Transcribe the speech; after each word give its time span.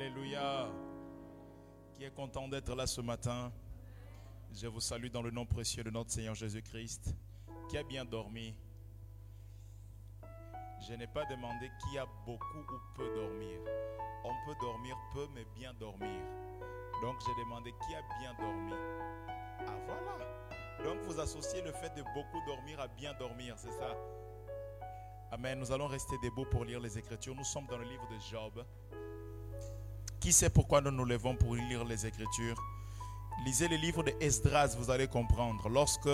Alléluia. 0.00 0.68
Qui 1.96 2.04
est 2.04 2.14
content 2.14 2.46
d'être 2.46 2.72
là 2.76 2.86
ce 2.86 3.00
matin 3.00 3.50
Je 4.52 4.68
vous 4.68 4.78
salue 4.78 5.08
dans 5.08 5.22
le 5.22 5.32
nom 5.32 5.44
précieux 5.44 5.82
de 5.82 5.90
notre 5.90 6.12
Seigneur 6.12 6.36
Jésus-Christ. 6.36 7.16
Qui 7.68 7.78
a 7.78 7.82
bien 7.82 8.04
dormi 8.04 8.54
Je 10.88 10.94
n'ai 10.94 11.08
pas 11.08 11.24
demandé 11.24 11.68
qui 11.82 11.98
a 11.98 12.06
beaucoup 12.24 12.60
ou 12.60 12.94
peu 12.94 13.12
dormir. 13.12 13.58
On 14.22 14.34
peut 14.46 14.56
dormir 14.60 14.96
peu 15.12 15.26
mais 15.34 15.44
bien 15.56 15.74
dormir. 15.74 16.20
Donc 17.02 17.16
j'ai 17.26 17.42
demandé 17.42 17.74
qui 17.84 17.94
a 17.96 18.02
bien 18.20 18.34
dormi. 18.34 18.74
Ah 19.66 19.74
voilà. 19.84 20.84
Donc 20.84 21.02
vous 21.08 21.18
associez 21.18 21.60
le 21.62 21.72
fait 21.72 21.92
de 21.96 22.04
beaucoup 22.14 22.46
dormir 22.46 22.78
à 22.78 22.86
bien 22.86 23.14
dormir, 23.14 23.56
c'est 23.58 23.72
ça? 23.72 23.96
Amen. 25.32 25.58
Nous 25.58 25.72
allons 25.72 25.88
rester 25.88 26.14
debout 26.22 26.44
pour 26.44 26.64
lire 26.64 26.78
les 26.78 26.96
Écritures. 26.96 27.34
Nous 27.34 27.42
sommes 27.42 27.66
dans 27.66 27.78
le 27.78 27.84
livre 27.84 28.06
de 28.08 28.18
Job. 28.30 28.64
Qui 30.28 30.34
sait 30.34 30.50
pourquoi 30.50 30.82
nous 30.82 30.90
nous 30.90 31.06
levons 31.06 31.34
pour 31.34 31.54
lire 31.54 31.86
les 31.86 32.04
Écritures? 32.04 32.62
Lisez 33.46 33.66
le 33.66 33.76
livre 33.76 34.02
de 34.02 34.12
Esdras, 34.20 34.76
vous 34.78 34.90
allez 34.90 35.08
comprendre. 35.08 35.70
Lorsque 35.70 36.10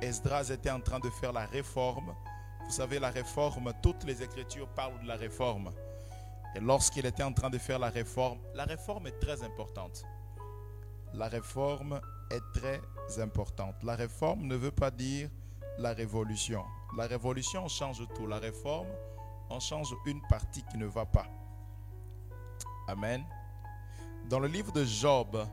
Esdras 0.00 0.50
était 0.50 0.70
en 0.70 0.78
train 0.78 1.00
de 1.00 1.10
faire 1.10 1.32
la 1.32 1.46
réforme, 1.46 2.14
vous 2.64 2.70
savez, 2.70 3.00
la 3.00 3.10
réforme, 3.10 3.72
toutes 3.82 4.04
les 4.04 4.22
Écritures 4.22 4.68
parlent 4.68 5.02
de 5.02 5.08
la 5.08 5.16
réforme. 5.16 5.72
Et 6.54 6.60
lorsqu'il 6.60 7.04
était 7.04 7.24
en 7.24 7.32
train 7.32 7.50
de 7.50 7.58
faire 7.58 7.80
la 7.80 7.88
réforme, 7.88 8.38
la 8.54 8.62
réforme 8.62 9.08
est 9.08 9.18
très 9.18 9.42
importante. 9.42 10.04
La 11.12 11.26
réforme 11.26 12.00
est 12.30 12.60
très 12.60 12.80
importante. 13.20 13.74
La 13.82 13.96
réforme 13.96 14.42
ne 14.42 14.54
veut 14.54 14.70
pas 14.70 14.92
dire 14.92 15.28
la 15.78 15.92
révolution. 15.92 16.62
La 16.96 17.08
révolution, 17.08 17.64
on 17.64 17.68
change 17.68 18.06
tout. 18.14 18.28
La 18.28 18.38
réforme, 18.38 18.86
on 19.50 19.58
change 19.58 19.92
une 20.06 20.22
partie 20.28 20.62
qui 20.70 20.78
ne 20.78 20.86
va 20.86 21.06
pas. 21.06 21.26
Amen. 22.88 23.24
Dans 24.28 24.40
le 24.40 24.48
livre 24.48 24.72
de 24.72 24.84
Job, 24.84 25.46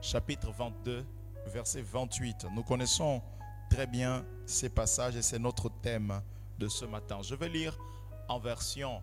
chapitre 0.00 0.50
22, 0.50 1.06
verset 1.46 1.82
28, 1.82 2.46
nous 2.52 2.64
connaissons 2.64 3.22
très 3.70 3.86
bien 3.86 4.24
ces 4.44 4.68
passages 4.68 5.14
et 5.14 5.22
c'est 5.22 5.38
notre 5.38 5.68
thème 5.68 6.20
de 6.58 6.66
ce 6.66 6.84
matin. 6.84 7.20
Je 7.22 7.36
vais 7.36 7.48
lire 7.48 7.78
en 8.28 8.40
version 8.40 9.02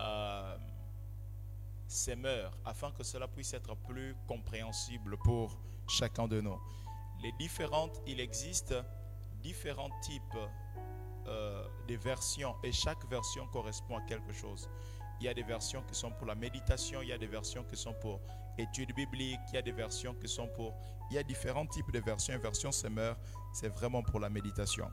euh, 0.00 0.56
afin 2.64 2.90
que 2.92 3.04
cela 3.04 3.28
puisse 3.28 3.52
être 3.52 3.76
plus 3.76 4.16
compréhensible 4.26 5.18
pour 5.18 5.58
chacun 5.86 6.26
de 6.26 6.40
nous. 6.40 6.58
Les 7.22 7.32
différentes, 7.32 8.00
il 8.06 8.18
existe 8.18 8.74
différents 9.42 9.90
types 10.00 10.22
euh, 11.26 11.66
de 11.86 11.96
versions 11.96 12.56
et 12.62 12.72
chaque 12.72 13.04
version 13.10 13.46
correspond 13.48 13.98
à 13.98 14.02
quelque 14.02 14.32
chose. 14.32 14.70
Il 15.20 15.26
y 15.26 15.28
a 15.28 15.34
des 15.34 15.42
versions 15.42 15.82
qui 15.82 15.94
sont 15.94 16.10
pour 16.10 16.26
la 16.26 16.34
méditation, 16.34 17.00
il 17.02 17.08
y 17.08 17.12
a 17.12 17.18
des 17.18 17.26
versions 17.26 17.64
qui 17.64 17.76
sont 17.76 17.94
pour 17.94 18.20
études 18.58 18.94
bibliques, 18.94 19.40
il 19.48 19.54
y 19.54 19.58
a 19.58 19.62
des 19.62 19.72
versions 19.72 20.14
qui 20.14 20.28
sont 20.28 20.48
pour... 20.48 20.74
Il 21.10 21.16
y 21.16 21.18
a 21.18 21.22
différents 21.22 21.66
types 21.66 21.90
de 21.92 22.00
versions. 22.00 22.34
Une 22.34 22.40
version 22.40 22.72
semeur, 22.72 23.16
c'est 23.52 23.68
vraiment 23.68 24.02
pour 24.02 24.20
la 24.20 24.28
méditation. 24.28 24.90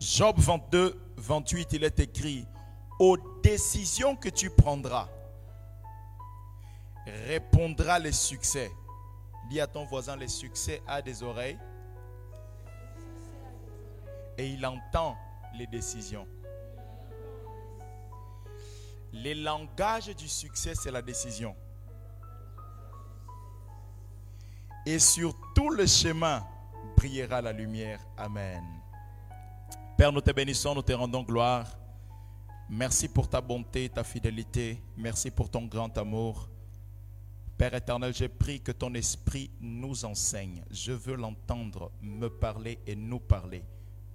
Job 0.00 0.38
22, 0.38 1.00
28, 1.16 1.72
il 1.74 1.84
est 1.84 2.00
écrit, 2.00 2.46
aux 2.98 3.16
décisions 3.42 4.16
que 4.16 4.28
tu 4.28 4.50
prendras, 4.50 5.08
répondra 7.06 7.98
le 7.98 8.12
succès. 8.12 8.70
Dis 9.48 9.60
à 9.60 9.66
ton 9.66 9.84
voisin, 9.84 10.16
le 10.16 10.28
succès 10.28 10.82
a 10.86 11.02
des 11.02 11.22
oreilles 11.22 11.58
et 14.38 14.48
il 14.48 14.64
entend 14.66 15.16
les 15.54 15.66
décisions. 15.66 16.26
Le 19.16 19.32
langage 19.32 20.08
du 20.16 20.28
succès, 20.28 20.74
c'est 20.74 20.90
la 20.90 21.00
décision. 21.00 21.54
Et 24.84 24.98
sur 24.98 25.32
tout 25.54 25.70
le 25.70 25.86
chemin 25.86 26.44
brillera 26.96 27.40
la 27.40 27.52
lumière. 27.52 28.00
Amen. 28.16 28.64
Père, 29.96 30.10
nous 30.10 30.20
te 30.20 30.32
bénissons, 30.32 30.74
nous 30.74 30.82
te 30.82 30.92
rendons 30.92 31.22
gloire. 31.22 31.78
Merci 32.68 33.06
pour 33.06 33.28
ta 33.28 33.40
bonté, 33.40 33.88
ta 33.88 34.02
fidélité. 34.02 34.82
Merci 34.96 35.30
pour 35.30 35.48
ton 35.48 35.64
grand 35.66 35.96
amour. 35.96 36.48
Père 37.56 37.72
éternel, 37.72 38.12
j'ai 38.12 38.28
pris 38.28 38.60
que 38.60 38.72
ton 38.72 38.92
esprit 38.94 39.48
nous 39.60 40.04
enseigne. 40.04 40.64
Je 40.72 40.90
veux 40.90 41.14
l'entendre 41.14 41.92
me 42.02 42.26
parler 42.26 42.80
et 42.84 42.96
nous 42.96 43.20
parler. 43.20 43.62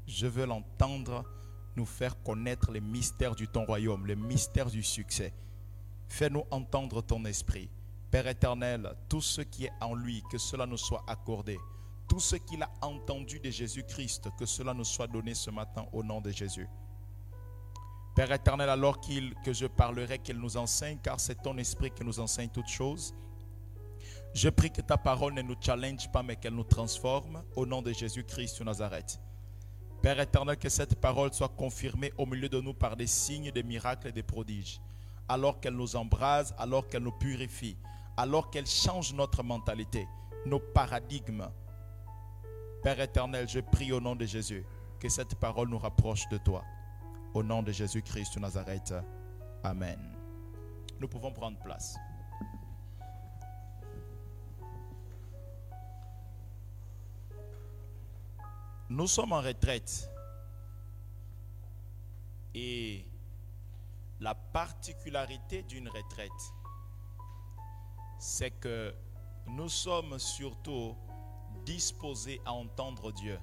Je 0.06 0.28
veux 0.28 0.46
l'entendre 0.46 1.24
nous 1.80 1.86
faire 1.86 2.22
connaître 2.22 2.72
les 2.72 2.82
mystères 2.82 3.36
du 3.36 3.48
ton 3.48 3.64
royaume, 3.64 4.06
les 4.06 4.18
mystères 4.18 4.70
du 4.70 4.84
succès. 4.84 5.34
Fais-nous 6.10 6.44
entendre 6.52 7.02
ton 7.02 7.24
esprit. 7.24 7.70
Père 8.12 8.28
éternel, 8.28 8.94
tout 9.08 9.22
ce 9.22 9.40
qui 9.40 9.66
est 9.66 9.72
en 9.80 9.96
lui, 9.96 10.22
que 10.30 10.38
cela 10.38 10.66
nous 10.66 10.78
soit 10.78 11.06
accordé. 11.08 11.58
Tout 12.10 12.20
ce 12.20 12.36
qu'il 12.36 12.62
a 12.64 12.70
entendu 12.82 13.40
de 13.40 13.50
Jésus-Christ, 13.50 14.28
que 14.38 14.46
cela 14.46 14.74
nous 14.74 14.84
soit 14.84 15.08
donné 15.08 15.34
ce 15.34 15.52
matin 15.52 15.86
au 15.94 16.04
nom 16.04 16.20
de 16.20 16.32
Jésus. 16.32 16.68
Père 18.14 18.34
éternel, 18.34 18.68
alors 18.68 19.00
qu'il, 19.00 19.34
que 19.46 19.54
je 19.54 19.68
parlerai, 19.68 20.20
qu'il 20.20 20.38
nous 20.38 20.58
enseigne, 20.58 20.98
car 21.02 21.18
c'est 21.18 21.42
ton 21.42 21.58
esprit 21.58 21.92
qui 21.92 22.04
nous 22.04 22.20
enseigne 22.20 22.50
toutes 22.50 22.68
choses. 22.68 23.14
Je 24.34 24.50
prie 24.50 24.70
que 24.70 24.82
ta 24.82 24.98
parole 24.98 25.34
ne 25.34 25.44
nous 25.44 25.56
challenge 25.62 26.12
pas, 26.12 26.24
mais 26.24 26.36
qu'elle 26.36 26.56
nous 26.56 26.66
transforme. 26.66 27.42
Au 27.56 27.66
nom 27.66 27.82
de 27.82 27.94
Jésus-Christ 27.94 28.60
de 28.60 28.66
Nazareth. 28.66 29.18
Père 30.02 30.20
éternel, 30.20 30.58
que 30.58 30.70
cette 30.70 30.96
parole 30.96 31.34
soit 31.34 31.50
confirmée 31.50 32.14
au 32.18 32.26
milieu 32.26 32.48
de 32.48 32.62
nous 32.62 32.74
par 32.74 32.96
des 32.96 33.08
signes, 33.08 33.52
des 33.52 33.64
miracles 33.64 34.08
et 34.08 34.12
des 34.14 34.24
prodiges. 34.24 34.80
Alors 35.28 35.60
qu'elle 35.60 35.76
nous 35.76 35.96
embrase, 35.96 36.56
alors 36.58 36.88
qu'elle 36.88 37.04
nous 37.04 37.12
purifie, 37.12 37.76
alors 38.16 38.50
qu'elle 38.50 38.66
change 38.66 39.14
notre 39.14 39.44
mentalité, 39.44 40.08
nos 40.46 40.60
paradigmes. 40.60 41.50
Père 42.82 43.00
éternel, 43.02 43.48
je 43.50 43.60
prie 43.60 43.92
au 43.92 44.00
nom 44.00 44.16
de 44.16 44.26
Jésus 44.26 44.66
que 45.00 45.10
cette 45.10 45.36
parole 45.36 45.68
nous 45.68 45.78
rapproche 45.78 46.28
de 46.30 46.38
toi. 46.38 46.64
Au 47.34 47.44
nom 47.44 47.62
de 47.62 47.72
Jésus-Christ 47.72 48.36
de 48.36 48.40
Nazareth. 48.40 48.94
Amen. 49.64 50.00
Nous 51.00 51.08
pouvons 51.08 51.32
prendre 51.32 51.60
place. 51.60 51.98
Nous 58.90 59.06
sommes 59.06 59.34
en 59.34 59.42
retraite. 59.42 60.10
Et 62.56 63.06
la 64.20 64.34
particularité 64.34 65.62
d'une 65.62 65.88
retraite, 65.88 66.32
c'est 68.18 68.50
que 68.50 68.96
nous 69.46 69.70
sommes 69.70 70.18
surtout 70.18 70.96
disposés 71.64 72.42
à 72.46 72.54
entendre 72.54 73.12
Dieu. 73.12 73.40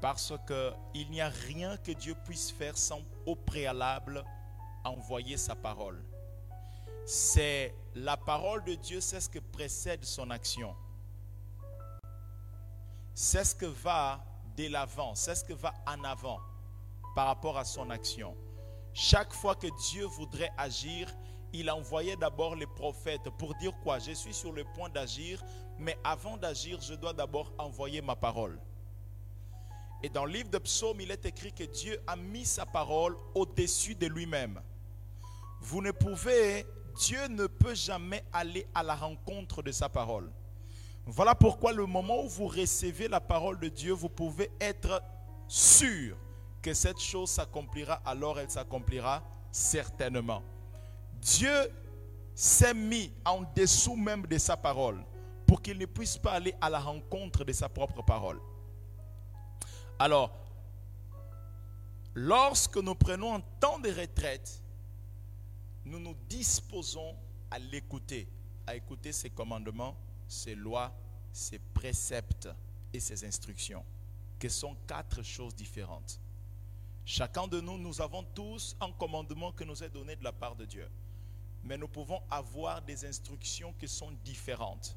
Parce 0.00 0.32
qu'il 0.46 1.10
n'y 1.10 1.20
a 1.20 1.28
rien 1.28 1.76
que 1.76 1.92
Dieu 1.92 2.14
puisse 2.24 2.50
faire 2.50 2.78
sans 2.78 3.02
au 3.26 3.36
préalable 3.36 4.24
envoyer 4.84 5.36
sa 5.36 5.54
parole. 5.54 6.02
C'est 7.04 7.74
la 7.94 8.16
parole 8.16 8.64
de 8.64 8.74
Dieu, 8.74 9.02
c'est 9.02 9.20
ce 9.20 9.28
que 9.28 9.38
précède 9.38 10.02
son 10.02 10.30
action 10.30 10.74
c'est 13.18 13.44
ce 13.44 13.54
que 13.54 13.64
va 13.64 14.22
de 14.58 14.68
l'avant, 14.68 15.14
c'est 15.14 15.34
ce 15.34 15.42
que 15.42 15.54
va 15.54 15.72
en 15.86 16.04
avant 16.04 16.38
par 17.14 17.28
rapport 17.28 17.56
à 17.56 17.64
son 17.64 17.88
action. 17.88 18.36
Chaque 18.92 19.32
fois 19.32 19.54
que 19.54 19.68
Dieu 19.88 20.04
voudrait 20.04 20.52
agir, 20.58 21.10
il 21.54 21.70
envoyait 21.70 22.16
d'abord 22.16 22.54
les 22.54 22.66
prophètes 22.66 23.30
pour 23.38 23.54
dire 23.54 23.72
quoi? 23.82 23.98
Je 23.98 24.12
suis 24.12 24.34
sur 24.34 24.52
le 24.52 24.64
point 24.64 24.90
d'agir, 24.90 25.42
mais 25.78 25.98
avant 26.04 26.36
d'agir, 26.36 26.78
je 26.82 26.92
dois 26.92 27.14
d'abord 27.14 27.50
envoyer 27.56 28.02
ma 28.02 28.16
parole. 28.16 28.60
Et 30.02 30.10
dans 30.10 30.26
le 30.26 30.32
livre 30.32 30.50
de 30.50 30.58
Psaume, 30.58 31.00
il 31.00 31.10
est 31.10 31.24
écrit 31.24 31.54
que 31.54 31.64
Dieu 31.64 31.98
a 32.06 32.16
mis 32.16 32.44
sa 32.44 32.66
parole 32.66 33.16
au-dessus 33.34 33.94
de 33.94 34.08
lui-même. 34.08 34.60
Vous 35.62 35.80
ne 35.80 35.90
pouvez, 35.90 36.66
Dieu 36.96 37.28
ne 37.28 37.46
peut 37.46 37.74
jamais 37.74 38.22
aller 38.30 38.66
à 38.74 38.82
la 38.82 38.94
rencontre 38.94 39.62
de 39.62 39.72
sa 39.72 39.88
parole. 39.88 40.30
Voilà 41.08 41.36
pourquoi 41.36 41.72
le 41.72 41.86
moment 41.86 42.24
où 42.24 42.28
vous 42.28 42.48
recevez 42.48 43.06
la 43.06 43.20
parole 43.20 43.60
de 43.60 43.68
Dieu, 43.68 43.92
vous 43.92 44.08
pouvez 44.08 44.50
être 44.60 45.00
sûr 45.46 46.16
que 46.60 46.74
cette 46.74 46.98
chose 46.98 47.30
s'accomplira, 47.30 48.02
alors 48.04 48.40
elle 48.40 48.50
s'accomplira 48.50 49.22
certainement. 49.52 50.42
Dieu 51.20 51.70
s'est 52.34 52.74
mis 52.74 53.12
en 53.24 53.42
dessous 53.54 53.94
même 53.94 54.26
de 54.26 54.36
sa 54.36 54.56
parole 54.56 55.00
pour 55.46 55.62
qu'il 55.62 55.78
ne 55.78 55.86
puisse 55.86 56.18
pas 56.18 56.32
aller 56.32 56.54
à 56.60 56.68
la 56.68 56.80
rencontre 56.80 57.44
de 57.44 57.52
sa 57.52 57.68
propre 57.68 58.02
parole. 58.02 58.40
Alors, 60.00 60.32
lorsque 62.14 62.78
nous 62.78 62.96
prenons 62.96 63.32
un 63.32 63.40
temps 63.60 63.78
de 63.78 63.90
retraite, 63.90 64.60
nous 65.84 66.00
nous 66.00 66.16
disposons 66.28 67.14
à 67.48 67.60
l'écouter, 67.60 68.28
à 68.66 68.74
écouter 68.74 69.12
ses 69.12 69.30
commandements, 69.30 69.96
ses 70.28 70.54
lois, 70.54 70.92
ses 71.32 71.58
préceptes 71.58 72.48
et 72.92 73.00
ses 73.00 73.24
instructions, 73.24 73.84
que 74.38 74.48
sont 74.48 74.76
quatre 74.86 75.22
choses 75.22 75.54
différentes. 75.54 76.20
Chacun 77.04 77.46
de 77.46 77.60
nous, 77.60 77.78
nous 77.78 78.00
avons 78.00 78.24
tous 78.34 78.76
un 78.80 78.90
commandement 78.92 79.52
que 79.52 79.64
nous 79.64 79.82
est 79.82 79.90
donné 79.90 80.16
de 80.16 80.24
la 80.24 80.32
part 80.32 80.56
de 80.56 80.64
Dieu. 80.64 80.88
mais 81.66 81.76
nous 81.76 81.88
pouvons 81.88 82.20
avoir 82.30 82.80
des 82.82 83.04
instructions 83.04 83.74
qui 83.78 83.88
sont 83.88 84.12
différentes. 84.24 84.96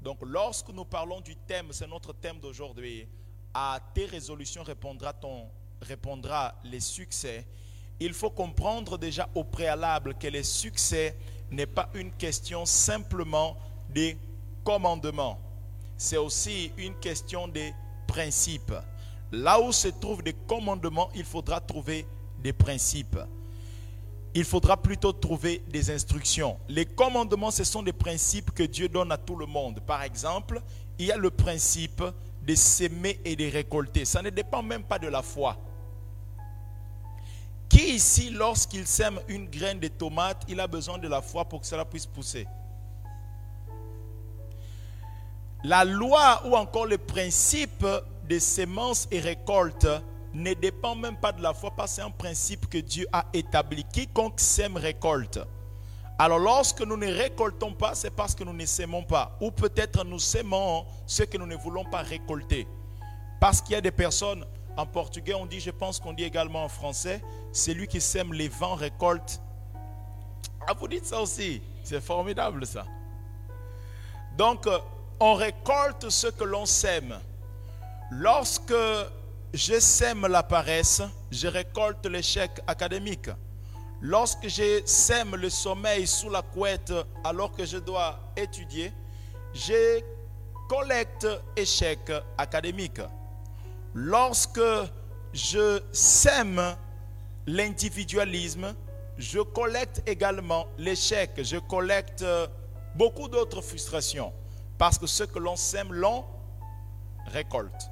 Donc 0.00 0.18
lorsque 0.22 0.70
nous 0.70 0.86
parlons 0.86 1.20
du 1.20 1.36
thème, 1.36 1.68
c'est 1.72 1.86
notre 1.86 2.14
thème 2.14 2.40
d'aujourd'hui, 2.40 3.06
à 3.52 3.78
tes 3.92 4.06
résolutions 4.06 4.62
répondra, 4.62 5.12
ton, 5.12 5.48
répondra 5.82 6.54
les 6.64 6.80
succès, 6.80 7.46
il 7.98 8.14
faut 8.14 8.30
comprendre 8.30 8.96
déjà 8.96 9.28
au 9.34 9.44
préalable 9.44 10.14
que 10.14 10.28
les 10.28 10.42
succès 10.42 11.16
n'est 11.50 11.66
pas 11.66 11.90
une 11.92 12.12
question 12.12 12.64
simplement 12.64 13.58
des 13.90 14.16
commandements, 14.64 15.38
c'est 15.96 16.16
aussi 16.16 16.72
une 16.76 16.94
question 16.94 17.48
des 17.48 17.74
principes. 18.06 18.72
Là 19.32 19.60
où 19.60 19.72
se 19.72 19.88
trouvent 19.88 20.22
des 20.22 20.32
commandements, 20.32 21.10
il 21.14 21.24
faudra 21.24 21.60
trouver 21.60 22.06
des 22.42 22.52
principes. 22.52 23.18
Il 24.32 24.44
faudra 24.44 24.76
plutôt 24.76 25.12
trouver 25.12 25.62
des 25.68 25.90
instructions. 25.90 26.56
Les 26.68 26.86
commandements, 26.86 27.50
ce 27.50 27.64
sont 27.64 27.82
des 27.82 27.92
principes 27.92 28.52
que 28.52 28.62
Dieu 28.62 28.88
donne 28.88 29.12
à 29.12 29.18
tout 29.18 29.36
le 29.36 29.46
monde. 29.46 29.80
Par 29.80 30.02
exemple, 30.02 30.62
il 30.98 31.06
y 31.06 31.12
a 31.12 31.16
le 31.16 31.30
principe 31.30 32.02
de 32.42 32.54
s'aimer 32.54 33.20
et 33.24 33.36
de 33.36 33.50
récolter. 33.50 34.04
Ça 34.04 34.22
ne 34.22 34.30
dépend 34.30 34.62
même 34.62 34.84
pas 34.84 34.98
de 34.98 35.08
la 35.08 35.22
foi. 35.22 35.56
Qui 37.68 37.94
ici, 37.94 38.30
lorsqu'il 38.30 38.86
sème 38.86 39.20
une 39.28 39.48
graine 39.48 39.78
de 39.78 39.88
tomate, 39.88 40.44
il 40.48 40.58
a 40.60 40.66
besoin 40.66 40.98
de 40.98 41.06
la 41.08 41.22
foi 41.22 41.44
pour 41.44 41.60
que 41.60 41.66
cela 41.66 41.84
puisse 41.84 42.06
pousser? 42.06 42.46
La 45.62 45.84
loi 45.84 46.42
ou 46.46 46.56
encore 46.56 46.86
le 46.86 46.96
principe 46.96 47.86
des 48.24 48.40
semences 48.40 49.06
et 49.10 49.20
récoltes 49.20 49.88
ne 50.32 50.54
dépend 50.54 50.94
même 50.94 51.16
pas 51.16 51.32
de 51.32 51.42
la 51.42 51.52
foi 51.52 51.70
parce 51.70 51.90
que 51.90 51.96
c'est 51.96 52.02
un 52.02 52.10
principe 52.10 52.68
que 52.68 52.78
Dieu 52.78 53.06
a 53.12 53.26
établi. 53.32 53.84
Quiconque 53.84 54.40
sème 54.40 54.76
récolte. 54.76 55.38
Alors 56.18 56.38
lorsque 56.38 56.80
nous 56.80 56.96
ne 56.96 57.06
récoltons 57.06 57.72
pas, 57.72 57.94
c'est 57.94 58.10
parce 58.10 58.34
que 58.34 58.44
nous 58.44 58.52
ne 58.52 58.64
sèmons 58.64 59.02
pas. 59.02 59.36
Ou 59.40 59.50
peut-être 59.50 60.04
nous 60.04 60.18
sèmons 60.18 60.86
ce 61.06 61.24
que 61.24 61.36
nous 61.36 61.46
ne 61.46 61.56
voulons 61.56 61.84
pas 61.84 62.02
récolter. 62.02 62.66
Parce 63.38 63.60
qu'il 63.60 63.72
y 63.72 63.76
a 63.76 63.80
des 63.80 63.90
personnes, 63.90 64.46
en 64.76 64.86
portugais 64.86 65.34
on 65.34 65.46
dit, 65.46 65.60
je 65.60 65.70
pense 65.70 65.98
qu'on 66.00 66.12
dit 66.12 66.24
également 66.24 66.64
en 66.64 66.68
français, 66.68 67.22
celui 67.52 67.86
qui 67.86 68.00
sème 68.00 68.32
les 68.32 68.48
vents 68.48 68.76
récolte. 68.76 69.42
Ah, 70.66 70.72
vous 70.78 70.88
dites 70.88 71.06
ça 71.06 71.20
aussi. 71.20 71.60
C'est 71.82 72.00
formidable 72.00 72.64
ça. 72.66 72.86
Donc, 74.36 74.68
on 75.20 75.34
récolte 75.34 76.08
ce 76.08 76.28
que 76.28 76.44
l'on 76.44 76.64
sème. 76.64 77.20
Lorsque 78.10 78.74
je 79.52 79.78
sème 79.78 80.26
la 80.26 80.42
paresse, 80.42 81.02
je 81.30 81.46
récolte 81.46 82.06
l'échec 82.06 82.50
académique. 82.66 83.28
Lorsque 84.00 84.48
je 84.48 84.80
sème 84.86 85.36
le 85.36 85.50
sommeil 85.50 86.06
sous 86.06 86.30
la 86.30 86.40
couette 86.40 86.94
alors 87.22 87.52
que 87.52 87.66
je 87.66 87.76
dois 87.76 88.18
étudier, 88.34 88.92
je 89.52 90.00
collecte 90.68 91.26
échec 91.54 92.10
académique. 92.38 93.00
Lorsque 93.92 94.60
je 95.34 95.82
sème 95.92 96.76
l'individualisme, 97.46 98.74
je 99.18 99.40
collecte 99.40 100.02
également 100.06 100.66
l'échec. 100.78 101.32
Je 101.42 101.58
collecte 101.58 102.24
beaucoup 102.94 103.28
d'autres 103.28 103.60
frustrations. 103.60 104.32
Parce 104.80 104.96
que 104.96 105.06
ce 105.06 105.24
que 105.24 105.38
l'on 105.38 105.56
sème, 105.56 105.92
l'on 105.92 106.24
récolte. 107.26 107.90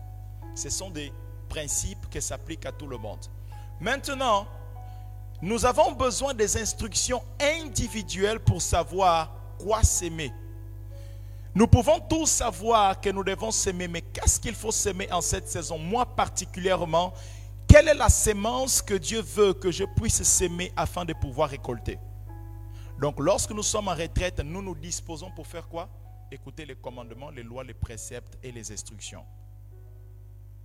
Ce 0.55 0.71
sont 0.71 0.89
des 0.89 1.13
principes 1.47 2.09
qui 2.09 2.23
s'appliquent 2.23 2.65
à 2.65 2.73
tout 2.73 2.87
le 2.87 2.97
monde. 2.97 3.21
Maintenant, 3.79 4.47
nous 5.43 5.67
avons 5.67 5.93
besoin 5.93 6.33
des 6.33 6.57
instructions 6.57 7.23
individuelles 7.39 8.41
pour 8.41 8.63
savoir 8.63 9.31
quoi 9.59 9.83
s'aimer. 9.83 10.33
Nous 11.55 11.67
pouvons 11.67 12.01
tous 12.01 12.25
savoir 12.25 12.99
que 12.99 13.11
nous 13.11 13.23
devons 13.23 13.51
s'aimer, 13.51 13.87
mais 13.87 14.01
qu'est-ce 14.01 14.41
qu'il 14.41 14.55
faut 14.55 14.73
s'aimer 14.73 15.13
en 15.13 15.21
cette 15.21 15.47
saison? 15.47 15.77
Moi 15.77 16.07
particulièrement, 16.07 17.13
quelle 17.67 17.89
est 17.89 17.95
la 17.95 18.09
sémence 18.09 18.81
que 18.81 18.95
Dieu 18.95 19.21
veut 19.21 19.53
que 19.53 19.71
je 19.71 19.85
puisse 19.85 20.23
s'aimer 20.23 20.73
afin 20.75 21.05
de 21.05 21.13
pouvoir 21.13 21.51
récolter? 21.51 21.99
Donc 22.99 23.21
lorsque 23.21 23.51
nous 23.51 23.63
sommes 23.63 23.89
en 23.89 23.95
retraite, 23.95 24.41
nous 24.41 24.63
nous 24.63 24.75
disposons 24.75 25.31
pour 25.31 25.47
faire 25.47 25.69
quoi? 25.69 25.91
Écouter 26.31 26.67
les 26.67 26.77
commandements, 26.77 27.31
les 27.31 27.43
lois, 27.43 27.65
les 27.65 27.75
préceptes 27.75 28.39
et 28.43 28.53
les 28.53 28.71
instructions. 28.71 29.25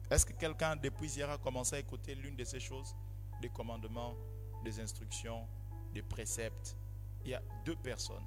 Est-ce 0.10 0.25
que 0.25 0.33
quelqu'un 0.33 0.75
depuis 0.75 1.10
hier 1.15 1.30
a 1.30 1.38
commencé 1.38 1.75
à 1.75 1.80
écouter 1.80 2.15
l'une 2.15 2.36
de 2.36 2.44
ces 2.44 2.60
choses? 2.60 2.95
Des 3.42 3.50
commandements, 3.50 4.13
des 4.63 4.80
instructions, 4.80 5.48
des 5.94 6.01
préceptes. 6.01 6.75
Il 7.24 7.31
y 7.31 7.33
a 7.33 7.42
deux 7.65 7.75
personnes. 7.75 8.25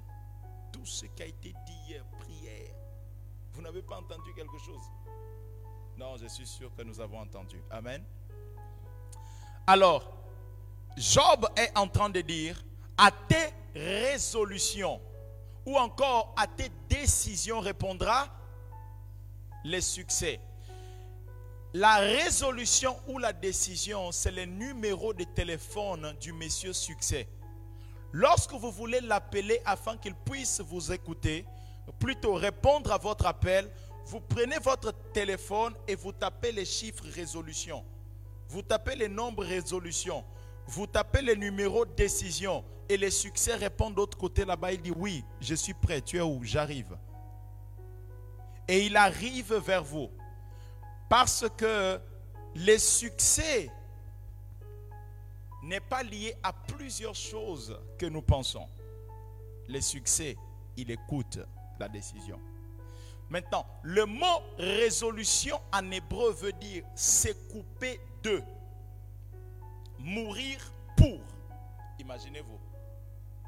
Tout 0.71 0.85
ce 0.85 1.05
qui 1.05 1.23
a 1.23 1.25
été 1.27 1.53
dit 1.65 1.77
hier, 1.87 2.03
prière. 2.19 2.73
Vous 3.53 3.61
n'avez 3.61 3.81
pas 3.81 3.97
entendu 3.97 4.33
quelque 4.35 4.57
chose? 4.57 4.83
Non, 5.95 6.17
je 6.17 6.27
suis 6.27 6.45
sûr 6.45 6.73
que 6.75 6.81
nous 6.81 6.99
avons 6.99 7.19
entendu. 7.19 7.61
Amen. 7.69 8.03
Alors, 9.65 10.11
Job 10.97 11.47
est 11.55 11.77
en 11.77 11.87
train 11.87 12.09
de 12.09 12.21
dire, 12.21 12.63
à 12.97 13.11
tes 13.11 13.53
résolutions 13.75 14.99
ou 15.67 15.77
encore 15.77 16.33
à 16.37 16.47
tes 16.47 16.71
décisions 16.87 17.59
répondra 17.59 18.29
les 19.65 19.81
succès. 19.81 20.39
La 21.73 21.97
résolution 21.97 22.95
ou 23.09 23.17
la 23.17 23.33
décision, 23.33 24.13
c'est 24.13 24.31
le 24.31 24.45
numéro 24.45 25.13
de 25.13 25.25
téléphone 25.25 26.15
du 26.21 26.31
monsieur 26.31 26.71
succès. 26.71 27.27
Lorsque 28.13 28.53
vous 28.53 28.71
voulez 28.71 29.01
l'appeler 29.01 29.61
afin 29.65 29.97
qu'il 29.97 30.15
puisse 30.15 30.61
vous 30.61 30.93
écouter, 30.93 31.45
plutôt 31.99 32.35
répondre 32.35 32.93
à 32.93 32.97
votre 32.97 33.25
appel, 33.25 33.69
vous 34.05 34.21
prenez 34.21 34.59
votre 34.59 34.93
téléphone 35.11 35.73
et 35.85 35.95
vous 35.95 36.13
tapez 36.13 36.53
les 36.53 36.63
chiffres 36.63 37.03
résolution. 37.13 37.83
Vous 38.47 38.61
tapez 38.61 38.95
les 38.95 39.09
nombres 39.09 39.43
résolution. 39.43 40.23
Vous 40.67 40.87
tapez 40.87 41.21
les 41.21 41.35
numéros 41.35 41.85
décision. 41.85 42.63
Et 42.89 42.97
le 42.97 43.09
succès 43.09 43.55
répond 43.55 43.89
de 43.89 43.95
l'autre 43.95 44.17
côté 44.17 44.45
là-bas. 44.45 44.71
Il 44.73 44.81
dit 44.81 44.93
oui, 44.95 45.23
je 45.41 45.55
suis 45.55 45.73
prêt. 45.73 46.01
Tu 46.01 46.17
es 46.17 46.21
où? 46.21 46.43
J'arrive. 46.43 46.97
Et 48.67 48.85
il 48.85 48.95
arrive 48.95 49.55
vers 49.55 49.83
vous. 49.83 50.09
Parce 51.09 51.45
que 51.55 51.99
le 52.55 52.77
succès 52.77 53.69
n'est 55.63 55.79
pas 55.79 56.03
lié 56.03 56.35
à 56.43 56.53
plusieurs 56.53 57.15
choses 57.15 57.79
que 57.97 58.05
nous 58.05 58.21
pensons. 58.21 58.67
Le 59.67 59.81
succès, 59.81 60.37
il 60.75 60.91
écoute 60.91 61.39
la 61.79 61.89
décision. 61.89 62.39
Maintenant, 63.29 63.65
le 63.83 64.05
mot 64.05 64.41
résolution 64.57 65.59
en 65.73 65.91
hébreu 65.91 66.31
veut 66.31 66.53
dire 66.53 66.83
couper 67.49 67.99
de. 68.23 68.41
Mourir 69.99 70.59
pour. 70.95 71.19
Imaginez-vous. 71.99 72.59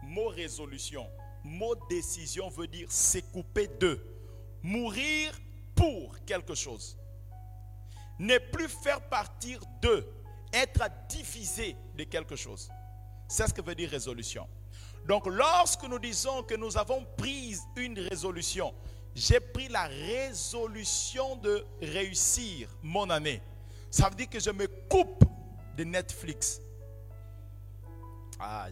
Mot 0.04 0.30
résolution, 0.30 1.08
mot 1.44 1.76
décision 1.90 2.50
veut 2.50 2.68
dire 2.68 2.88
couper 3.34 3.68
de. 3.80 4.00
Mourir 4.62 5.40
pour 5.76 6.18
quelque 6.26 6.56
chose 6.56 6.98
ne 8.20 8.38
plus 8.38 8.68
faire 8.68 9.02
partir 9.02 9.62
de, 9.82 10.06
être 10.52 10.84
divisé 11.08 11.76
de 11.96 12.04
quelque 12.04 12.36
chose. 12.36 12.70
C'est 13.28 13.48
ce 13.48 13.54
que 13.54 13.62
veut 13.62 13.76
dire 13.76 13.90
résolution. 13.90 14.48
Donc 15.08 15.26
lorsque 15.28 15.84
nous 15.84 16.00
disons 16.00 16.44
que 16.44 16.56
nous 16.56 16.78
avons 16.78 17.06
pris 17.18 17.56
une 17.78 17.98
résolution, 18.00 18.74
j'ai 19.16 19.40
pris 19.40 19.70
la 19.70 19.86
résolution 19.88 21.38
de 21.38 21.66
réussir 21.82 22.70
mon 22.84 23.10
année. 23.10 23.42
Ça 23.90 24.10
veut 24.10 24.16
dire 24.16 24.30
que 24.30 24.40
je 24.40 24.52
me 24.52 24.68
coupe 24.90 25.24
de 25.80 25.86
Netflix. 25.86 26.62
Ah, 28.38 28.68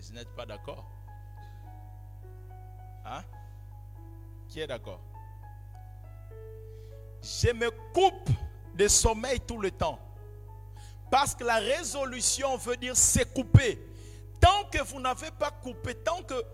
vous 0.00 0.14
n'êtes 0.14 0.32
pas 0.36 0.46
d'accord 0.46 0.88
Hein? 3.04 3.24
Qui 4.46 4.60
est 4.60 4.68
d'accord? 4.68 5.00
Je 7.20 7.52
me 7.52 7.68
coupe 7.92 8.30
de 8.76 8.86
sommeil 8.86 9.40
tout 9.40 9.58
le 9.58 9.72
temps. 9.72 9.98
Parce 11.10 11.34
que 11.34 11.42
la 11.42 11.56
résolution 11.56 12.56
veut 12.58 12.76
dire 12.76 12.96
se 12.96 13.24
couper. 13.24 13.84
Tant 14.40 14.62
que 14.70 14.84
vous 14.84 15.00
n'avez 15.00 15.32
pas 15.32 15.50
coupé, 15.50 15.96
tant 15.96 16.22
que 16.22 16.44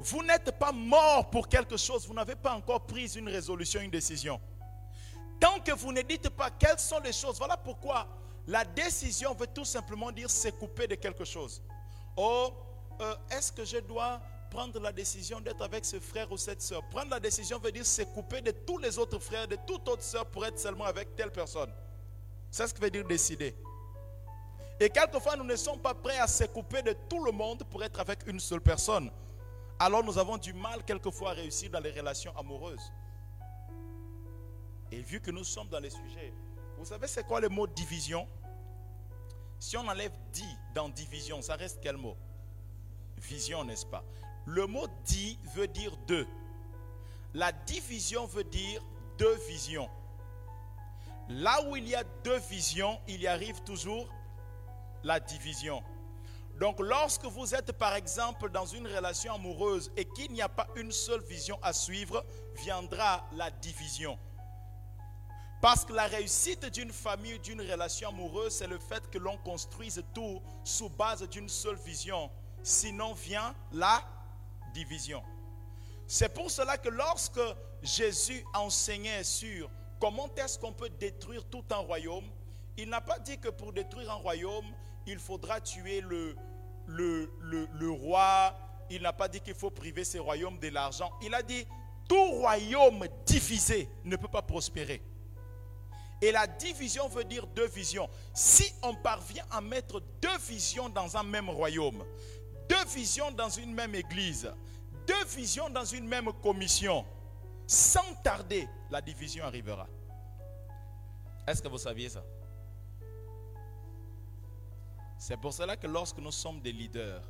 vous 0.00 0.22
n'êtes 0.22 0.50
pas 0.58 0.72
mort 0.72 1.30
pour 1.30 1.48
quelque 1.48 1.78
chose, 1.78 2.06
vous 2.06 2.12
n'avez 2.12 2.36
pas 2.36 2.52
encore 2.52 2.82
pris 2.82 3.06
une 3.16 3.30
résolution, 3.30 3.80
une 3.80 3.90
décision. 3.90 4.38
Tant 5.40 5.58
que 5.60 5.72
vous 5.72 5.90
ne 5.90 6.02
dites 6.02 6.28
pas 6.28 6.50
quelles 6.50 6.78
sont 6.78 7.00
les 7.00 7.14
choses, 7.14 7.38
voilà 7.38 7.56
pourquoi 7.56 8.06
la 8.46 8.64
décision 8.64 9.34
veut 9.34 9.46
tout 9.46 9.64
simplement 9.64 10.10
dire 10.10 10.30
se 10.30 10.48
couper 10.48 10.86
de 10.86 10.94
quelque 10.94 11.24
chose. 11.24 11.62
Oh, 12.16 12.52
euh, 13.00 13.14
est-ce 13.30 13.52
que 13.52 13.64
je 13.64 13.78
dois 13.78 14.20
prendre 14.52 14.78
la 14.80 14.92
décision 14.92 15.40
d'être 15.40 15.62
avec 15.62 15.82
ce 15.86 15.98
frère 15.98 16.30
ou 16.30 16.36
cette 16.36 16.60
soeur. 16.60 16.82
Prendre 16.90 17.08
la 17.10 17.20
décision 17.20 17.58
veut 17.58 17.72
dire 17.72 17.86
se 17.86 18.02
couper 18.02 18.42
de 18.42 18.50
tous 18.50 18.76
les 18.76 18.98
autres 18.98 19.18
frères, 19.18 19.48
de 19.48 19.56
toute 19.66 19.88
autre 19.88 20.02
soeur 20.02 20.26
pour 20.26 20.44
être 20.44 20.58
seulement 20.58 20.84
avec 20.84 21.16
telle 21.16 21.30
personne. 21.30 21.72
C'est 22.50 22.66
ce 22.66 22.74
que 22.74 22.80
veut 22.82 22.90
dire 22.90 23.06
décider. 23.06 23.56
Et 24.78 24.90
quelquefois, 24.90 25.36
nous 25.36 25.44
ne 25.44 25.56
sommes 25.56 25.80
pas 25.80 25.94
prêts 25.94 26.18
à 26.18 26.26
se 26.26 26.44
couper 26.44 26.82
de 26.82 26.94
tout 27.08 27.24
le 27.24 27.32
monde 27.32 27.64
pour 27.64 27.82
être 27.82 27.98
avec 27.98 28.26
une 28.26 28.38
seule 28.38 28.60
personne. 28.60 29.10
Alors 29.78 30.04
nous 30.04 30.18
avons 30.18 30.36
du 30.36 30.52
mal 30.52 30.84
quelquefois 30.84 31.30
à 31.30 31.32
réussir 31.34 31.70
dans 31.70 31.80
les 31.80 31.90
relations 31.90 32.36
amoureuses. 32.36 32.92
Et 34.90 35.00
vu 35.00 35.18
que 35.18 35.30
nous 35.30 35.44
sommes 35.44 35.68
dans 35.68 35.80
les 35.80 35.88
sujets, 35.90 36.34
vous 36.82 36.88
savez 36.88 37.06
c'est 37.06 37.24
quoi 37.24 37.40
le 37.40 37.48
mot 37.48 37.68
division? 37.68 38.28
Si 39.60 39.76
on 39.76 39.86
enlève 39.86 40.10
dit 40.32 40.56
dans 40.74 40.88
division, 40.88 41.40
ça 41.40 41.54
reste 41.54 41.78
quel 41.80 41.96
mot? 41.96 42.16
Vision, 43.18 43.62
n'est-ce 43.62 43.86
pas? 43.86 44.02
Le 44.46 44.66
mot 44.66 44.88
dit 45.04 45.38
veut 45.54 45.68
dire 45.68 45.96
deux. 46.08 46.26
La 47.34 47.52
division 47.52 48.26
veut 48.26 48.42
dire 48.42 48.82
deux 49.16 49.36
visions. 49.48 49.88
Là 51.28 51.62
où 51.68 51.76
il 51.76 51.86
y 51.86 51.94
a 51.94 52.02
deux 52.24 52.40
visions, 52.50 52.98
il 53.06 53.20
y 53.20 53.28
arrive 53.28 53.62
toujours 53.62 54.08
la 55.04 55.20
division. 55.20 55.84
Donc 56.58 56.80
lorsque 56.80 57.26
vous 57.26 57.54
êtes 57.54 57.70
par 57.70 57.94
exemple 57.94 58.50
dans 58.50 58.66
une 58.66 58.88
relation 58.88 59.34
amoureuse 59.34 59.92
et 59.96 60.04
qu'il 60.04 60.32
n'y 60.32 60.42
a 60.42 60.48
pas 60.48 60.66
une 60.74 60.90
seule 60.90 61.22
vision 61.22 61.60
à 61.62 61.72
suivre, 61.72 62.24
viendra 62.56 63.24
la 63.34 63.52
division. 63.52 64.18
Parce 65.62 65.84
que 65.84 65.92
la 65.92 66.06
réussite 66.06 66.66
d'une 66.66 66.90
famille, 66.90 67.38
d'une 67.38 67.60
relation 67.60 68.08
amoureuse, 68.08 68.52
c'est 68.52 68.66
le 68.66 68.80
fait 68.80 69.08
que 69.08 69.18
l'on 69.18 69.36
construise 69.38 70.02
tout 70.12 70.42
sous 70.64 70.88
base 70.88 71.22
d'une 71.28 71.48
seule 71.48 71.76
vision. 71.76 72.28
Sinon 72.64 73.14
vient 73.14 73.54
la 73.70 74.02
division. 74.74 75.22
C'est 76.08 76.34
pour 76.34 76.50
cela 76.50 76.76
que 76.78 76.88
lorsque 76.88 77.40
Jésus 77.80 78.44
enseignait 78.54 79.22
sur 79.22 79.70
comment 80.00 80.28
est-ce 80.34 80.58
qu'on 80.58 80.72
peut 80.72 80.88
détruire 80.88 81.44
tout 81.44 81.64
un 81.70 81.76
royaume, 81.76 82.24
il 82.76 82.88
n'a 82.88 83.00
pas 83.00 83.20
dit 83.20 83.38
que 83.38 83.48
pour 83.48 83.72
détruire 83.72 84.10
un 84.10 84.16
royaume, 84.16 84.66
il 85.06 85.20
faudra 85.20 85.60
tuer 85.60 86.00
le, 86.00 86.34
le, 86.88 87.30
le, 87.40 87.90
roi. 87.90 88.58
Il 88.90 89.02
n'a 89.02 89.12
pas 89.12 89.28
dit 89.28 89.40
qu'il 89.40 89.54
faut 89.54 89.70
priver 89.70 90.02
ces 90.02 90.18
royaumes 90.18 90.58
de 90.58 90.70
l'argent. 90.70 91.12
Il 91.22 91.32
a 91.36 91.42
dit, 91.44 91.64
tout 92.08 92.32
royaume 92.32 93.06
divisé 93.24 93.88
ne 94.04 94.16
peut 94.16 94.26
pas 94.26 94.42
prospérer. 94.42 95.00
Et 96.22 96.30
la 96.30 96.46
division 96.46 97.08
veut 97.08 97.24
dire 97.24 97.48
deux 97.48 97.66
visions. 97.66 98.08
Si 98.32 98.72
on 98.80 98.94
parvient 98.94 99.44
à 99.50 99.60
mettre 99.60 100.00
deux 100.22 100.38
visions 100.38 100.88
dans 100.88 101.16
un 101.16 101.24
même 101.24 101.50
royaume, 101.50 102.04
deux 102.68 102.84
visions 102.94 103.32
dans 103.32 103.48
une 103.48 103.74
même 103.74 103.96
église, 103.96 104.48
deux 105.04 105.24
visions 105.24 105.68
dans 105.68 105.84
une 105.84 106.06
même 106.06 106.32
commission, 106.40 107.04
sans 107.66 108.14
tarder, 108.22 108.68
la 108.88 109.02
division 109.02 109.44
arrivera. 109.44 109.88
Est-ce 111.44 111.60
que 111.60 111.66
vous 111.66 111.78
saviez 111.78 112.08
ça? 112.08 112.22
C'est 115.18 115.36
pour 115.36 115.52
cela 115.52 115.76
que 115.76 115.88
lorsque 115.88 116.18
nous 116.18 116.30
sommes 116.30 116.60
des 116.60 116.72
leaders, 116.72 117.22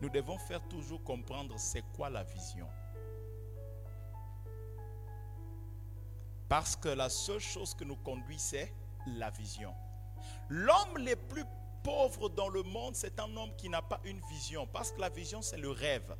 nous 0.00 0.08
devons 0.08 0.38
faire 0.38 0.60
toujours 0.68 1.04
comprendre 1.04 1.54
c'est 1.56 1.84
quoi 1.94 2.10
la 2.10 2.24
vision. 2.24 2.66
Parce 6.48 6.76
que 6.76 6.88
la 6.88 7.08
seule 7.08 7.40
chose 7.40 7.74
que 7.74 7.84
nous 7.84 7.96
conduit, 7.96 8.38
c'est 8.38 8.72
la 9.06 9.30
vision. 9.30 9.74
L'homme 10.48 10.98
le 10.98 11.16
plus 11.16 11.44
pauvre 11.82 12.28
dans 12.28 12.48
le 12.48 12.62
monde, 12.62 12.96
c'est 12.96 13.18
un 13.20 13.36
homme 13.36 13.54
qui 13.56 13.68
n'a 13.68 13.82
pas 13.82 14.00
une 14.04 14.20
vision. 14.28 14.66
Parce 14.66 14.92
que 14.92 15.00
la 15.00 15.08
vision, 15.08 15.42
c'est 15.42 15.58
le 15.58 15.70
rêve. 15.70 16.16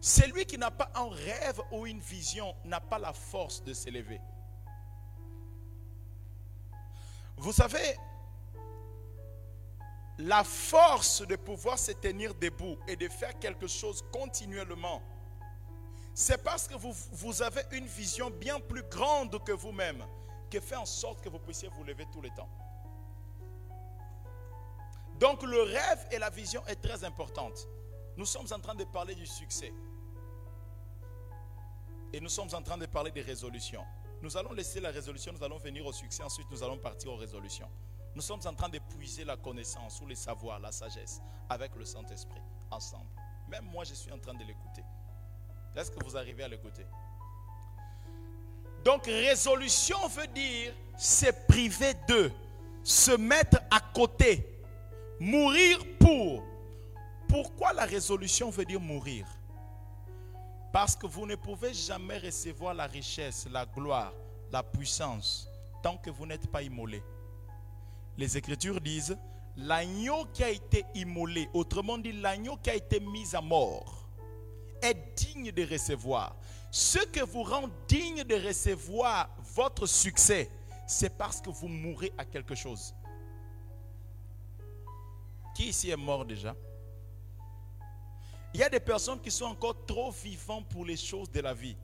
Celui 0.00 0.46
qui 0.46 0.56
n'a 0.58 0.70
pas 0.70 0.90
un 0.94 1.08
rêve 1.08 1.60
ou 1.72 1.86
une 1.86 2.00
vision 2.00 2.54
n'a 2.64 2.80
pas 2.80 2.98
la 2.98 3.12
force 3.12 3.62
de 3.64 3.72
s'élever. 3.72 4.20
Vous 7.36 7.52
savez, 7.52 7.96
la 10.18 10.42
force 10.42 11.22
de 11.26 11.36
pouvoir 11.36 11.78
se 11.78 11.92
tenir 11.92 12.34
debout 12.34 12.76
et 12.88 12.96
de 12.96 13.08
faire 13.08 13.38
quelque 13.38 13.68
chose 13.68 14.04
continuellement, 14.12 15.00
c'est 16.20 16.42
parce 16.42 16.66
que 16.66 16.74
vous, 16.74 17.42
avez 17.42 17.62
une 17.70 17.86
vision 17.86 18.28
bien 18.28 18.58
plus 18.58 18.82
grande 18.82 19.40
que 19.44 19.52
vous-même 19.52 20.04
qui 20.50 20.60
fait 20.60 20.74
en 20.74 20.84
sorte 20.84 21.20
que 21.20 21.28
vous 21.28 21.38
puissiez 21.38 21.68
vous 21.68 21.84
lever 21.84 22.06
tout 22.12 22.20
le 22.20 22.28
temps. 22.30 22.48
Donc 25.20 25.44
le 25.44 25.62
rêve 25.62 26.08
et 26.10 26.18
la 26.18 26.28
vision 26.28 26.60
est 26.66 26.82
très 26.82 27.04
importante. 27.04 27.68
Nous 28.16 28.26
sommes 28.26 28.48
en 28.50 28.58
train 28.58 28.74
de 28.74 28.82
parler 28.82 29.14
du 29.14 29.28
succès. 29.28 29.72
Et 32.12 32.20
nous 32.20 32.28
sommes 32.28 32.52
en 32.52 32.62
train 32.62 32.78
de 32.78 32.86
parler 32.86 33.12
des 33.12 33.22
résolutions. 33.22 33.84
Nous 34.20 34.36
allons 34.36 34.52
laisser 34.52 34.80
la 34.80 34.90
résolution, 34.90 35.32
nous 35.32 35.44
allons 35.44 35.58
venir 35.58 35.86
au 35.86 35.92
succès, 35.92 36.24
ensuite 36.24 36.50
nous 36.50 36.64
allons 36.64 36.78
partir 36.78 37.12
aux 37.12 37.16
résolutions. 37.16 37.70
Nous 38.16 38.22
sommes 38.22 38.40
en 38.44 38.54
train 38.54 38.68
d'épuiser 38.68 39.22
la 39.22 39.36
connaissance 39.36 40.00
ou 40.00 40.06
les 40.08 40.16
savoirs, 40.16 40.58
la 40.58 40.72
sagesse 40.72 41.20
avec 41.48 41.76
le 41.76 41.84
Saint-Esprit 41.84 42.42
ensemble. 42.72 43.08
Même 43.46 43.66
moi, 43.66 43.84
je 43.84 43.94
suis 43.94 44.10
en 44.10 44.18
train 44.18 44.34
de 44.34 44.42
l'écouter. 44.42 44.82
Est-ce 45.78 45.92
que 45.92 46.04
vous 46.04 46.16
arrivez 46.16 46.42
à 46.42 46.48
l'écouter? 46.48 46.84
Donc, 48.84 49.06
résolution 49.06 50.08
veut 50.08 50.26
dire 50.26 50.74
se 50.96 51.26
priver 51.46 51.94
de, 52.08 52.32
se 52.82 53.12
mettre 53.12 53.58
à 53.70 53.78
côté, 53.94 54.60
mourir 55.20 55.78
pour. 56.00 56.44
Pourquoi 57.28 57.72
la 57.74 57.84
résolution 57.84 58.50
veut 58.50 58.64
dire 58.64 58.80
mourir? 58.80 59.24
Parce 60.72 60.96
que 60.96 61.06
vous 61.06 61.26
ne 61.26 61.36
pouvez 61.36 61.72
jamais 61.72 62.18
recevoir 62.18 62.74
la 62.74 62.86
richesse, 62.86 63.46
la 63.50 63.64
gloire, 63.64 64.12
la 64.50 64.64
puissance 64.64 65.48
tant 65.80 65.96
que 65.96 66.10
vous 66.10 66.26
n'êtes 66.26 66.50
pas 66.50 66.62
immolé. 66.62 67.02
Les 68.16 68.36
Écritures 68.36 68.80
disent, 68.80 69.16
l'agneau 69.56 70.24
qui 70.32 70.42
a 70.42 70.50
été 70.50 70.84
immolé, 70.94 71.48
autrement 71.54 71.98
dit 71.98 72.12
l'agneau 72.12 72.56
qui 72.56 72.70
a 72.70 72.74
été 72.74 72.98
mis 72.98 73.36
à 73.36 73.40
mort, 73.40 73.97
est 74.82 75.16
digne 75.16 75.52
de 75.52 75.64
recevoir. 75.64 76.36
Ce 76.70 76.98
que 76.98 77.24
vous 77.24 77.42
rend 77.42 77.68
digne 77.86 78.24
de 78.24 78.34
recevoir 78.34 79.28
votre 79.54 79.86
succès, 79.86 80.50
c'est 80.86 81.16
parce 81.16 81.40
que 81.40 81.50
vous 81.50 81.68
mourrez 81.68 82.12
à 82.18 82.24
quelque 82.24 82.54
chose. 82.54 82.94
Qui 85.54 85.68
ici 85.68 85.90
est 85.90 85.96
mort 85.96 86.24
déjà? 86.24 86.54
Il 88.54 88.60
y 88.60 88.62
a 88.62 88.68
des 88.68 88.80
personnes 88.80 89.20
qui 89.20 89.30
sont 89.30 89.46
encore 89.46 89.84
trop 89.86 90.10
vivantes 90.10 90.68
pour 90.68 90.84
les 90.84 90.96
choses 90.96 91.30
de 91.30 91.40
la 91.40 91.52
vie. 91.52 91.76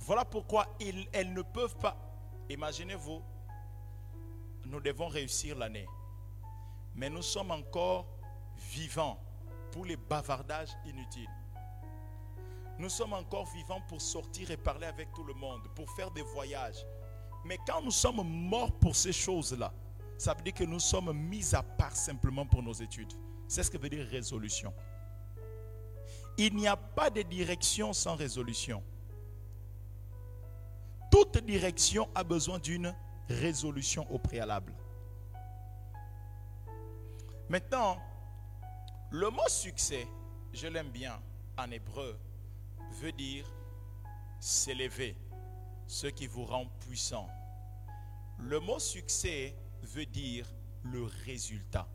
Voilà 0.00 0.24
pourquoi 0.24 0.66
elles 1.12 1.32
ne 1.32 1.42
peuvent 1.42 1.76
pas. 1.76 1.96
Imaginez-vous, 2.48 3.22
nous 4.64 4.80
devons 4.80 5.08
réussir 5.08 5.56
l'année. 5.56 5.86
Mais 6.94 7.10
nous 7.10 7.22
sommes 7.22 7.50
encore 7.50 8.06
vivants 8.72 9.20
pour 9.70 9.84
les 9.84 9.96
bavardages 9.96 10.70
inutiles. 10.86 11.28
Nous 12.80 12.88
sommes 12.88 13.12
encore 13.12 13.44
vivants 13.44 13.82
pour 13.88 14.00
sortir 14.00 14.50
et 14.50 14.56
parler 14.56 14.86
avec 14.86 15.12
tout 15.12 15.22
le 15.22 15.34
monde, 15.34 15.60
pour 15.74 15.90
faire 15.90 16.10
des 16.10 16.22
voyages. 16.22 16.86
Mais 17.44 17.58
quand 17.66 17.82
nous 17.82 17.90
sommes 17.90 18.26
morts 18.26 18.72
pour 18.72 18.96
ces 18.96 19.12
choses-là, 19.12 19.70
ça 20.16 20.32
veut 20.32 20.42
dire 20.42 20.54
que 20.54 20.64
nous 20.64 20.80
sommes 20.80 21.12
mis 21.12 21.54
à 21.54 21.62
part 21.62 21.94
simplement 21.94 22.46
pour 22.46 22.62
nos 22.62 22.72
études. 22.72 23.12
C'est 23.46 23.64
ce 23.64 23.70
que 23.70 23.76
veut 23.76 23.90
dire 23.90 24.06
résolution. 24.06 24.72
Il 26.38 26.56
n'y 26.56 26.66
a 26.66 26.76
pas 26.76 27.10
de 27.10 27.20
direction 27.20 27.92
sans 27.92 28.16
résolution. 28.16 28.82
Toute 31.10 31.36
direction 31.44 32.08
a 32.14 32.24
besoin 32.24 32.58
d'une 32.58 32.96
résolution 33.28 34.10
au 34.10 34.18
préalable. 34.18 34.72
Maintenant, 37.50 37.98
le 39.10 39.28
mot 39.28 39.48
succès, 39.48 40.08
je 40.54 40.66
l'aime 40.66 40.88
bien 40.88 41.20
en 41.58 41.70
hébreu, 41.70 42.18
veut 42.92 43.12
dire 43.12 43.44
s'élever, 44.38 45.16
ce 45.86 46.06
qui 46.06 46.26
vous 46.26 46.44
rend 46.44 46.66
puissant. 46.80 47.28
Le 48.38 48.58
mot 48.60 48.78
succès 48.78 49.54
veut 49.82 50.06
dire 50.06 50.46
le 50.82 51.04
résultat. 51.24 51.86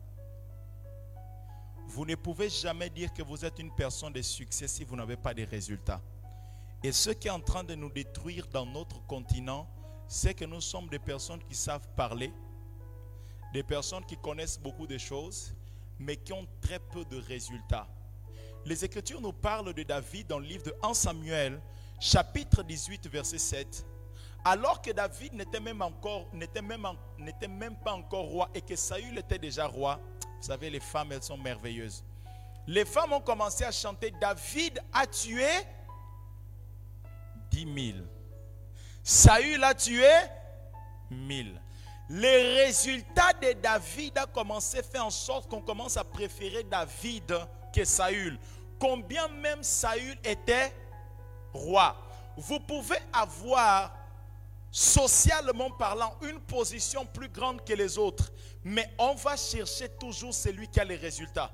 Vous 1.88 2.04
ne 2.04 2.14
pouvez 2.14 2.48
jamais 2.48 2.90
dire 2.90 3.12
que 3.12 3.22
vous 3.22 3.44
êtes 3.44 3.58
une 3.58 3.74
personne 3.74 4.12
de 4.12 4.22
succès 4.22 4.68
si 4.68 4.84
vous 4.84 4.96
n'avez 4.96 5.16
pas 5.16 5.34
de 5.34 5.44
résultats. 5.44 6.02
Et 6.82 6.92
ce 6.92 7.10
qui 7.10 7.28
est 7.28 7.32
en 7.32 7.40
train 7.40 7.64
de 7.64 7.74
nous 7.74 7.90
détruire 7.90 8.46
dans 8.48 8.66
notre 8.66 9.04
continent, 9.06 9.68
c'est 10.08 10.34
que 10.34 10.44
nous 10.44 10.60
sommes 10.60 10.88
des 10.88 10.98
personnes 10.98 11.42
qui 11.42 11.54
savent 11.54 11.88
parler, 11.96 12.32
des 13.52 13.62
personnes 13.62 14.04
qui 14.04 14.16
connaissent 14.16 14.58
beaucoup 14.58 14.86
de 14.86 14.98
choses, 14.98 15.54
mais 15.98 16.16
qui 16.16 16.32
ont 16.32 16.46
très 16.60 16.78
peu 16.78 17.04
de 17.04 17.16
résultats. 17.16 17.88
Les 18.66 18.84
Écritures 18.84 19.20
nous 19.20 19.32
parlent 19.32 19.72
de 19.72 19.84
David 19.84 20.26
dans 20.26 20.40
le 20.40 20.44
livre 20.44 20.64
de 20.64 20.74
1 20.82 20.92
Samuel, 20.92 21.60
chapitre 22.00 22.64
18, 22.64 23.06
verset 23.06 23.38
7. 23.38 23.86
Alors 24.44 24.82
que 24.82 24.90
David 24.90 25.34
n'était 25.34 25.60
même, 25.60 25.82
encore, 25.82 26.26
pas 27.84 27.92
encore 27.92 28.24
roi 28.24 28.50
et 28.54 28.60
que 28.60 28.74
Saül 28.74 29.16
était 29.18 29.38
déjà 29.38 29.68
roi, 29.68 30.00
vous 30.20 30.42
savez, 30.42 30.68
les 30.68 30.80
femmes, 30.80 31.12
elles 31.12 31.22
sont 31.22 31.38
merveilleuses. 31.38 32.02
Les 32.66 32.84
femmes 32.84 33.12
ont 33.12 33.20
commencé 33.20 33.62
à 33.62 33.70
chanter, 33.70 34.12
David 34.20 34.82
a 34.92 35.06
tué 35.06 35.46
10 37.52 37.92
000. 37.92 37.98
Saül 39.04 39.62
a 39.62 39.74
tué 39.74 40.10
mille. 41.08 41.62
Les 42.08 42.64
résultats 42.64 43.32
de 43.40 43.52
David 43.52 44.18
a 44.18 44.26
commencé 44.26 44.80
à 44.80 44.82
faire 44.82 45.06
en 45.06 45.10
sorte 45.10 45.48
qu'on 45.48 45.62
commence 45.62 45.96
à 45.96 46.02
préférer 46.02 46.64
David 46.64 47.32
que 47.72 47.84
Saül. 47.84 48.38
Combien 48.78 49.28
même 49.28 49.62
Saül 49.62 50.18
était 50.24 50.72
roi. 51.52 51.96
Vous 52.36 52.60
pouvez 52.60 52.98
avoir, 53.12 53.96
socialement 54.70 55.70
parlant, 55.70 56.14
une 56.22 56.40
position 56.40 57.06
plus 57.06 57.28
grande 57.28 57.64
que 57.64 57.72
les 57.72 57.96
autres, 57.96 58.30
mais 58.62 58.90
on 58.98 59.14
va 59.14 59.36
chercher 59.36 59.88
toujours 59.88 60.34
celui 60.34 60.68
qui 60.68 60.80
a 60.80 60.84
les 60.84 60.96
résultats. 60.96 61.50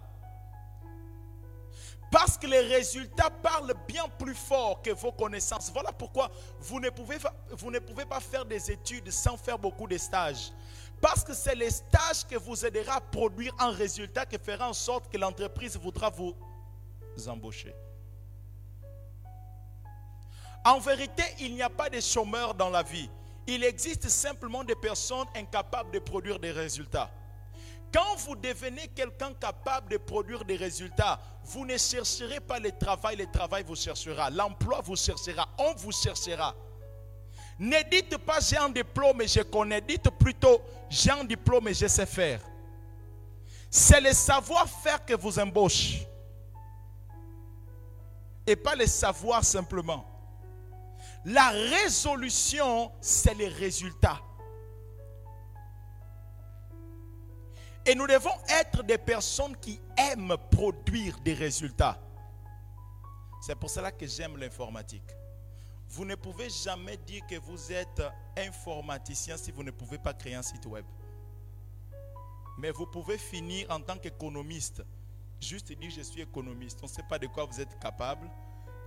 Parce 2.10 2.36
que 2.36 2.46
les 2.46 2.60
résultats 2.60 3.30
parlent 3.30 3.74
bien 3.88 4.06
plus 4.18 4.34
fort 4.34 4.82
que 4.82 4.90
vos 4.90 5.12
connaissances. 5.12 5.70
Voilà 5.72 5.92
pourquoi 5.92 6.30
vous 6.60 6.78
ne 6.78 6.90
pouvez, 6.90 8.04
pas 8.04 8.20
faire 8.20 8.44
des 8.44 8.70
études 8.70 9.10
sans 9.10 9.38
faire 9.38 9.58
beaucoup 9.58 9.86
de 9.86 9.96
stages. 9.96 10.52
Parce 11.00 11.24
que 11.24 11.32
c'est 11.32 11.54
les 11.54 11.70
stages 11.70 12.26
que 12.28 12.36
vous 12.36 12.66
aidera 12.66 12.96
à 12.96 13.00
produire 13.00 13.54
un 13.58 13.70
résultat 13.70 14.26
qui 14.26 14.36
fera 14.36 14.68
en 14.68 14.74
sorte 14.74 15.10
que 15.10 15.16
l'entreprise 15.16 15.78
voudra 15.78 16.10
vous 16.10 16.34
embaucher. 17.28 17.74
En 20.64 20.78
vérité, 20.78 21.24
il 21.40 21.54
n'y 21.54 21.62
a 21.62 21.70
pas 21.70 21.90
de 21.90 22.00
chômeurs 22.00 22.54
dans 22.54 22.70
la 22.70 22.82
vie. 22.82 23.10
Il 23.46 23.64
existe 23.64 24.08
simplement 24.08 24.62
des 24.62 24.76
personnes 24.76 25.26
incapables 25.34 25.90
de 25.90 25.98
produire 25.98 26.38
des 26.38 26.52
résultats. 26.52 27.10
Quand 27.92 28.16
vous 28.18 28.36
devenez 28.36 28.88
quelqu'un 28.88 29.34
capable 29.34 29.90
de 29.90 29.98
produire 29.98 30.44
des 30.44 30.56
résultats, 30.56 31.20
vous 31.44 31.66
ne 31.66 31.76
chercherez 31.76 32.40
pas 32.40 32.58
le 32.58 32.70
travail, 32.70 33.16
le 33.16 33.26
travail 33.26 33.64
vous 33.66 33.76
cherchera. 33.76 34.30
L'emploi 34.30 34.80
vous 34.82 34.96
cherchera, 34.96 35.48
on 35.58 35.74
vous 35.74 35.92
cherchera. 35.92 36.54
Ne 37.58 37.82
dites 37.90 38.16
pas 38.18 38.40
j'ai 38.40 38.56
un 38.56 38.70
diplôme 38.70 39.20
et 39.20 39.28
je 39.28 39.40
connais, 39.40 39.80
dites 39.80 40.08
plutôt 40.10 40.62
j'ai 40.88 41.10
un 41.10 41.24
diplôme 41.24 41.68
et 41.68 41.74
je 41.74 41.86
sais 41.86 42.06
faire. 42.06 42.40
C'est 43.70 44.00
le 44.00 44.12
savoir-faire 44.12 45.04
que 45.04 45.14
vous 45.14 45.38
embauche. 45.38 45.98
Et 48.46 48.56
pas 48.56 48.74
le 48.74 48.86
savoir 48.86 49.44
simplement. 49.44 50.04
La 51.24 51.50
résolution, 51.50 52.90
c'est 53.00 53.34
les 53.34 53.48
résultats. 53.48 54.20
Et 57.84 57.94
nous 57.94 58.06
devons 58.06 58.34
être 58.48 58.82
des 58.84 58.98
personnes 58.98 59.56
qui 59.56 59.80
aiment 59.96 60.36
produire 60.50 61.18
des 61.20 61.34
résultats. 61.34 62.00
C'est 63.40 63.56
pour 63.56 63.70
cela 63.70 63.90
que 63.90 64.06
j'aime 64.06 64.36
l'informatique. 64.36 65.10
Vous 65.88 66.04
ne 66.04 66.14
pouvez 66.14 66.48
jamais 66.48 66.96
dire 66.96 67.22
que 67.28 67.38
vous 67.40 67.72
êtes 67.72 68.02
informaticien 68.36 69.36
si 69.36 69.50
vous 69.50 69.64
ne 69.64 69.72
pouvez 69.72 69.98
pas 69.98 70.14
créer 70.14 70.34
un 70.34 70.42
site 70.42 70.64
web. 70.66 70.84
Mais 72.56 72.70
vous 72.70 72.86
pouvez 72.86 73.18
finir 73.18 73.66
en 73.70 73.80
tant 73.80 73.98
qu'économiste. 73.98 74.82
Juste 75.42 75.72
dire 75.72 75.90
je 75.90 76.02
suis 76.02 76.20
économiste. 76.20 76.78
On 76.82 76.86
ne 76.86 76.90
sait 76.90 77.02
pas 77.02 77.18
de 77.18 77.26
quoi 77.26 77.44
vous 77.44 77.60
êtes 77.60 77.76
capable. 77.80 78.30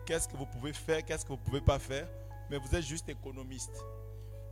Qu'est-ce 0.05 0.27
que 0.27 0.37
vous 0.37 0.45
pouvez 0.45 0.71
faire, 0.71 1.03
qu'est-ce 1.03 1.25
que 1.25 1.29
vous 1.29 1.39
ne 1.39 1.43
pouvez 1.43 1.61
pas 1.61 1.79
faire. 1.79 2.07
Mais 2.49 2.57
vous 2.57 2.73
êtes 2.73 2.85
juste 2.85 3.09
économiste. 3.09 3.83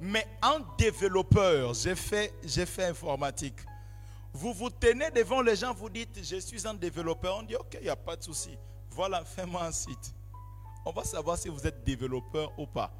Mais 0.02 0.28
en 0.42 0.60
développeur, 0.78 1.74
j'ai 1.74 1.96
fait, 1.96 2.34
j'ai 2.44 2.66
fait 2.66 2.86
informatique. 2.88 3.56
Vous 4.34 4.52
vous 4.52 4.70
tenez 4.70 5.12
devant 5.12 5.42
les 5.42 5.56
gens, 5.56 5.74
vous 5.74 5.90
dites, 5.90 6.20
je 6.22 6.38
suis 6.38 6.68
un 6.68 6.74
développeur. 6.74 7.38
On 7.38 7.44
dit, 7.44 7.56
ok, 7.56 7.78
il 7.80 7.84
n'y 7.84 7.90
a 7.90 7.96
pas 7.96 8.18
de 8.18 8.24
souci. 8.24 8.58
Voilà, 8.90 9.24
fais-moi 9.24 9.64
un 9.64 9.72
site. 9.72 10.14
On 10.86 10.92
va 10.92 11.06
savoir 11.06 11.38
si 11.38 11.48
vous 11.48 11.66
êtes 11.66 11.86
développeur 11.86 12.52
ou 12.60 12.66
pas. 12.66 12.92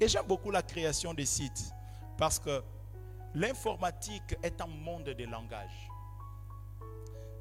Et 0.00 0.08
j'aime 0.08 0.26
beaucoup 0.26 0.50
la 0.50 0.62
création 0.62 1.14
des 1.14 1.26
sites 1.26 1.72
parce 2.18 2.40
que 2.40 2.64
l'informatique 3.32 4.34
est 4.42 4.60
un 4.60 4.66
monde 4.66 5.04
de 5.04 5.24
langages. 5.24 5.88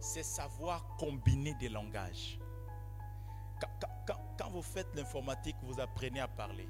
C'est 0.03 0.21
savoir 0.21 0.85
combiner 0.97 1.53
des 1.53 1.69
langages. 1.69 2.37
Quand, 4.37 4.49
vous 4.49 4.61
faites 4.61 4.93
l'informatique, 4.95 5.55
vous 5.63 5.79
apprenez 5.79 6.19
à 6.19 6.27
parler. 6.27 6.67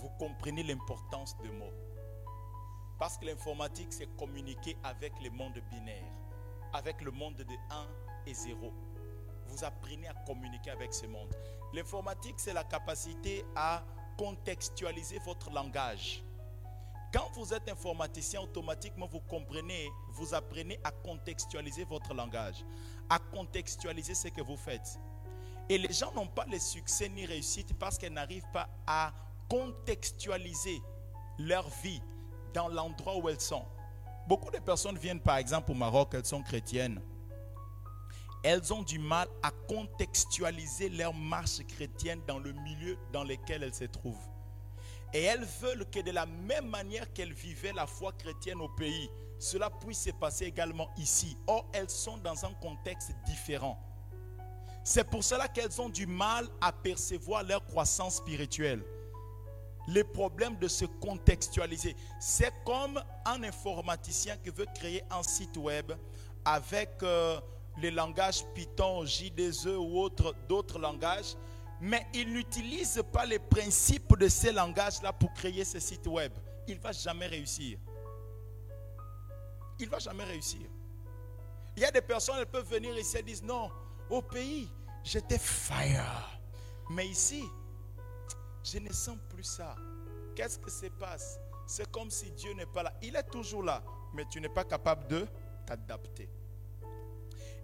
Vous 0.00 0.08
comprenez 0.18 0.64
l'importance 0.64 1.36
des 1.38 1.48
mots. 1.48 1.72
Parce 2.98 3.18
que 3.18 3.26
l'informatique, 3.26 3.92
c'est 3.92 4.08
communiquer 4.16 4.76
avec 4.82 5.12
le 5.22 5.30
monde 5.30 5.60
binaire, 5.70 6.12
avec 6.72 7.02
le 7.02 7.12
monde 7.12 7.36
de 7.36 7.54
1 7.70 7.86
et 8.26 8.34
0. 8.34 8.72
Vous 9.46 9.64
apprenez 9.64 10.08
à 10.08 10.14
communiquer 10.26 10.72
avec 10.72 10.92
ce 10.92 11.06
monde. 11.06 11.32
L'informatique, 11.72 12.34
c'est 12.38 12.52
la 12.52 12.64
capacité 12.64 13.44
à 13.54 13.84
contextualiser 14.18 15.20
votre 15.20 15.52
langage. 15.52 16.25
Quand 17.12 17.30
vous 17.34 17.54
êtes 17.54 17.68
informaticien, 17.68 18.40
automatiquement, 18.40 19.06
vous 19.06 19.20
comprenez, 19.20 19.90
vous 20.10 20.34
apprenez 20.34 20.78
à 20.84 20.90
contextualiser 20.90 21.84
votre 21.84 22.12
langage, 22.14 22.64
à 23.08 23.18
contextualiser 23.18 24.14
ce 24.14 24.28
que 24.28 24.42
vous 24.42 24.56
faites. 24.56 24.98
Et 25.68 25.78
les 25.78 25.92
gens 25.92 26.12
n'ont 26.12 26.26
pas 26.26 26.46
le 26.50 26.58
succès 26.58 27.08
ni 27.08 27.26
réussite 27.26 27.76
parce 27.78 27.98
qu'ils 27.98 28.12
n'arrivent 28.12 28.50
pas 28.52 28.68
à 28.86 29.12
contextualiser 29.48 30.80
leur 31.38 31.68
vie, 31.82 32.00
dans 32.52 32.68
l'endroit 32.68 33.16
où 33.16 33.28
elles 33.28 33.40
sont. 33.40 33.64
Beaucoup 34.26 34.50
de 34.50 34.58
personnes 34.58 34.98
viennent 34.98 35.20
par 35.20 35.36
exemple 35.36 35.70
au 35.70 35.74
Maroc, 35.74 36.14
elles 36.14 36.24
sont 36.24 36.42
chrétiennes. 36.42 37.00
Elles 38.42 38.72
ont 38.72 38.82
du 38.82 38.98
mal 38.98 39.28
à 39.42 39.50
contextualiser 39.50 40.88
leur 40.88 41.12
marche 41.12 41.64
chrétienne 41.66 42.20
dans 42.26 42.38
le 42.38 42.52
milieu 42.52 42.98
dans 43.12 43.24
lequel 43.24 43.62
elles 43.62 43.74
se 43.74 43.84
trouvent. 43.84 44.28
Et 45.12 45.22
elles 45.22 45.46
veulent 45.60 45.88
que 45.90 46.00
de 46.00 46.10
la 46.10 46.26
même 46.26 46.68
manière 46.68 47.12
qu'elles 47.12 47.32
vivaient 47.32 47.72
la 47.72 47.86
foi 47.86 48.12
chrétienne 48.12 48.60
au 48.60 48.68
pays, 48.68 49.08
cela 49.38 49.70
puisse 49.70 50.02
se 50.02 50.10
passer 50.10 50.44
également 50.46 50.90
ici. 50.96 51.36
Or, 51.46 51.68
elles 51.72 51.90
sont 51.90 52.18
dans 52.18 52.44
un 52.44 52.52
contexte 52.54 53.12
différent. 53.26 53.78
C'est 54.84 55.08
pour 55.08 55.24
cela 55.24 55.48
qu'elles 55.48 55.80
ont 55.80 55.88
du 55.88 56.06
mal 56.06 56.46
à 56.60 56.72
percevoir 56.72 57.42
leur 57.42 57.64
croissance 57.64 58.16
spirituelle 58.16 58.84
les 59.88 60.04
problèmes 60.04 60.56
de 60.56 60.68
se 60.68 60.84
contextualiser. 60.84 61.96
C'est 62.20 62.52
comme 62.64 63.02
un 63.24 63.42
informaticien 63.42 64.36
qui 64.36 64.50
veut 64.50 64.66
créer 64.74 65.02
un 65.10 65.22
site 65.22 65.56
web 65.56 65.92
avec 66.44 66.90
euh, 67.02 67.40
les 67.78 67.90
langages 67.90 68.44
Python, 68.54 69.04
J2E 69.04 69.76
ou 69.76 69.98
autres, 70.00 70.34
d'autres 70.48 70.78
langages, 70.78 71.36
mais 71.80 72.06
il 72.14 72.32
n'utilise 72.32 73.02
pas 73.12 73.26
les 73.26 73.38
principes 73.38 74.16
de 74.18 74.28
ces 74.28 74.52
langages-là 74.52 75.12
pour 75.12 75.32
créer 75.34 75.64
ce 75.64 75.78
site 75.78 76.06
web. 76.06 76.32
Il 76.66 76.76
ne 76.76 76.80
va 76.80 76.92
jamais 76.92 77.26
réussir. 77.26 77.78
Il 79.78 79.86
ne 79.86 79.90
va 79.90 79.98
jamais 79.98 80.24
réussir. 80.24 80.66
Il 81.76 81.82
y 81.82 81.84
a 81.84 81.90
des 81.90 82.00
personnes, 82.00 82.36
elles 82.38 82.46
peuvent 82.46 82.68
venir 82.68 82.96
ici 82.96 83.18
et 83.18 83.22
disent, 83.22 83.42
non, 83.42 83.70
au 84.08 84.22
pays, 84.22 84.70
j'étais 85.04 85.38
fire. 85.38 86.40
Mais 86.88 87.06
ici, 87.06 87.44
je 88.64 88.78
ne 88.78 88.92
sens 88.92 89.18
plus 89.28 89.44
ça. 89.44 89.76
Qu'est-ce 90.34 90.58
qui 90.58 90.70
se 90.70 90.86
passe? 90.86 91.38
C'est 91.66 91.90
comme 91.90 92.10
si 92.10 92.30
Dieu 92.30 92.54
n'est 92.54 92.66
pas 92.66 92.84
là. 92.84 92.94
Il 93.02 93.16
est 93.16 93.30
toujours 93.30 93.62
là, 93.62 93.82
mais 94.14 94.24
tu 94.30 94.40
n'es 94.40 94.48
pas 94.48 94.64
capable 94.64 95.06
de 95.08 95.26
t'adapter. 95.66 96.28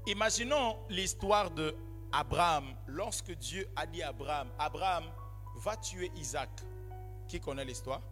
Imaginons 0.06 0.76
l'histoire 0.88 1.50
de 1.50 1.74
Abraham. 2.12 2.74
Lorsque 2.86 3.32
Dieu 3.32 3.68
a 3.74 3.86
dit 3.86 4.02
à 4.02 4.08
Abraham, 4.08 4.48
Abraham, 4.58 5.04
va 5.56 5.76
tuer 5.76 6.10
Isaac. 6.16 6.50
Qui 7.28 7.40
connaît 7.40 7.64
l'histoire? 7.64 8.02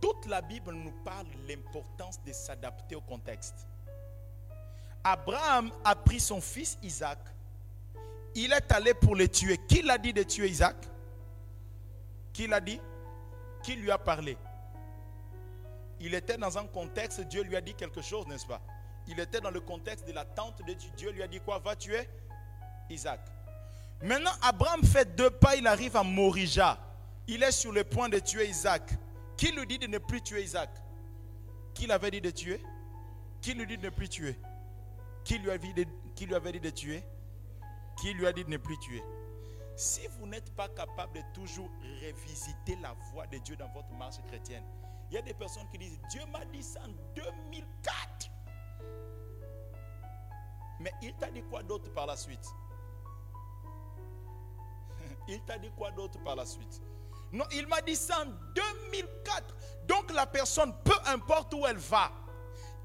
Toute 0.00 0.26
la 0.26 0.42
Bible 0.42 0.72
nous 0.72 0.92
parle 1.04 1.26
de 1.26 1.48
l'importance 1.48 2.22
de 2.22 2.32
s'adapter 2.32 2.94
au 2.94 3.00
contexte. 3.00 3.66
Abraham 5.02 5.70
a 5.84 5.94
pris 5.94 6.20
son 6.20 6.40
fils 6.40 6.78
Isaac 6.82 7.18
il 8.34 8.52
est 8.52 8.72
allé 8.72 8.94
pour 8.94 9.14
le 9.14 9.28
tuer. 9.28 9.58
Qui 9.58 9.82
l'a 9.82 9.98
dit 9.98 10.12
de 10.12 10.22
tuer 10.22 10.48
Isaac? 10.48 10.76
Qui 12.32 12.46
l'a 12.46 12.60
dit? 12.60 12.80
Qui 13.62 13.76
lui 13.76 13.90
a 13.90 13.98
parlé? 13.98 14.36
Il 16.00 16.14
était 16.14 16.36
dans 16.36 16.58
un 16.58 16.66
contexte, 16.66 17.20
Dieu 17.22 17.42
lui 17.42 17.56
a 17.56 17.60
dit 17.60 17.74
quelque 17.74 18.02
chose, 18.02 18.26
n'est-ce 18.26 18.46
pas? 18.46 18.60
Il 19.06 19.20
était 19.20 19.40
dans 19.40 19.50
le 19.50 19.60
contexte 19.60 20.06
de 20.06 20.12
l'attente 20.12 20.62
de 20.66 20.72
Dieu. 20.72 20.90
Dieu 20.96 21.10
lui 21.10 21.22
a 21.22 21.28
dit 21.28 21.40
quoi? 21.40 21.58
Va 21.58 21.76
tuer 21.76 22.08
Isaac. 22.88 23.20
Maintenant, 24.02 24.32
Abraham 24.42 24.82
fait 24.82 25.14
deux 25.14 25.30
pas, 25.30 25.56
il 25.56 25.66
arrive 25.66 25.96
à 25.96 26.02
Morija. 26.02 26.78
Il 27.26 27.42
est 27.42 27.52
sur 27.52 27.72
le 27.72 27.84
point 27.84 28.08
de 28.08 28.18
tuer 28.18 28.48
Isaac. 28.48 28.90
Qui 29.36 29.52
lui 29.52 29.66
dit 29.66 29.78
de 29.78 29.86
ne 29.86 29.98
plus 29.98 30.22
tuer 30.22 30.42
Isaac? 30.42 30.70
Qui 31.74 31.86
l'avait 31.86 32.10
dit 32.10 32.20
de 32.20 32.30
tuer? 32.30 32.62
Qui 33.40 33.54
lui 33.54 33.66
dit 33.66 33.76
de 33.76 33.84
ne 33.84 33.90
plus 33.90 34.08
tuer? 34.08 34.38
Qui 35.24 35.38
lui, 35.38 35.50
avait 35.50 35.72
dit 35.72 35.86
qui 36.14 36.26
lui 36.26 36.34
avait 36.34 36.52
dit 36.52 36.60
de 36.60 36.70
tuer? 36.70 37.02
Qui 38.00 38.12
lui 38.12 38.26
a 38.26 38.32
dit 38.32 38.44
de 38.44 38.50
ne 38.50 38.56
plus 38.58 38.78
tuer? 38.78 39.02
Si 39.76 40.06
vous 40.18 40.26
n'êtes 40.26 40.54
pas 40.54 40.68
capable 40.68 41.14
de 41.14 41.22
toujours 41.32 41.70
revisiter 42.02 42.76
la 42.76 42.94
voix 43.10 43.26
de 43.26 43.38
Dieu 43.38 43.56
dans 43.56 43.68
votre 43.68 43.90
marche 43.92 44.16
chrétienne, 44.28 44.62
il 45.10 45.14
y 45.14 45.18
a 45.18 45.22
des 45.22 45.34
personnes 45.34 45.68
qui 45.70 45.78
disent 45.78 45.98
Dieu 46.10 46.22
m'a 46.30 46.44
dit 46.44 46.62
ça 46.62 46.80
en 46.82 46.92
2004. 47.14 48.30
Mais 50.84 50.92
il 51.00 51.14
t'a 51.14 51.30
dit 51.30 51.42
quoi 51.42 51.62
d'autre 51.62 51.90
par 51.94 52.04
la 52.04 52.14
suite? 52.14 52.46
Il 55.28 55.40
t'a 55.40 55.56
dit 55.56 55.70
quoi 55.74 55.90
d'autre 55.90 56.22
par 56.22 56.36
la 56.36 56.44
suite? 56.44 56.82
Non, 57.32 57.46
il 57.52 57.66
m'a 57.66 57.80
dit 57.80 57.96
ça 57.96 58.20
en 58.20 58.26
2004. 58.54 59.56
Donc 59.88 60.12
la 60.12 60.26
personne, 60.26 60.74
peu 60.84 60.94
importe 61.06 61.54
où 61.54 61.66
elle 61.66 61.78
va, 61.78 62.12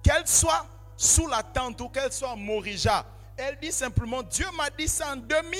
qu'elle 0.02 0.26
soit 0.26 0.66
sous 0.96 1.28
la 1.28 1.44
tente 1.44 1.82
ou 1.82 1.90
qu'elle 1.90 2.12
soit 2.14 2.32
à 2.32 2.36
Morija, 2.38 3.06
elle 3.36 3.60
dit 3.60 3.72
simplement, 3.74 4.24
Dieu 4.24 4.48
m'a 4.56 4.70
dit 4.70 4.88
ça 4.88 5.12
en 5.12 5.18
2000. 5.18 5.60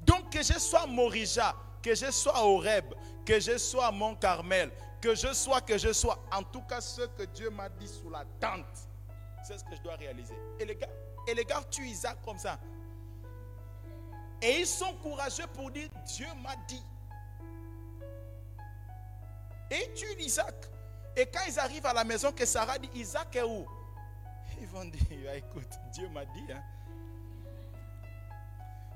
Donc 0.00 0.30
que 0.30 0.42
je 0.42 0.58
sois 0.58 0.84
à 0.84 0.86
Morija, 0.86 1.54
que 1.82 1.94
je 1.94 2.10
sois 2.10 2.42
au 2.42 2.56
Reb, 2.56 2.94
que 3.26 3.38
je 3.38 3.58
sois 3.58 3.86
à 3.88 3.92
Mont 3.92 4.16
Carmel, 4.16 4.72
que 5.02 5.14
je 5.14 5.32
sois, 5.34 5.60
que 5.60 5.76
je 5.76 5.92
sois, 5.92 6.18
en 6.32 6.42
tout 6.42 6.62
cas 6.62 6.80
ce 6.80 7.02
que 7.02 7.24
Dieu 7.24 7.50
m'a 7.50 7.68
dit 7.68 7.86
sous 7.86 8.08
la 8.08 8.24
tente, 8.40 8.88
c'est 9.42 9.58
ce 9.58 9.64
que 9.64 9.74
je 9.74 9.82
dois 9.82 9.96
réaliser. 9.96 10.34
Et 10.58 10.64
les 11.34 11.44
gars, 11.44 11.62
tuent 11.70 11.88
Isaac 11.88 12.18
comme 12.24 12.38
ça. 12.38 12.58
Et 14.40 14.60
ils 14.60 14.66
sont 14.66 14.94
courageux 14.96 15.46
pour 15.54 15.70
dire, 15.70 15.88
Dieu 16.06 16.26
m'a 16.42 16.56
dit. 16.66 16.84
Et 19.70 19.86
ils 19.86 19.94
tuent 19.94 20.20
Isaac. 20.20 20.54
Et 21.16 21.26
quand 21.26 21.40
ils 21.46 21.58
arrivent 21.58 21.86
à 21.86 21.92
la 21.92 22.04
maison, 22.04 22.32
que 22.32 22.44
Sarah 22.44 22.78
dit, 22.78 22.90
Isaac 22.94 23.36
est 23.36 23.42
où? 23.42 23.66
Ils 24.60 24.66
vont 24.66 24.84
dire, 24.84 25.28
ah, 25.30 25.36
écoute, 25.36 25.70
Dieu 25.92 26.08
m'a 26.08 26.24
dit. 26.24 26.52
Hein. 26.52 26.62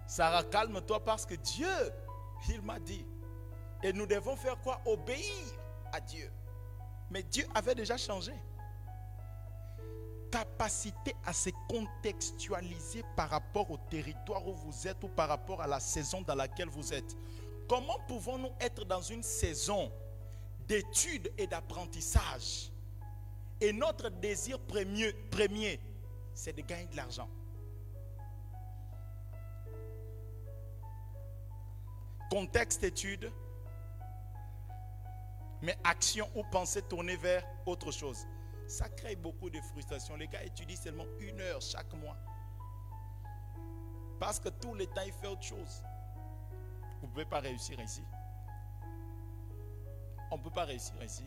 Sarah, 0.06 0.44
calme-toi 0.44 1.04
parce 1.04 1.26
que 1.26 1.34
Dieu, 1.34 1.92
il 2.48 2.62
m'a 2.62 2.78
dit. 2.78 3.04
Et 3.82 3.92
nous 3.92 4.06
devons 4.06 4.36
faire 4.36 4.58
quoi? 4.60 4.80
Obéir 4.84 5.44
à 5.92 6.00
Dieu. 6.00 6.30
Mais 7.10 7.22
Dieu 7.22 7.46
avait 7.54 7.74
déjà 7.74 7.96
changé 7.96 8.32
capacité 10.36 11.16
à 11.24 11.32
se 11.32 11.48
contextualiser 11.66 13.02
par 13.16 13.30
rapport 13.30 13.70
au 13.70 13.78
territoire 13.78 14.46
où 14.46 14.52
vous 14.52 14.86
êtes 14.86 15.02
ou 15.02 15.08
par 15.08 15.30
rapport 15.30 15.62
à 15.62 15.66
la 15.66 15.80
saison 15.80 16.20
dans 16.20 16.34
laquelle 16.34 16.68
vous 16.68 16.92
êtes. 16.92 17.16
Comment 17.66 17.98
pouvons-nous 18.06 18.52
être 18.60 18.84
dans 18.84 19.00
une 19.00 19.22
saison 19.22 19.90
d'études 20.68 21.32
et 21.38 21.46
d'apprentissage? 21.46 22.70
Et 23.62 23.72
notre 23.72 24.10
désir 24.10 24.60
premier, 24.60 25.14
premier 25.30 25.80
c'est 26.34 26.54
de 26.54 26.60
gagner 26.60 26.84
de 26.84 26.96
l'argent. 26.96 27.30
Contexte 32.30 32.84
étude, 32.84 33.32
mais 35.62 35.78
action 35.82 36.28
ou 36.34 36.42
pensée 36.42 36.82
tournée 36.82 37.16
vers 37.16 37.42
autre 37.64 37.90
chose 37.90 38.26
ça 38.66 38.88
crée 38.88 39.16
beaucoup 39.16 39.50
de 39.50 39.60
frustration. 39.60 40.16
Les 40.16 40.28
gars 40.28 40.42
étudient 40.42 40.76
seulement 40.76 41.06
une 41.20 41.40
heure 41.40 41.60
chaque 41.60 41.92
mois. 41.94 42.16
Parce 44.18 44.40
que 44.40 44.48
tout 44.48 44.74
le 44.74 44.86
temps, 44.86 45.02
il 45.04 45.12
fait 45.12 45.26
autre 45.26 45.42
chose. 45.42 45.82
Vous 47.00 47.06
ne 47.06 47.12
pouvez 47.12 47.24
pas 47.24 47.40
réussir 47.40 47.78
ici. 47.80 48.02
On 50.30 50.38
ne 50.38 50.42
peut 50.42 50.50
pas 50.50 50.64
réussir 50.64 50.94
ici. 51.04 51.24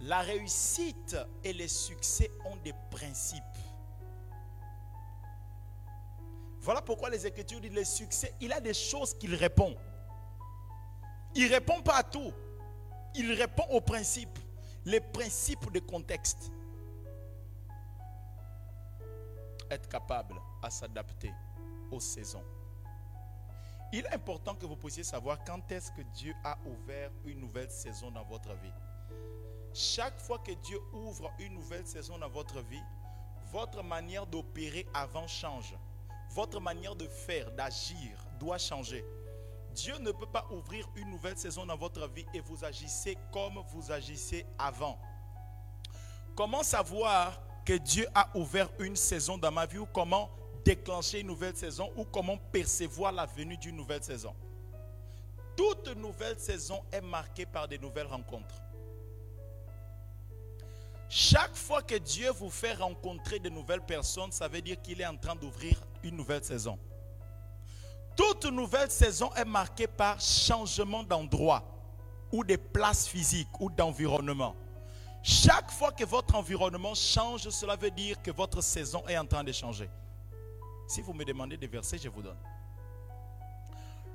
La 0.00 0.20
réussite 0.20 1.16
et 1.42 1.52
le 1.52 1.66
succès 1.66 2.30
ont 2.44 2.56
des 2.56 2.72
principes. 2.90 3.42
Voilà 6.60 6.82
pourquoi 6.82 7.10
les 7.10 7.26
Écritures 7.26 7.60
disent 7.60 7.72
le 7.72 7.84
succès, 7.84 8.34
il 8.40 8.52
a 8.52 8.60
des 8.60 8.74
choses 8.74 9.14
qu'il 9.14 9.34
répond. 9.34 9.76
Il 11.34 11.48
ne 11.48 11.54
répond 11.54 11.82
pas 11.82 11.96
à 11.96 12.02
tout. 12.02 12.32
Il 13.14 13.32
répond 13.32 13.64
aux 13.70 13.80
principes 13.80 14.38
les 14.88 15.00
principes 15.00 15.70
de 15.70 15.80
contexte. 15.80 16.50
Être 19.70 19.86
capable 19.86 20.34
à 20.62 20.70
s'adapter 20.70 21.30
aux 21.90 22.00
saisons. 22.00 22.44
Il 23.92 24.06
est 24.06 24.14
important 24.14 24.54
que 24.54 24.64
vous 24.64 24.76
puissiez 24.76 25.04
savoir 25.04 25.44
quand 25.44 25.70
est-ce 25.70 25.92
que 25.92 26.00
Dieu 26.14 26.34
a 26.42 26.56
ouvert 26.64 27.10
une 27.26 27.40
nouvelle 27.40 27.70
saison 27.70 28.10
dans 28.10 28.24
votre 28.24 28.54
vie. 28.54 28.72
Chaque 29.74 30.18
fois 30.18 30.38
que 30.38 30.52
Dieu 30.52 30.80
ouvre 30.94 31.30
une 31.38 31.52
nouvelle 31.52 31.86
saison 31.86 32.16
dans 32.16 32.30
votre 32.30 32.62
vie, 32.62 32.82
votre 33.52 33.82
manière 33.82 34.26
d'opérer 34.26 34.86
avant 34.94 35.26
change. 35.26 35.76
Votre 36.30 36.60
manière 36.60 36.96
de 36.96 37.06
faire, 37.06 37.50
d'agir 37.52 38.26
doit 38.40 38.58
changer. 38.58 39.04
Dieu 39.78 39.96
ne 39.98 40.10
peut 40.10 40.26
pas 40.26 40.44
ouvrir 40.50 40.88
une 40.96 41.08
nouvelle 41.08 41.38
saison 41.38 41.64
dans 41.64 41.76
votre 41.76 42.08
vie 42.08 42.26
et 42.34 42.40
vous 42.40 42.64
agissez 42.64 43.16
comme 43.32 43.62
vous 43.68 43.92
agissez 43.92 44.44
avant. 44.58 44.98
Comment 46.34 46.64
savoir 46.64 47.40
que 47.64 47.74
Dieu 47.74 48.08
a 48.12 48.28
ouvert 48.36 48.70
une 48.80 48.96
saison 48.96 49.38
dans 49.38 49.52
ma 49.52 49.66
vie 49.66 49.78
ou 49.78 49.86
comment 49.86 50.30
déclencher 50.64 51.20
une 51.20 51.28
nouvelle 51.28 51.56
saison 51.56 51.92
ou 51.96 52.04
comment 52.04 52.36
percevoir 52.36 53.12
la 53.12 53.24
venue 53.24 53.56
d'une 53.56 53.76
nouvelle 53.76 54.02
saison? 54.02 54.34
Toute 55.56 55.86
nouvelle 55.96 56.40
saison 56.40 56.82
est 56.90 57.00
marquée 57.00 57.46
par 57.46 57.68
des 57.68 57.78
nouvelles 57.78 58.08
rencontres. 58.08 58.60
Chaque 61.08 61.54
fois 61.54 61.82
que 61.82 61.94
Dieu 61.94 62.30
vous 62.32 62.50
fait 62.50 62.74
rencontrer 62.74 63.38
de 63.38 63.48
nouvelles 63.48 63.86
personnes, 63.86 64.32
ça 64.32 64.48
veut 64.48 64.60
dire 64.60 64.82
qu'il 64.82 65.00
est 65.00 65.06
en 65.06 65.16
train 65.16 65.36
d'ouvrir 65.36 65.80
une 66.02 66.16
nouvelle 66.16 66.42
saison. 66.42 66.80
Toute 68.18 68.46
nouvelle 68.46 68.90
saison 68.90 69.32
est 69.36 69.44
marquée 69.44 69.86
par 69.86 70.20
changement 70.20 71.04
d'endroit 71.04 71.62
ou 72.32 72.42
de 72.42 72.56
place 72.56 73.06
physique 73.06 73.60
ou 73.60 73.70
d'environnement. 73.70 74.56
Chaque 75.22 75.70
fois 75.70 75.92
que 75.92 76.04
votre 76.04 76.34
environnement 76.34 76.96
change, 76.96 77.48
cela 77.48 77.76
veut 77.76 77.92
dire 77.92 78.20
que 78.20 78.32
votre 78.32 78.60
saison 78.60 79.04
est 79.06 79.16
en 79.16 79.24
train 79.24 79.44
de 79.44 79.52
changer. 79.52 79.88
Si 80.88 81.00
vous 81.00 81.12
me 81.12 81.24
demandez 81.24 81.56
des 81.56 81.68
versets, 81.68 81.98
je 81.98 82.08
vous 82.08 82.20
donne. 82.20 82.36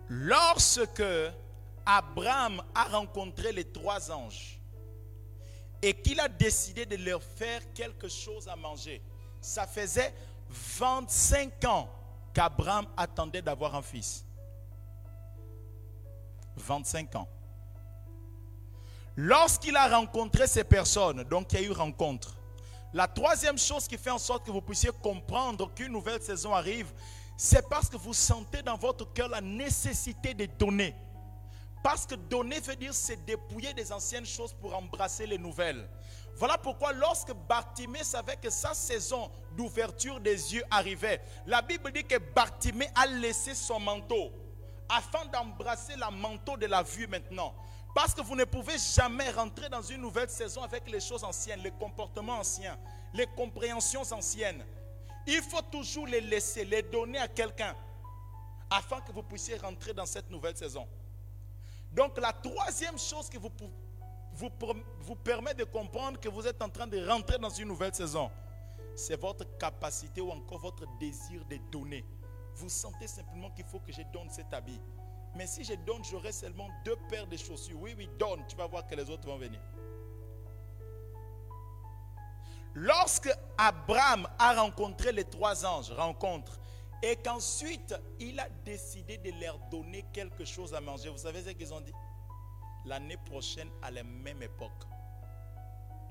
Lorsque 0.09 1.03
Abraham 1.85 2.61
a 2.75 2.83
rencontré 2.83 3.53
les 3.53 3.71
trois 3.71 4.11
anges 4.11 4.59
et 5.81 5.93
qu'il 5.93 6.19
a 6.19 6.27
décidé 6.27 6.85
de 6.85 6.97
leur 6.97 7.23
faire 7.23 7.61
quelque 7.73 8.09
chose 8.09 8.49
à 8.49 8.57
manger, 8.57 9.01
ça 9.39 9.65
faisait 9.65 10.13
25 10.49 11.63
ans 11.65 11.89
qu'Abraham 12.33 12.87
attendait 12.97 13.41
d'avoir 13.41 13.75
un 13.75 13.81
fils. 13.81 14.25
25 16.55 17.15
ans. 17.15 17.27
Lorsqu'il 19.15 19.75
a 19.75 19.95
rencontré 19.95 20.47
ces 20.47 20.63
personnes, 20.63 21.23
donc 21.23 21.53
il 21.53 21.61
y 21.61 21.63
a 21.63 21.67
eu 21.67 21.71
rencontre, 21.71 22.35
la 22.93 23.07
troisième 23.07 23.57
chose 23.57 23.87
qui 23.87 23.97
fait 23.97 24.09
en 24.09 24.17
sorte 24.17 24.45
que 24.45 24.51
vous 24.51 24.61
puissiez 24.61 24.91
comprendre 25.01 25.71
qu'une 25.73 25.91
nouvelle 25.91 26.21
saison 26.21 26.53
arrive, 26.53 26.91
c'est 27.37 27.67
parce 27.67 27.89
que 27.89 27.97
vous 27.97 28.13
sentez 28.13 28.61
dans 28.61 28.77
votre 28.77 29.11
cœur 29.13 29.29
la 29.29 29.41
nécessité 29.41 30.33
de 30.33 30.45
donner. 30.45 30.95
Parce 31.83 32.05
que 32.05 32.15
donner 32.15 32.59
veut 32.59 32.75
dire 32.75 32.93
se 32.93 33.13
dépouiller 33.13 33.73
des 33.73 33.91
anciennes 33.91 34.25
choses 34.25 34.53
pour 34.53 34.75
embrasser 34.75 35.25
les 35.27 35.37
nouvelles. 35.37 35.89
Voilà 36.35 36.57
pourquoi 36.57 36.93
lorsque 36.93 37.33
Bartimée 37.33 38.03
savait 38.03 38.37
que 38.37 38.49
sa 38.49 38.73
saison 38.73 39.29
d'ouverture 39.55 40.19
des 40.19 40.55
yeux 40.55 40.63
arrivait, 40.69 41.21
la 41.45 41.61
Bible 41.61 41.91
dit 41.91 42.03
que 42.03 42.17
Bartimée 42.17 42.89
a 42.95 43.05
laissé 43.05 43.55
son 43.55 43.79
manteau 43.79 44.31
afin 44.89 45.25
d'embrasser 45.25 45.95
la 45.95 46.11
manteau 46.11 46.57
de 46.57 46.65
la 46.65 46.83
vue 46.83 47.07
maintenant. 47.07 47.53
Parce 47.95 48.13
que 48.13 48.21
vous 48.21 48.35
ne 48.35 48.43
pouvez 48.43 48.77
jamais 48.77 49.29
rentrer 49.29 49.69
dans 49.69 49.81
une 49.81 50.01
nouvelle 50.01 50.29
saison 50.29 50.63
avec 50.63 50.89
les 50.89 50.99
choses 50.99 51.23
anciennes, 51.23 51.61
les 51.61 51.71
comportements 51.71 52.39
anciens, 52.39 52.77
les 53.13 53.27
compréhensions 53.27 54.01
anciennes. 54.11 54.65
Il 55.27 55.41
faut 55.41 55.61
toujours 55.61 56.07
les 56.07 56.21
laisser, 56.21 56.65
les 56.65 56.81
donner 56.81 57.19
à 57.19 57.27
quelqu'un 57.27 57.75
afin 58.69 58.99
que 59.01 59.11
vous 59.11 59.23
puissiez 59.23 59.57
rentrer 59.57 59.93
dans 59.93 60.07
cette 60.07 60.29
nouvelle 60.29 60.57
saison. 60.57 60.87
Donc 61.91 62.17
la 62.19 62.33
troisième 62.33 62.97
chose 62.97 63.29
qui 63.29 63.37
vous, 63.37 63.51
vous, 64.33 64.49
vous 64.99 65.15
permet 65.15 65.53
de 65.53 65.63
comprendre 65.63 66.19
que 66.19 66.27
vous 66.27 66.47
êtes 66.47 66.61
en 66.61 66.69
train 66.69 66.87
de 66.87 67.07
rentrer 67.07 67.37
dans 67.37 67.51
une 67.51 67.67
nouvelle 67.67 67.93
saison, 67.93 68.31
c'est 68.95 69.19
votre 69.19 69.57
capacité 69.57 70.21
ou 70.21 70.31
encore 70.31 70.59
votre 70.59 70.85
désir 70.97 71.43
de 71.45 71.57
donner. 71.71 72.05
Vous 72.55 72.69
sentez 72.69 73.07
simplement 73.07 73.49
qu'il 73.51 73.65
faut 73.65 73.79
que 73.79 73.91
je 73.91 74.01
donne 74.13 74.29
cet 74.29 74.53
habit. 74.53 74.79
Mais 75.35 75.47
si 75.47 75.63
je 75.63 75.73
donne, 75.73 76.03
j'aurai 76.03 76.31
seulement 76.31 76.69
deux 76.85 76.97
paires 77.09 77.27
de 77.27 77.37
chaussures. 77.37 77.79
Oui, 77.79 77.95
oui, 77.97 78.07
donne. 78.19 78.45
Tu 78.47 78.55
vas 78.55 78.67
voir 78.67 78.85
que 78.85 78.93
les 78.93 79.09
autres 79.09 79.27
vont 79.27 79.37
venir. 79.37 79.59
Lorsque 82.75 83.29
Abraham 83.57 84.27
a 84.39 84.61
rencontré 84.61 85.11
les 85.11 85.25
trois 85.25 85.65
anges, 85.65 85.91
rencontre, 85.91 86.59
et 87.03 87.17
qu'ensuite 87.17 87.93
il 88.19 88.39
a 88.39 88.49
décidé 88.65 89.17
de 89.17 89.31
leur 89.39 89.59
donner 89.69 90.05
quelque 90.11 90.45
chose 90.45 90.73
à 90.73 90.81
manger, 90.81 91.09
vous 91.09 91.17
savez 91.17 91.43
ce 91.43 91.49
qu'ils 91.49 91.73
ont 91.73 91.81
dit? 91.81 91.93
L'année 92.85 93.17
prochaine, 93.17 93.69
à 93.81 93.91
la 93.91 94.03
même 94.03 94.41
époque, 94.41 94.71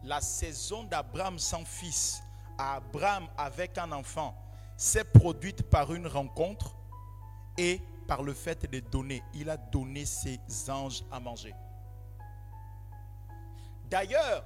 la 0.04 0.20
saison 0.20 0.84
d'Abraham 0.84 1.38
sans 1.38 1.64
fils, 1.64 2.22
Abraham 2.58 3.28
avec 3.36 3.78
un 3.78 3.92
enfant, 3.92 4.36
s'est 4.76 5.04
produite 5.04 5.62
par 5.62 5.92
une 5.94 6.06
rencontre 6.06 6.74
et 7.56 7.80
par 8.06 8.22
le 8.22 8.34
fait 8.34 8.70
de 8.70 8.80
donner. 8.80 9.22
Il 9.34 9.50
a 9.50 9.56
donné 9.56 10.04
ses 10.04 10.38
anges 10.68 11.04
à 11.10 11.20
manger. 11.20 11.54
D'ailleurs, 13.84 14.44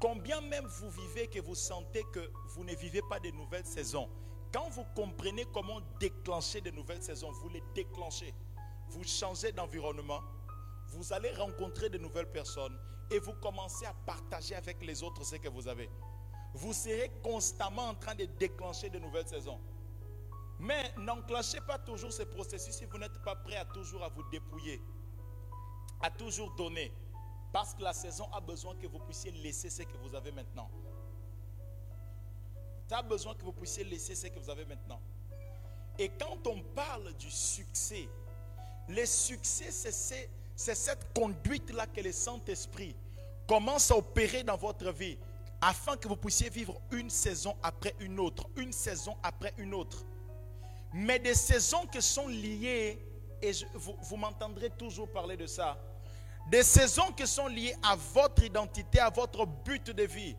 combien 0.00 0.40
même 0.40 0.66
vous 0.66 0.90
vivez 0.90 1.28
que 1.28 1.40
vous 1.40 1.54
sentez 1.54 2.04
que 2.12 2.30
vous 2.50 2.64
ne 2.64 2.74
vivez 2.74 3.02
pas 3.08 3.20
de 3.20 3.30
nouvelles 3.30 3.66
saisons, 3.66 4.08
quand 4.52 4.68
vous 4.70 4.84
comprenez 4.94 5.44
comment 5.52 5.80
déclencher 6.00 6.60
de 6.60 6.70
nouvelles 6.70 7.02
saisons, 7.02 7.30
vous 7.32 7.48
les 7.48 7.62
déclenchez. 7.74 8.34
Vous 8.88 9.04
changez 9.04 9.52
d'environnement, 9.52 10.20
vous 10.88 11.12
allez 11.12 11.30
rencontrer 11.32 11.90
de 11.90 11.98
nouvelles 11.98 12.30
personnes 12.30 12.76
et 13.10 13.18
vous 13.18 13.34
commencez 13.34 13.84
à 13.86 13.94
partager 14.06 14.54
avec 14.54 14.82
les 14.82 15.02
autres 15.02 15.24
ce 15.24 15.36
que 15.36 15.48
vous 15.48 15.68
avez. 15.68 15.88
Vous 16.58 16.72
serez 16.72 17.10
constamment 17.22 17.88
en 17.88 17.94
train 17.94 18.14
de 18.14 18.24
déclencher 18.24 18.90
de 18.90 18.98
nouvelles 18.98 19.28
saisons. 19.28 19.60
Mais 20.58 20.92
n'enclenchez 20.96 21.60
pas 21.60 21.78
toujours 21.78 22.12
ce 22.12 22.24
processus 22.24 22.74
si 22.74 22.84
vous 22.84 22.98
n'êtes 22.98 23.22
pas 23.22 23.36
prêt 23.36 23.56
à 23.56 23.64
toujours 23.64 24.02
à 24.02 24.08
vous 24.08 24.24
dépouiller, 24.24 24.82
à 26.00 26.10
toujours 26.10 26.54
donner. 26.56 26.92
Parce 27.52 27.74
que 27.74 27.82
la 27.82 27.92
saison 27.92 28.28
a 28.32 28.40
besoin 28.40 28.74
que 28.74 28.88
vous 28.88 28.98
puissiez 28.98 29.30
laisser 29.30 29.70
ce 29.70 29.82
que 29.82 29.96
vous 29.98 30.16
avez 30.16 30.32
maintenant. 30.32 30.68
Ça 32.88 32.98
a 32.98 33.02
besoin 33.02 33.34
que 33.34 33.44
vous 33.44 33.52
puissiez 33.52 33.84
laisser 33.84 34.16
ce 34.16 34.26
que 34.26 34.38
vous 34.40 34.50
avez 34.50 34.64
maintenant. 34.64 35.00
Et 35.96 36.08
quand 36.08 36.44
on 36.46 36.60
parle 36.74 37.12
du 37.14 37.30
succès, 37.30 38.08
le 38.88 39.06
succès, 39.06 39.70
c'est 39.70 40.74
cette 40.74 41.12
conduite-là 41.14 41.86
que 41.86 42.00
le 42.00 42.10
Saint-Esprit 42.10 42.96
commence 43.46 43.92
à 43.92 43.96
opérer 43.96 44.42
dans 44.42 44.56
votre 44.56 44.90
vie 44.90 45.16
afin 45.60 45.96
que 45.96 46.08
vous 46.08 46.16
puissiez 46.16 46.50
vivre 46.50 46.80
une 46.92 47.10
saison 47.10 47.56
après 47.62 47.94
une 48.00 48.20
autre, 48.20 48.48
une 48.56 48.72
saison 48.72 49.16
après 49.22 49.54
une 49.58 49.74
autre. 49.74 50.04
Mais 50.92 51.18
des 51.18 51.34
saisons 51.34 51.86
qui 51.86 52.00
sont 52.00 52.28
liées, 52.28 53.04
et 53.42 53.52
vous, 53.74 53.96
vous 54.00 54.16
m'entendrez 54.16 54.70
toujours 54.70 55.10
parler 55.10 55.36
de 55.36 55.46
ça, 55.46 55.78
des 56.48 56.62
saisons 56.62 57.12
qui 57.12 57.26
sont 57.26 57.48
liées 57.48 57.76
à 57.82 57.94
votre 57.94 58.42
identité, 58.42 59.00
à 59.00 59.10
votre 59.10 59.44
but 59.46 59.90
de 59.90 60.04
vie. 60.04 60.36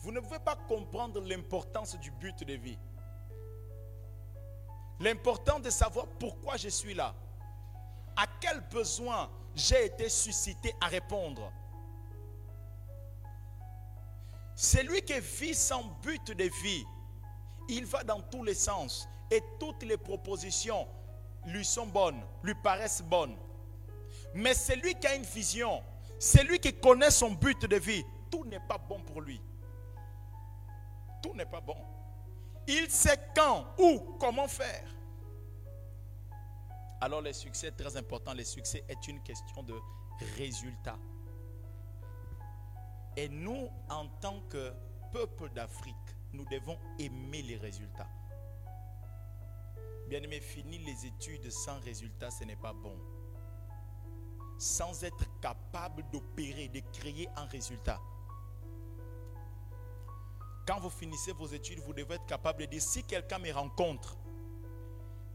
Vous 0.00 0.12
ne 0.12 0.20
pouvez 0.20 0.38
pas 0.38 0.56
comprendre 0.56 1.20
l'importance 1.20 1.94
du 1.96 2.10
but 2.12 2.42
de 2.42 2.54
vie. 2.54 2.78
L'important 4.98 5.60
de 5.60 5.68
savoir 5.68 6.06
pourquoi 6.06 6.56
je 6.56 6.68
suis 6.68 6.94
là. 6.94 7.14
À 8.16 8.24
quel 8.40 8.60
besoin 8.70 9.30
j'ai 9.54 9.86
été 9.86 10.08
suscité 10.08 10.74
à 10.80 10.86
répondre. 10.86 11.52
Celui 14.62 15.00
qui 15.00 15.18
vit 15.20 15.54
sans 15.54 15.84
but 16.02 16.32
de 16.32 16.44
vie, 16.44 16.84
il 17.70 17.86
va 17.86 18.04
dans 18.04 18.20
tous 18.20 18.44
les 18.44 18.52
sens 18.52 19.08
et 19.30 19.42
toutes 19.58 19.82
les 19.84 19.96
propositions 19.96 20.86
lui 21.46 21.64
sont 21.64 21.86
bonnes, 21.86 22.20
lui 22.42 22.54
paraissent 22.62 23.00
bonnes. 23.00 23.38
Mais 24.34 24.52
celui 24.52 24.94
qui 24.96 25.06
a 25.06 25.14
une 25.14 25.22
vision, 25.22 25.82
celui 26.18 26.58
qui 26.58 26.74
connaît 26.74 27.10
son 27.10 27.30
but 27.30 27.64
de 27.64 27.76
vie, 27.76 28.04
tout 28.30 28.44
n'est 28.44 28.60
pas 28.60 28.76
bon 28.76 29.00
pour 29.00 29.22
lui. 29.22 29.40
Tout 31.22 31.32
n'est 31.32 31.46
pas 31.46 31.62
bon. 31.62 31.78
Il 32.66 32.90
sait 32.90 33.18
quand, 33.34 33.64
où, 33.78 34.18
comment 34.20 34.46
faire. 34.46 34.84
Alors 37.00 37.22
le 37.22 37.32
succès 37.32 37.68
est 37.68 37.78
très 37.78 37.96
important. 37.96 38.34
Le 38.34 38.44
succès 38.44 38.84
est 38.90 39.08
une 39.08 39.22
question 39.22 39.62
de 39.62 39.74
résultat. 40.36 40.98
Et 43.16 43.28
nous, 43.28 43.68
en 43.88 44.06
tant 44.20 44.40
que 44.48 44.72
peuple 45.12 45.50
d'Afrique, 45.50 45.96
nous 46.32 46.44
devons 46.46 46.78
aimer 46.98 47.42
les 47.42 47.56
résultats. 47.56 48.08
Bien 50.08 50.22
aimé, 50.22 50.40
fini 50.40 50.78
les 50.78 51.06
études 51.06 51.50
sans 51.50 51.78
résultat, 51.80 52.30
ce 52.30 52.44
n'est 52.44 52.56
pas 52.56 52.72
bon. 52.72 52.96
Sans 54.58 55.04
être 55.04 55.24
capable 55.40 56.04
d'opérer, 56.10 56.68
de 56.68 56.80
créer 56.92 57.28
un 57.36 57.44
résultat. 57.46 58.00
Quand 60.66 60.78
vous 60.80 60.90
finissez 60.90 61.32
vos 61.32 61.46
études, 61.46 61.80
vous 61.80 61.92
devez 61.92 62.14
être 62.14 62.26
capable 62.26 62.60
de 62.60 62.66
dire, 62.66 62.82
si 62.82 63.02
quelqu'un 63.02 63.38
me 63.38 63.52
rencontre, 63.52 64.16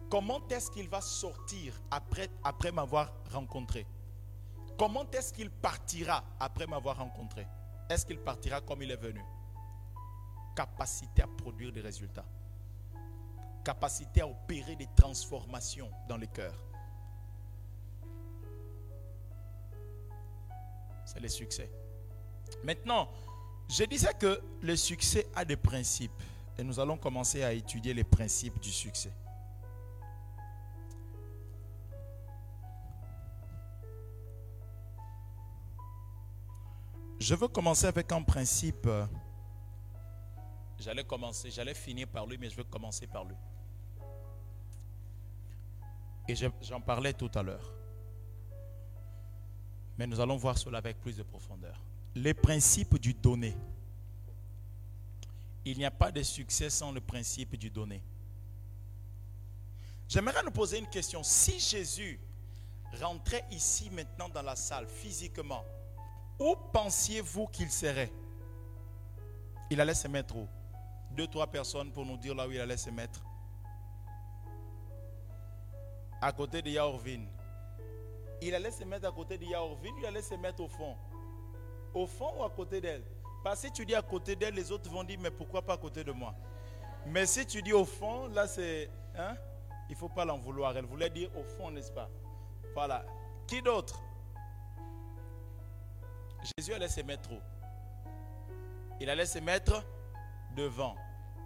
comment 0.09 0.47
est-ce 0.49 0.71
qu'il 0.71 0.87
va 0.87 1.01
sortir 1.01 1.73
après, 1.91 2.29
après 2.43 2.71
m'avoir 2.71 3.11
rencontré? 3.31 3.85
Comment 4.77 5.09
est-ce 5.11 5.33
qu'il 5.33 5.49
partira 5.49 6.23
après 6.39 6.67
m'avoir 6.67 6.97
rencontré? 6.97 7.47
Est-ce 7.89 8.05
qu'il 8.05 8.19
partira 8.19 8.61
comme 8.61 8.81
il 8.81 8.91
est 8.91 9.01
venu? 9.01 9.21
Capacité 10.55 11.21
à 11.21 11.27
produire 11.27 11.71
des 11.71 11.81
résultats. 11.81 12.25
Capacité 13.63 14.21
à 14.21 14.27
opérer 14.27 14.75
des 14.75 14.87
transformations 14.95 15.89
dans 16.07 16.17
le 16.17 16.27
cœur. 16.27 16.53
C'est 21.05 21.19
le 21.19 21.27
succès. 21.27 21.69
Maintenant, 22.63 23.09
je 23.69 23.83
disais 23.83 24.13
que 24.19 24.41
le 24.61 24.75
succès 24.75 25.27
a 25.35 25.45
des 25.45 25.57
principes. 25.57 26.11
Et 26.57 26.63
nous 26.63 26.79
allons 26.79 26.97
commencer 26.97 27.43
à 27.43 27.53
étudier 27.53 27.93
les 27.93 28.03
principes 28.03 28.59
du 28.59 28.71
succès. 28.71 29.11
Je 37.19 37.33
veux 37.33 37.47
commencer 37.47 37.87
avec 37.87 38.11
un 38.11 38.21
principe. 38.21 38.87
J'allais 40.79 41.03
commencer, 41.03 41.49
j'allais 41.49 41.73
finir 41.73 42.07
par 42.07 42.25
lui, 42.25 42.37
mais 42.37 42.49
je 42.49 42.57
veux 42.57 42.63
commencer 42.63 43.07
par 43.07 43.23
lui. 43.23 43.35
Et 46.27 46.35
j'en 46.35 46.81
parlais 46.81 47.13
tout 47.13 47.31
à 47.35 47.43
l'heure. 47.43 47.71
Mais 49.97 50.05
nous 50.07 50.19
allons 50.19 50.35
voir 50.35 50.57
cela 50.57 50.79
avec 50.79 50.99
plus 50.99 51.15
de 51.15 51.23
profondeur. 51.23 51.81
Les 52.15 52.33
principes 52.33 52.97
du 52.97 53.13
donner. 53.13 53.55
Il 55.63 55.77
n'y 55.77 55.85
a 55.85 55.91
pas 55.91 56.11
de 56.11 56.21
succès 56.21 56.69
sans 56.69 56.91
le 56.91 56.99
principe 57.01 57.55
du 57.55 57.69
donner. 57.69 58.03
J'aimerais 60.07 60.43
nous 60.43 60.51
poser 60.51 60.79
une 60.79 60.87
question. 60.87 61.23
Si 61.23 61.59
Jésus 61.59 62.19
rentrait 63.01 63.45
ici 63.51 63.89
maintenant 63.89 64.29
dans 64.29 64.43
la 64.43 64.55
salle 64.55 64.87
physiquement, 64.87 65.65
où 66.39 66.55
pensiez-vous 66.73 67.47
qu'il 67.47 67.71
serait? 67.71 68.11
Il 69.69 69.81
allait 69.81 69.93
se 69.93 70.07
mettre 70.07 70.35
où? 70.35 70.47
Deux, 71.11 71.27
trois 71.27 71.47
personnes 71.47 71.91
pour 71.91 72.05
nous 72.05 72.17
dire 72.17 72.35
là 72.35 72.47
où 72.47 72.51
il 72.51 72.59
allait 72.59 72.77
se 72.77 72.89
mettre. 72.89 73.23
À 76.21 76.31
côté 76.31 76.61
de 76.61 76.69
Yaorvin. 76.69 77.25
Il 78.41 78.53
allait 78.53 78.71
se 78.71 78.83
mettre 78.83 79.07
à 79.07 79.11
côté 79.11 79.37
de 79.37 79.45
Yaorvin, 79.45 79.91
il 79.97 80.05
allait 80.05 80.21
se 80.21 80.35
mettre 80.35 80.61
au 80.61 80.67
fond. 80.67 80.95
Au 81.93 82.05
fond 82.05 82.33
ou 82.37 82.43
à 82.43 82.49
côté 82.49 82.81
d'elle? 82.81 83.03
Parce 83.43 83.61
que 83.61 83.67
si 83.67 83.73
tu 83.73 83.85
dis 83.85 83.95
à 83.95 84.01
côté 84.01 84.35
d'elle, 84.35 84.55
les 84.55 84.71
autres 84.71 84.89
vont 84.89 85.03
dire, 85.03 85.19
mais 85.21 85.31
pourquoi 85.31 85.61
pas 85.61 85.73
à 85.73 85.77
côté 85.77 86.03
de 86.03 86.11
moi? 86.11 86.33
Mais 87.05 87.25
si 87.25 87.45
tu 87.45 87.61
dis 87.61 87.73
au 87.73 87.85
fond, 87.85 88.27
là 88.27 88.47
c'est... 88.47 88.89
Hein? 89.15 89.35
Il 89.87 89.91
ne 89.91 89.97
faut 89.97 90.09
pas 90.09 90.25
l'en 90.25 90.37
vouloir. 90.37 90.75
Elle 90.75 90.85
voulait 90.85 91.11
dire 91.11 91.29
au 91.37 91.43
fond, 91.43 91.69
n'est-ce 91.69 91.91
pas? 91.91 92.09
Voilà. 92.73 93.05
Qui 93.47 93.61
d'autre? 93.61 94.01
Jésus 96.57 96.73
allait 96.73 96.87
se 96.87 97.01
mettre 97.01 97.31
où? 97.31 97.39
Il 98.99 99.09
allait 99.09 99.25
se 99.25 99.39
mettre 99.39 99.83
devant. 100.55 100.95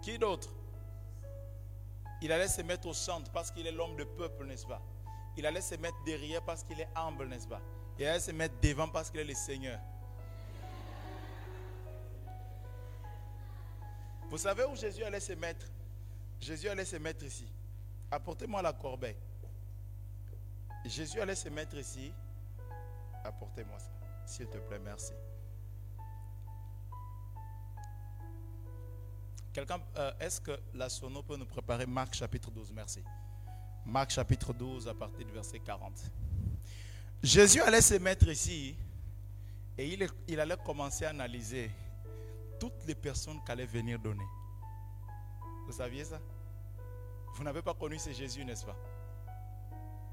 Qui 0.02 0.18
d'autre? 0.18 0.50
Il 2.22 2.32
allait 2.32 2.48
se 2.48 2.62
mettre 2.62 2.86
au 2.86 2.94
centre 2.94 3.30
parce 3.32 3.50
qu'il 3.50 3.66
est 3.66 3.72
l'homme 3.72 3.96
de 3.96 4.04
peuple, 4.04 4.44
n'est-ce 4.46 4.66
pas? 4.66 4.82
Il 5.36 5.46
allait 5.46 5.60
se 5.60 5.74
mettre 5.76 5.96
derrière 6.04 6.42
parce 6.42 6.62
qu'il 6.62 6.80
est 6.80 6.88
humble, 6.94 7.28
n'est-ce 7.28 7.48
pas? 7.48 7.60
Il 7.98 8.06
allait 8.06 8.20
se 8.20 8.30
mettre 8.30 8.54
devant 8.60 8.88
parce 8.88 9.10
qu'il 9.10 9.20
est 9.20 9.24
le 9.24 9.34
Seigneur. 9.34 9.80
Vous 14.28 14.38
savez 14.38 14.64
où 14.64 14.76
Jésus 14.76 15.02
allait 15.02 15.20
se 15.20 15.32
mettre? 15.32 15.66
Jésus 16.40 16.68
allait 16.68 16.84
se 16.84 16.96
mettre 16.96 17.24
ici. 17.24 17.46
Apportez-moi 18.10 18.62
la 18.62 18.72
corbeille. 18.72 19.16
Jésus 20.84 21.20
allait 21.20 21.34
se 21.34 21.48
mettre 21.48 21.76
ici. 21.76 22.12
Apportez-moi 23.24 23.78
ça. 23.78 23.99
S'il 24.30 24.46
te 24.46 24.58
plaît, 24.58 24.78
merci. 24.78 25.12
Quelqu'un, 29.52 29.80
euh, 29.96 30.12
est-ce 30.20 30.40
que 30.40 30.56
la 30.72 30.88
sono 30.88 31.20
peut 31.24 31.36
nous 31.36 31.46
préparer 31.46 31.84
Marc 31.84 32.14
chapitre 32.14 32.48
12 32.48 32.70
Merci. 32.72 33.02
Marc 33.84 34.10
chapitre 34.10 34.52
12 34.52 34.86
à 34.86 34.94
partir 34.94 35.26
du 35.26 35.32
verset 35.32 35.58
40. 35.58 35.94
Jésus 37.20 37.60
allait 37.60 37.80
se 37.80 37.94
mettre 37.94 38.28
ici 38.28 38.76
et 39.76 39.98
il, 40.28 40.38
allait 40.38 40.56
commencer 40.64 41.06
à 41.06 41.10
analyser 41.10 41.68
toutes 42.60 42.84
les 42.86 42.94
personnes 42.94 43.42
qu'allait 43.44 43.66
venir 43.66 43.98
donner. 43.98 44.26
Vous 45.66 45.72
saviez 45.72 46.04
ça? 46.04 46.20
Vous 47.34 47.42
n'avez 47.42 47.62
pas 47.62 47.74
connu 47.74 47.98
ce 47.98 48.12
Jésus, 48.12 48.44
n'est-ce 48.44 48.64
pas? 48.64 48.76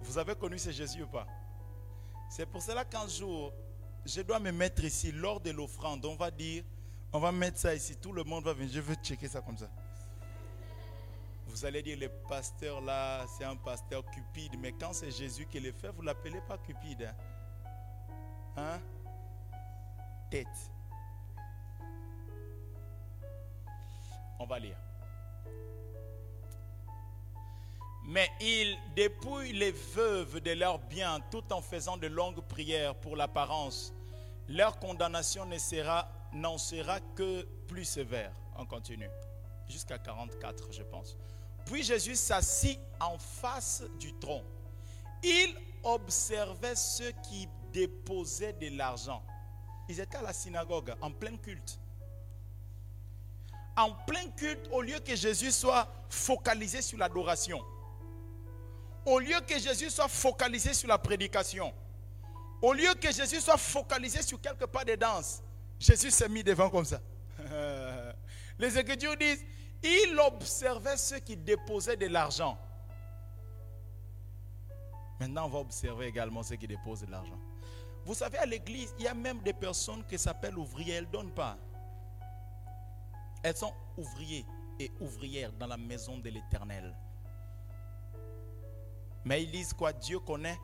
Vous 0.01 0.17
avez 0.17 0.33
connu 0.33 0.57
ce 0.57 0.71
Jésus 0.71 1.03
ou 1.03 1.07
pas? 1.07 1.27
C'est 2.31 2.47
pour 2.47 2.63
cela 2.63 2.83
qu'un 2.83 3.07
jour, 3.07 3.53
je 4.07 4.21
dois 4.21 4.39
me 4.39 4.51
mettre 4.51 4.83
ici 4.83 5.11
lors 5.11 5.41
de 5.41 5.51
l'offrande. 5.51 6.05
On 6.05 6.15
va 6.15 6.31
dire, 6.31 6.63
on 7.11 7.19
va 7.19 7.31
mettre 7.31 7.59
ça 7.59 7.75
ici. 7.75 7.95
Tout 7.97 8.13
le 8.13 8.23
monde 8.23 8.45
va 8.45 8.53
venir. 8.53 8.71
Je 8.73 8.79
veux 8.79 8.95
checker 8.95 9.27
ça 9.27 9.41
comme 9.41 9.57
ça. 9.57 9.69
Vous 11.47 11.65
allez 11.65 11.81
dire, 11.81 11.97
le 11.99 12.09
pasteur 12.27 12.81
là, 12.81 13.25
c'est 13.37 13.43
un 13.43 13.55
pasteur 13.55 14.05
cupide. 14.05 14.53
Mais 14.59 14.71
quand 14.71 14.93
c'est 14.93 15.11
Jésus 15.11 15.45
qui 15.45 15.59
le 15.59 15.71
fait, 15.71 15.89
vous 15.89 16.01
ne 16.01 16.07
l'appelez 16.07 16.39
pas 16.47 16.57
cupide. 16.57 17.13
Hein? 18.55 18.75
hein? 18.75 18.79
Tête. 20.31 20.47
On 24.39 24.45
va 24.45 24.59
lire. 24.59 24.77
Mais 28.05 28.29
ils 28.39 28.77
dépouillent 28.95 29.51
les 29.51 29.71
veuves 29.71 30.39
de 30.39 30.51
leurs 30.51 30.79
biens 30.79 31.19
tout 31.29 31.43
en 31.51 31.61
faisant 31.61 31.97
de 31.97 32.07
longues 32.07 32.39
prières 32.47 32.95
pour 32.95 33.17
l'apparence. 33.17 33.93
Leur 34.49 34.79
condamnation 34.79 35.47
sera, 35.59 36.09
n'en 36.33 36.57
sera 36.57 36.99
que 37.15 37.43
plus 37.67 37.85
sévère. 37.85 38.31
On 38.57 38.65
continue. 38.65 39.09
Jusqu'à 39.67 39.97
44, 39.97 40.71
je 40.71 40.83
pense. 40.83 41.17
Puis 41.65 41.83
Jésus 41.83 42.15
s'assit 42.15 42.79
en 42.99 43.17
face 43.17 43.83
du 43.99 44.13
tronc. 44.13 44.43
Il 45.21 45.53
observait 45.83 46.75
ceux 46.75 47.11
qui 47.23 47.49
déposaient 47.73 48.53
de 48.53 48.77
l'argent. 48.77 49.21
Ils 49.89 49.99
étaient 49.99 50.17
à 50.17 50.21
la 50.21 50.33
synagogue, 50.33 50.93
en 51.01 51.11
plein 51.11 51.35
culte. 51.37 51.79
En 53.75 53.91
plein 53.91 54.29
culte, 54.35 54.67
au 54.71 54.81
lieu 54.81 54.99
que 54.99 55.15
Jésus 55.15 55.51
soit 55.51 55.87
focalisé 56.09 56.81
sur 56.81 56.97
l'adoration, 56.97 57.61
au 59.05 59.19
lieu 59.19 59.39
que 59.41 59.59
Jésus 59.59 59.89
soit 59.89 60.07
focalisé 60.07 60.73
sur 60.73 60.87
la 60.87 60.97
prédication, 60.97 61.73
au 62.61 62.73
lieu 62.73 62.93
que 62.95 63.11
Jésus 63.11 63.41
soit 63.41 63.57
focalisé 63.57 64.21
sur 64.21 64.39
quelques 64.41 64.65
pas 64.67 64.83
de 64.83 64.95
danse, 64.95 65.41
Jésus 65.79 66.11
s'est 66.11 66.29
mis 66.29 66.43
devant 66.43 66.69
comme 66.69 66.85
ça. 66.85 66.99
Les 68.59 68.77
Écritures 68.77 69.15
disent, 69.15 69.45
il 69.83 70.19
observait 70.19 70.97
ceux 70.97 71.19
qui 71.19 71.37
déposaient 71.37 71.97
de 71.97 72.07
l'argent. 72.07 72.57
Maintenant, 75.19 75.45
on 75.45 75.49
va 75.49 75.59
observer 75.59 76.07
également 76.07 76.43
ceux 76.43 76.55
qui 76.55 76.67
déposent 76.67 77.01
de 77.01 77.11
l'argent. 77.11 77.39
Vous 78.05 78.13
savez, 78.13 78.37
à 78.37 78.45
l'église, 78.45 78.93
il 78.99 79.05
y 79.05 79.07
a 79.07 79.13
même 79.13 79.39
des 79.41 79.53
personnes 79.53 80.03
qui 80.05 80.17
s'appellent 80.17 80.57
ouvrières, 80.57 80.97
elles 80.97 81.07
ne 81.07 81.11
donnent 81.11 81.33
pas. 81.33 81.57
Elles 83.43 83.55
sont 83.55 83.73
ouvriers 83.97 84.45
et 84.79 84.91
ouvrières 84.99 85.51
dans 85.53 85.67
la 85.67 85.77
maison 85.77 86.17
de 86.17 86.29
l'éternel. 86.29 86.95
Mais 89.25 89.43
ils 89.43 89.51
disent 89.51 89.73
quoi? 89.73 89.91
Dieu 89.91 90.19
connaît 90.19 90.57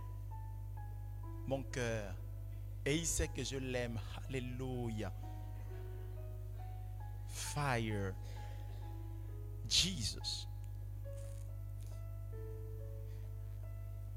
mon 1.48 1.64
cœur. 1.64 2.14
Et 2.86 2.96
il 2.96 3.08
sait 3.08 3.28
que 3.28 3.44
je 3.44 3.58
l'aime. 3.58 4.00
Alléluia. 4.28 5.12
Fire. 7.28 8.14
Jesus. 9.68 10.48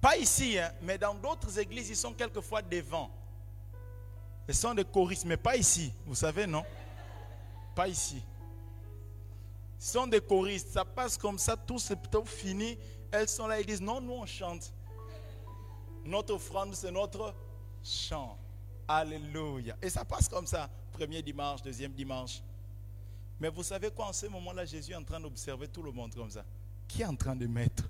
Pas 0.00 0.16
ici, 0.16 0.58
hein, 0.58 0.72
mais 0.82 0.98
dans 0.98 1.14
d'autres 1.14 1.58
églises, 1.58 1.88
ils 1.88 1.96
sont 1.96 2.12
quelquefois 2.12 2.62
devant. 2.62 3.10
Ils 4.48 4.54
sont 4.54 4.74
des 4.74 4.84
choristes, 4.84 5.24
mais 5.24 5.36
pas 5.36 5.56
ici. 5.56 5.92
Vous 6.04 6.14
savez, 6.14 6.46
non? 6.46 6.64
Pas 7.74 7.88
ici. 7.88 8.22
Ils 9.80 9.84
sont 9.84 10.06
des 10.06 10.20
choristes. 10.20 10.68
Ça 10.68 10.84
passe 10.84 11.16
comme 11.16 11.38
ça, 11.38 11.56
tout 11.56 11.78
c'est 11.78 11.96
plutôt 11.96 12.24
fini. 12.24 12.78
Elles 13.10 13.28
sont 13.28 13.46
là, 13.46 13.60
ils 13.60 13.66
disent, 13.66 13.80
non, 13.80 14.00
nous 14.00 14.12
on 14.12 14.26
chante. 14.26 14.72
Notre 16.06 16.34
offrande, 16.34 16.74
c'est 16.74 16.92
notre 16.92 17.34
chant. 17.82 18.38
Alléluia. 18.86 19.76
Et 19.82 19.90
ça 19.90 20.04
passe 20.04 20.28
comme 20.28 20.46
ça. 20.46 20.70
Premier 20.92 21.22
dimanche, 21.22 21.62
deuxième 21.62 21.92
dimanche. 21.92 22.42
Mais 23.40 23.48
vous 23.48 23.62
savez 23.62 23.90
quoi, 23.90 24.08
en 24.08 24.12
ce 24.12 24.26
moment-là, 24.26 24.64
Jésus 24.64 24.92
est 24.92 24.96
en 24.96 25.04
train 25.04 25.20
d'observer 25.20 25.68
tout 25.68 25.82
le 25.82 25.90
monde 25.90 26.14
comme 26.14 26.30
ça. 26.30 26.44
Qui 26.88 27.02
est 27.02 27.06
en 27.06 27.16
train 27.16 27.36
de 27.36 27.46
mettre? 27.46 27.88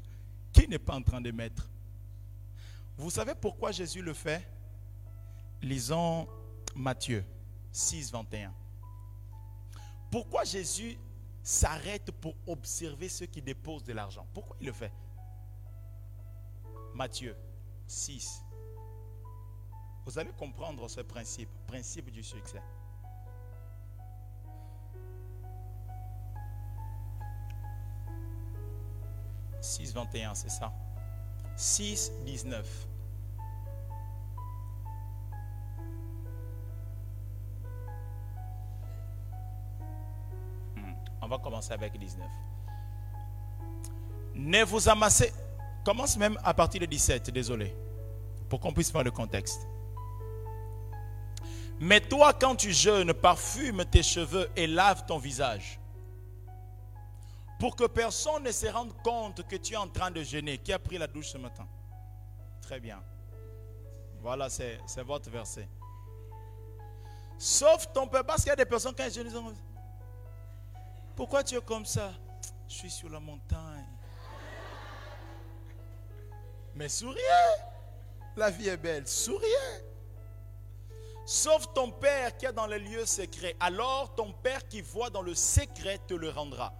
Qui 0.53 0.67
n'est 0.67 0.79
pas 0.79 0.95
en 0.95 1.03
train 1.03 1.21
de 1.21 1.31
mettre? 1.31 1.69
Vous 2.97 3.11
savez 3.11 3.35
pourquoi 3.35 3.73
Jésus 3.73 4.01
le 4.01 4.15
fait? 4.15 4.49
Lisons 5.61 6.27
Matthieu 6.75 7.25
6, 7.71 8.11
21. 8.11 8.53
Pourquoi 10.11 10.45
Jésus 10.45 10.99
s'arrête 11.43 12.11
pour 12.11 12.35
observer 12.47 13.09
ceux 13.09 13.27
qui 13.27 13.43
déposent 13.43 13.85
de 13.85 13.93
l'argent? 13.93 14.27
Pourquoi 14.33 14.57
il 14.61 14.67
le 14.67 14.73
fait? 14.73 14.93
Matthieu 16.95 17.37
6. 17.87 18.43
Vous 20.05 20.19
allez 20.19 20.33
comprendre 20.33 20.89
ce 20.89 21.01
principe, 21.01 21.49
principe 21.67 22.11
du 22.11 22.23
succès. 22.23 22.63
6, 29.61 29.93
21, 29.93 30.35
c'est 30.35 30.49
ça? 30.49 30.73
6, 31.57 32.13
19. 32.25 32.87
Hmm, 40.77 40.93
on 41.21 41.27
va 41.27 41.39
commencer 41.39 41.73
avec 41.73 41.99
19. 41.99 42.29
Ne 44.35 44.63
vous 44.65 44.89
amassez. 44.89 45.33
Commence 45.87 46.17
même 46.17 46.37
à 46.43 46.53
partir 46.53 46.81
de 46.81 46.87
17, 46.87 47.31
désolé. 47.31 47.73
Pour 48.49 48.59
qu'on 48.59 48.73
puisse 48.73 48.91
voir 48.91 49.05
le 49.05 49.13
contexte. 49.13 49.69
Mais 51.79 52.01
toi, 52.01 52.35
quand 52.35 52.57
tu 52.57 52.73
jeûnes, 52.73 53.15
parfume 53.15 53.85
tes 53.85 54.03
cheveux 54.03 54.51
et 54.57 54.67
lave 54.67 55.07
ton 55.07 55.19
visage 55.19 55.79
pour 57.61 57.77
que 57.77 57.85
personne 57.85 58.43
ne 58.43 58.51
se 58.51 58.67
rende 58.67 59.01
compte 59.05 59.47
que 59.47 59.55
tu 59.55 59.75
es 59.75 59.77
en 59.77 59.87
train 59.87 60.11
de 60.11 60.25
jeûner. 60.25 60.59
Qui 60.59 60.73
a 60.73 60.79
pris 60.81 60.99
la 60.99 61.07
douche 61.07 61.29
ce 61.29 61.39
matin? 61.39 61.69
Très 62.63 62.81
bien. 62.81 63.01
Voilà, 64.21 64.51
c'est 64.51 64.81
votre 65.07 65.31
verset. 65.31 65.69
Sauf 67.39 67.93
ton 67.93 68.09
père, 68.09 68.27
parce 68.27 68.43
qu'il 68.43 68.49
y 68.49 68.53
a 68.53 68.57
des 68.57 68.67
personnes 68.67 68.95
quand 68.97 69.09
jeûnent, 69.09 69.55
Pourquoi 71.15 71.45
tu 71.45 71.55
es 71.55 71.61
comme 71.61 71.87
ça? 71.87 72.13
Je 72.69 72.75
suis 72.75 72.91
sur 72.91 73.09
la 73.09 73.21
montagne. 73.21 73.76
Mais 76.77 76.91
souriez. 76.91 77.23
La 78.37 78.51
vie 78.51 78.69
est 78.69 78.77
belle. 78.77 79.09
Souriez. 79.09 79.49
Sauf 81.25 81.73
ton 81.73 81.91
Père 81.91 82.37
qui 82.37 82.45
est 82.45 82.53
dans 82.53 82.67
les 82.67 82.79
lieux 82.79 83.07
secrets. 83.07 83.57
Alors 83.59 84.15
ton 84.15 84.33
Père 84.33 84.69
qui 84.69 84.83
voit 84.83 85.11
dans 85.11 85.23
le 85.23 85.35
secret 85.35 85.99
te 86.07 86.15
le 86.15 86.29
rendra. 86.29 86.73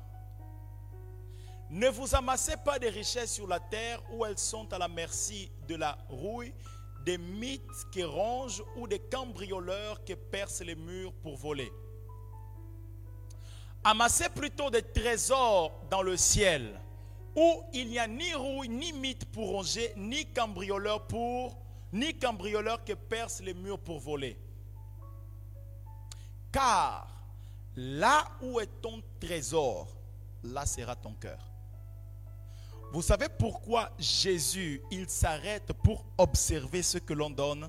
Ne 1.71 1.89
vous 1.89 2.15
amassez 2.15 2.57
pas 2.59 2.79
des 2.79 2.91
richesses 2.91 3.33
sur 3.33 3.49
la 3.49 3.59
terre 3.59 4.01
où 4.13 4.25
elles 4.25 4.39
sont 4.39 4.73
à 4.73 4.79
la 4.79 4.87
merci 4.87 5.51
de 5.67 5.75
la 5.75 5.99
rouille, 6.09 6.55
des 7.05 7.19
mythes 7.19 7.91
qui 7.91 8.05
rongent 8.05 8.63
ou 8.77 8.87
des 8.87 9.01
cambrioleurs 9.01 10.05
qui 10.05 10.15
percent 10.15 10.61
les 10.61 10.77
murs 10.77 11.13
pour 11.23 11.37
voler. 11.37 11.73
Amassez 13.83 14.29
plutôt 14.29 14.71
des 14.71 14.83
trésors 14.83 15.73
dans 15.91 16.03
le 16.03 16.17
ciel 16.17 16.81
où 17.37 17.63
il 17.75 17.89
n'y 17.91 17.99
a 17.99 18.09
ni 18.09 18.33
rouille, 18.35 18.71
ni 18.71 18.93
mythe 18.95 19.27
pour 19.27 19.51
ronger, 19.51 19.93
ni 19.97 20.25
cambrioleur 20.25 21.07
pour, 21.07 21.59
ni 21.93 22.15
cambrioleur 22.15 22.83
qui 22.83 22.95
perce 22.95 23.41
les 23.43 23.53
murs 23.53 23.79
pour 23.79 24.01
voler. 24.01 24.39
Car 26.51 27.07
là 27.77 28.25
où 28.41 28.59
est 28.59 28.81
ton 28.81 29.03
trésor, 29.21 29.89
là 30.43 30.65
sera 30.65 30.97
ton 30.97 31.13
cœur. 31.13 31.53
Vous 32.93 33.03
savez 33.03 33.29
pourquoi 33.29 33.91
Jésus, 33.99 34.81
il 34.91 35.09
s'arrête 35.11 35.73
pour 35.85 36.07
observer 36.17 36.83
ce 36.83 36.97
que 36.97 37.13
l'on 37.13 37.29
donne? 37.29 37.69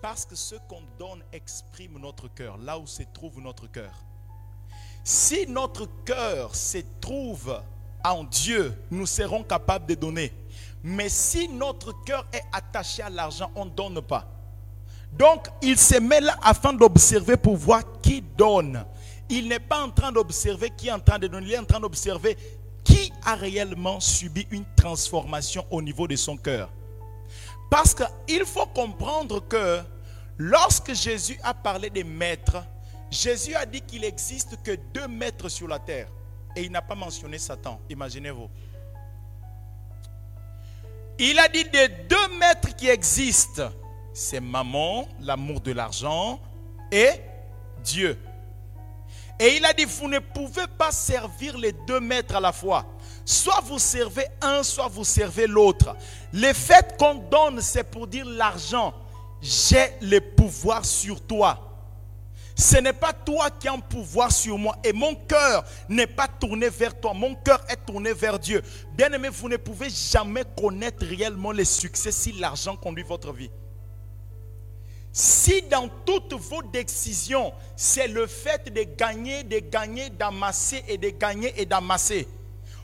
Parce 0.00 0.24
que 0.24 0.34
ce 0.34 0.54
qu'on 0.54 0.82
donne 0.98 1.22
exprime 1.32 1.98
notre 1.98 2.28
cœur, 2.28 2.56
là 2.56 2.78
où 2.78 2.86
se 2.86 3.02
trouve 3.02 3.40
notre 3.40 3.66
cœur. 3.66 3.92
Si 5.04 5.46
notre 5.46 5.86
cœur 6.04 6.54
se 6.54 6.78
trouve 7.00 7.62
en 8.04 8.24
Dieu, 8.24 8.74
nous 8.90 9.06
serons 9.06 9.42
capables 9.42 9.86
de 9.86 9.94
donner. 9.94 10.32
Mais 10.82 11.08
si 11.08 11.48
notre 11.48 11.92
cœur 12.04 12.26
est 12.32 12.42
attaché 12.52 13.02
à 13.02 13.10
l'argent, 13.10 13.50
on 13.54 13.66
ne 13.66 13.70
donne 13.70 14.00
pas. 14.00 14.26
Donc, 15.12 15.48
il 15.60 15.76
se 15.76 15.98
met 15.98 16.20
là 16.20 16.36
afin 16.42 16.72
d'observer 16.72 17.36
pour 17.36 17.56
voir 17.56 17.82
qui 18.00 18.22
donne. 18.22 18.84
Il 19.28 19.48
n'est 19.48 19.58
pas 19.60 19.82
en 19.82 19.90
train 19.90 20.12
d'observer 20.12 20.70
qui 20.70 20.88
est 20.88 20.92
en 20.92 21.00
train 21.00 21.18
de 21.18 21.26
donner, 21.26 21.46
il 21.46 21.52
est 21.52 21.58
en 21.58 21.64
train 21.64 21.80
d'observer 21.80 22.36
qui 22.82 23.12
a 23.24 23.34
réellement 23.34 24.00
subi 24.00 24.46
une 24.50 24.64
transformation 24.76 25.64
au 25.70 25.82
niveau 25.82 26.08
de 26.08 26.16
son 26.16 26.36
cœur. 26.36 26.70
Parce 27.70 27.94
qu'il 27.94 28.44
faut 28.44 28.66
comprendre 28.66 29.40
que 29.46 29.80
lorsque 30.38 30.94
Jésus 30.94 31.38
a 31.42 31.54
parlé 31.54 31.90
des 31.90 32.04
maîtres, 32.04 32.64
Jésus 33.10 33.54
a 33.54 33.66
dit 33.66 33.80
qu'il 33.80 34.00
n'existe 34.00 34.56
que 34.62 34.76
deux 34.94 35.06
maîtres 35.06 35.48
sur 35.48 35.68
la 35.68 35.78
terre. 35.78 36.08
Et 36.56 36.62
il 36.62 36.72
n'a 36.72 36.82
pas 36.82 36.94
mentionné 36.94 37.38
Satan, 37.38 37.80
imaginez-vous. 37.88 38.48
Il 41.18 41.38
a 41.38 41.48
dit 41.48 41.64
des 41.64 41.88
deux 41.88 42.38
maîtres 42.38 42.74
qui 42.74 42.88
existent. 42.88 43.70
C'est 44.12 44.40
maman, 44.40 45.06
l'amour 45.20 45.60
de 45.60 45.72
l'argent, 45.72 46.40
et 46.90 47.10
Dieu. 47.84 48.18
Et 49.38 49.56
il 49.56 49.64
a 49.64 49.72
dit, 49.72 49.84
vous 49.84 50.08
ne 50.08 50.18
pouvez 50.18 50.66
pas 50.66 50.92
servir 50.92 51.56
les 51.56 51.72
deux 51.72 52.00
maîtres 52.00 52.36
à 52.36 52.40
la 52.40 52.52
fois. 52.52 52.84
Soit 53.24 53.60
vous 53.64 53.78
servez 53.78 54.26
un, 54.42 54.62
soit 54.62 54.88
vous 54.88 55.04
servez 55.04 55.46
l'autre. 55.46 55.96
Le 56.32 56.52
fait 56.52 56.96
qu'on 56.98 57.14
donne, 57.14 57.60
c'est 57.60 57.84
pour 57.84 58.06
dire 58.06 58.26
l'argent. 58.26 58.92
J'ai 59.40 59.94
le 60.02 60.20
pouvoir 60.20 60.84
sur 60.84 61.20
toi. 61.26 61.69
Ce 62.60 62.76
n'est 62.76 62.92
pas 62.92 63.14
toi 63.14 63.48
qui 63.50 63.68
as 63.68 63.72
un 63.72 63.78
pouvoir 63.78 64.30
sur 64.30 64.58
moi. 64.58 64.76
Et 64.84 64.92
mon 64.92 65.14
cœur 65.14 65.64
n'est 65.88 66.06
pas 66.06 66.28
tourné 66.28 66.68
vers 66.68 67.00
toi. 67.00 67.14
Mon 67.14 67.34
cœur 67.34 67.64
est 67.70 67.86
tourné 67.86 68.12
vers 68.12 68.38
Dieu. 68.38 68.62
Bien 68.92 69.10
aimé, 69.14 69.30
vous 69.32 69.48
ne 69.48 69.56
pouvez 69.56 69.88
jamais 69.88 70.44
connaître 70.60 71.06
réellement 71.06 71.52
le 71.52 71.64
succès 71.64 72.12
si 72.12 72.32
l'argent 72.32 72.76
conduit 72.76 73.02
votre 73.02 73.32
vie. 73.32 73.50
Si 75.10 75.62
dans 75.62 75.88
toutes 76.04 76.34
vos 76.34 76.62
décisions, 76.62 77.50
c'est 77.76 78.08
le 78.08 78.26
fait 78.26 78.70
de 78.70 78.82
gagner, 78.82 79.42
de 79.42 79.60
gagner, 79.60 80.10
d'amasser 80.10 80.84
et 80.86 80.98
de 80.98 81.08
gagner 81.08 81.58
et 81.58 81.64
d'amasser, 81.64 82.28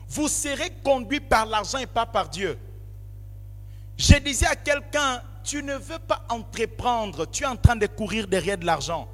vous 0.09 0.27
serez 0.27 0.71
conduit 0.83 1.19
par 1.19 1.45
l'argent 1.45 1.77
et 1.77 1.85
pas 1.85 2.07
par 2.07 2.29
Dieu. 2.29 2.57
Je 3.95 4.15
disais 4.15 4.47
à 4.47 4.55
quelqu'un, 4.55 5.21
tu 5.43 5.61
ne 5.61 5.75
veux 5.75 5.99
pas 5.99 6.25
entreprendre, 6.29 7.27
tu 7.27 7.43
es 7.43 7.47
en 7.47 7.55
train 7.55 7.75
de 7.75 7.85
courir 7.85 8.27
derrière 8.27 8.57
de 8.57 8.65
l'argent. 8.65 9.07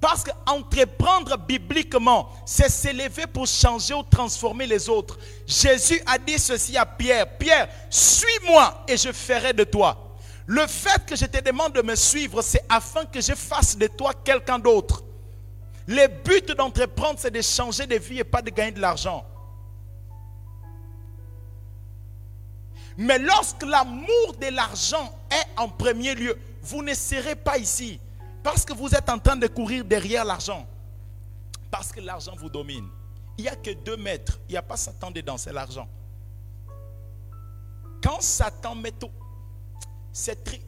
Parce 0.00 0.22
qu'entreprendre 0.22 1.36
bibliquement, 1.38 2.30
c'est 2.46 2.68
s'élever 2.68 3.26
pour 3.26 3.46
changer 3.46 3.94
ou 3.94 4.04
transformer 4.04 4.66
les 4.66 4.88
autres. 4.88 5.18
Jésus 5.46 6.00
a 6.06 6.18
dit 6.18 6.38
ceci 6.38 6.76
à 6.76 6.86
Pierre, 6.86 7.36
Pierre, 7.36 7.68
suis-moi 7.90 8.84
et 8.86 8.96
je 8.96 9.10
ferai 9.10 9.52
de 9.52 9.64
toi. 9.64 10.14
Le 10.46 10.66
fait 10.66 11.04
que 11.04 11.16
je 11.16 11.26
te 11.26 11.42
demande 11.42 11.72
de 11.74 11.82
me 11.82 11.96
suivre, 11.96 12.42
c'est 12.42 12.64
afin 12.68 13.04
que 13.04 13.20
je 13.20 13.34
fasse 13.34 13.76
de 13.76 13.88
toi 13.88 14.12
quelqu'un 14.24 14.58
d'autre. 14.58 15.02
Le 15.86 16.06
but 16.06 16.52
d'entreprendre, 16.52 17.18
c'est 17.18 17.30
de 17.30 17.42
changer 17.42 17.86
de 17.86 17.96
vie 17.96 18.20
et 18.20 18.24
pas 18.24 18.40
de 18.40 18.50
gagner 18.50 18.72
de 18.72 18.80
l'argent. 18.80 19.26
Mais 22.96 23.18
lorsque 23.18 23.62
l'amour 23.62 24.36
de 24.40 24.54
l'argent 24.54 25.12
est 25.30 25.60
en 25.60 25.68
premier 25.68 26.14
lieu, 26.14 26.38
vous 26.62 26.82
ne 26.82 26.94
serez 26.94 27.36
pas 27.36 27.58
ici. 27.58 28.00
Parce 28.42 28.64
que 28.64 28.72
vous 28.72 28.94
êtes 28.94 29.08
en 29.08 29.18
train 29.18 29.36
de 29.36 29.46
courir 29.46 29.84
derrière 29.84 30.24
l'argent. 30.24 30.66
Parce 31.70 31.92
que 31.92 32.00
l'argent 32.00 32.34
vous 32.36 32.48
domine. 32.48 32.88
Il 33.36 33.42
n'y 33.42 33.48
a 33.48 33.56
que 33.56 33.70
deux 33.70 33.96
mètres. 33.96 34.40
Il 34.48 34.52
n'y 34.52 34.58
a 34.58 34.62
pas 34.62 34.76
Satan 34.76 35.10
dedans, 35.10 35.36
c'est 35.36 35.52
l'argent. 35.52 35.88
Quand 38.02 38.20
Satan 38.20 38.74
met 38.74 38.92
tout, 38.92 39.10
c'est. 40.12 40.60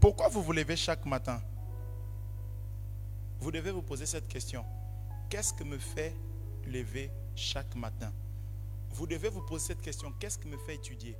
Pourquoi 0.00 0.28
vous 0.28 0.42
vous 0.42 0.52
levez 0.52 0.76
chaque 0.76 1.04
matin? 1.04 1.42
Vous 3.38 3.50
devez 3.50 3.70
vous 3.70 3.82
poser 3.82 4.06
cette 4.06 4.28
question. 4.28 4.64
Qu'est-ce 5.28 5.52
que 5.52 5.64
me 5.64 5.78
fait 5.78 6.16
lever 6.66 7.10
chaque 7.34 7.74
matin? 7.74 8.12
Vous 8.92 9.06
devez 9.06 9.28
vous 9.28 9.42
poser 9.42 9.68
cette 9.68 9.82
question, 9.82 10.12
qu'est-ce 10.18 10.38
qui 10.38 10.48
me 10.48 10.56
fait 10.58 10.74
étudier? 10.74 11.16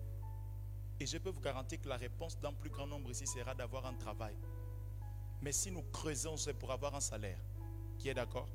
Et 0.98 1.06
je 1.06 1.16
peux 1.18 1.30
vous 1.30 1.40
garantir 1.40 1.80
que 1.80 1.88
la 1.88 1.96
réponse 1.96 2.38
d'un 2.38 2.52
plus 2.52 2.68
grand 2.68 2.86
nombre 2.86 3.10
ici 3.10 3.26
sera 3.26 3.54
d'avoir 3.54 3.86
un 3.86 3.94
travail. 3.94 4.34
Mais 5.42 5.52
si 5.52 5.70
nous 5.70 5.82
creusons, 5.92 6.36
c'est 6.36 6.54
pour 6.54 6.70
avoir 6.70 6.94
un 6.94 7.00
salaire. 7.00 7.38
Qui 7.98 8.08
est 8.08 8.14
d'accord? 8.14 8.48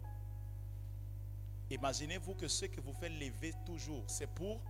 Imaginez-vous 1.70 2.36
que 2.36 2.48
ce 2.48 2.66
que 2.66 2.80
vous 2.80 2.94
fait 2.94 3.10
lever 3.10 3.54
toujours, 3.66 4.04
c'est 4.08 4.28
pour 4.28 4.62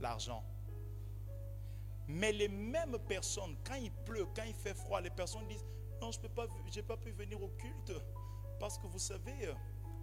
l'argent. 0.00 0.42
Mais 2.08 2.32
les 2.32 2.48
mêmes 2.48 2.98
personnes, 3.06 3.54
quand 3.64 3.74
il 3.74 3.92
pleut, 3.92 4.26
quand 4.34 4.44
il 4.44 4.54
fait 4.54 4.74
froid, 4.74 5.00
les 5.00 5.10
personnes 5.10 5.46
disent, 5.46 5.64
non, 6.00 6.10
je 6.10 6.18
n'ai 6.20 6.28
pas, 6.28 6.46
pas 6.88 6.96
pu 6.96 7.10
venir 7.10 7.40
au 7.42 7.48
culte. 7.48 7.92
Parce 8.58 8.78
que 8.78 8.86
vous 8.86 8.98
savez, 8.98 9.54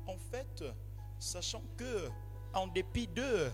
en 0.05 0.17
fait, 0.17 0.63
sachant 1.19 1.63
que 1.75 2.09
en 2.53 2.67
dépit 2.67 3.07
d'eux. 3.07 3.51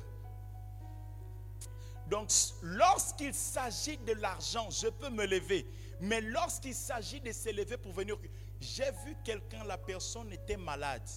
Donc, 2.08 2.30
lorsqu'il 2.62 3.34
s'agit 3.34 3.98
de 3.98 4.14
l'argent, 4.14 4.70
je 4.70 4.88
peux 4.88 5.10
me 5.10 5.26
lever. 5.26 5.66
Mais 6.04 6.20
lorsqu'il 6.20 6.76
s'agit 6.76 7.22
de 7.22 7.32
s'élever 7.32 7.78
pour 7.78 7.94
venir, 7.94 8.18
j'ai 8.60 8.92
vu 9.06 9.16
quelqu'un, 9.24 9.64
la 9.64 9.78
personne 9.78 10.34
était 10.34 10.58
malade. 10.58 11.08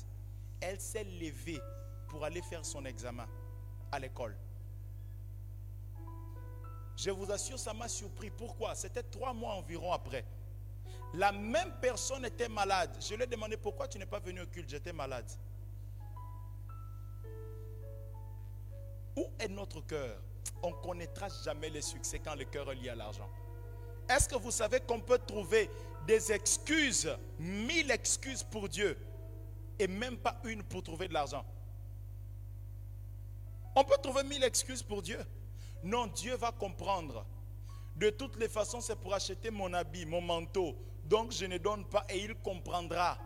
Elle 0.60 0.80
s'est 0.80 1.02
levée 1.02 1.60
pour 2.08 2.24
aller 2.24 2.40
faire 2.40 2.64
son 2.64 2.84
examen 2.84 3.26
à 3.90 3.98
l'école. 3.98 4.36
Je 6.96 7.10
vous 7.10 7.32
assure, 7.32 7.58
ça 7.58 7.74
m'a 7.74 7.88
surpris. 7.88 8.30
Pourquoi? 8.30 8.76
C'était 8.76 9.02
trois 9.02 9.32
mois 9.32 9.54
environ 9.54 9.92
après. 9.92 10.24
La 11.14 11.32
même 11.32 11.72
personne 11.80 12.24
était 12.24 12.48
malade. 12.48 12.96
Je 13.00 13.14
lui 13.16 13.24
ai 13.24 13.26
demandé 13.26 13.56
pourquoi 13.56 13.88
tu 13.88 13.98
n'es 13.98 14.06
pas 14.06 14.20
venu 14.20 14.40
au 14.42 14.46
culte? 14.46 14.70
J'étais 14.70 14.92
malade. 14.92 15.28
Où 19.16 19.32
est 19.40 19.48
notre 19.48 19.80
cœur? 19.80 20.22
On 20.62 20.70
ne 20.70 20.76
connaîtra 20.76 21.26
jamais 21.42 21.70
le 21.70 21.80
succès 21.80 22.20
quand 22.20 22.36
le 22.36 22.44
cœur 22.44 22.70
est 22.70 22.76
lié 22.76 22.90
à 22.90 22.94
l'argent. 22.94 23.28
Est-ce 24.08 24.28
que 24.28 24.36
vous 24.36 24.50
savez 24.50 24.80
qu'on 24.80 25.00
peut 25.00 25.18
trouver 25.18 25.70
des 26.06 26.32
excuses, 26.32 27.10
mille 27.38 27.90
excuses 27.90 28.42
pour 28.42 28.68
Dieu, 28.68 28.96
et 29.78 29.88
même 29.88 30.16
pas 30.16 30.40
une 30.44 30.62
pour 30.62 30.82
trouver 30.82 31.08
de 31.08 31.14
l'argent? 31.14 31.44
On 33.74 33.84
peut 33.84 33.98
trouver 34.02 34.22
mille 34.22 34.44
excuses 34.44 34.82
pour 34.82 35.02
Dieu. 35.02 35.18
Non, 35.82 36.06
Dieu 36.06 36.34
va 36.36 36.52
comprendre. 36.52 37.26
De 37.94 38.10
toutes 38.10 38.36
les 38.36 38.48
façons, 38.48 38.80
c'est 38.80 38.96
pour 38.96 39.14
acheter 39.14 39.50
mon 39.50 39.72
habit, 39.72 40.06
mon 40.06 40.20
manteau. 40.20 40.76
Donc 41.04 41.32
je 41.32 41.44
ne 41.46 41.58
donne 41.58 41.84
pas 41.84 42.04
et 42.08 42.18
il 42.18 42.34
comprendra. 42.36 43.18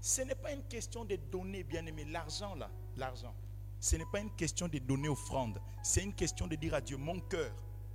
Ce 0.00 0.22
n'est 0.22 0.34
pas 0.34 0.52
une 0.52 0.62
question 0.62 1.04
de 1.04 1.16
donner, 1.16 1.64
bien 1.64 1.84
aimé. 1.86 2.04
L'argent, 2.04 2.54
là, 2.54 2.70
l'argent. 2.96 3.34
Ce 3.80 3.96
n'est 3.96 4.06
pas 4.06 4.20
une 4.20 4.30
question 4.30 4.68
de 4.68 4.78
donner 4.78 5.08
offrande. 5.08 5.60
C'est 5.82 6.02
une 6.02 6.14
question 6.14 6.46
de 6.46 6.56
dire 6.56 6.74
à 6.74 6.80
Dieu, 6.80 6.96
mon 6.96 7.20
cœur, 7.20 7.52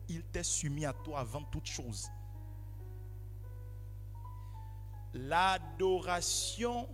il 0.10 0.24
t'est 0.24 0.44
soumis 0.44 0.86
à 0.86 0.94
toi 0.94 1.20
avant 1.20 1.44
toute 1.44 1.66
chose. 1.66 2.08
L'adoration 5.14 6.88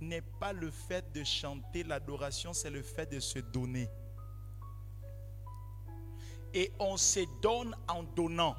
n'est 0.00 0.22
pas 0.22 0.52
le 0.52 0.70
fait 0.70 1.12
de 1.12 1.22
chanter, 1.22 1.84
l'adoration 1.84 2.52
c'est 2.52 2.70
le 2.70 2.82
fait 2.82 3.06
de 3.10 3.20
se 3.20 3.38
donner. 3.38 3.88
Et 6.52 6.72
on 6.80 6.96
se 6.96 7.20
donne 7.40 7.76
en 7.86 8.02
donnant. 8.02 8.56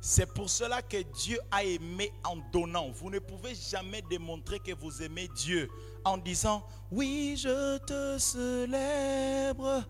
C'est 0.00 0.32
pour 0.32 0.48
cela 0.48 0.82
que 0.82 1.02
Dieu 1.02 1.38
a 1.50 1.64
aimé 1.64 2.12
en 2.24 2.36
donnant. 2.52 2.90
Vous 2.90 3.10
ne 3.10 3.18
pouvez 3.18 3.54
jamais 3.54 4.02
démontrer 4.02 4.60
que 4.60 4.72
vous 4.72 5.02
aimez 5.02 5.28
Dieu 5.36 5.68
en 6.04 6.16
disant, 6.16 6.64
oui, 6.92 7.36
je 7.36 7.78
te 7.78 8.16
célèbre 8.18 9.84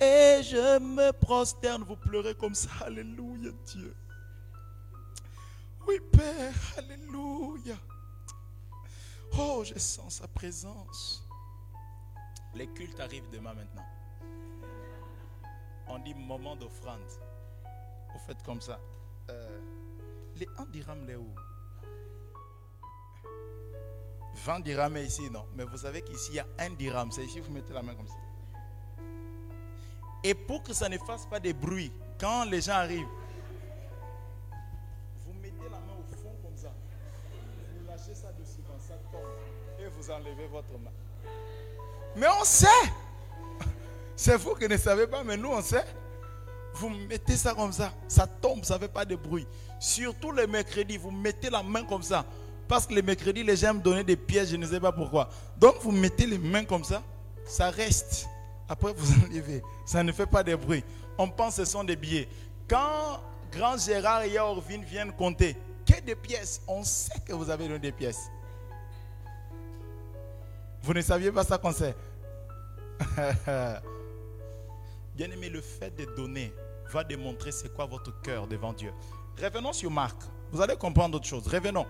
et 0.00 0.42
je 0.42 0.78
me 0.78 1.12
prosterne. 1.12 1.82
Vous 1.84 1.96
pleurez 1.96 2.34
comme 2.34 2.54
ça, 2.54 2.70
alléluia 2.84 3.50
Dieu. 3.66 3.94
Oui, 5.86 6.00
Père, 6.12 6.54
alléluia. 6.76 7.76
Oh, 9.38 9.62
je 9.64 9.78
sens 9.78 10.16
sa 10.16 10.28
présence. 10.28 11.26
Les 12.54 12.66
cultes 12.66 13.00
arrivent 13.00 13.30
demain 13.30 13.54
maintenant. 13.54 13.86
On 15.86 15.98
dit 15.98 16.14
moment 16.14 16.56
d'offrande. 16.56 17.00
Vous 18.12 18.18
faites 18.26 18.42
comme 18.42 18.60
ça. 18.60 18.78
Euh, 19.30 19.60
les 20.36 20.48
1 20.58 20.66
dirham, 20.66 21.06
les 21.06 21.16
où? 21.16 21.34
20 24.34 24.60
dirhams 24.60 24.96
ici, 24.98 25.30
non? 25.30 25.46
Mais 25.54 25.64
vous 25.64 25.78
savez 25.78 26.02
qu'ici, 26.02 26.32
il 26.32 26.34
y 26.36 26.40
a 26.40 26.46
un 26.58 26.70
dirham. 26.70 27.10
C'est 27.10 27.24
ici, 27.24 27.40
vous 27.40 27.52
mettez 27.52 27.72
la 27.72 27.82
main 27.82 27.94
comme 27.94 28.06
ça. 28.06 28.14
Et 30.24 30.34
pour 30.34 30.62
que 30.62 30.72
ça 30.72 30.88
ne 30.88 30.98
fasse 30.98 31.26
pas 31.26 31.40
de 31.40 31.52
bruit, 31.52 31.92
quand 32.18 32.44
les 32.44 32.60
gens 32.60 32.72
arrivent, 32.72 33.06
vous 35.24 35.32
mettez 35.34 35.64
la 35.64 35.78
main 35.78 35.94
au 35.98 36.16
fond 36.16 36.34
comme 36.42 36.56
ça. 36.56 36.72
Vous 37.78 37.86
lâchez 37.86 38.14
ça 38.14 38.32
dessus 38.32 38.60
quand 38.66 38.80
ça 38.80 38.94
tombe. 39.12 39.22
Et 39.78 39.88
vous 39.88 40.10
enlevez 40.10 40.46
votre 40.48 40.72
main. 40.72 40.90
Mais 42.16 42.26
on 42.40 42.44
sait. 42.44 42.66
C'est 44.16 44.36
vous 44.36 44.54
qui 44.56 44.66
ne 44.66 44.76
savez 44.76 45.06
pas, 45.06 45.22
mais 45.22 45.36
nous 45.36 45.50
on 45.50 45.62
sait. 45.62 45.84
Vous 46.74 46.88
mettez 46.90 47.36
ça 47.36 47.54
comme 47.54 47.72
ça. 47.72 47.92
Ça 48.08 48.26
tombe, 48.26 48.64
ça 48.64 48.74
ne 48.74 48.80
fait 48.80 48.88
pas 48.88 49.04
de 49.04 49.14
bruit. 49.14 49.46
Surtout 49.78 50.32
le 50.32 50.46
mercredi, 50.46 50.96
vous 50.96 51.12
mettez 51.12 51.50
la 51.50 51.62
main 51.62 51.84
comme 51.84 52.02
ça. 52.02 52.24
Parce 52.66 52.86
que 52.86 52.94
les 52.94 53.02
mercredis, 53.02 53.44
les 53.44 53.56
gens 53.56 53.74
me 53.74 53.80
donnaient 53.80 54.04
des 54.04 54.16
pièces, 54.16 54.50
je 54.50 54.56
ne 54.56 54.66
sais 54.66 54.80
pas 54.80 54.92
pourquoi. 54.92 55.30
Donc 55.56 55.76
vous 55.80 55.92
mettez 55.92 56.26
les 56.26 56.38
mains 56.38 56.64
comme 56.64 56.84
ça, 56.84 57.02
ça 57.46 57.70
reste. 57.70 58.28
Après 58.68 58.92
vous 58.92 59.24
enlevez. 59.24 59.62
Ça 59.86 60.02
ne 60.02 60.12
fait 60.12 60.26
pas 60.26 60.42
de 60.42 60.54
bruit. 60.54 60.84
On 61.16 61.28
pense 61.28 61.56
que 61.56 61.64
ce 61.64 61.70
sont 61.72 61.84
des 61.84 61.96
billets. 61.96 62.28
Quand 62.68 63.20
Grand 63.50 63.78
Gérard 63.78 64.22
et 64.22 64.38
Orvin 64.38 64.82
viennent 64.82 65.12
compter, 65.12 65.56
que 65.86 66.00
des 66.00 66.14
pièces? 66.14 66.60
On 66.68 66.84
sait 66.84 67.18
que 67.26 67.32
vous 67.32 67.48
avez 67.48 67.66
donné 67.66 67.78
des 67.78 67.92
pièces. 67.92 68.28
Vous 70.82 70.92
ne 70.92 71.00
saviez 71.00 71.32
pas 71.32 71.44
ça 71.44 71.56
qu'on 71.58 71.72
sait. 71.72 71.94
Bien 75.14 75.30
aimé, 75.30 75.48
le 75.48 75.60
fait 75.60 75.90
de 75.96 76.04
donner 76.14 76.52
va 76.92 77.04
démontrer 77.04 77.52
c'est 77.52 77.74
quoi 77.74 77.86
votre 77.86 78.20
cœur 78.20 78.46
devant 78.46 78.72
Dieu. 78.72 78.92
Revenons 79.42 79.72
sur 79.72 79.90
Marc. 79.90 80.16
Vous 80.52 80.60
allez 80.60 80.76
comprendre 80.76 81.16
autre 81.16 81.26
chose. 81.26 81.46
Revenons. 81.46 81.86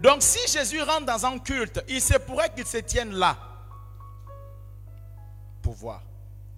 Donc 0.00 0.22
si 0.22 0.40
Jésus 0.50 0.80
rentre 0.82 1.06
dans 1.06 1.26
un 1.26 1.38
culte, 1.38 1.84
il 1.88 2.00
se 2.00 2.16
pourrait 2.18 2.52
qu'il 2.54 2.66
se 2.66 2.78
tienne 2.78 3.12
là 3.12 3.51
pour. 5.62 6.02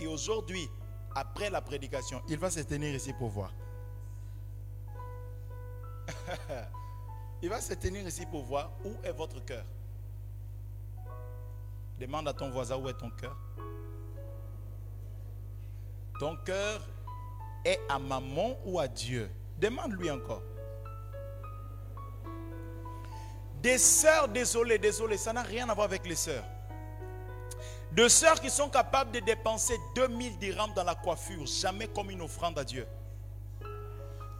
Et 0.01 0.07
aujourd'hui, 0.07 0.69
après 1.15 1.51
la 1.51 1.61
prédication, 1.61 2.23
il 2.29 2.39
va 2.39 2.51
se 2.51 2.61
tenir 2.61 2.95
ici 2.95 3.13
pour 3.13 3.29
voir. 3.29 3.53
Il 7.43 7.51
va 7.51 7.61
se 7.61 7.75
tenir 7.75 8.07
ici 8.07 8.25
pour 8.25 8.43
voir 8.45 8.71
où 8.85 8.95
est 9.03 9.13
votre 9.13 9.45
cœur. 9.45 9.65
Demande 11.99 12.27
à 12.29 12.33
ton 12.33 12.49
voisin 12.51 12.77
où 12.77 12.89
est 12.89 12.95
ton 12.95 13.11
cœur. 13.11 13.37
Ton 16.19 16.37
cœur 16.37 16.81
est 17.65 17.81
à 17.89 17.99
maman 17.99 18.57
ou 18.65 18.79
à 18.81 18.89
Dieu? 18.89 19.31
Demande-lui 19.59 20.11
encore. 20.11 20.43
Des 23.61 23.79
sœurs, 23.79 24.29
désolé, 24.29 24.79
désolé, 24.79 25.17
ça 25.19 25.33
n'a 25.33 25.43
rien 25.43 25.69
à 25.69 25.75
voir 25.75 25.87
avec 25.87 26.07
les 26.07 26.17
sœurs. 26.17 26.45
De 27.95 28.09
sœurs 28.09 28.41
qui 28.41 28.51
sont 28.51 28.69
capables 28.69 29.13
de 29.13 29.21
dépenser 29.21 29.79
2000 29.95 30.39
dirhams 30.39 30.73
dans 30.75 30.83
la 30.83 30.97
coiffure, 30.97 31.47
jamais 31.47 31.87
comme 31.87 32.11
une 32.11 32.23
offrande 32.23 32.59
à 32.59 32.65
Dieu. 32.65 32.87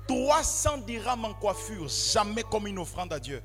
300 0.09 0.79
dirhams 0.79 1.25
en 1.25 1.35
coiffure, 1.35 1.87
jamais 1.89 2.43
comme 2.43 2.67
une 2.67 2.81
offrande 2.81 3.13
à 3.13 3.21
Dieu. 3.21 3.41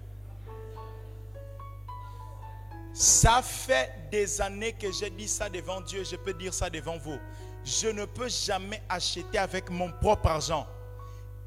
Ça 2.92 3.44
fait 3.44 4.10
des 4.12 4.42
années 4.42 4.74
que 4.74 4.92
j'ai 4.92 5.12
dit 5.12 5.28
ça 5.28 5.48
devant 5.48 5.80
Dieu, 5.82 6.04
je 6.04 6.16
peux 6.16 6.34
dire 6.34 6.54
ça 6.56 6.72
devant 6.72 6.98
vous. 6.98 7.20
Je 7.64 7.90
ne 7.90 8.06
peux 8.06 8.30
jamais 8.30 8.82
acheter 8.90 9.38
avec 9.38 9.70
mon 9.70 9.92
propre 9.92 10.28
argent 10.28 10.66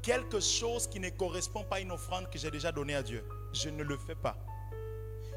quelque 0.01 0.39
chose 0.39 0.87
qui 0.87 0.99
ne 1.01 1.09
correspond 1.09 1.63
pas 1.63 1.77
à 1.77 1.79
une 1.81 1.91
offrande 1.91 2.29
que 2.29 2.39
j'ai 2.39 2.49
déjà 2.49 2.71
donnée 2.71 2.95
à 2.95 3.03
Dieu. 3.03 3.25
Je 3.51 3.69
ne 3.69 3.83
le 3.83 3.97
fais 3.97 4.15
pas. 4.15 4.37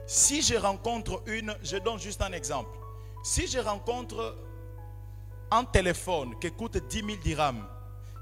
Si 0.06 0.42
je 0.42 0.54
rencontre 0.54 1.22
une, 1.26 1.56
je 1.62 1.76
donne 1.76 1.98
juste 1.98 2.22
un 2.22 2.32
exemple. 2.32 2.70
Si 3.28 3.48
je 3.48 3.58
rencontre 3.58 4.36
un 5.50 5.64
téléphone 5.64 6.38
qui 6.38 6.48
coûte 6.52 6.76
10 6.76 6.96
000 6.98 7.08
dirhams, 7.20 7.66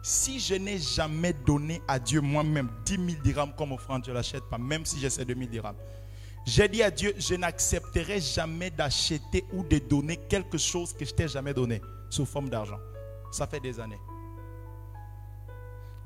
si 0.03 0.41
je 0.41 0.55
n'ai 0.55 0.79
jamais 0.79 1.35
donné 1.35 1.83
à 1.87 1.99
Dieu 1.99 2.23
moi-même 2.23 2.71
10 2.87 2.95
000 2.95 3.23
dirhams 3.23 3.53
comme 3.55 3.73
offrande, 3.73 4.03
je 4.07 4.11
ne 4.11 4.15
l'achète 4.15 4.45
pas, 4.45 4.57
même 4.57 4.87
si 4.87 4.99
j'ai 4.99 5.11
ces 5.11 5.27
2 5.27 5.35
000 5.35 5.51
dirhams. 5.51 5.77
J'ai 6.47 6.69
dit 6.69 6.83
à 6.83 6.91
Dieu, 6.91 7.15
je 7.19 7.35
n'accepterai 7.35 8.19
jamais 8.19 8.71
d'acheter 8.71 9.45
ou 9.53 9.63
de 9.63 9.77
donner 9.77 10.17
quelque 10.17 10.57
chose 10.57 10.95
que 10.95 11.05
je 11.05 11.13
t'ai 11.13 11.29
jamais 11.29 11.53
donné 11.53 11.83
sous 12.09 12.25
forme 12.25 12.49
d'argent. 12.49 12.79
Ça 13.31 13.47
fait 13.47 13.61
des 13.61 13.79
années. 13.79 14.01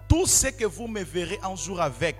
Tout 0.08 0.26
ce 0.26 0.48
que 0.48 0.64
vous 0.64 0.88
me 0.88 1.04
verrez 1.04 1.38
un 1.44 1.54
jour 1.54 1.80
avec 1.80 2.16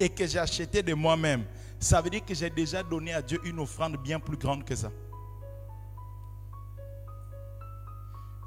et 0.00 0.08
que 0.08 0.26
j'ai 0.26 0.40
acheté 0.40 0.82
de 0.82 0.92
moi-même, 0.92 1.44
ça 1.78 2.02
veut 2.02 2.10
dire 2.10 2.24
que 2.24 2.34
j'ai 2.34 2.50
déjà 2.50 2.82
donné 2.82 3.14
à 3.14 3.22
Dieu 3.22 3.40
une 3.44 3.60
offrande 3.60 3.96
bien 3.96 4.18
plus 4.18 4.36
grande 4.36 4.64
que 4.64 4.74
ça. 4.74 4.90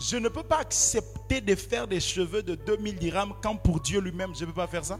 Je 0.05 0.17
ne 0.17 0.27
peux 0.27 0.43
pas 0.43 0.59
accepter 0.59 1.39
de 1.39 1.55
faire 1.55 1.87
des 1.87 2.01
cheveux 2.01 2.43
de 2.43 2.55
2000 2.55 2.99
dirhams 2.99 3.33
quand 3.41 3.55
pour 3.55 3.79
Dieu 3.79 4.01
lui-même, 4.01 4.35
je 4.35 4.41
ne 4.41 4.47
peux 4.47 4.55
pas 4.55 4.67
faire 4.67 4.83
ça. 4.83 4.99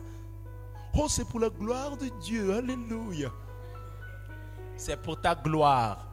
Oh, 0.97 1.07
c'est 1.09 1.27
pour 1.27 1.41
la 1.41 1.49
gloire 1.49 1.97
de 1.97 2.07
Dieu. 2.21 2.55
Alléluia. 2.55 3.29
C'est 4.77 4.95
pour 4.95 5.19
ta 5.19 5.35
gloire. 5.35 6.07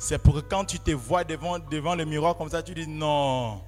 C'est 0.00 0.18
pour 0.18 0.34
que 0.34 0.40
quand 0.40 0.64
tu 0.64 0.80
te 0.80 0.90
vois 0.90 1.22
devant, 1.22 1.60
devant 1.60 1.94
le 1.94 2.04
miroir 2.04 2.36
comme 2.36 2.50
ça, 2.50 2.60
tu 2.60 2.74
dis 2.74 2.88
non. 2.88 3.62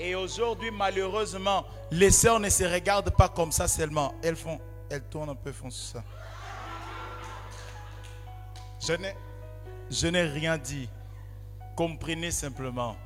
Et 0.00 0.16
aujourd'hui, 0.16 0.72
malheureusement, 0.72 1.64
les 1.92 2.10
sœurs 2.10 2.40
ne 2.40 2.48
se 2.48 2.64
regardent 2.64 3.14
pas 3.16 3.28
comme 3.28 3.52
ça 3.52 3.68
seulement. 3.68 4.12
Elles 4.24 4.34
font, 4.34 4.60
elles 4.90 5.04
tournent 5.04 5.30
un 5.30 5.36
peu, 5.36 5.52
font 5.52 5.70
ça. 5.70 6.02
Je 8.80 8.94
n'ai, 8.94 9.14
je 9.88 10.08
n'ai 10.08 10.22
rien 10.22 10.58
dit. 10.58 10.88
Comprenez 11.76 12.30
simplement. 12.30 12.96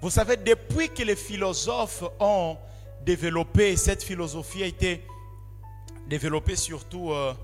Vous 0.00 0.10
savez, 0.10 0.36
depuis 0.36 0.90
que 0.90 1.02
les 1.02 1.16
philosophes 1.16 2.04
ont 2.20 2.56
développé, 3.04 3.76
cette 3.76 4.02
philosophie 4.02 4.62
a 4.62 4.66
été 4.66 5.04
développée 6.06 6.56
surtout 6.56 7.12
euh, 7.12 7.34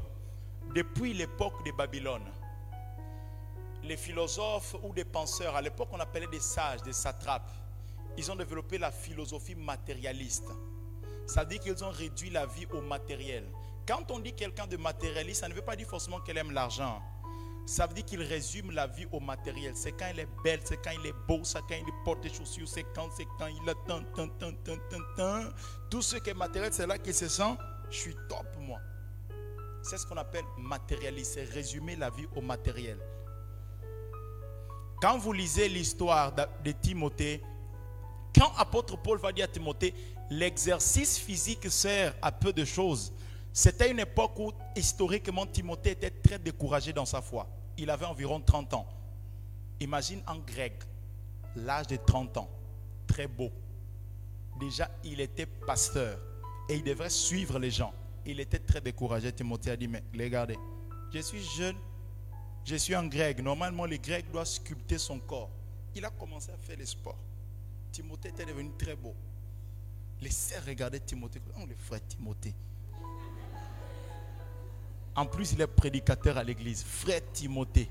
depuis 0.74 1.14
l'époque 1.14 1.64
de 1.64 1.72
Babylone. 1.72 2.24
Les 3.82 3.96
philosophes 3.96 4.76
ou 4.82 4.92
des 4.92 5.04
penseurs, 5.04 5.54
à 5.56 5.62
l'époque 5.62 5.88
on 5.92 6.00
appelait 6.00 6.26
des 6.26 6.40
sages, 6.40 6.82
des 6.82 6.92
satrapes, 6.92 7.50
ils 8.16 8.30
ont 8.30 8.36
développé 8.36 8.78
la 8.78 8.90
philosophie 8.90 9.54
matérialiste. 9.54 10.48
Ça 11.26 11.44
dire 11.44 11.60
qu'ils 11.60 11.82
ont 11.84 11.90
réduit 11.90 12.30
la 12.30 12.46
vie 12.46 12.66
au 12.72 12.80
matériel. 12.80 13.44
Quand 13.86 14.10
on 14.10 14.18
dit 14.18 14.32
quelqu'un 14.32 14.66
de 14.66 14.76
matérialiste, 14.76 15.40
ça 15.40 15.48
ne 15.48 15.54
veut 15.54 15.62
pas 15.62 15.76
dire 15.76 15.88
forcément 15.88 16.20
qu'elle 16.20 16.38
aime 16.38 16.52
l'argent. 16.52 17.02
Ça 17.66 17.86
veut 17.86 17.94
dire 17.94 18.04
qu'il 18.04 18.22
résume 18.22 18.70
la 18.72 18.86
vie 18.86 19.06
au 19.10 19.20
matériel. 19.20 19.72
C'est 19.74 19.92
quand 19.92 20.08
il 20.12 20.20
est 20.20 20.28
belle, 20.42 20.60
c'est 20.64 20.76
quand 20.76 20.90
il 20.90 21.06
est 21.06 21.14
beau, 21.26 21.40
c'est 21.44 21.60
quand 21.60 21.74
il 21.74 22.04
porte 22.04 22.22
des 22.22 22.28
chaussures, 22.28 22.68
c'est 22.68 22.84
quand, 22.94 23.08
c'est 23.16 23.26
quand 23.38 23.46
il 23.46 23.68
a 23.68 23.74
tant, 23.86 24.02
tant, 24.14 24.28
tant, 24.28 24.52
tant, 24.64 25.00
tant. 25.16 25.44
Tout 25.90 26.02
ce 26.02 26.16
qui 26.16 26.30
est 26.30 26.34
matériel, 26.34 26.72
c'est 26.72 26.86
là 26.86 26.98
qu'il 26.98 27.14
se 27.14 27.28
sent, 27.28 27.56
je 27.90 27.96
suis 27.96 28.16
top 28.28 28.46
moi. 28.58 28.78
C'est 29.82 29.98
ce 29.98 30.06
qu'on 30.06 30.16
appelle 30.16 30.44
matérialiste, 30.58 31.34
c'est 31.34 31.44
résumer 31.44 31.96
la 31.96 32.10
vie 32.10 32.26
au 32.36 32.40
matériel. 32.40 32.98
Quand 35.00 35.18
vous 35.18 35.32
lisez 35.32 35.68
l'histoire 35.68 36.32
de 36.32 36.72
Timothée, 36.72 37.42
quand 38.34 38.52
apôtre 38.56 38.96
Paul 38.96 39.18
va 39.18 39.32
dire 39.32 39.44
à 39.44 39.48
Timothée, 39.48 39.94
l'exercice 40.30 41.18
physique 41.18 41.70
sert 41.70 42.14
à 42.20 42.32
peu 42.32 42.52
de 42.52 42.64
choses, 42.64 43.12
c'était 43.52 43.90
une 43.90 44.00
époque 44.00 44.38
où, 44.38 44.52
historiquement, 44.74 45.46
Timothée 45.46 45.92
était 45.92 46.13
très 46.24 46.38
découragé 46.38 46.92
dans 46.92 47.04
sa 47.04 47.22
foi. 47.22 47.46
Il 47.78 47.90
avait 47.90 48.06
environ 48.06 48.40
30 48.40 48.74
ans. 48.74 48.86
Imagine 49.78 50.20
un 50.26 50.38
grec, 50.38 50.82
l'âge 51.54 51.86
de 51.86 51.96
30 51.96 52.38
ans, 52.38 52.50
très 53.06 53.28
beau. 53.28 53.50
Déjà, 54.58 54.90
il 55.04 55.20
était 55.20 55.46
pasteur 55.46 56.18
et 56.68 56.76
il 56.76 56.82
devrait 56.82 57.10
suivre 57.10 57.58
les 57.58 57.70
gens. 57.70 57.92
Il 58.24 58.40
était 58.40 58.58
très 58.58 58.80
découragé. 58.80 59.32
Timothée 59.32 59.70
a 59.70 59.76
dit, 59.76 59.88
mais 59.88 60.02
regardez, 60.18 60.56
je 61.12 61.18
suis 61.18 61.42
jeune, 61.42 61.76
je 62.64 62.76
suis 62.76 62.94
un 62.94 63.06
grec. 63.06 63.40
Normalement, 63.40 63.84
le 63.84 63.98
grec 63.98 64.30
doit 64.32 64.44
sculpter 64.44 64.98
son 64.98 65.18
corps. 65.18 65.50
Il 65.94 66.04
a 66.04 66.10
commencé 66.10 66.50
à 66.50 66.56
faire 66.56 66.78
les 66.78 66.86
sports. 66.86 67.18
Timothée 67.92 68.30
était 68.30 68.46
devenu 68.46 68.70
très 68.78 68.96
beau. 68.96 69.14
Les 70.20 70.30
sœurs 70.30 70.64
regardaient 70.64 71.00
Timothée. 71.00 71.40
Oh, 71.56 71.66
le 71.68 71.74
frère 71.74 72.00
Timothée? 72.06 72.54
En 75.16 75.26
plus, 75.26 75.52
il 75.52 75.60
est 75.60 75.66
prédicateur 75.66 76.36
à 76.38 76.42
l'église. 76.42 76.82
Frère 76.82 77.20
Timothée. 77.32 77.88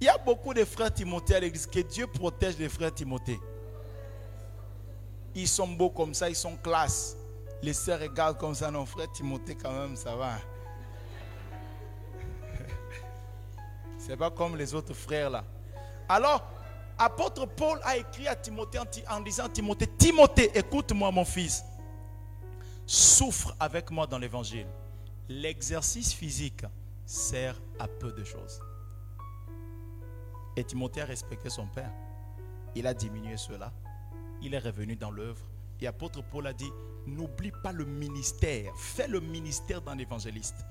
Il 0.00 0.06
y 0.06 0.08
a 0.08 0.18
beaucoup 0.18 0.52
de 0.52 0.64
frères 0.64 0.92
Timothée 0.92 1.36
à 1.36 1.40
l'église. 1.40 1.66
Que 1.66 1.80
Dieu 1.80 2.06
protège 2.06 2.58
les 2.58 2.68
frères 2.68 2.92
Timothée. 2.92 3.38
Ils 5.34 5.48
sont 5.48 5.68
beaux 5.68 5.90
comme 5.90 6.14
ça, 6.14 6.28
ils 6.28 6.36
sont 6.36 6.56
classe. 6.56 7.16
Les 7.62 7.72
sœurs 7.72 8.00
regardent 8.00 8.38
comme 8.38 8.54
ça. 8.54 8.70
Non, 8.70 8.84
frère 8.84 9.10
Timothée, 9.12 9.54
quand 9.54 9.72
même, 9.72 9.96
ça 9.96 10.16
va. 10.16 10.38
C'est 13.98 14.16
pas 14.16 14.30
comme 14.30 14.56
les 14.56 14.74
autres 14.74 14.94
frères 14.94 15.30
là. 15.30 15.44
Alors, 16.08 16.44
apôtre 16.98 17.46
Paul 17.46 17.78
a 17.84 17.96
écrit 17.96 18.26
à 18.28 18.34
Timothée 18.34 18.78
en 19.08 19.20
disant 19.20 19.48
Timothée, 19.48 19.86
Timothée, 19.86 20.50
écoute-moi 20.54 21.10
mon 21.12 21.24
fils. 21.24 21.64
Souffre 22.84 23.54
avec 23.58 23.90
moi 23.90 24.06
dans 24.06 24.18
l'évangile 24.18 24.66
l'exercice 25.28 26.12
physique 26.12 26.64
sert 27.06 27.60
à 27.78 27.88
peu 27.88 28.12
de 28.12 28.24
choses. 28.24 28.60
Et 30.56 30.64
Timothée 30.64 31.02
a 31.02 31.06
respecté 31.06 31.50
son 31.50 31.66
père. 31.66 31.92
Il 32.74 32.86
a 32.86 32.94
diminué 32.94 33.36
cela. 33.36 33.72
Il 34.42 34.54
est 34.54 34.58
revenu 34.58 34.96
dans 34.96 35.10
l'œuvre. 35.10 35.44
Et 35.80 35.86
apôtre 35.86 36.22
Paul 36.22 36.46
a 36.46 36.52
dit, 36.52 36.70
n'oublie 37.06 37.52
pas 37.62 37.72
le 37.72 37.84
ministère. 37.84 38.72
Fais 38.76 39.08
le 39.08 39.20
ministère 39.20 39.82
d'un 39.82 39.98
évangéliste. 39.98 40.64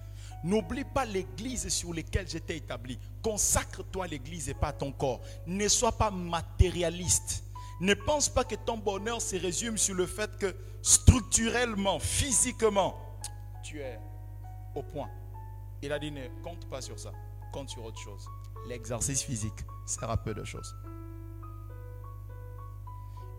N'oublie 0.43 0.85
pas 0.85 1.05
l'église 1.05 1.67
sur 1.69 1.93
laquelle 1.93 2.27
j'étais 2.27 2.57
établi. 2.57 2.97
Consacre-toi 3.21 4.05
à 4.05 4.07
l'église 4.07 4.49
et 4.49 4.53
pas 4.53 4.69
à 4.69 4.73
ton 4.73 4.91
corps. 4.91 5.21
Ne 5.45 5.67
sois 5.67 5.91
pas 5.91 6.11
matérialiste. 6.11 7.43
Ne 7.79 7.93
pense 7.93 8.29
pas 8.29 8.43
que 8.43 8.55
ton 8.55 8.77
bonheur 8.77 9.21
se 9.21 9.35
résume 9.35 9.77
sur 9.77 9.95
le 9.95 10.05
fait 10.05 10.37
que 10.37 10.55
structurellement, 10.81 11.99
physiquement, 11.99 12.95
tu 13.63 13.79
es 13.79 13.99
au 14.75 14.83
point. 14.83 15.09
Il 15.81 15.91
a 15.91 15.99
dit 15.99 16.11
ne 16.11 16.27
compte 16.41 16.69
pas 16.69 16.81
sur 16.81 16.99
ça, 16.99 17.11
compte 17.51 17.69
sur 17.69 17.83
autre 17.83 17.99
chose. 17.99 18.25
L'exercice 18.67 19.21
physique 19.21 19.65
sert 19.85 20.09
à 20.09 20.17
peu 20.17 20.33
de 20.33 20.43
choses. 20.43 20.75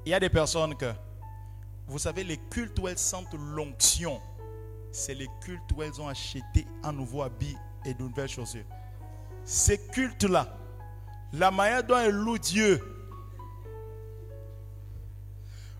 Il 0.04 0.10
y 0.10 0.14
a 0.14 0.20
des 0.20 0.28
personnes 0.28 0.74
que, 0.76 0.92
vous 1.86 1.98
savez, 1.98 2.24
les 2.24 2.36
cultes 2.36 2.78
où 2.78 2.88
elles 2.88 2.98
sentent 2.98 3.34
l'onction, 3.34 4.20
c'est 4.92 5.14
les 5.14 5.28
cultes 5.40 5.72
où 5.74 5.82
elles 5.82 6.00
ont 6.00 6.08
acheté 6.08 6.66
un 6.82 6.92
nouveau 6.92 7.22
habit 7.22 7.56
et 7.84 7.94
de 7.94 8.02
nouvelles 8.02 8.28
chaussures. 8.28 8.66
Ces 9.44 9.78
cultes-là, 9.88 10.56
la 11.32 11.50
manière 11.50 11.82
dont 11.82 11.96
elles 11.96 12.14
louent 12.14 12.38
Dieu, 12.38 12.82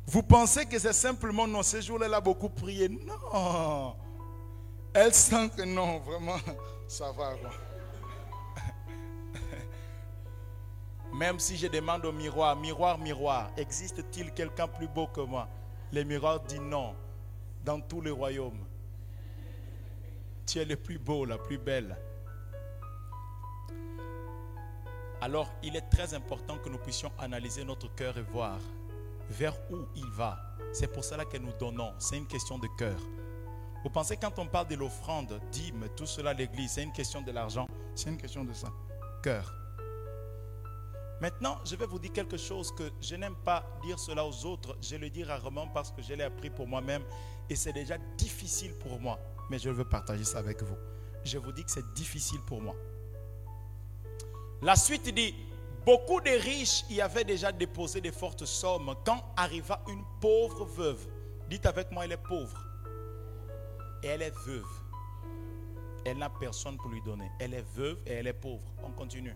vous 0.07 0.23
pensez 0.23 0.67
que 0.67 0.79
c'est 0.79 0.93
simplement 0.93 1.47
non, 1.47 1.63
ces 1.63 1.83
jours-là, 1.83 2.07
elle 2.07 2.15
a 2.15 2.21
beaucoup 2.21 2.49
prié. 2.49 2.89
Non. 2.89 3.97
Elle 4.95 5.13
sent 5.13 5.51
que 5.57 5.63
non, 5.63 5.99
vraiment, 5.99 6.39
ça 6.87 7.11
va. 7.11 7.35
Même 11.13 11.41
si 11.41 11.57
je 11.57 11.67
demande 11.67 12.05
au 12.05 12.13
miroir, 12.13 12.55
miroir, 12.57 12.97
miroir, 12.99 13.51
existe-t-il 13.57 14.33
quelqu'un 14.33 14.69
plus 14.69 14.87
beau 14.87 15.09
que 15.09 15.21
moi? 15.21 15.49
Le 15.93 16.05
miroir 16.05 16.41
dit 16.41 16.61
non, 16.61 16.95
dans 17.65 17.81
tous 17.81 18.01
les 18.01 18.11
royaumes. 18.11 18.65
Tu 20.47 20.61
es 20.61 20.65
le 20.65 20.77
plus 20.77 20.99
beau, 20.99 21.25
la 21.25 21.39
plus 21.39 21.59
belle. 21.59 21.97
Alors, 25.21 25.51
il 25.63 25.75
est 25.75 25.89
très 25.91 26.15
important 26.15 26.59
que 26.59 26.69
nous 26.69 26.79
puissions 26.79 27.11
analyser 27.19 27.65
notre 27.65 27.93
cœur 27.95 28.17
et 28.19 28.23
voir 28.23 28.59
vers 29.31 29.57
où 29.71 29.87
il 29.97 30.07
va. 30.11 30.39
C'est 30.73 30.93
pour 30.93 31.03
cela 31.03 31.25
que 31.25 31.39
nous 31.39 31.53
donnons. 31.59 31.95
C'est 31.99 32.19
une 32.19 32.27
question 32.27 32.59
de 32.59 32.69
cœur. 32.77 32.99
Vous 33.85 33.91
pensez 33.91 34.17
quand 34.17 34.39
on 34.39 34.47
parle 34.47 34.69
de 34.69 34.77
l'offrande, 34.77 35.39
dîme, 35.53 35.87
tout 35.95 36.07
cela 36.07 36.31
à 36.31 36.33
l'église, 36.33 36.73
c'est 36.73 36.83
une 36.83 36.93
question 36.93 37.21
de 37.21 37.31
l'argent. 37.31 37.69
C'est 37.95 38.09
une 38.09 38.17
question 38.17 38.43
de 38.43 38.55
ça. 38.55 38.69
Cœur. 39.23 39.55
Maintenant, 41.21 41.59
je 41.67 41.77
vais 41.77 41.85
vous 41.85 41.99
dire 41.99 42.13
quelque 42.13 42.39
chose 42.39 42.75
que 42.75 42.91
je 42.99 43.15
n'aime 43.15 43.37
pas 43.37 43.63
dire 43.83 43.99
cela 43.99 44.25
aux 44.25 44.47
autres. 44.47 44.75
Je 44.81 44.97
le 44.97 45.11
dis 45.11 45.23
rarement 45.23 45.69
parce 45.69 45.91
que 45.91 46.01
je 46.01 46.15
l'ai 46.15 46.25
appris 46.25 46.49
pour 46.49 46.67
moi-même 46.67 47.03
et 47.51 47.57
c'est 47.57 47.75
déjà 47.75 47.99
difficile 48.17 48.73
pour 48.79 48.99
moi. 48.99 49.19
Mais 49.51 49.59
je 49.59 49.69
veux 49.69 49.85
partager 49.85 50.25
ça 50.25 50.39
avec 50.39 50.63
vous. 50.63 50.77
Je 51.23 51.37
vous 51.37 51.53
dis 51.53 51.63
que 51.63 51.71
c'est 51.71 51.93
difficile 51.93 52.41
pour 52.41 52.63
moi. 52.63 52.75
La 54.63 54.77
suite 54.77 55.13
dit, 55.15 55.35
beaucoup 55.85 56.23
de 56.23 56.31
riches 56.31 56.85
y 56.89 57.03
avaient 57.03 57.25
déjà 57.25 57.53
déposé 57.53 58.01
de 58.01 58.11
fortes 58.11 58.47
sommes 58.47 58.95
quand 59.05 59.23
arriva 59.37 59.83
une 59.89 60.05
pauvre 60.23 60.65
veuve. 60.65 61.07
Dites 61.51 61.67
avec 61.67 61.91
moi, 61.93 62.07
elle 62.07 62.13
est 62.13 62.17
pauvre. 62.17 62.64
Elle 64.05 64.23
est 64.23 64.35
veuve. 64.47 64.69
Elle 66.05 66.19
n'a 66.19 66.29
personne 66.29 66.77
pour 66.77 66.91
lui 66.91 67.01
donner. 67.03 67.31
Elle 67.39 67.55
est 67.55 67.65
veuve 67.75 67.99
et 68.07 68.13
elle 68.13 68.27
est 68.27 68.35
pauvre. 68.35 68.63
On 68.83 68.91
continue 68.91 69.35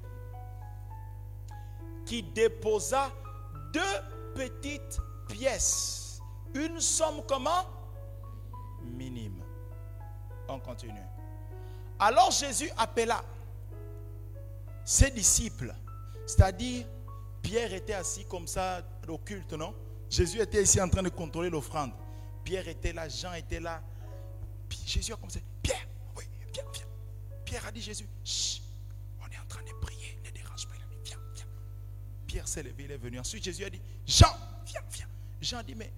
qui 2.09 2.23
déposa 2.23 3.13
deux 3.71 3.81
petites 4.35 4.99
pièces. 5.29 6.23
Une 6.55 6.81
somme 6.81 7.21
comment? 7.29 7.67
Minime. 8.83 9.43
On 10.49 10.59
continue. 10.59 10.95
Alors 11.99 12.31
Jésus 12.31 12.71
appela 12.79 13.23
ses 14.85 15.11
disciples, 15.11 15.75
c'est-à-dire 16.27 16.87
Pierre 17.43 17.75
était 17.75 17.93
assis 17.93 18.25
comme 18.25 18.47
ça 18.47 18.81
au 19.07 19.19
culte, 19.19 19.53
non? 19.53 19.75
Jésus 20.09 20.41
était 20.41 20.63
ici 20.63 20.81
en 20.81 20.89
train 20.89 21.03
de 21.03 21.11
contrôler 21.11 21.51
l'offrande. 21.51 21.93
Pierre 22.43 22.69
était 22.69 22.95
là, 22.95 23.07
Jean 23.11 23.35
était 23.35 23.61
là. 23.61 23.83
Jésus 24.87 25.13
a 25.13 25.17
commencé, 25.17 25.43
Pierre, 25.63 25.87
oui, 26.17 26.25
viens, 26.53 26.65
viens. 26.73 26.87
Pierre 27.45 27.67
a 27.67 27.73
dit 27.73 27.83
Jésus, 27.83 28.09
Chut, 28.25 28.63
Pierre 32.29 32.47
s'est 32.47 32.63
levé, 32.63 32.85
il 32.85 32.93
est 32.93 32.99
venu. 32.99 33.19
Ensuite, 33.19 33.43
Jésus 33.43 33.65
a 33.65 33.71
dit, 33.71 33.81
Jean, 34.07 34.29
viens, 34.67 34.83
viens. 34.93 35.07
Jean 35.41 35.59
a 35.59 35.63
dit, 35.63 35.75
mais 35.75 35.91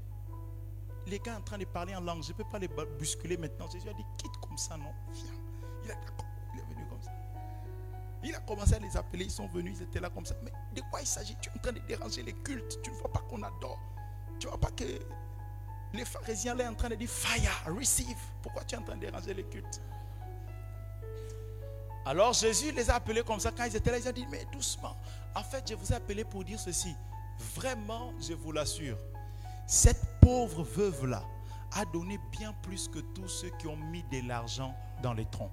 les 1.07 1.19
gars 1.19 1.37
en 1.37 1.43
train 1.43 1.59
de 1.59 1.65
parler 1.65 1.95
en 1.95 2.01
langue, 2.01 2.23
je 2.23 2.29
ne 2.31 2.37
peux 2.37 2.45
pas 2.45 2.61
les 2.61 2.69
bousculer 2.69 3.37
maintenant. 3.37 3.69
Jésus 3.69 3.89
a 3.89 3.93
dit, 3.93 4.05
quitte 4.17 4.37
comme 4.41 4.57
ça, 4.57 4.77
non, 4.77 4.93
viens. 5.13 5.35
Il, 5.85 5.91
est 5.91 6.75
venu 6.75 6.87
comme 6.89 7.03
ça. 7.03 7.11
Il 8.23 8.35
a 8.35 8.41
commencé 8.41 8.75
à 8.75 8.79
les 8.79 8.97
appeler, 8.97 9.25
ils 9.25 9.31
sont 9.31 9.49
venus, 9.49 9.79
ils 9.79 9.83
étaient 9.83 9.99
là 9.99 10.09
comme 10.09 10.25
ça. 10.25 10.37
Mais 10.45 10.53
de 10.75 10.83
quoi 10.89 11.01
il 11.01 11.07
s'agit? 11.07 11.37
Tu 11.43 11.49
es 11.49 11.53
en 11.53 11.59
train 11.59 11.73
de 11.73 11.81
déranger 11.81 12.23
les 12.23 12.33
cultes, 12.33 12.81
tu 12.83 12.91
ne 12.91 12.97
vois 12.97 13.11
pas 13.11 13.21
qu'on 13.21 13.43
adore. 13.43 13.81
Tu 14.39 14.47
ne 14.47 14.51
vois 14.53 14.61
pas 14.61 14.71
que 14.71 14.85
les 15.93 16.05
pharisiens 16.05 16.55
là 16.55 16.71
en 16.71 16.75
train 16.75 16.89
de 16.89 16.95
dire, 16.95 17.09
fire, 17.09 17.51
receive. 17.67 18.17
Pourquoi 18.43 18.65
tu 18.65 18.75
es 18.75 18.79
en 18.79 18.83
train 18.83 18.97
de 18.97 19.01
déranger 19.01 19.35
les 19.35 19.45
cultes? 19.45 19.81
Alors 22.07 22.33
Jésus 22.33 22.73
les 22.73 22.89
a 22.91 22.97
appelés 22.97 23.23
comme 23.23 23.41
ça 23.41 23.51
quand 23.51 23.65
ils 23.65 23.77
étaient 23.77 23.91
là. 23.91 23.99
Ils 23.99 24.09
ont 24.09 24.13
dit, 24.13 24.27
mais 24.31 24.47
doucement. 24.53 24.97
En 25.35 25.43
fait, 25.43 25.69
je 25.69 25.75
vous 25.75 25.93
ai 25.93 25.97
appelé 25.97 26.25
pour 26.25 26.45
dire 26.45 26.59
ceci. 26.59 26.95
Vraiment, 27.55 28.13
je 28.21 28.35
vous 28.35 28.53
l'assure, 28.53 28.99
cette 29.67 30.21
pauvre 30.21 30.63
veuve-là 30.63 31.23
a 31.73 31.85
donné 31.85 32.19
bien 32.33 32.53
plus 32.63 32.89
que 32.89 32.99
tous 32.99 33.29
ceux 33.29 33.51
qui 33.51 33.67
ont 33.67 33.77
mis 33.77 34.03
de 34.05 34.27
l'argent 34.27 34.75
dans 35.03 35.13
les 35.13 35.25
troncs. 35.27 35.53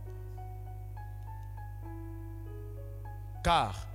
Car 3.43 3.87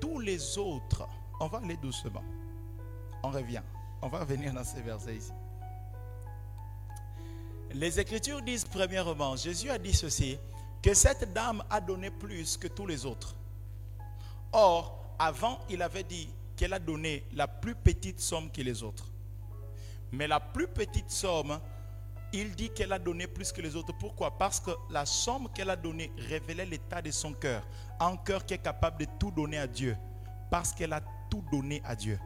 tous 0.00 0.18
les 0.18 0.58
autres, 0.58 1.06
on 1.38 1.46
va 1.46 1.58
aller 1.58 1.76
doucement. 1.76 2.24
On 3.22 3.30
revient. 3.30 3.62
On 4.02 4.08
va 4.08 4.20
revenir 4.20 4.52
dans 4.52 4.64
ces 4.64 4.80
versets 4.80 5.16
ici. 5.16 5.32
Les 7.72 8.00
Écritures 8.00 8.42
disent 8.42 8.64
premièrement, 8.64 9.36
Jésus 9.36 9.70
a 9.70 9.78
dit 9.78 9.94
ceci, 9.94 10.38
que 10.82 10.94
cette 10.94 11.32
dame 11.32 11.62
a 11.68 11.80
donné 11.80 12.10
plus 12.10 12.56
que 12.56 12.68
tous 12.68 12.86
les 12.86 13.04
autres. 13.04 13.34
Or, 14.52 15.14
avant, 15.18 15.58
il 15.68 15.82
avait 15.82 16.04
dit 16.04 16.28
qu'elle 16.56 16.72
a 16.72 16.78
donné 16.78 17.24
la 17.34 17.48
plus 17.48 17.74
petite 17.74 18.20
somme 18.20 18.50
que 18.50 18.62
les 18.62 18.82
autres. 18.82 19.10
Mais 20.12 20.28
la 20.28 20.40
plus 20.40 20.68
petite 20.68 21.10
somme, 21.10 21.58
il 22.32 22.54
dit 22.54 22.70
qu'elle 22.70 22.92
a 22.92 22.98
donné 22.98 23.26
plus 23.26 23.52
que 23.52 23.60
les 23.60 23.76
autres. 23.76 23.92
Pourquoi? 23.98 24.36
Parce 24.38 24.60
que 24.60 24.70
la 24.90 25.04
somme 25.04 25.48
qu'elle 25.52 25.70
a 25.70 25.76
donnée 25.76 26.10
révélait 26.16 26.66
l'état 26.66 27.02
de 27.02 27.10
son 27.10 27.32
cœur. 27.32 27.66
Un 27.98 28.16
cœur 28.16 28.44
qui 28.44 28.54
est 28.54 28.58
capable 28.58 28.98
de 28.98 29.06
tout 29.18 29.30
donner 29.30 29.58
à 29.58 29.66
Dieu. 29.66 29.96
Parce 30.50 30.72
qu'elle 30.72 30.92
a 30.92 31.02
tout 31.28 31.44
donné 31.50 31.82
à 31.84 31.94
Dieu. 31.94 32.18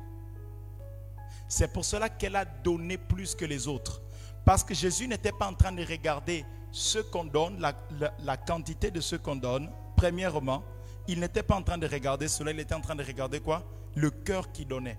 C'est 1.48 1.72
pour 1.72 1.84
cela 1.84 2.08
qu'elle 2.08 2.36
a 2.36 2.44
donné 2.44 2.98
plus 2.98 3.34
que 3.34 3.44
les 3.44 3.66
autres. 3.66 4.02
Parce 4.44 4.64
que 4.64 4.74
Jésus 4.74 5.06
n'était 5.06 5.32
pas 5.32 5.46
en 5.48 5.54
train 5.54 5.72
de 5.72 5.84
regarder 5.84 6.44
ce 6.72 6.98
qu'on 6.98 7.24
donne, 7.24 7.58
la, 7.58 8.36
quantité 8.36 8.90
de 8.90 9.00
ce 9.00 9.16
qu'on 9.16 9.36
donne, 9.36 9.70
premièrement, 9.96 10.62
il 11.08 11.20
n'était 11.20 11.42
pas 11.42 11.56
en 11.56 11.62
train 11.62 11.78
de 11.78 11.86
regarder 11.86 12.28
cela, 12.28 12.52
il 12.52 12.60
était 12.60 12.74
en 12.74 12.80
train 12.80 12.94
de 12.94 13.04
regarder 13.04 13.40
quoi? 13.40 13.64
Le 13.94 14.10
cœur 14.10 14.52
qui 14.52 14.64
donnait. 14.64 14.98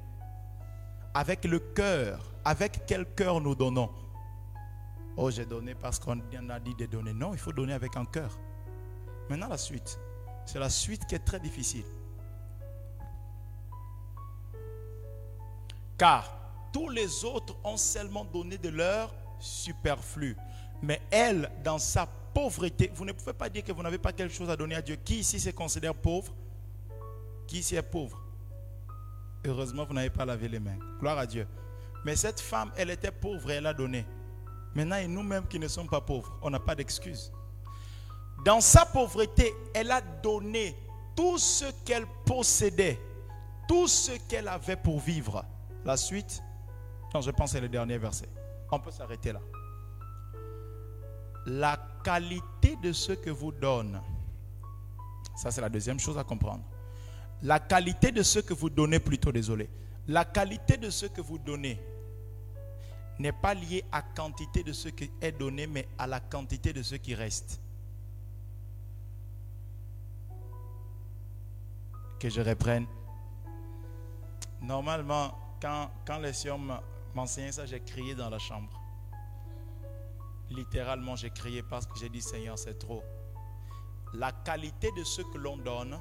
Avec 1.13 1.45
le 1.45 1.59
cœur, 1.59 2.19
avec 2.43 2.81
quel 2.85 3.05
cœur 3.05 3.39
nous 3.41 3.55
donnons? 3.55 3.89
Oh, 5.17 5.29
j'ai 5.29 5.45
donné 5.45 5.75
parce 5.75 5.99
qu'on 5.99 6.19
a 6.49 6.59
dit 6.59 6.75
de 6.75 6.85
donner. 6.85 7.13
Non, 7.13 7.33
il 7.33 7.39
faut 7.39 7.51
donner 7.51 7.73
avec 7.73 7.95
un 7.97 8.05
cœur. 8.05 8.39
Maintenant, 9.29 9.47
la 9.47 9.57
suite. 9.57 9.99
C'est 10.45 10.59
la 10.59 10.69
suite 10.69 11.05
qui 11.05 11.15
est 11.15 11.19
très 11.19 11.39
difficile. 11.39 11.85
Car 15.97 16.33
tous 16.73 16.89
les 16.89 17.23
autres 17.25 17.55
ont 17.63 17.77
seulement 17.77 18.25
donné 18.25 18.57
de 18.57 18.69
leur 18.69 19.13
superflu. 19.41 20.37
Mais 20.81 21.01
elle, 21.11 21.51
dans 21.63 21.77
sa 21.77 22.05
pauvreté, 22.05 22.91
vous 22.95 23.05
ne 23.05 23.11
pouvez 23.11 23.33
pas 23.33 23.49
dire 23.49 23.63
que 23.63 23.71
vous 23.71 23.83
n'avez 23.83 23.97
pas 23.97 24.13
quelque 24.13 24.33
chose 24.33 24.49
à 24.49 24.55
donner 24.55 24.75
à 24.75 24.81
Dieu. 24.81 24.95
Qui 24.95 25.19
ici 25.19 25.39
se 25.39 25.49
considère 25.49 25.93
pauvre? 25.93 26.33
Qui 27.47 27.59
ici 27.59 27.75
est 27.75 27.81
pauvre? 27.81 28.21
Heureusement, 29.43 29.85
vous 29.85 29.93
n'avez 29.93 30.09
pas 30.09 30.25
lavé 30.25 30.47
les 30.47 30.59
mains. 30.59 30.77
Gloire 30.99 31.17
à 31.17 31.25
Dieu. 31.25 31.47
Mais 32.05 32.15
cette 32.15 32.39
femme, 32.39 32.71
elle 32.77 32.89
était 32.89 33.11
pauvre 33.11 33.51
et 33.51 33.55
elle 33.55 33.67
a 33.67 33.73
donné. 33.73 34.05
Maintenant, 34.73 34.97
et 34.97 35.07
nous-mêmes 35.07 35.47
qui 35.47 35.59
ne 35.59 35.67
sommes 35.67 35.89
pas 35.89 36.01
pauvres, 36.01 36.37
on 36.41 36.49
n'a 36.49 36.59
pas 36.59 36.75
d'excuse. 36.75 37.31
Dans 38.45 38.61
sa 38.61 38.85
pauvreté, 38.85 39.53
elle 39.73 39.91
a 39.91 40.01
donné 40.01 40.75
tout 41.15 41.37
ce 41.37 41.65
qu'elle 41.85 42.05
possédait, 42.25 42.99
tout 43.67 43.87
ce 43.87 44.13
qu'elle 44.27 44.47
avait 44.47 44.77
pour 44.77 44.99
vivre. 44.99 45.45
La 45.83 45.97
suite, 45.97 46.41
non, 47.13 47.21
je 47.21 47.31
pense 47.31 47.51
que 47.51 47.57
c'est 47.57 47.61
le 47.61 47.69
dernier 47.69 47.97
verset. 47.97 48.29
On 48.71 48.79
peut 48.79 48.91
s'arrêter 48.91 49.33
là 49.33 49.41
la 51.45 51.77
qualité 52.03 52.75
de 52.77 52.91
ce 52.93 53.13
que 53.13 53.29
vous 53.29 53.51
donne. 53.51 54.01
Ça, 55.35 55.51
c'est 55.51 55.61
la 55.61 55.69
deuxième 55.69 55.99
chose 55.99 56.17
à 56.17 56.23
comprendre. 56.23 56.63
La 57.41 57.59
qualité 57.59 58.11
de 58.11 58.21
ce 58.21 58.39
que 58.39 58.53
vous 58.53 58.69
donnez, 58.69 58.99
plutôt 58.99 59.31
désolé. 59.31 59.69
La 60.07 60.25
qualité 60.25 60.77
de 60.77 60.89
ce 60.89 61.07
que 61.07 61.21
vous 61.21 61.39
donnez 61.39 61.79
n'est 63.19 63.31
pas 63.31 63.53
liée 63.53 63.83
à 63.91 64.01
quantité 64.01 64.63
de 64.63 64.73
ce 64.73 64.89
qui 64.89 65.09
est 65.21 65.31
donné, 65.31 65.67
mais 65.67 65.87
à 65.97 66.05
la 66.07 66.19
quantité 66.19 66.73
de 66.73 66.83
ce 66.83 66.95
qui 66.95 67.15
reste. 67.15 67.59
Que 72.19 72.29
je 72.29 72.41
reprenne. 72.41 72.85
Normalement, 74.61 75.33
quand, 75.59 76.19
les 76.19 76.45
hommes 76.47 76.79
m'enseignaient 77.15 77.51
ça, 77.51 77.65
j'ai 77.65 77.79
crié 77.79 78.15
dans 78.15 78.29
la 78.29 78.39
chambre. 78.39 78.79
Littéralement, 80.49 81.15
j'ai 81.15 81.29
crié 81.29 81.63
parce 81.63 81.85
que 81.85 81.97
j'ai 81.97 82.09
dit 82.09 82.21
Seigneur, 82.21 82.57
c'est 82.57 82.77
trop. 82.77 83.03
La 84.13 84.31
qualité 84.31 84.91
de 84.97 85.03
ce 85.03 85.21
que 85.21 85.37
l'on 85.37 85.57
donne 85.57 85.97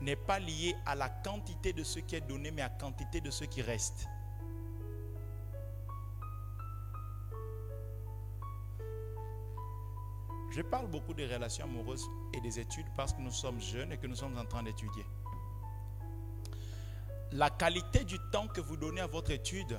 n'est 0.00 0.16
pas 0.16 0.38
liée 0.38 0.74
à 0.86 0.94
la 0.94 1.08
quantité 1.08 1.72
de 1.72 1.82
ce 1.82 1.98
qui 1.98 2.16
est 2.16 2.20
donné, 2.20 2.50
mais 2.50 2.62
à 2.62 2.68
la 2.68 2.74
quantité 2.74 3.20
de 3.20 3.30
ce 3.30 3.44
qui 3.44 3.60
reste. 3.60 4.08
Je 10.50 10.62
parle 10.62 10.88
beaucoup 10.88 11.14
des 11.14 11.26
relations 11.26 11.64
amoureuses 11.66 12.06
et 12.32 12.40
des 12.40 12.58
études 12.58 12.86
parce 12.96 13.12
que 13.12 13.20
nous 13.20 13.30
sommes 13.30 13.60
jeunes 13.60 13.92
et 13.92 13.98
que 13.98 14.06
nous 14.06 14.16
sommes 14.16 14.36
en 14.38 14.44
train 14.46 14.62
d'étudier. 14.62 15.04
La 17.32 17.50
qualité 17.50 18.04
du 18.04 18.18
temps 18.32 18.48
que 18.48 18.60
vous 18.60 18.76
donnez 18.76 19.02
à 19.02 19.06
votre 19.06 19.30
étude 19.30 19.78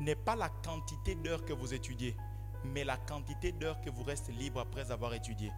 n'est 0.00 0.16
pas 0.16 0.36
la 0.36 0.48
quantité 0.48 1.14
d'heures 1.14 1.44
que 1.44 1.52
vous 1.52 1.74
étudiez 1.74 2.16
mais 2.64 2.82
la 2.82 2.96
quantité 2.96 3.52
d'heures 3.52 3.80
que 3.82 3.90
vous 3.90 4.02
restez 4.02 4.32
libre 4.32 4.58
après 4.58 4.90
avoir 4.90 5.12
étudié. 5.12 5.52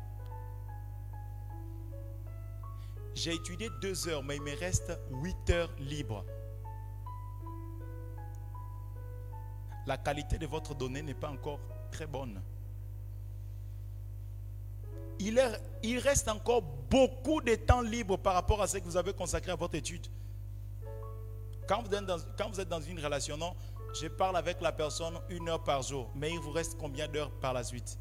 j'ai 3.16 3.32
étudié 3.32 3.70
deux 3.80 4.08
heures, 4.08 4.22
mais 4.22 4.36
il 4.36 4.42
me 4.42 4.54
reste 4.54 4.92
huit 5.10 5.50
heures 5.50 5.72
libres. 5.78 6.22
La 9.86 9.96
qualité 9.96 10.36
de 10.36 10.46
votre 10.46 10.74
donnée 10.74 11.00
n'est 11.00 11.14
pas 11.14 11.30
encore 11.30 11.58
très 11.90 12.06
bonne. 12.06 12.42
Il, 15.18 15.40
reste 15.98 16.28
encore 16.28 16.60
beaucoup 16.60 17.40
de 17.40 17.54
temps 17.54 17.80
libre 17.80 18.18
par 18.18 18.34
rapport 18.34 18.60
à 18.60 18.66
ce 18.66 18.76
que 18.76 18.84
vous 18.84 18.98
avez 18.98 19.14
consacré 19.14 19.50
à 19.50 19.56
votre 19.56 19.76
étude. 19.76 20.06
Quand 21.66 21.82
vous 21.82 22.60
êtes 22.60 22.68
dans 22.68 22.80
une 22.82 23.00
relation, 23.00 23.38
non, 23.38 23.56
je 24.00 24.08
parle 24.08 24.36
avec 24.36 24.60
la 24.60 24.72
personne 24.72 25.18
une 25.30 25.48
heure 25.48 25.62
par 25.62 25.82
jour, 25.82 26.10
mais 26.14 26.30
il 26.30 26.38
vous 26.38 26.50
reste 26.50 26.76
combien 26.78 27.08
d'heures 27.08 27.30
par 27.30 27.52
la 27.52 27.64
suite? 27.64 27.98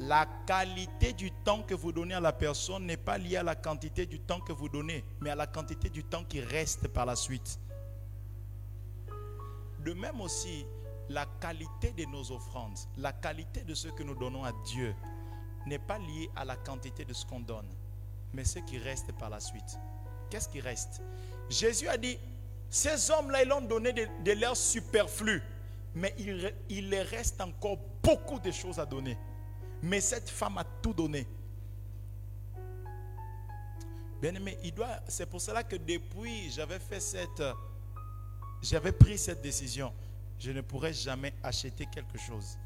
La 0.00 0.26
qualité 0.46 1.12
du 1.12 1.30
temps 1.30 1.62
que 1.62 1.74
vous 1.74 1.92
donnez 1.92 2.14
à 2.14 2.20
la 2.20 2.32
personne 2.32 2.86
n'est 2.86 2.96
pas 2.96 3.18
liée 3.18 3.36
à 3.36 3.42
la 3.42 3.56
quantité 3.56 4.06
du 4.06 4.20
temps 4.20 4.40
que 4.40 4.52
vous 4.52 4.68
donnez, 4.68 5.04
mais 5.20 5.30
à 5.30 5.34
la 5.34 5.46
quantité 5.46 5.90
du 5.90 6.04
temps 6.04 6.24
qui 6.24 6.40
reste 6.40 6.88
par 6.88 7.04
la 7.04 7.16
suite. 7.16 7.58
De 9.80 9.92
même 9.92 10.20
aussi, 10.20 10.64
la 11.08 11.26
qualité 11.40 11.92
de 11.92 12.04
nos 12.04 12.30
offrandes, 12.30 12.78
la 12.96 13.12
qualité 13.12 13.62
de 13.62 13.74
ce 13.74 13.88
que 13.88 14.02
nous 14.02 14.14
donnons 14.14 14.44
à 14.44 14.52
Dieu 14.66 14.94
n'est 15.66 15.78
pas 15.78 15.98
liée 15.98 16.30
à 16.36 16.44
la 16.44 16.56
quantité 16.56 17.04
de 17.04 17.12
ce 17.12 17.26
qu'on 17.26 17.40
donne, 17.40 17.68
mais 18.32 18.44
ce 18.44 18.60
qui 18.60 18.78
reste 18.78 19.12
par 19.18 19.30
la 19.30 19.40
suite. 19.40 19.78
Qu'est-ce 20.30 20.48
qui 20.48 20.60
reste? 20.60 21.02
Jésus 21.48 21.88
a 21.88 21.96
dit, 21.96 22.18
ces 22.70 23.10
hommes-là, 23.10 23.42
ils 23.44 23.52
ont 23.52 23.60
donné 23.60 23.92
de, 23.92 24.06
de 24.24 24.32
l'air 24.32 24.56
superflu, 24.56 25.42
mais 25.94 26.14
il, 26.18 26.52
il 26.68 26.94
reste 26.94 27.40
encore 27.40 27.78
beaucoup 28.02 28.38
de 28.38 28.50
choses 28.50 28.78
à 28.78 28.86
donner. 28.86 29.16
Mais 29.82 30.00
cette 30.00 30.28
femme 30.28 30.58
a 30.58 30.64
tout 30.64 30.92
donné. 30.92 31.26
Bien 34.20 34.34
aimé. 34.34 34.58
C'est 35.06 35.26
pour 35.26 35.40
cela 35.40 35.62
que 35.62 35.76
depuis 35.76 36.50
j'avais 36.50 36.80
fait 36.80 37.00
cette, 37.00 37.42
j'avais 38.60 38.92
pris 38.92 39.16
cette 39.16 39.40
décision. 39.40 39.92
Je 40.38 40.50
ne 40.50 40.60
pourrais 40.60 40.92
jamais 40.92 41.32
acheter 41.42 41.86
quelque 41.86 42.18
chose 42.18 42.58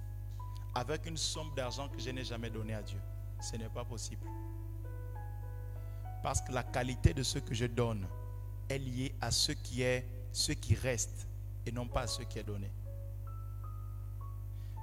avec 0.74 1.06
une 1.06 1.16
somme 1.16 1.54
d'argent 1.54 1.88
que 1.88 2.00
je 2.00 2.10
n'ai 2.10 2.24
jamais 2.24 2.48
donnée 2.50 2.74
à 2.74 2.82
Dieu. 2.82 3.00
Ce 3.40 3.56
n'est 3.56 3.68
pas 3.68 3.84
possible. 3.84 4.26
Parce 6.22 6.40
que 6.40 6.52
la 6.52 6.62
qualité 6.62 7.12
de 7.12 7.22
ce 7.22 7.38
que 7.38 7.54
je 7.54 7.66
donne 7.66 8.06
est 8.72 8.78
liée 8.78 9.14
à 9.20 9.30
ce 9.30 9.52
qui 9.52 9.82
est, 9.82 10.06
ce 10.32 10.52
qui 10.52 10.74
reste, 10.74 11.28
et 11.66 11.72
non 11.72 11.86
pas 11.86 12.02
à 12.02 12.06
ce 12.06 12.22
qui 12.22 12.38
est 12.38 12.44
donné. 12.44 12.70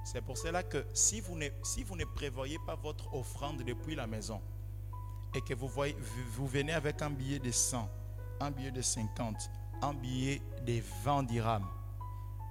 C'est 0.04 0.22
pour 0.22 0.38
cela 0.38 0.62
que 0.62 0.86
si 0.94 1.20
vous, 1.20 1.36
ne, 1.36 1.48
si 1.62 1.84
vous 1.84 1.96
ne 1.96 2.04
prévoyez 2.04 2.58
pas 2.66 2.74
votre 2.74 3.14
offrande 3.14 3.62
depuis 3.62 3.94
la 3.94 4.06
maison, 4.06 4.40
et 5.34 5.40
que 5.40 5.54
vous, 5.54 5.68
voyez, 5.68 5.96
vous 6.32 6.46
venez 6.46 6.72
avec 6.72 7.02
un 7.02 7.10
billet 7.10 7.38
de 7.38 7.50
100, 7.50 7.88
un 8.40 8.50
billet 8.50 8.72
de 8.72 8.82
50, 8.82 9.50
un 9.82 9.94
billet 9.94 10.42
de 10.66 10.82
20 11.04 11.24
dirhams, 11.24 11.68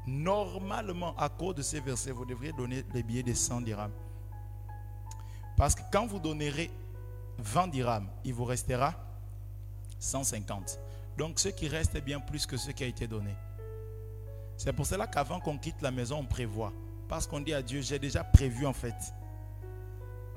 normalement, 0.07 1.15
à 1.17 1.29
cause 1.29 1.55
de 1.55 1.61
ces 1.61 1.79
versets, 1.79 2.11
vous 2.11 2.25
devriez 2.25 2.53
donner 2.53 2.83
les 2.93 3.03
billets 3.03 3.23
de 3.23 3.33
100 3.33 3.61
dirhams. 3.61 3.91
Parce 5.57 5.75
que 5.75 5.81
quand 5.91 6.07
vous 6.07 6.19
donnerez 6.19 6.71
20 7.37 7.67
dirhams, 7.67 8.09
il 8.23 8.33
vous 8.33 8.45
restera 8.45 8.93
150. 9.99 10.79
Donc 11.19 11.37
ce 11.37 11.49
qui 11.49 11.67
reste 11.67 11.93
est 11.95 12.01
bien 12.01 12.21
plus 12.21 12.45
que 12.45 12.55
ce 12.55 12.71
qui 12.71 12.81
a 12.81 12.87
été 12.87 13.05
donné. 13.05 13.35
C'est 14.55 14.71
pour 14.71 14.85
cela 14.85 15.05
qu'avant 15.05 15.41
qu'on 15.41 15.57
quitte 15.57 15.81
la 15.81 15.91
maison, 15.91 16.19
on 16.19 16.25
prévoit. 16.25 16.71
Parce 17.09 17.27
qu'on 17.27 17.41
dit 17.41 17.53
à 17.53 17.61
Dieu, 17.61 17.81
j'ai 17.81 17.99
déjà 17.99 18.23
prévu 18.23 18.65
en 18.65 18.71
fait. 18.71 18.95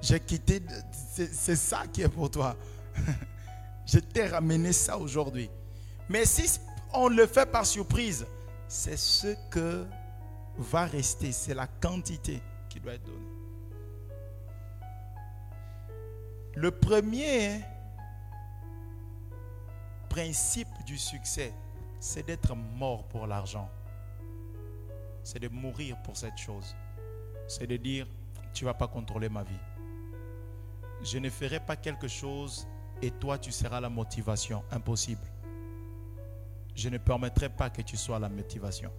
J'ai 0.01 0.19
quitté, 0.19 0.61
c'est 1.13 1.55
ça 1.55 1.85
qui 1.87 2.03
est 2.03 2.09
pour 2.09 2.29
toi. 2.29 2.57
Je 3.87 4.01
t'ai 4.01 4.27
ramené 4.27 4.73
ça 4.73 4.99
aujourd'hui. 4.99 5.49
Mais 6.09 6.25
si 6.25 6.59
on 6.93 7.09
le 7.09 7.29
fait 7.29 7.47
par 7.47 7.65
surprise, 7.65 8.27
c'est 8.67 8.99
ce 8.99 9.37
que 9.51 9.87
va 10.59 10.87
rester, 10.87 11.31
c'est 11.31 11.55
la 11.55 11.69
quantité 11.69 12.43
qui 12.69 12.81
doit 12.81 12.95
être 12.95 13.05
donnée. 13.05 13.19
Le 16.57 16.73
premier 16.73 17.61
principe 20.13 20.69
du 20.85 20.99
succès, 20.99 21.55
c'est 21.99 22.27
d'être 22.27 22.55
mort 22.55 23.05
pour 23.05 23.27
l'argent. 23.27 23.71
C'est 25.25 25.39
de 25.39 25.49
mourir 25.49 25.97
pour 26.03 26.19
cette 26.19 26.37
chose. 26.37 26.77
C'est 27.49 27.67
de 27.67 27.79
dire, 27.79 28.07
tu 28.53 28.65
ne 28.65 28.69
vas 28.69 28.75
pas 28.75 28.89
contrôler 28.89 29.31
ma 29.31 29.43
vie. 29.43 29.63
Je 31.03 31.17
ne 31.17 31.31
ferai 31.31 31.61
pas 31.61 31.77
quelque 31.77 32.09
chose 32.09 32.69
et 33.01 33.11
toi 33.11 33.39
tu 33.39 33.51
seras 33.51 33.81
la 33.81 33.89
motivation. 33.89 34.63
Impossible. 34.71 35.27
Je 36.75 36.91
ne 36.91 36.99
permettrai 36.99 37.49
pas 37.49 37.71
que 37.71 37.81
tu 37.81 37.97
sois 37.97 38.19
la 38.19 38.29
motivation. 38.29 38.93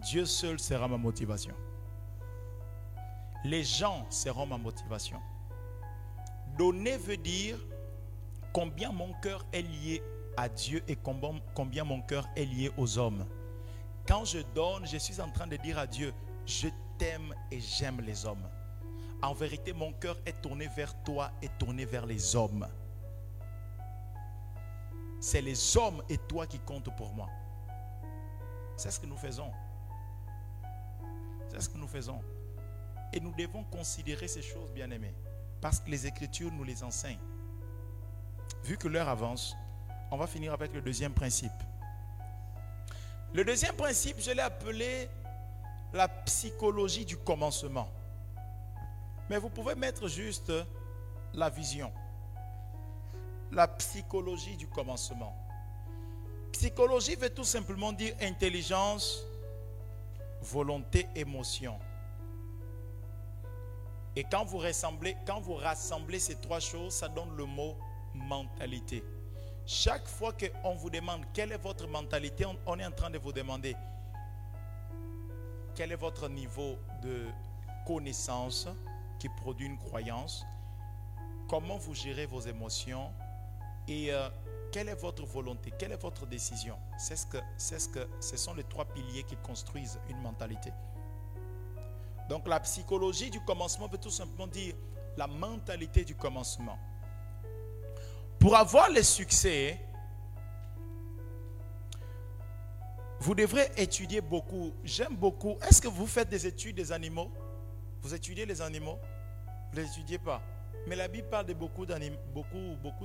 Dieu 0.00 0.24
seul 0.24 0.58
sera 0.58 0.88
ma 0.88 0.98
motivation. 0.98 1.54
Les 3.44 3.62
gens 3.62 4.04
seront 4.10 4.46
ma 4.46 4.58
motivation. 4.58 5.20
Donner 6.58 6.96
veut 6.96 7.16
dire 7.16 7.56
combien 8.52 8.92
mon 8.92 9.12
cœur 9.14 9.44
est 9.52 9.62
lié 9.62 10.02
à 10.36 10.48
Dieu 10.48 10.82
et 10.88 10.96
combien 10.96 11.84
mon 11.84 12.02
cœur 12.02 12.28
est 12.36 12.44
lié 12.44 12.70
aux 12.76 12.98
hommes. 12.98 13.26
Quand 14.06 14.24
je 14.24 14.40
donne, 14.54 14.86
je 14.86 14.96
suis 14.96 15.20
en 15.20 15.30
train 15.30 15.46
de 15.46 15.56
dire 15.56 15.78
à 15.78 15.86
Dieu, 15.86 16.12
je 16.46 16.68
t'aime 16.98 17.34
et 17.50 17.60
j'aime 17.60 18.00
les 18.00 18.26
hommes. 18.26 18.48
En 19.22 19.34
vérité, 19.34 19.72
mon 19.72 19.92
cœur 19.92 20.18
est 20.26 20.40
tourné 20.42 20.66
vers 20.68 21.00
toi 21.04 21.30
et 21.40 21.48
tourné 21.48 21.84
vers 21.84 22.06
les 22.06 22.34
hommes. 22.34 22.66
C'est 25.20 25.40
les 25.40 25.76
hommes 25.76 26.02
et 26.08 26.18
toi 26.18 26.46
qui 26.46 26.58
comptent 26.58 26.94
pour 26.96 27.12
moi. 27.12 27.28
C'est 28.76 28.90
ce 28.90 28.98
que 28.98 29.06
nous 29.06 29.16
faisons. 29.16 29.52
C'est 31.48 31.60
ce 31.60 31.68
que 31.68 31.78
nous 31.78 31.86
faisons. 31.86 32.20
Et 33.12 33.20
nous 33.20 33.32
devons 33.32 33.62
considérer 33.64 34.26
ces 34.26 34.42
choses, 34.42 34.72
bien 34.72 34.90
aimées, 34.90 35.14
parce 35.60 35.78
que 35.78 35.90
les 35.90 36.06
Écritures 36.06 36.50
nous 36.50 36.64
les 36.64 36.82
enseignent. 36.82 37.20
Vu 38.64 38.76
que 38.76 38.88
l'heure 38.88 39.08
avance, 39.08 39.56
on 40.10 40.16
va 40.16 40.26
finir 40.26 40.52
avec 40.52 40.72
le 40.72 40.80
deuxième 40.80 41.12
principe. 41.12 41.52
Le 43.32 43.44
deuxième 43.44 43.74
principe, 43.74 44.20
je 44.20 44.30
l'ai 44.30 44.42
appelé 44.42 45.08
la 45.92 46.06
psychologie 46.06 47.04
du 47.04 47.16
commencement. 47.16 47.88
Mais 49.28 49.38
vous 49.38 49.48
pouvez 49.48 49.74
mettre 49.74 50.06
juste 50.08 50.52
la 51.34 51.48
vision. 51.48 51.92
La 53.50 53.66
psychologie 53.68 54.56
du 54.56 54.66
commencement. 54.66 55.36
Psychologie 56.52 57.16
veut 57.16 57.30
tout 57.30 57.44
simplement 57.44 57.92
dire 57.92 58.14
intelligence, 58.20 59.24
volonté, 60.42 61.08
émotion. 61.14 61.78
Et 64.14 64.24
quand 64.24 64.44
vous, 64.44 64.58
rassemblez, 64.58 66.18
ces 66.18 66.36
trois 66.36 66.60
choses, 66.60 66.92
ça 66.92 67.08
donne 67.08 67.34
le 67.36 67.46
mot 67.46 67.76
mentalité. 68.14 69.04
Chaque 69.66 70.08
fois 70.08 70.32
qu'on 70.32 70.74
vous 70.74 70.90
demande 70.90 71.24
quelle 71.32 71.52
est 71.52 71.58
votre 71.58 71.86
mentalité, 71.86 72.44
on, 72.66 72.78
est 72.78 72.84
en 72.84 72.90
train 72.90 73.10
de 73.10 73.18
vous 73.18 73.32
demander 73.32 73.76
quel 75.74 75.92
est 75.92 75.96
votre 75.96 76.28
niveau 76.28 76.78
de 77.02 77.26
connaissance 77.86 78.68
qui 79.18 79.28
produit 79.28 79.66
une 79.66 79.78
croyance, 79.78 80.44
comment 81.48 81.76
vous 81.76 81.94
gérez 81.94 82.26
vos 82.26 82.40
émotions 82.40 83.12
et 83.88 84.12
euh, 84.12 84.28
quelle 84.72 84.88
est 84.88 85.00
votre 85.00 85.24
volonté, 85.24 85.72
quelle 85.78 85.92
est 85.92 86.02
votre 86.02 86.26
décision. 86.26 86.76
C'est 86.98 87.16
ce 87.16 87.26
que, 87.26 87.38
c'est 87.56 87.78
ce 87.78 87.88
que, 87.88 88.08
ce 88.20 88.36
sont 88.36 88.54
les 88.54 88.64
trois 88.64 88.84
piliers 88.84 89.22
qui 89.22 89.36
construisent 89.36 90.00
une 90.08 90.20
mentalité. 90.20 90.72
Donc 92.28 92.48
la 92.48 92.60
psychologie 92.60 93.30
du 93.30 93.40
commencement 93.40 93.88
peut 93.88 93.98
tout 93.98 94.10
simplement 94.10 94.46
dire 94.46 94.74
la 95.16 95.26
mentalité 95.26 96.04
du 96.04 96.14
commencement. 96.14 96.78
Pour 98.42 98.56
avoir 98.56 98.90
le 98.90 99.04
succès, 99.04 99.78
vous 103.20 103.36
devrez 103.36 103.70
étudier 103.76 104.20
beaucoup. 104.20 104.74
J'aime 104.82 105.14
beaucoup. 105.14 105.56
Est-ce 105.62 105.80
que 105.80 105.86
vous 105.86 106.08
faites 106.08 106.28
des 106.28 106.44
études 106.44 106.74
des 106.74 106.90
animaux? 106.90 107.30
Vous 108.00 108.12
étudiez 108.12 108.44
les 108.44 108.60
animaux? 108.60 108.98
Vous 109.70 109.78
ne 109.78 109.84
les 109.84 109.88
étudiez 109.88 110.18
pas? 110.18 110.42
Mais 110.88 110.96
la 110.96 111.06
Bible 111.06 111.28
parle 111.28 111.46
de 111.46 111.54
beaucoup 111.54 111.86
d'animaux, 111.86 112.18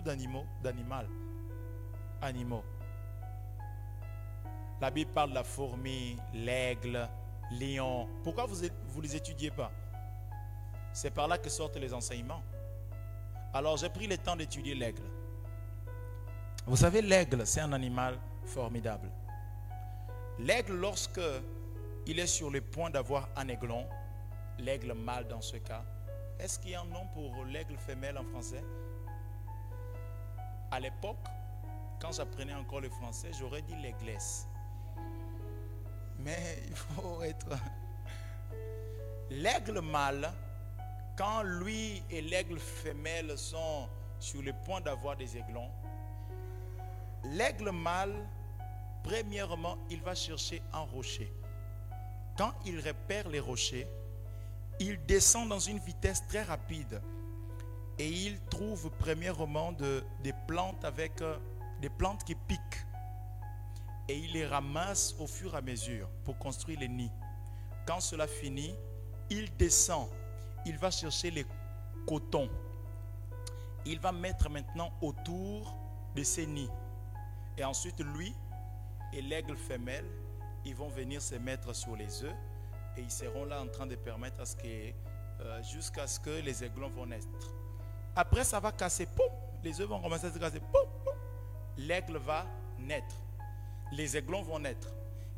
d'animaux, 0.04 0.46
d'animaux, 0.64 0.96
animaux. 2.20 2.64
La 4.82 4.90
Bible 4.90 5.12
parle 5.12 5.30
de 5.30 5.36
la 5.36 5.44
fourmi, 5.44 6.18
l'aigle, 6.34 7.08
lion. 7.52 8.08
Pourquoi 8.24 8.48
vous 8.48 8.64
ne 8.64 9.02
les 9.04 9.16
étudiez 9.16 9.52
pas? 9.52 9.72
C'est 10.94 11.12
par 11.12 11.28
là 11.28 11.38
que 11.38 11.50
sortent 11.50 11.78
les 11.78 11.94
enseignements. 11.94 12.42
Alors 13.54 13.78
j'ai 13.78 13.90
pris 13.90 14.08
le 14.08 14.18
temps 14.18 14.36
d'étudier 14.36 14.74
l'aigle. 14.74 15.04
Vous 16.68 16.76
savez, 16.76 17.02
l'aigle, 17.02 17.48
c'est 17.48 17.62
un 17.62 17.72
animal 17.72 18.20
formidable. 18.44 19.10
L'aigle, 20.38 20.74
lorsque 20.74 21.22
il 22.06 22.20
est 22.20 22.28
sur 22.28 22.50
le 22.52 22.60
point 22.60 22.90
d'avoir 22.90 23.30
un 23.38 23.48
aiglon, 23.48 23.88
l'aigle 24.60 24.94
mâle 24.94 25.30
dans 25.30 25.40
ce 25.40 25.56
cas, 25.56 25.86
est-ce 26.38 26.60
qu'il 26.60 26.72
y 26.72 26.76
a 26.76 26.82
un 26.82 26.86
nom 26.86 27.08
pour 27.14 27.46
l'aigle 27.46 27.78
femelle 27.78 28.18
en 28.18 28.26
français? 28.26 28.62
À 30.70 30.82
l'époque, 30.82 31.26
quand 32.02 32.12
j'apprenais 32.12 32.54
encore 32.54 32.82
le 32.82 32.90
français, 32.90 33.32
j'aurais 33.40 33.62
dit 33.62 33.76
l'église. 33.78 34.46
Mais 36.20 36.64
il 36.68 36.76
faut 36.76 37.22
être... 37.24 37.48
L'aigle 39.30 39.80
mâle, 39.80 40.34
quand 41.18 41.44
lui 41.44 42.04
et 42.10 42.22
l'aigle 42.22 42.60
femelle 42.60 43.38
sont 43.38 43.88
sur 44.20 44.42
le 44.42 44.52
point 44.66 44.82
d'avoir 44.82 45.16
des 45.16 45.38
aiglons, 45.38 45.70
l'aigle 47.24 47.72
mâle, 47.72 48.16
premièrement, 49.04 49.78
il 49.90 50.02
va 50.02 50.16
chercher 50.16 50.62
un 50.74 50.82
rocher. 50.82 51.32
Quand 52.38 52.54
il 52.66 52.80
repère 52.80 53.30
les 53.30 53.40
rochers, 53.40 53.88
il 54.80 55.04
descend 55.06 55.50
dans 55.50 55.60
une 55.60 55.80
vitesse 55.80 56.26
très 56.28 56.44
rapide 56.44 57.02
et 57.98 58.08
il 58.08 58.40
trouve 58.50 58.92
premièrement 59.00 59.72
des 59.72 60.34
plantes 60.48 60.86
avec 60.86 61.22
euh, 61.22 61.38
des 61.82 61.90
plantes 61.90 62.24
qui 62.24 62.36
piquent 62.36 62.86
et 64.08 64.18
il 64.18 64.34
les 64.34 64.46
ramasse 64.46 65.16
au 65.20 65.28
fur 65.28 65.54
et 65.56 65.58
à 65.58 65.62
mesure 65.62 66.10
pour 66.24 66.38
construire 66.38 66.80
les 66.80 66.88
nids. 66.88 67.12
Quand 67.86 68.00
cela 68.00 68.28
finit, 68.28 68.76
il 69.30 69.56
descend, 69.58 70.08
il 70.66 70.78
va 70.78 70.92
chercher 70.92 71.32
les 71.32 71.46
cotons. 72.06 72.50
Il 73.86 74.00
va 74.00 74.12
mettre 74.12 74.50
maintenant 74.50 74.92
autour 75.02 75.76
de 76.16 76.24
ces 76.24 76.46
nids. 76.46 76.70
Et 77.58 77.64
ensuite, 77.64 78.00
lui 78.00 78.36
et 79.14 79.22
l'aigle 79.22 79.56
femelle, 79.56 80.06
ils 80.66 80.76
vont 80.76 80.90
venir 80.90 81.22
se 81.22 81.36
mettre 81.36 81.74
sur 81.74 81.96
les 81.96 82.24
œufs 82.24 82.36
et 82.98 83.02
ils 83.02 83.12
seront 83.12 83.46
là 83.46 83.62
en 83.62 83.68
train 83.68 83.88
de 83.88 83.96
permettre 83.96 84.42
euh, 84.66 85.64
jusqu'à 85.64 86.08
ce 86.08 86.20
que 86.20 86.42
les 86.42 86.64
aiglons 86.64 86.90
vont 86.90 87.06
naître. 87.06 87.28
Après, 88.16 88.44
ça 88.44 88.60
va 88.60 88.72
casser, 88.72 89.06
poum, 89.06 89.30
les 89.64 89.80
œufs 89.80 89.88
vont 89.88 90.02
commencer 90.02 90.28
à 90.28 90.32
se 90.32 90.40
casser, 90.40 90.60
poum, 90.60 90.88
l'aigle 91.78 92.18
va 92.18 92.46
naître. 92.80 93.16
Les 93.92 94.18
aiglons 94.18 94.42
vont 94.42 94.60
naître. 94.60 94.90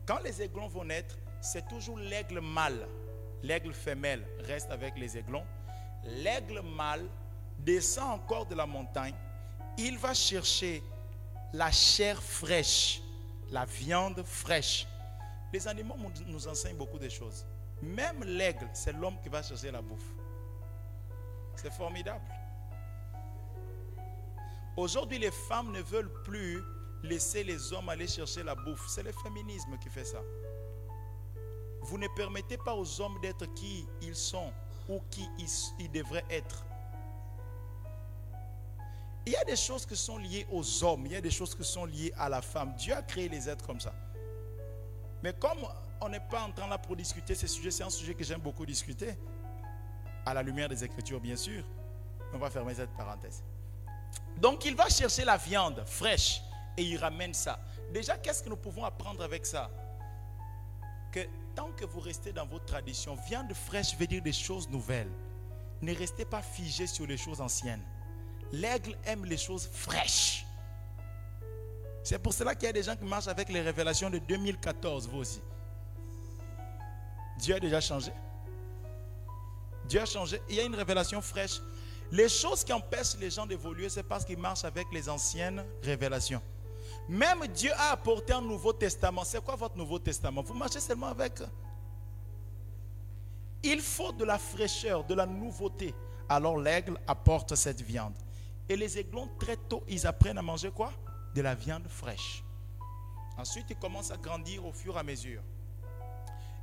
Quand 0.06 0.20
les 0.24 0.42
aiglons 0.42 0.68
vont 0.68 0.86
naître, 0.86 1.18
c'est 1.42 1.68
toujours 1.68 2.00
l'aigle 2.00 2.40
mâle. 2.40 2.88
L'aigle 3.44 3.74
femelle 3.74 4.26
reste 4.40 4.72
avec 4.72 4.98
les 4.98 5.18
aiglons. 5.18 5.46
L'aigle 6.04 6.62
mâle 6.62 7.08
descend 7.60 8.12
encore 8.12 8.46
de 8.46 8.56
la 8.56 8.66
montagne. 8.66 9.16
Il 9.78 9.98
va 9.98 10.14
chercher 10.14 10.82
la 11.54 11.72
chair 11.72 12.22
fraîche, 12.22 13.02
la 13.52 13.66
viande 13.66 14.24
fraîche. 14.24 14.88
Les 15.52 15.68
animaux 15.68 15.96
nous 16.28 16.48
enseignent 16.48 16.78
beaucoup 16.78 17.00
de 17.00 17.10
choses. 17.10 17.46
Même 17.82 18.24
l'aigle, 18.24 18.70
c'est 18.74 18.94
l'homme 18.94 19.18
qui 19.22 19.30
va 19.30 19.42
chercher 19.42 19.72
la 19.72 19.82
bouffe. 19.82 20.14
C'est 21.56 21.72
formidable. 21.72 22.24
Aujourd'hui, 24.78 25.18
les 25.20 25.32
femmes 25.32 25.72
ne 25.72 25.82
veulent 25.82 26.14
plus 26.24 26.62
laisser 27.04 27.44
les 27.44 27.74
hommes 27.74 27.90
aller 27.90 28.08
chercher 28.08 28.44
la 28.44 28.56
bouffe. 28.56 28.88
C'est 28.88 29.04
le 29.04 29.12
féminisme 29.12 29.78
qui 29.78 29.90
fait 29.90 30.06
ça. 30.06 30.22
Vous 31.82 31.98
ne 31.98 32.08
permettez 32.16 32.58
pas 32.58 32.76
aux 32.76 33.02
hommes 33.02 33.20
d'être 33.22 33.46
qui 33.54 33.88
ils 34.02 34.16
sont 34.16 34.52
ou 34.88 35.02
qui 35.10 35.28
ils, 35.38 35.92
devraient 35.92 36.26
être. 36.30 36.66
Il 39.30 39.34
y 39.34 39.36
a 39.36 39.44
des 39.44 39.56
choses 39.56 39.86
qui 39.86 39.96
sont 39.96 40.18
liées 40.18 40.48
aux 40.52 40.84
hommes, 40.84 41.06
il 41.06 41.12
y 41.12 41.16
a 41.16 41.22
des 41.22 41.30
choses 41.30 41.54
qui 41.54 41.64
sont 41.64 41.86
liées 41.86 42.12
à 42.18 42.30
la 42.30 42.42
femme. 42.42 42.74
Dieu 42.76 42.96
a 42.96 43.04
créé 43.04 43.30
les 43.30 43.48
êtres 43.48 43.64
comme 43.64 43.80
ça. 43.80 43.94
Mais 45.22 45.34
comme 45.34 45.60
on 46.02 46.10
n'est 46.10 46.20
pas 46.20 46.42
en 46.42 46.52
train 46.52 46.68
là 46.68 46.80
pour 46.80 46.96
discuter 46.96 47.36
ces 47.36 47.46
sujets, 47.46 47.70
c'est 47.70 47.84
un 47.84 47.92
sujet 47.92 48.16
que 48.16 48.24
j'aime 48.24 48.42
beaucoup 48.42 48.66
discuter, 48.66 49.14
à 50.26 50.34
la 50.34 50.42
lumière 50.42 50.68
des 50.68 50.84
Écritures 50.84 51.22
bien 51.22 51.36
sûr. 51.36 51.64
On 52.34 52.40
va 52.40 52.50
fermer 52.50 52.74
cette 52.74 52.90
parenthèse. 52.98 53.44
Donc 54.38 54.66
il 54.66 54.76
va 54.76 54.90
chercher 54.90 55.26
la 55.26 55.38
viande 55.38 55.84
fraîche 55.86 56.42
et 56.76 56.82
il 56.82 56.98
ramène 56.98 57.36
ça. 57.36 57.60
Déjà, 57.94 58.18
qu'est-ce 58.18 58.42
que 58.42 58.50
nous 58.50 58.58
pouvons 58.58 58.84
apprendre 58.84 59.24
avec 59.24 59.46
ça? 59.46 59.70
Que 61.12 61.20
tant 61.54 61.72
que 61.74 61.86
vous 61.86 62.00
restez 62.00 62.34
dans 62.34 62.48
votre 62.48 62.66
tradition, 62.66 63.16
viande 63.28 63.54
fraîche 63.54 63.96
veut 63.96 64.08
dire 64.08 64.24
des 64.24 64.34
choses 64.34 64.68
nouvelles. 64.70 65.12
Ne 65.84 65.94
restez 65.94 66.26
pas 66.26 66.42
figé 66.42 66.88
sur 66.88 67.06
les 67.06 67.18
choses 67.18 67.42
anciennes. 67.42 67.86
L'aigle 68.52 68.98
aime 69.06 69.26
les 69.26 69.38
choses 69.38 69.70
fraîches. 69.72 70.46
C'est 72.04 72.20
pour 72.20 72.34
cela 72.34 72.56
qu'il 72.56 72.66
y 72.66 72.70
a 72.70 72.74
des 72.74 72.84
gens 72.84 72.96
qui 72.96 73.06
marchent 73.06 73.28
avec 73.28 73.50
les 73.50 73.62
révélations 73.62 74.10
de 74.10 74.18
2014, 74.18 75.08
vous 75.10 75.20
aussi. 75.20 75.42
Dieu 77.38 77.56
a 77.56 77.60
déjà 77.60 77.80
changé. 77.80 78.12
Dieu 79.86 80.02
a 80.02 80.06
changé. 80.06 80.42
Il 80.50 80.56
y 80.56 80.60
a 80.60 80.64
une 80.64 80.76
révélation 80.76 81.22
fraîche. 81.22 81.62
Les 82.12 82.28
choses 82.28 82.64
qui 82.64 82.74
empêchent 82.74 83.18
les 83.20 83.30
gens 83.30 83.46
d'évoluer, 83.46 83.90
c'est 83.90 84.04
parce 84.04 84.26
qu'ils 84.26 84.38
marchent 84.38 84.66
avec 84.66 84.88
les 84.92 85.08
anciennes 85.08 85.64
révélations. 85.84 86.42
Même 87.08 87.46
Dieu 87.48 87.72
a 87.74 87.92
apporté 87.92 88.34
un 88.34 88.42
Nouveau 88.42 88.74
Testament. 88.74 89.24
C'est 89.24 89.44
quoi 89.44 89.56
votre 89.56 89.78
Nouveau 89.78 90.00
Testament? 90.00 90.42
Vous 90.42 90.54
marchez 90.54 90.80
seulement 90.80 91.08
avec. 91.08 91.42
Il 93.64 93.82
faut 93.82 94.12
de 94.12 94.24
la 94.24 94.38
fraîcheur, 94.38 95.04
de 95.04 95.14
la 95.14 95.26
nouveauté. 95.26 95.94
Alors 96.28 96.58
l'aigle 96.58 96.98
apporte 97.08 97.56
cette 97.56 97.82
viande. 97.82 98.14
Et 98.70 98.76
les 98.76 99.00
aiglons, 99.00 99.28
très 99.40 99.58
tôt, 99.58 99.84
ils 99.88 100.06
apprennent 100.06 100.38
à 100.38 100.44
manger 100.44 100.70
quoi? 100.70 100.94
De 101.34 101.42
la 101.42 101.56
viande 101.56 101.88
fraîche. 101.88 102.44
Ensuite, 103.36 103.66
ils 103.72 103.76
commencent 103.76 104.12
à 104.12 104.18
grandir 104.18 104.66
au 104.66 104.72
fur 104.72 104.96
et 104.96 105.00
à 105.00 105.04
mesure. 105.04 105.42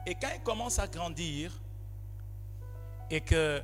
Et 0.07 0.15
quand 0.15 0.31
ils 0.35 0.43
commencent 0.43 0.79
à 0.79 0.87
grandir, 0.87 1.53
et 3.11 3.21
que 3.21 3.61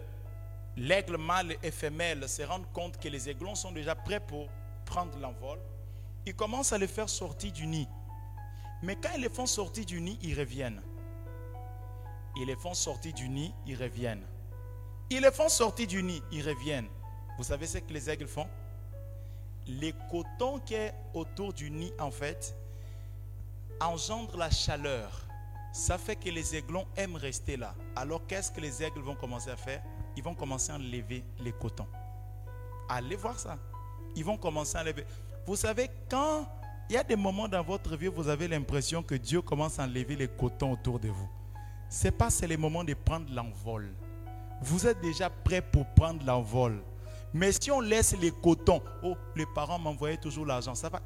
l'aigle 0.76 1.16
mâle 1.18 1.57
et 1.62 1.70
femelle 1.70 2.28
se 2.28 2.43
rendent 2.43 2.70
compte 2.72 2.99
que 2.99 3.09
les 3.09 3.28
aiglons 3.28 3.55
sont 3.55 3.70
déjà 3.70 3.95
prêts 3.95 4.20
pour 4.20 4.49
prendre 4.84 5.16
l'envol, 5.18 5.61
ils 6.26 6.34
commencent 6.34 6.72
à 6.72 6.78
les 6.78 6.88
faire 6.88 7.09
sortir 7.09 7.53
du 7.53 7.66
nid. 7.66 7.88
Mais 8.82 8.97
quand 8.97 9.11
ils 9.14 9.22
les 9.22 9.28
font 9.28 9.47
sortir 9.47 9.84
du 9.84 10.01
nid, 10.01 10.18
ils 10.22 10.38
reviennent. 10.38 10.82
Ils 12.36 12.47
les 12.47 12.57
font 12.57 12.74
sortir 12.74 13.12
du 13.12 13.28
nid, 13.28 13.55
ils 13.66 13.80
reviennent. 13.80 14.26
Ils 15.11 15.20
les 15.20 15.30
font 15.30 15.49
sortir 15.49 15.86
du 15.86 16.03
nid, 16.03 16.22
ils 16.32 16.49
reviennent. 16.49 16.88
Vous 17.43 17.49
savez 17.49 17.66
ce 17.66 17.78
que 17.78 17.93
les 17.93 18.09
aigles 18.09 18.28
font? 18.28 18.47
Les 19.66 19.93
cotons 20.12 20.61
qui 20.61 20.74
est 20.74 20.95
autour 21.12 21.53
du 21.53 21.72
nid, 21.72 21.93
en 21.99 22.12
fait, 22.12 22.57
engendre 23.80 24.36
la 24.36 24.49
chaleur. 24.49 25.26
Ça 25.72 25.99
fait 25.99 26.14
que 26.14 26.28
les 26.30 26.55
aiglons 26.55 26.86
aiment 26.97 27.16
rester 27.16 27.57
là. 27.57 27.74
Alors 27.97 28.24
qu'est-ce 28.28 28.53
que 28.53 28.61
les 28.61 28.80
aigles 28.84 29.01
vont 29.01 29.16
commencer 29.16 29.51
à 29.51 29.57
faire? 29.57 29.82
Ils 30.16 30.22
vont 30.22 30.36
commencer 30.36 30.70
à 30.70 30.76
enlever 30.76 31.24
les 31.40 31.51
cotons. 31.51 31.88
Allez 32.88 33.16
voir 33.16 33.36
ça. 33.36 33.59
Ils 34.14 34.24
vont 34.24 34.36
commencer 34.36 34.78
à 34.78 34.82
enlever. 34.82 35.05
Vous 35.45 35.57
savez, 35.57 35.90
quand 36.09 36.47
il 36.88 36.95
y 36.95 36.97
a 36.97 37.03
des 37.03 37.16
moments 37.16 37.49
dans 37.49 37.64
votre 37.64 37.97
vie 37.97 38.07
où 38.07 38.12
vous 38.12 38.28
avez 38.28 38.47
l'impression 38.47 39.03
que 39.03 39.16
Dieu 39.16 39.43
commence 39.43 39.80
à 39.80 39.82
enlever 39.82 40.14
les 40.14 40.28
cotons 40.28 40.74
autour 40.74 41.01
de 41.01 41.09
vous, 41.09 41.28
ce 41.90 42.05
n'est 42.05 42.12
pas 42.12 42.30
c'est 42.30 42.47
le 42.47 42.57
moment 42.57 42.84
de 42.84 42.95
prendre 42.95 43.34
l'envol. 43.34 43.93
Vous 44.61 44.86
êtes 44.86 45.01
déjà 45.01 45.28
prêt 45.28 45.61
pour 45.61 45.84
prendre 45.86 46.24
l'envol. 46.24 46.80
Mais 47.35 47.53
si 47.53 47.70
on 47.70 47.80
laisse 47.80 48.16
les 48.18 48.30
cotons, 48.30 48.83
oh, 49.03 49.16
les 49.35 49.47
parents 49.47 49.78
m'envoyaient 49.78 50.16
toujours 50.16 50.47
l'argent, 50.47 50.74
ça 50.74 50.89
va. 50.89 51.01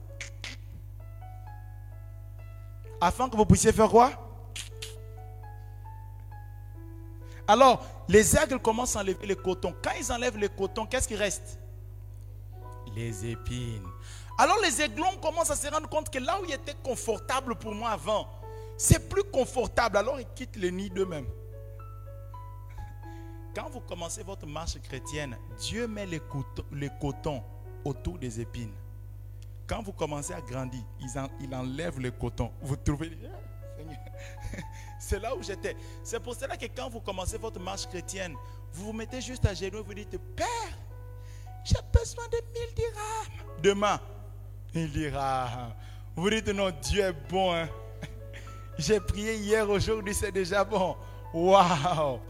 Afin 3.01 3.29
que 3.29 3.37
vous 3.37 3.47
puissiez 3.47 3.72
faire 3.72 3.89
quoi? 3.89 4.11
Alors, 7.47 7.85
les 8.09 8.37
aigles 8.37 8.59
commencent 8.59 8.97
à 8.97 9.01
enlever 9.01 9.27
les 9.27 9.37
cotons. 9.37 9.74
Quand 9.83 9.93
ils 10.01 10.11
enlèvent 10.11 10.39
les 10.39 10.49
cotons, 10.49 10.87
qu'est-ce 10.87 11.07
qui 11.07 11.16
reste? 11.16 11.61
Les 12.95 13.27
épines. 13.27 13.87
Alors 14.39 14.59
les 14.62 14.83
aiglons 14.83 15.16
commencent 15.22 15.51
à 15.51 15.57
se 15.57 15.66
rendre 15.68 15.89
compte 15.89 16.11
que 16.11 16.18
là 16.18 16.39
où 16.41 16.45
il 16.45 16.53
était 16.53 16.77
confortable 16.83 17.55
pour 17.57 17.74
moi 17.74 17.91
avant, 17.91 18.29
c'est 18.77 19.09
plus 19.09 19.24
confortable. 19.24 19.97
Alors 19.97 20.20
ils 20.20 20.27
quittent 20.35 20.57
le 20.57 20.68
nid 20.68 20.91
d'eux-mêmes. 20.91 21.27
Quand 23.57 23.71
vous 23.71 23.81
commencez 23.81 24.23
votre 24.23 24.47
marche 24.47 24.79
chrétienne, 24.83 25.35
Dieu 25.59 25.89
met 25.89 26.05
les 26.05 26.21
cotons, 27.01 27.43
autour 27.87 28.19
des 28.19 28.39
épines. 28.39 28.75
Quand 29.67 29.83
vous 29.83 29.93
commencez 29.93 30.35
à 30.35 30.43
grandir, 30.43 30.83
il, 31.41 31.55
enlève 31.55 31.99
le 31.99 32.11
coton. 32.11 32.53
Vous 32.61 32.77
trouvez... 32.77 33.17
C'est 35.01 35.19
là 35.21 35.35
où 35.35 35.43
j'étais. 35.43 35.75
C'est 36.03 36.21
pour 36.21 36.35
cela 36.35 36.59
que 36.59 36.67
quand 36.67 36.91
vous 36.91 37.01
commencez 37.01 37.39
votre 37.39 37.59
marche 37.59 37.87
chrétienne, 37.87 38.35
vous 38.75 38.85
vous 38.85 38.93
mettez 38.93 39.23
juste 39.23 39.47
à 39.47 39.55
genoux 39.55 39.79
et 39.79 39.83
vous 39.83 39.95
dites, 39.95 40.19
Père, 40.37 40.47
j'ai 41.65 41.81
besoin 41.99 42.25
de 42.29 42.37
1000 42.61 42.75
dirhams. 42.75 43.63
Demain, 43.63 43.99
il 44.75 44.93
dira, 44.93 45.75
vous 46.15 46.29
dites 46.29 46.49
non, 46.49 46.71
Dieu 46.83 47.05
est 47.05 47.31
bon. 47.31 47.55
Hein. 47.55 47.71
J'ai 48.79 49.01
prié 49.01 49.37
hier, 49.37 49.67
aujourd'hui, 49.71 50.15
c'est 50.15 50.33
déjà 50.33 50.63
bon. 50.63 50.95
Waouh! 51.33 52.21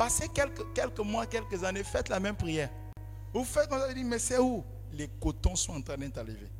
Passez 0.00 0.30
quelques, 0.30 0.98
mois, 1.00 1.26
quelques 1.26 1.62
années, 1.62 1.84
faites 1.84 2.08
la 2.08 2.18
même 2.18 2.34
prière. 2.34 2.70
Vous 3.34 3.44
faites 3.44 3.68
comme 3.68 3.80
ça, 3.80 3.86
vous 3.86 3.92
dites, 3.92 4.06
mais 4.06 4.18
c'est 4.18 4.38
où? 4.38 4.64
Les 4.92 5.08
cotons 5.08 5.54
sont 5.54 5.74
en 5.74 5.82
train 5.82 5.98
d'enlever. 5.98 6.50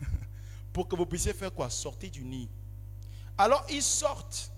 Pour 0.72 0.86
que 0.86 0.94
vous 0.94 1.06
puissiez 1.06 1.32
faire 1.32 1.52
quoi? 1.52 1.68
Sortir 1.68 2.12
du 2.12 2.22
nid. 2.24 2.48
Alors 3.36 3.66
ils 3.68 3.82
sortent. 3.82 4.52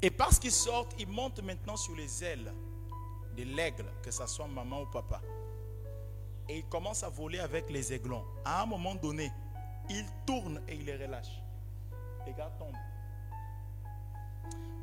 Et 0.00 0.12
parce 0.12 0.38
qu'ils 0.38 0.52
sortent, 0.52 0.94
ils 0.96 1.08
montent 1.08 1.42
maintenant 1.42 1.76
sur 1.76 1.96
les 1.96 2.22
ailes 2.22 2.54
de 3.36 3.42
l'aigle, 3.42 3.86
que 4.00 4.12
ce 4.12 4.24
soit 4.28 4.46
maman 4.46 4.82
ou 4.82 4.86
papa. 4.86 5.20
et 6.48 6.58
il 6.58 6.64
commence 6.66 7.02
à 7.02 7.08
voler 7.08 7.40
avec 7.40 7.68
les 7.68 7.92
aiglons. 7.92 8.24
À 8.44 8.62
un 8.62 8.66
moment 8.66 8.94
donné, 8.94 9.32
il 9.88 10.06
tourne 10.24 10.62
et 10.68 10.76
il 10.76 10.84
les 10.84 11.04
relâche. 11.04 11.42
Les 12.24 12.32
gars 12.32 12.52
tombent. 12.60 12.89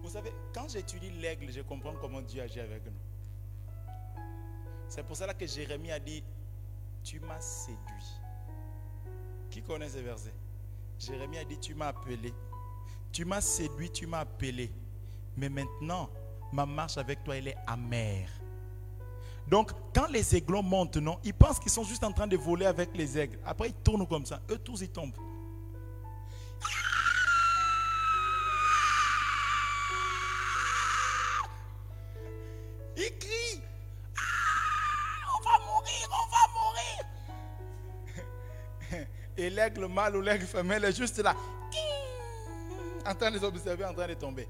Vous 0.08 0.14
savez, 0.14 0.32
quand 0.54 0.70
j'étudie 0.70 1.10
l'aigle, 1.10 1.52
je 1.52 1.60
comprends 1.60 1.94
comment 2.00 2.22
Dieu 2.22 2.42
agit 2.42 2.62
avec 2.62 2.82
nous. 2.86 2.94
C'est 4.88 5.04
pour 5.04 5.18
cela 5.18 5.34
que 5.34 5.46
Jérémie 5.46 5.92
a 5.92 6.00
dit, 6.00 6.24
tu 7.04 7.20
m'as 7.20 7.42
séduit. 7.42 8.22
Qui 9.50 9.62
connaît 9.62 9.90
ce 9.90 9.98
verset? 9.98 10.34
Jérémie 10.98 11.40
a 11.40 11.44
dit, 11.44 11.58
tu 11.60 11.76
m'as 11.76 11.88
appelé. 11.88 12.34
Tu 13.12 13.26
m'as 13.26 13.42
séduit, 13.42 13.92
tu 13.92 14.08
m'as 14.08 14.20
appelé. 14.20 14.72
Mais 15.36 15.50
maintenant, 15.50 16.10
ma 16.54 16.66
marche 16.66 16.98
avec 16.98 17.22
toi, 17.26 17.36
elle 17.36 17.50
est 17.50 17.58
amère. 17.68 18.30
Donc, 19.46 19.74
quand 19.94 20.08
les 20.08 20.38
aiglons 20.38 20.64
montent, 20.64 20.96
non, 20.96 21.20
ils 21.26 21.34
pensent 21.34 21.60
qu'ils 21.60 21.70
sont 21.70 21.84
juste 21.84 22.06
en 22.06 22.14
train 22.14 22.28
de 22.28 22.38
voler 22.38 22.66
avec 22.66 22.96
les 22.96 23.18
aigles. 23.18 23.40
Après, 23.46 23.68
ils 23.68 23.76
tournent 23.76 24.08
comme 24.08 24.26
ça. 24.26 24.40
Eux 24.50 24.58
tous, 24.58 24.80
ils 24.80 24.90
tombent. 24.90 25.18
L'aigle 39.78 39.94
mâle 39.94 40.16
ou 40.16 40.22
l'aigle 40.22 40.48
femelle 40.48 40.86
est 40.86 40.98
juste 40.98 41.20
là. 41.20 41.36
En 43.06 43.14
train 43.14 43.30
de 43.30 43.38
les 43.38 43.44
observer, 43.44 43.86
en 43.86 43.94
train 43.94 44.08
de 44.08 44.16
tomber. 44.16 44.48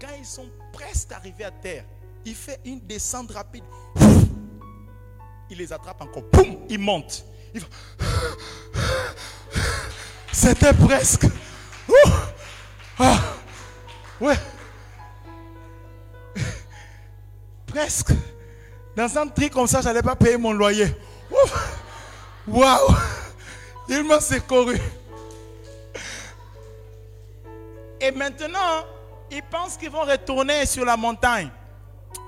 Quand 0.00 0.14
ils 0.18 0.24
sont 0.24 0.48
presque 0.72 1.12
arrivés 1.12 1.44
à 1.44 1.50
terre, 1.50 1.84
il 2.24 2.34
fait 2.34 2.58
une 2.64 2.80
descente 2.80 3.32
rapide. 3.32 3.64
Il 5.50 5.58
les 5.58 5.70
attrape 5.72 6.00
encore. 6.00 6.24
Il 6.70 6.78
monte. 6.78 7.24
C'était 10.32 10.72
presque. 10.72 11.26
Ah, 12.98 13.20
ouais. 14.20 14.38
Presque. 17.66 18.12
Dans 18.96 19.18
un 19.18 19.28
truc 19.28 19.52
comme 19.52 19.66
ça, 19.66 19.80
je 19.82 19.86
n'allais 19.86 20.02
pas 20.02 20.16
payer 20.16 20.38
mon 20.38 20.52
loyer. 20.52 20.96
Waouh. 22.46 22.94
Il 23.88 24.04
m'a 24.04 24.20
secouru. 24.20 24.78
Et 28.00 28.10
maintenant, 28.10 28.84
ils 29.30 29.42
pensent 29.42 29.76
qu'ils 29.76 29.90
vont 29.90 30.02
retourner 30.02 30.66
sur 30.66 30.84
la 30.84 30.96
montagne 30.96 31.50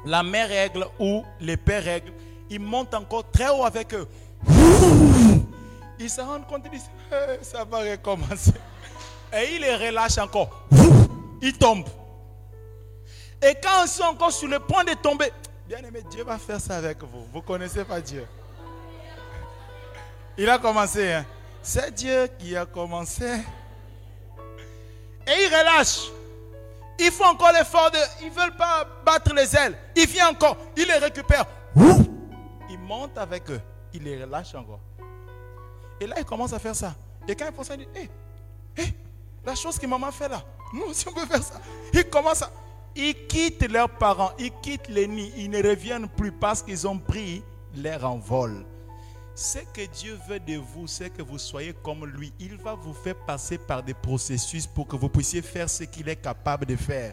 la 0.07 0.23
mère 0.23 0.49
règle 0.49 0.87
ou 0.99 1.25
les 1.41 1.57
pères 1.57 1.83
règles, 1.83 2.13
ils 2.49 2.61
montent 2.61 2.95
encore 2.95 3.31
très 3.31 3.49
haut 3.49 3.65
avec 3.65 3.93
eux. 3.93 4.09
Ils 5.99 6.11
se 6.11 6.21
rendent 6.21 6.47
compte, 6.47 6.63
ils 6.67 6.71
disent, 6.71 6.91
ça 7.43 7.65
va 7.65 7.79
recommencer. 7.79 8.53
Et 9.33 9.55
ils 9.55 9.61
les 9.61 9.75
relâchent 9.75 10.19
encore. 10.19 10.67
Ils 11.43 11.57
tombent. 11.57 11.89
Et 13.43 13.55
quand 13.63 13.85
ils 13.85 13.89
sont 13.89 14.05
encore 14.05 14.33
sur 14.33 14.49
le 14.49 14.61
point 14.61 14.85
de 14.85 14.95
tomber, 14.95 15.33
bien 15.67 15.79
aimé, 15.79 16.03
Dieu 16.11 16.23
va 16.25 16.39
faire 16.39 16.61
ça 16.61 16.77
avec 16.77 17.03
vous. 17.03 17.27
Vous 17.33 17.39
ne 17.39 17.45
connaissez 17.45 17.85
pas 17.85 18.01
Dieu. 18.01 18.27
Il 20.39 20.49
a 20.49 20.59
commencé. 20.59 21.13
Hein. 21.13 21.27
C'est 21.69 21.93
Dieu 21.93 22.29
qui 22.39 22.57
a 22.57 22.65
commencé. 22.65 23.25
Et 25.27 25.33
il 25.33 25.49
relâche. 25.49 26.13
Il 26.97 27.11
faut 27.11 27.25
encore 27.25 27.51
l'effort 27.51 27.91
de. 27.91 27.99
Ils 28.23 28.29
ne 28.29 28.41
veulent 28.41 28.57
pas 28.57 28.87
battre 29.05 29.35
les 29.35 29.57
ailes. 29.57 29.77
Il 29.97 30.07
vient 30.07 30.31
encore. 30.31 30.57
Il 30.77 30.87
les 30.87 30.99
récupère. 30.99 31.45
Il 32.71 32.79
monte 32.79 33.19
avec 33.19 33.51
eux. 33.51 33.61
Il 33.93 34.05
les 34.05 34.23
relâche 34.23 34.55
encore. 34.55 34.79
Et 36.01 36.07
là, 36.07 36.15
il 36.21 36.25
commence 36.25 36.53
à 36.53 36.61
faire 36.61 36.77
ça. 36.77 36.95
Et 37.27 37.35
quand 37.35 37.47
il 37.47 37.53
pense 37.53 37.67
ça, 37.67 37.75
il 37.75 37.81
dit 37.81 37.89
Hé, 37.97 38.09
hé, 38.77 38.95
la 39.45 39.57
chose 39.57 39.77
que 39.77 39.89
maman 39.89 40.13
fait 40.13 40.29
là, 40.29 40.45
nous 40.73 40.85
aussi 40.85 41.09
on 41.09 41.13
peut 41.15 41.27
faire 41.27 41.43
ça. 41.43 41.61
Il 41.93 42.09
commence 42.09 42.43
à. 42.43 42.53
Ils 42.95 43.27
quittent 43.27 43.69
leurs 43.69 43.91
parents, 43.91 44.31
ils 44.39 44.53
quittent 44.63 44.89
les 44.89 45.09
nids, 45.09 45.33
ils 45.37 45.51
ne 45.51 45.61
reviennent 45.61 46.09
plus 46.09 46.31
parce 46.31 46.63
qu'ils 46.63 46.87
ont 46.87 46.97
pris 46.97 47.43
leur 47.75 48.05
envol. 48.05 48.65
Ce 49.37 49.59
que 49.59 49.85
Dieu 49.89 50.19
veut 50.27 50.41
de 50.41 50.57
vous, 50.57 50.87
c'est 50.87 51.11
que 51.11 51.21
vous 51.21 51.37
soyez 51.37 51.75
comme 51.83 52.07
lui. 52.07 52.33
Il 52.41 52.57
va 52.57 52.75
vous 52.75 52.95
faire 52.95 53.15
passer 53.27 53.59
par 53.59 53.83
des 53.83 53.93
processus 53.93 54.67
pour 54.67 54.89
que 54.89 54.97
vous 54.97 55.11
puissiez 55.11 55.43
faire 55.43 55.69
ce 55.69 55.85
qu'il 55.85 56.09
est 56.09 56.17
capable 56.17 56.65
de 56.65 56.75
faire. 56.75 57.13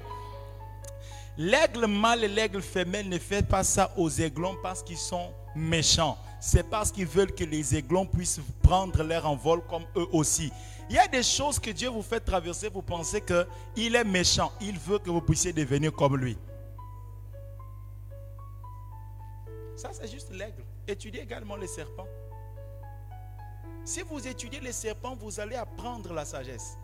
L'aigle 1.38 1.86
mâle 1.86 2.24
et 2.24 2.30
l'aigle 2.30 2.61
femelle 2.61 3.09
ne 3.09 3.17
fait 3.19 3.45
pas 3.45 3.65
ça 3.65 3.91
aux 3.97 4.09
aiglons 4.09 4.55
parce 4.63 4.82
qu'ils 4.82 4.97
sont 4.97 5.34
méchants. 5.53 6.17
C'est 6.39 6.63
parce 6.63 6.93
qu'ils 6.93 7.07
veulent 7.07 7.36
que 7.36 7.43
les 7.43 7.76
aiglons 7.76 8.05
puissent 8.05 8.39
prendre 8.61 9.03
leur 9.03 9.26
envol 9.26 9.61
comme 9.69 9.84
eux 9.97 10.07
aussi. 10.13 10.49
Il 10.89 10.95
y 10.95 10.99
a 10.99 11.07
des 11.09 11.24
choses 11.24 11.59
que 11.59 11.71
Dieu 11.71 11.89
vous 11.89 12.01
fait 12.01 12.21
traverser, 12.21 12.69
vous 12.69 12.82
pensez 12.82 13.19
qu'il 13.19 13.95
est 13.97 14.03
méchant. 14.05 14.49
Il 14.61 14.80
veut 14.80 14.99
que 14.99 15.09
vous 15.09 15.21
puissiez 15.21 15.51
devenir 15.51 15.91
comme 15.91 16.15
lui. 16.15 16.38
Ça, 19.76 19.89
c'est 19.91 20.09
juste 20.09 20.32
l'aigle. 20.32 20.63
Étudiez 20.88 21.21
également 21.21 21.55
les 21.55 21.67
serpents. 21.67 22.07
Si 23.86 24.01
vous 24.01 24.25
étudiez 24.27 24.59
les 24.59 24.71
serpents, 24.71 25.15
vous 25.15 25.39
allez 25.39 25.55
apprendre 25.55 26.13
la 26.13 26.25
sagesse. 26.25 26.77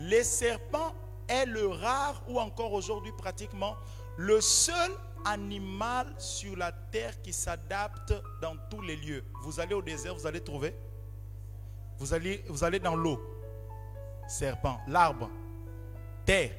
Les 0.00 0.24
serpents 0.24 0.94
est 1.28 1.46
le 1.46 1.68
rare 1.68 2.22
ou 2.28 2.38
encore 2.38 2.72
aujourd'hui 2.72 3.12
pratiquement 3.12 3.76
le 4.16 4.40
seul 4.40 4.92
animal 5.24 6.12
sur 6.18 6.56
la 6.56 6.70
terre 6.70 7.20
qui 7.22 7.32
s'adapte 7.32 8.12
dans 8.42 8.56
tous 8.70 8.82
les 8.82 8.96
lieux. 8.96 9.24
Vous 9.42 9.58
allez 9.60 9.74
au 9.74 9.82
désert, 9.82 10.14
vous 10.14 10.26
allez 10.26 10.40
trouver. 10.40 10.76
Vous 11.98 12.12
allez, 12.12 12.44
vous 12.48 12.64
allez 12.64 12.78
dans 12.78 12.96
l'eau. 12.96 13.20
Serpent, 14.26 14.80
l'arbre, 14.88 15.30
terre. 16.24 16.50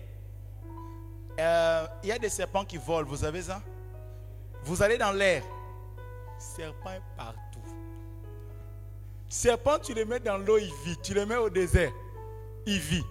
Euh, 1.39 1.87
il 2.03 2.09
y 2.09 2.11
a 2.11 2.19
des 2.19 2.29
serpents 2.29 2.63
qui 2.63 2.77
volent, 2.77 3.07
vous 3.07 3.17
savez 3.17 3.41
ça? 3.41 3.61
Vous 4.63 4.81
allez 4.81 4.97
dans 4.97 5.11
l'air 5.11 5.43
serpent 6.37 6.99
partout. 7.17 7.59
Serpent, 9.27 9.79
tu 9.79 9.93
le 9.93 10.05
mets 10.05 10.19
dans 10.19 10.37
l'eau, 10.37 10.57
il 10.57 10.73
vit. 10.85 10.97
Tu 11.01 11.13
le 11.13 11.25
mets 11.25 11.37
au 11.37 11.49
désert, 11.49 11.91
il 12.65 12.79
vit. 12.79 13.03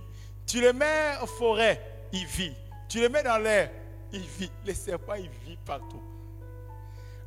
Tu 0.46 0.60
le 0.60 0.72
mets 0.72 1.16
en 1.20 1.26
forêt, 1.26 1.80
il 2.12 2.26
vit. 2.26 2.54
Tu 2.88 3.00
le 3.00 3.08
mets 3.08 3.22
dans 3.22 3.38
l'air, 3.38 3.70
il 4.12 4.20
vit. 4.20 4.50
Les 4.64 4.74
serpents, 4.74 5.14
il 5.14 5.30
vit 5.46 5.58
partout. 5.64 6.02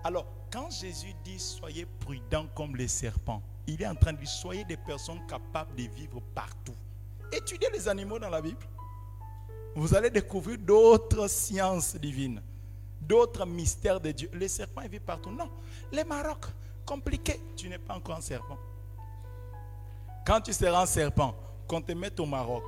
Alors, 0.03 0.25
quand 0.51 0.69
Jésus 0.71 1.13
dit 1.23 1.39
soyez 1.39 1.85
prudents 1.99 2.47
comme 2.55 2.75
les 2.75 2.87
serpents, 2.87 3.41
il 3.67 3.81
est 3.81 3.87
en 3.87 3.95
train 3.95 4.13
de 4.13 4.19
dire 4.19 4.29
soyez 4.29 4.63
des 4.63 4.77
personnes 4.77 5.25
capables 5.27 5.75
de 5.75 5.83
vivre 5.83 6.21
partout. 6.33 6.75
Étudiez 7.31 7.69
les 7.71 7.87
animaux 7.89 8.17
dans 8.17 8.29
la 8.29 8.41
Bible. 8.41 8.65
Vous 9.75 9.93
allez 9.93 10.09
découvrir 10.09 10.57
d'autres 10.57 11.27
sciences 11.27 11.95
divines 11.97 12.41
d'autres 13.07 13.45
mystères 13.45 13.99
de 13.99 14.11
Dieu. 14.11 14.29
Les 14.33 14.47
serpents, 14.47 14.81
ils 14.81 14.89
vivent 14.89 15.01
partout. 15.01 15.31
Non, 15.31 15.49
les 15.91 16.03
Maroc, 16.03 16.45
compliqué. 16.85 17.39
Tu 17.55 17.69
n'es 17.69 17.77
pas 17.77 17.95
encore 17.95 18.17
un 18.17 18.21
serpent. 18.21 18.57
Quand 20.25 20.41
tu 20.41 20.53
seras 20.53 20.81
un 20.81 20.85
serpent, 20.85 21.35
qu'on 21.67 21.81
te 21.81 21.91
mette 21.93 22.19
au 22.19 22.25
Maroc, 22.25 22.63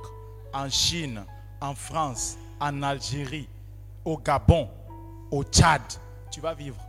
en 0.52 0.68
Chine, 0.68 1.24
en 1.60 1.74
France, 1.74 2.36
en 2.58 2.82
Algérie, 2.82 3.48
au 4.04 4.16
Gabon, 4.16 4.68
au 5.30 5.42
Tchad, 5.44 5.82
tu 6.30 6.40
vas 6.40 6.54
vivre. 6.54 6.80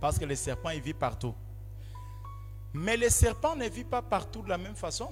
Parce 0.00 0.18
que 0.18 0.24
les 0.24 0.36
serpents, 0.36 0.70
ils 0.70 0.80
vivent 0.80 0.94
partout. 0.94 1.34
Mais 2.72 2.96
les 2.96 3.10
serpents 3.10 3.56
ne 3.56 3.68
vivent 3.68 3.86
pas 3.86 4.02
partout 4.02 4.42
de 4.42 4.48
la 4.48 4.58
même 4.58 4.74
façon. 4.74 5.10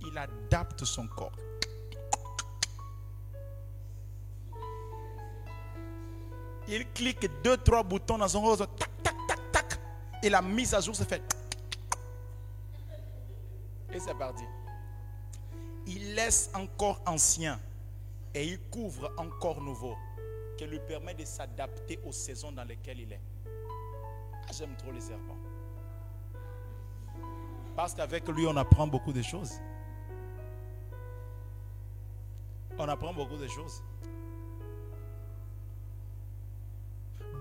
Il 0.00 0.16
adapte 0.18 0.84
son 0.84 1.06
corps. 1.06 1.32
Il 6.68 6.90
clique 6.92 7.28
deux, 7.42 7.56
trois 7.56 7.82
boutons 7.82 8.18
dans 8.18 8.28
son 8.28 8.40
rose, 8.40 8.58
tac, 8.58 8.90
tac, 9.02 9.14
tac, 9.26 9.52
tac, 9.52 9.80
et 10.22 10.30
la 10.30 10.42
mise 10.42 10.74
à 10.74 10.80
jour 10.80 10.94
se 10.94 11.04
fait. 11.04 11.22
Et 13.92 14.00
c'est 14.00 14.14
parti. 14.14 14.44
Il 15.86 16.14
laisse 16.14 16.50
encore 16.54 17.00
ancien 17.06 17.60
et 18.34 18.44
il 18.44 18.58
couvre 18.70 19.12
encore 19.16 19.60
nouveau, 19.60 19.96
qui 20.56 20.66
lui 20.66 20.80
permet 20.80 21.14
de 21.14 21.24
s'adapter 21.24 22.00
aux 22.04 22.12
saisons 22.12 22.50
dans 22.50 22.64
lesquelles 22.64 23.00
il 23.00 23.12
est. 23.12 23.20
Ah, 24.48 24.52
j'aime 24.52 24.74
trop 24.76 24.90
les 24.90 25.00
serpents. 25.00 25.36
Parce 27.76 27.94
qu'avec 27.94 28.28
lui, 28.28 28.46
on 28.46 28.56
apprend 28.56 28.86
beaucoup 28.86 29.12
de 29.12 29.22
choses. 29.22 29.60
On 32.78 32.88
apprend 32.88 33.12
beaucoup 33.12 33.36
de 33.36 33.46
choses. 33.46 33.82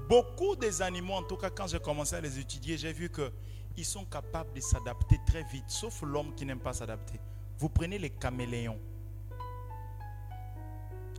Beaucoup 0.08 0.56
des 0.56 0.82
animaux, 0.82 1.14
en 1.14 1.24
tout 1.24 1.38
cas 1.38 1.49
quand 1.49 1.68
j'ai 1.68 1.80
commencé 1.80 2.16
à 2.16 2.22
les 2.22 2.38
étudier, 2.39 2.78
j'ai 2.78 2.91
vu 2.91 3.10
qu'ils 3.10 3.86
sont 3.86 4.06
capables 4.06 4.54
de 4.54 4.60
s'adapter 4.60 5.20
très 5.26 5.43
vite, 5.43 5.66
sauf 5.68 6.01
l'homme 6.01 6.34
qui 6.36 6.45
n'aime 6.45 6.60
pas 6.60 6.74
s'adapter. 6.74 7.20
Vous 7.58 7.70
prenez 7.70 7.97
les 7.97 8.10
caméléons. 8.10 8.80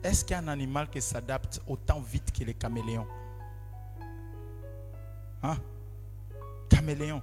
Est-ce 0.03 0.25
qu'il 0.25 0.33
y 0.33 0.39
a 0.39 0.43
un 0.43 0.49
animal 0.49 0.91
qui 0.91 1.01
s'adapte 1.01 1.63
autant 1.67 2.01
vite 2.01 2.31
que 2.31 2.45
les 2.45 2.55
caméléons? 2.55 3.07
Hein? 5.43 5.57
caméléons. 6.69 7.23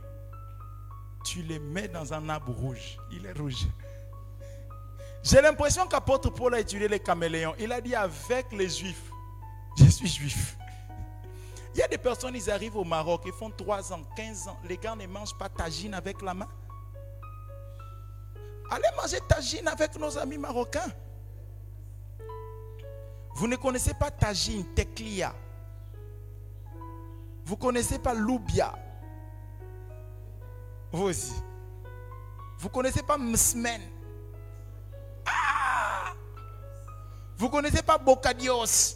Tu 1.24 1.44
les 1.44 1.60
mets 1.60 1.88
dans 1.88 2.14
un 2.14 2.28
arbre 2.30 2.52
rouge. 2.52 2.98
Il 3.12 3.26
est 3.26 3.38
rouge. 3.38 3.68
J'ai 5.24 5.42
l'impression 5.42 5.86
qu'apôtre 5.86 6.32
Paul 6.32 6.56
a 6.56 6.60
étudié 6.60 6.88
les 6.88 7.00
caméléons. 7.00 7.54
Il 7.60 7.72
a 7.72 7.80
dit 7.80 7.94
avec 7.94 8.52
les 8.52 8.70
juifs. 8.70 9.12
Je 9.78 9.86
suis 9.86 10.08
juif. 10.08 10.58
Il 11.74 11.80
y 11.80 11.84
a 11.84 11.88
des 11.88 11.98
personnes, 11.98 12.36
ils 12.36 12.52
arrivent 12.52 12.76
au 12.76 12.84
Maroc, 12.84 13.22
ils 13.26 13.32
font 13.32 13.50
3 13.50 13.94
ans, 13.94 14.02
15 14.16 14.48
ans. 14.50 14.58
Les 14.66 14.78
gars 14.78 14.96
ne 14.96 15.08
mangent 15.08 15.38
pas 15.38 15.50
tagine 15.50 15.94
avec 15.94 16.22
la 16.22 16.34
main. 16.34 16.48
Allez 18.70 18.88
manger 18.96 19.20
tagine 19.28 19.68
avec 19.68 19.98
nos 19.98 20.18
amis 20.18 20.38
marocains. 20.38 20.92
Vous 23.36 23.48
ne 23.48 23.56
connaissez 23.56 23.94
pas 23.94 24.12
tagine, 24.12 24.66
teklia. 24.74 25.34
Vous 27.46 27.56
ne 27.56 27.60
connaissez 27.60 28.00
pas 28.00 28.14
loubia. 28.14 28.74
Vous. 30.92 31.12
Vous 32.58 32.68
ne 32.68 32.74
connaissez 32.74 33.02
pas 33.02 33.18
msmen. 33.18 33.82
Ah! 35.26 36.14
Vous 37.38 37.48
ne 37.48 37.52
connaissez 37.52 37.82
pas 37.82 37.98
bocadios. 37.98 38.96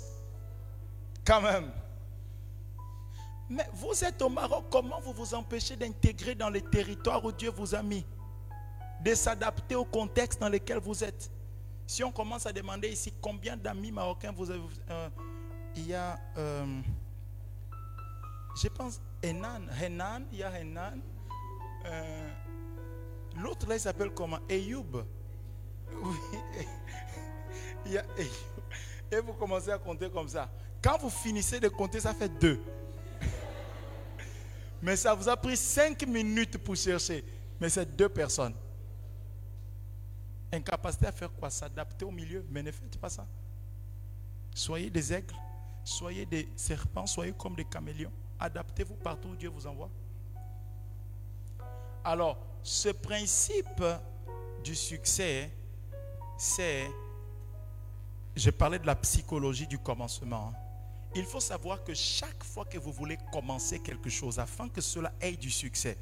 Quand 1.25 1.41
même. 1.41 1.71
Mais 3.49 3.67
vous 3.73 4.03
êtes 4.03 4.21
au 4.21 4.29
Maroc, 4.29 4.65
comment 4.71 4.99
vous 5.01 5.13
vous 5.13 5.33
empêchez 5.35 5.75
d'intégrer 5.75 6.33
dans 6.33 6.49
les 6.49 6.61
territoires 6.61 7.23
où 7.23 7.31
Dieu 7.31 7.51
vous 7.51 7.75
a 7.75 7.83
mis? 7.83 8.05
De 9.03 9.13
s'adapter 9.13 9.75
au 9.75 9.85
contexte 9.85 10.39
dans 10.39 10.49
lequel 10.49 10.79
vous 10.79 11.03
êtes 11.03 11.29
Si 11.85 12.03
on 12.03 12.11
commence 12.11 12.45
à 12.47 12.53
demander 12.53 12.89
ici 12.89 13.13
combien 13.21 13.55
d'amis 13.55 13.91
marocains 13.91 14.31
vous 14.31 14.49
avez, 14.49 14.61
euh, 14.89 15.09
il 15.75 15.87
y 15.87 15.93
a, 15.93 16.17
euh, 16.37 16.81
je 18.55 18.67
pense, 18.69 18.99
Henan, 19.21 19.61
Henan, 19.79 20.21
il 20.31 20.39
y 20.39 20.43
a 20.43 20.59
Henan. 20.59 20.99
Euh, 21.85 22.29
l'autre 23.37 23.67
là, 23.67 23.75
il 23.75 23.79
s'appelle 23.79 24.09
comment? 24.11 24.39
Eyoub. 24.49 25.05
Oui, 26.01 26.17
il 27.85 27.91
y 27.91 27.97
a 27.99 28.05
Eyoub. 28.17 28.55
Et 29.11 29.19
vous 29.19 29.33
commencez 29.33 29.69
à 29.69 29.77
compter 29.77 30.09
comme 30.09 30.27
ça. 30.27 30.49
Quand 30.81 30.97
vous 30.97 31.11
finissez 31.11 31.59
de 31.59 31.67
compter, 31.67 31.99
ça 31.99 32.13
fait 32.13 32.29
deux. 32.29 32.59
Mais 34.85 34.95
ça 34.95 35.15
vous 35.15 35.27
a 35.27 35.35
pris 35.35 35.57
cinq 35.57 36.05
minutes 36.05 36.59
pour 36.59 36.75
chercher. 36.75 37.25
Mais 37.59 37.69
c'est 37.69 37.87
deux 37.95 38.07
personnes. 38.07 38.53
Incapacité 40.53 41.07
à 41.07 41.11
faire 41.11 41.33
quoi? 41.33 41.49
S'adapter 41.49 42.05
au 42.05 42.11
milieu? 42.11 42.45
Mais 42.51 42.61
ne 42.61 42.71
faites 42.71 42.95
pas 42.99 43.09
ça. 43.09 43.25
Soyez 44.53 44.91
des 44.91 45.11
aigles, 45.11 45.33
soyez 45.83 46.27
des 46.27 46.47
serpents, 46.55 47.07
soyez 47.07 47.33
comme 47.33 47.55
des 47.55 47.65
caméléons. 47.65 48.11
Adaptez-vous 48.39 48.93
partout 48.93 49.29
où 49.29 49.35
Dieu 49.35 49.49
vous 49.49 49.65
envoie. 49.65 49.89
Alors, 52.03 52.37
ce 52.61 52.89
principe 52.89 53.83
du 54.63 54.75
succès, 54.75 55.51
c'est, 56.37 56.85
je 58.35 58.51
parlais 58.51 58.77
de 58.77 58.85
la 58.85 58.95
psychologie 58.95 59.65
du 59.65 59.79
commencement. 59.79 60.53
Il 61.15 61.23
faut 61.23 61.39
savoir 61.39 61.81
que 61.81 61.93
chaque 61.93 62.43
fois 62.43 62.65
que 62.65 62.77
vous 62.77 62.91
voulez 62.91 63.17
commencer 63.31 63.79
quelque 63.79 64.09
chose, 64.09 64.37
afin 64.37 64.67
que 64.67 64.81
cela 64.81 65.13
ait 65.21 65.37
du 65.37 65.49
succès, 65.49 65.97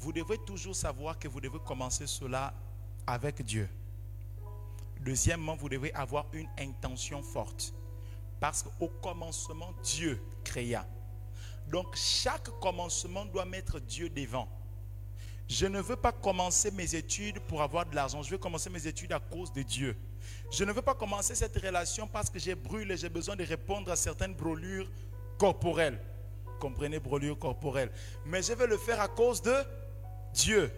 vous 0.00 0.12
devez 0.12 0.38
toujours 0.38 0.74
savoir 0.74 1.18
que 1.18 1.28
vous 1.28 1.40
devez 1.40 1.60
commencer 1.64 2.06
cela 2.08 2.52
avec 3.06 3.42
Dieu. 3.42 3.68
Deuxièmement, 5.00 5.54
vous 5.54 5.68
devez 5.68 5.94
avoir 5.94 6.26
une 6.32 6.48
intention 6.58 7.22
forte. 7.22 7.72
Parce 8.40 8.64
qu'au 8.64 8.88
commencement, 8.88 9.72
Dieu 9.84 10.20
créa. 10.42 10.84
Donc 11.68 11.94
chaque 11.94 12.50
commencement 12.60 13.24
doit 13.26 13.44
mettre 13.44 13.78
Dieu 13.78 14.08
devant. 14.08 14.48
Je 15.48 15.66
ne 15.66 15.80
veux 15.80 15.96
pas 15.96 16.12
commencer 16.12 16.70
mes 16.70 16.94
études 16.94 17.38
pour 17.40 17.62
avoir 17.62 17.86
de 17.86 17.94
l'argent. 17.94 18.22
Je 18.22 18.30
veux 18.30 18.38
commencer 18.38 18.70
mes 18.70 18.86
études 18.86 19.12
à 19.12 19.20
cause 19.20 19.52
de 19.52 19.62
Dieu. 19.62 19.96
Je 20.50 20.64
ne 20.64 20.72
veux 20.72 20.82
pas 20.82 20.94
commencer 20.94 21.34
cette 21.34 21.56
relation 21.56 22.08
parce 22.08 22.28
que 22.28 22.38
j'ai 22.38 22.56
brûlé, 22.56 22.96
j'ai 22.96 23.08
besoin 23.08 23.36
de 23.36 23.44
répondre 23.44 23.90
à 23.90 23.96
certaines 23.96 24.34
brûlures 24.34 24.90
corporelles. 25.38 25.98
Comprenez, 26.58 26.98
brûlures 26.98 27.38
corporelles. 27.38 27.90
Mais 28.26 28.42
je 28.42 28.52
vais 28.52 28.66
le 28.66 28.76
faire 28.76 29.00
à 29.00 29.08
cause 29.08 29.40
de 29.40 29.54
Dieu. 30.34 30.72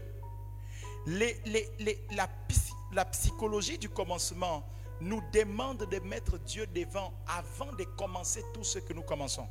la, 1.06 3.04
psychologie 3.06 3.78
du 3.78 3.88
commencement 3.88 4.62
nous 5.00 5.22
demande 5.32 5.86
de 5.90 5.98
mettre 6.00 6.38
Dieu 6.38 6.66
devant 6.66 7.12
avant 7.26 7.72
de 7.72 7.84
commencer 7.84 8.44
tout 8.52 8.62
ce 8.64 8.78
que 8.78 8.92
nous 8.92 9.02
commençons. 9.02 9.48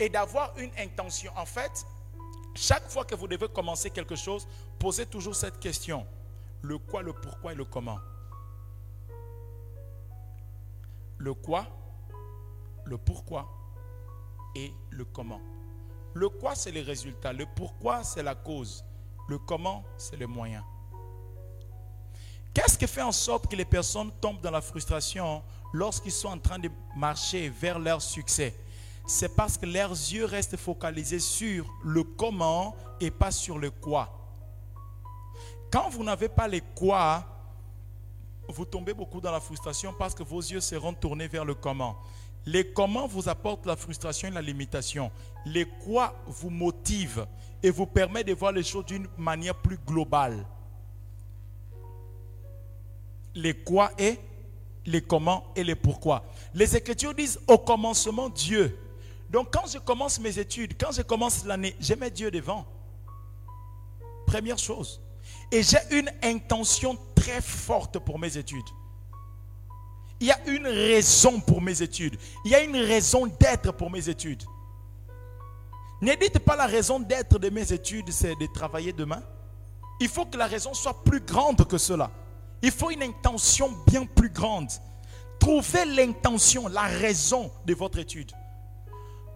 Et 0.00 0.08
d'avoir 0.08 0.52
une 0.58 0.70
intention. 0.78 1.32
En 1.36 1.46
fait, 1.46 1.86
chaque 2.54 2.90
fois 2.90 3.04
que 3.04 3.14
vous 3.14 3.28
devez 3.28 3.48
commencer 3.48 3.88
quelque 3.90 4.16
chose, 4.16 4.48
posez 4.80 5.06
toujours 5.06 5.36
cette 5.36 5.60
question. 5.60 6.04
Le 6.60 6.76
quoi, 6.78 7.02
le 7.02 7.12
pourquoi 7.12 7.52
et 7.52 7.54
le 7.54 7.64
comment 7.64 7.98
le 11.18 11.34
quoi, 11.34 11.66
le 12.84 12.96
pourquoi 12.96 13.48
et 14.54 14.72
le 14.90 15.04
comment. 15.04 15.40
Le 16.14 16.28
quoi, 16.28 16.54
c'est 16.54 16.70
le 16.70 16.80
résultat. 16.80 17.32
Le 17.32 17.46
pourquoi, 17.46 18.02
c'est 18.02 18.22
la 18.22 18.34
cause. 18.34 18.84
Le 19.28 19.38
comment, 19.38 19.84
c'est 19.96 20.16
le 20.16 20.26
moyen. 20.26 20.64
Qu'est-ce 22.54 22.78
qui 22.78 22.86
fait 22.86 23.02
en 23.02 23.12
sorte 23.12 23.46
que 23.46 23.56
les 23.56 23.64
personnes 23.64 24.10
tombent 24.20 24.40
dans 24.40 24.50
la 24.50 24.60
frustration 24.60 25.42
lorsqu'ils 25.72 26.12
sont 26.12 26.28
en 26.28 26.38
train 26.38 26.58
de 26.58 26.70
marcher 26.96 27.50
vers 27.50 27.78
leur 27.78 28.00
succès? 28.00 28.54
C'est 29.06 29.34
parce 29.34 29.56
que 29.56 29.66
leurs 29.66 29.90
yeux 29.90 30.24
restent 30.24 30.56
focalisés 30.56 31.20
sur 31.20 31.66
le 31.84 32.02
comment 32.02 32.74
et 33.00 33.10
pas 33.10 33.30
sur 33.30 33.58
le 33.58 33.70
quoi. 33.70 34.12
Quand 35.70 35.88
vous 35.90 36.02
n'avez 36.02 36.28
pas 36.28 36.48
le 36.48 36.60
quoi, 36.74 37.24
vous 38.48 38.64
tombez 38.64 38.94
beaucoup 38.94 39.20
dans 39.20 39.32
la 39.32 39.40
frustration 39.40 39.94
parce 39.98 40.14
que 40.14 40.22
vos 40.22 40.40
yeux 40.40 40.60
seront 40.60 40.94
tournés 40.94 41.28
vers 41.28 41.44
le 41.44 41.54
comment. 41.54 41.98
Les 42.46 42.72
comment 42.72 43.06
vous 43.06 43.28
apportent 43.28 43.66
la 43.66 43.76
frustration 43.76 44.28
et 44.28 44.30
la 44.30 44.40
limitation. 44.40 45.10
Les 45.44 45.66
quoi 45.66 46.14
vous 46.26 46.50
motivent 46.50 47.26
et 47.62 47.70
vous 47.70 47.86
permet 47.86 48.24
de 48.24 48.32
voir 48.32 48.52
les 48.52 48.62
choses 48.62 48.86
d'une 48.86 49.06
manière 49.18 49.54
plus 49.54 49.78
globale. 49.86 50.46
Les 53.34 53.54
quoi 53.54 53.90
et 53.98 54.18
les 54.86 55.02
comment 55.02 55.44
et 55.54 55.62
les 55.62 55.74
pourquoi. 55.74 56.24
Les 56.54 56.74
Écritures 56.74 57.14
disent 57.14 57.38
au 57.46 57.58
commencement 57.58 58.30
Dieu. 58.30 58.78
Donc 59.28 59.52
quand 59.52 59.66
je 59.70 59.78
commence 59.78 60.18
mes 60.18 60.38
études, 60.38 60.74
quand 60.80 60.92
je 60.92 61.02
commence 61.02 61.44
l'année, 61.44 61.76
je 61.78 61.92
mets 61.94 62.10
Dieu 62.10 62.30
devant. 62.30 62.64
Première 64.26 64.58
chose. 64.58 65.02
Et 65.50 65.62
j'ai 65.62 65.78
une 65.90 66.10
intention 66.22 66.96
très 67.28 67.40
forte 67.40 67.98
pour 67.98 68.18
mes 68.18 68.36
études. 68.36 68.68
Il 70.20 70.26
y 70.26 70.32
a 70.32 70.38
une 70.46 70.66
raison 70.66 71.40
pour 71.40 71.60
mes 71.60 71.82
études. 71.82 72.18
Il 72.44 72.50
y 72.50 72.54
a 72.54 72.62
une 72.62 72.76
raison 72.76 73.26
d'être 73.26 73.72
pour 73.72 73.90
mes 73.90 74.08
études. 74.08 74.42
Ne 76.00 76.14
dites 76.14 76.38
pas 76.40 76.56
la 76.56 76.66
raison 76.66 76.98
d'être 76.98 77.38
de 77.38 77.50
mes 77.50 77.72
études, 77.72 78.10
c'est 78.10 78.34
de 78.34 78.46
travailler 78.46 78.92
demain. 78.92 79.22
Il 80.00 80.08
faut 80.08 80.24
que 80.24 80.38
la 80.38 80.46
raison 80.46 80.74
soit 80.74 81.04
plus 81.04 81.20
grande 81.20 81.66
que 81.66 81.78
cela. 81.78 82.10
Il 82.62 82.72
faut 82.72 82.90
une 82.90 83.02
intention 83.02 83.70
bien 83.86 84.06
plus 84.06 84.30
grande. 84.30 84.70
Trouvez 85.38 85.84
l'intention, 85.84 86.66
la 86.68 86.82
raison 86.82 87.50
de 87.64 87.74
votre 87.74 87.98
étude. 87.98 88.32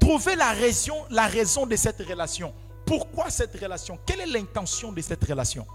Trouvez 0.01 0.35
la 0.35 0.53
raison, 0.53 0.97
la 1.11 1.27
raison 1.27 1.67
de 1.67 1.77
cette 1.77 2.01
relation. 2.01 2.53
Pourquoi 2.85 3.31
cette 3.31 3.55
relation? 3.61 3.99
Quelle 4.05 4.21
est 4.21 4.27
l'intention 4.27 4.91
de 4.91 5.01
cette 5.01 5.25
relation? 5.25 5.67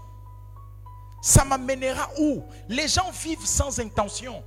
Ça 1.20 1.44
m'amènera 1.44 2.08
où? 2.18 2.42
Les 2.68 2.88
gens 2.88 3.10
vivent 3.10 3.46
sans 3.46 3.78
intention. 3.80 4.42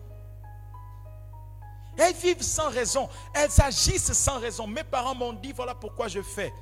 Elles 1.98 2.16
vivent 2.16 2.42
sans 2.42 2.70
raison. 2.70 3.10
Elles 3.34 3.62
agissent 3.62 4.14
sans 4.14 4.40
raison. 4.40 4.66
Mes 4.68 4.84
parents 4.84 5.16
m'ont 5.16 5.34
dit, 5.34 5.52
voilà 5.52 5.76
pourquoi 5.76 6.08
je 6.08 6.22
fais. 6.22 6.54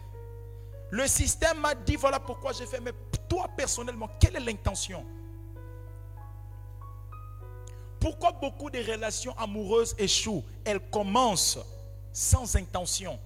Le 0.92 1.08
système 1.08 1.60
m'a 1.60 1.76
dit, 1.76 1.96
voilà 1.96 2.20
pourquoi 2.20 2.52
je 2.52 2.64
fais. 2.66 2.80
Mais 2.80 2.94
toi, 3.28 3.48
personnellement, 3.56 4.10
quelle 4.20 4.36
est 4.38 4.40
l'intention? 4.40 5.06
Pourquoi 8.00 8.32
beaucoup 8.32 8.70
de 8.70 8.80
relations 8.80 9.38
amoureuses 9.38 9.94
échouent? 9.98 10.44
Elles 10.66 10.80
commencent 10.90 11.60
sans 12.12 12.56
intention. 12.56 13.20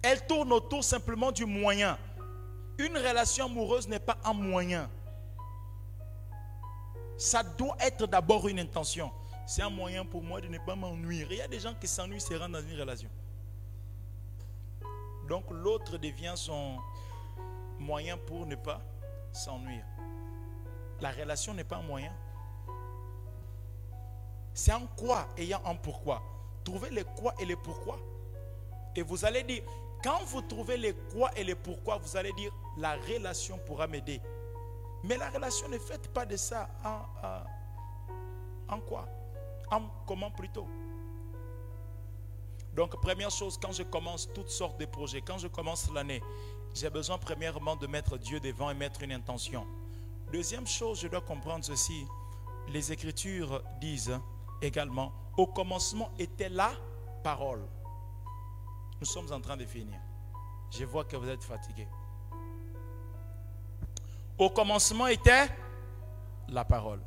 Elles 0.00 0.24
tournent 0.26 0.52
autour 0.52 0.84
simplement 0.84 1.32
du 1.32 1.44
moyen. 1.44 1.98
Une 2.78 2.96
relation 2.96 3.46
amoureuse 3.46 3.88
n'est 3.88 3.98
pas 3.98 4.18
un 4.24 4.34
moyen. 4.34 4.90
Ça 7.16 7.42
doit 7.42 7.76
être 7.80 8.06
d'abord 8.06 8.46
une 8.48 8.58
intention. 8.58 9.10
C'est 9.46 9.62
un 9.62 9.70
moyen 9.70 10.04
pour 10.04 10.22
moi 10.22 10.40
de 10.40 10.48
ne 10.48 10.58
pas 10.58 10.74
m'ennuyer. 10.74 11.26
Il 11.30 11.36
y 11.36 11.40
a 11.40 11.48
des 11.48 11.60
gens 11.60 11.74
qui 11.74 11.86
s'ennuient, 11.86 12.20
se 12.20 12.34
rendent 12.34 12.52
dans 12.52 12.60
une 12.60 12.78
relation. 12.78 13.08
Donc 15.28 15.44
l'autre 15.50 15.96
devient 15.98 16.34
son 16.36 16.76
moyen 17.78 18.18
pour 18.18 18.44
ne 18.46 18.56
pas 18.56 18.80
s'ennuyer. 19.32 19.82
La 21.00 21.10
relation 21.10 21.54
n'est 21.54 21.64
pas 21.64 21.76
un 21.76 21.82
moyen. 21.82 22.12
C'est 24.52 24.72
un 24.72 24.86
quoi 24.96 25.28
ayant 25.36 25.60
un 25.64 25.74
pourquoi. 25.74 26.22
Trouvez 26.64 26.90
les 26.90 27.04
quoi 27.04 27.34
et 27.38 27.44
les 27.44 27.56
pourquoi. 27.56 27.98
Et 28.94 29.02
vous 29.02 29.24
allez 29.24 29.42
dire, 29.42 29.62
quand 30.06 30.22
vous 30.26 30.40
trouvez 30.40 30.76
les 30.76 30.94
quoi 30.94 31.36
et 31.36 31.42
les 31.42 31.56
pourquoi, 31.56 31.96
vous 31.96 32.16
allez 32.16 32.32
dire, 32.34 32.52
la 32.76 32.94
relation 32.94 33.58
pourra 33.58 33.88
m'aider. 33.88 34.20
Mais 35.02 35.16
la 35.16 35.28
relation 35.30 35.68
ne 35.68 35.78
fait 35.78 36.06
pas 36.12 36.24
de 36.24 36.36
ça 36.36 36.68
en, 36.84 38.72
en 38.72 38.78
quoi? 38.78 39.08
En 39.68 39.82
comment 40.06 40.30
plutôt? 40.30 40.68
Donc, 42.72 43.00
première 43.00 43.30
chose, 43.30 43.58
quand 43.60 43.72
je 43.72 43.82
commence 43.82 44.32
toutes 44.32 44.50
sortes 44.50 44.78
de 44.78 44.86
projets, 44.86 45.22
quand 45.22 45.38
je 45.38 45.48
commence 45.48 45.90
l'année, 45.92 46.22
j'ai 46.72 46.88
besoin 46.88 47.18
premièrement 47.18 47.74
de 47.74 47.88
mettre 47.88 48.16
Dieu 48.16 48.38
devant 48.38 48.70
et 48.70 48.74
mettre 48.74 49.02
une 49.02 49.10
intention. 49.10 49.66
Deuxième 50.30 50.68
chose, 50.68 51.00
je 51.00 51.08
dois 51.08 51.20
comprendre 51.20 51.64
ceci. 51.64 52.06
Les 52.68 52.92
Écritures 52.92 53.60
disent 53.80 54.16
également, 54.62 55.12
au 55.36 55.48
commencement 55.48 56.12
était 56.16 56.48
la 56.48 56.70
parole. 57.24 57.66
Nous 59.00 59.06
sommes 59.06 59.30
en 59.32 59.40
train 59.40 59.56
de 59.56 59.64
finir. 59.64 59.98
Je 60.70 60.84
vois 60.84 61.04
que 61.04 61.16
vous 61.16 61.28
êtes 61.28 61.44
fatigués. 61.44 61.88
Au 64.38 64.50
commencement 64.50 65.06
était 65.06 65.48
la 66.48 66.64
parole. 66.64 67.00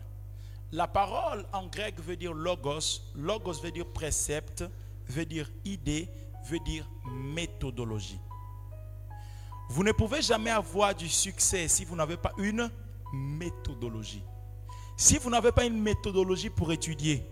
La 0.72 0.88
parole 0.88 1.46
en 1.52 1.68
grec 1.68 2.00
veut 2.00 2.16
dire 2.16 2.34
logos. 2.34 3.02
Logos 3.16 3.62
veut 3.62 3.72
dire 3.72 3.88
précepte, 3.88 4.64
veut 5.08 5.26
dire 5.26 5.50
idée, 5.66 6.10
veut 6.46 6.60
dire 6.60 6.88
méthodologie. 7.12 8.20
Vous 9.70 9.84
ne 9.84 9.92
pouvez 9.92 10.22
jamais 10.22 10.50
avoir 10.52 10.94
du 10.96 11.08
succès 11.08 11.68
si 11.68 11.86
vous 11.86 11.96
n'avez 11.96 12.18
pas 12.18 12.34
une 12.38 12.70
méthodologie. 13.14 14.24
Si 14.98 15.18
vous 15.18 15.30
n'avez 15.30 15.52
pas 15.52 15.66
une 15.66 15.80
méthodologie 15.80 16.50
pour 16.50 16.72
étudier, 16.72 17.26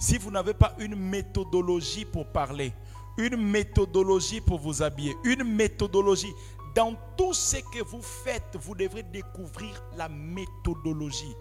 si 0.00 0.18
vous 0.18 0.30
n'avez 0.30 0.54
pas 0.54 0.74
une 0.78 0.96
méthodologie 0.96 2.04
pour 2.04 2.26
parler, 2.26 2.72
une 3.16 3.36
méthodologie 3.36 4.40
pour 4.40 4.58
vous 4.58 4.82
habiller, 4.82 5.16
une 5.24 5.44
méthodologie, 5.44 6.34
dans 6.74 6.94
tout 7.16 7.32
ce 7.32 7.56
que 7.56 7.82
vous 7.84 8.02
faites, 8.02 8.56
vous 8.60 8.74
devrez 8.74 9.04
découvrir 9.04 9.82
la 9.96 10.08
méthodologie. 10.08 11.34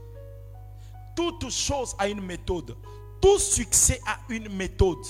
Toute 1.16 1.50
chose 1.50 1.96
a 1.98 2.08
une 2.08 2.22
méthode. 2.22 2.76
Tout 3.20 3.40
succès 3.40 4.00
a 4.06 4.20
une 4.30 4.50
méthode. 4.50 5.06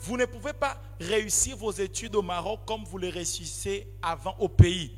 Vous 0.00 0.16
ne 0.16 0.26
pouvez 0.26 0.52
pas 0.52 0.80
réussir 1.00 1.56
vos 1.56 1.72
études 1.72 2.14
au 2.14 2.22
Maroc 2.22 2.60
comme 2.66 2.84
vous 2.84 2.98
les 2.98 3.10
réussissez 3.10 3.86
avant 4.02 4.34
au 4.38 4.48
pays. 4.48 4.92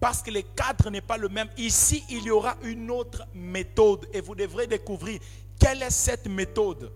Parce 0.00 0.22
que 0.22 0.30
le 0.30 0.42
cadre 0.42 0.90
n'est 0.90 1.00
pas 1.00 1.16
le 1.16 1.28
même. 1.28 1.48
Ici, 1.56 2.04
il 2.10 2.24
y 2.24 2.30
aura 2.30 2.56
une 2.62 2.90
autre 2.90 3.22
méthode 3.34 4.06
et 4.12 4.20
vous 4.20 4.34
devrez 4.34 4.66
découvrir 4.66 5.20
quelle 5.58 5.82
est 5.82 5.90
cette 5.90 6.26
méthode. 6.26 6.92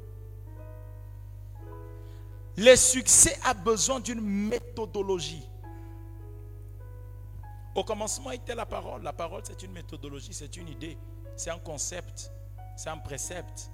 Le 2.60 2.74
succès 2.74 3.38
a 3.44 3.54
besoin 3.54 4.00
d'une 4.00 4.20
méthodologie. 4.20 5.48
Au 7.72 7.84
commencement 7.84 8.32
était 8.32 8.56
la 8.56 8.66
parole. 8.66 9.00
La 9.04 9.12
parole, 9.12 9.42
c'est 9.44 9.62
une 9.62 9.70
méthodologie, 9.70 10.34
c'est 10.34 10.56
une 10.56 10.66
idée, 10.66 10.98
c'est 11.36 11.50
un 11.50 11.58
concept, 11.60 12.32
c'est 12.76 12.90
un 12.90 12.98
précepte. 12.98 13.70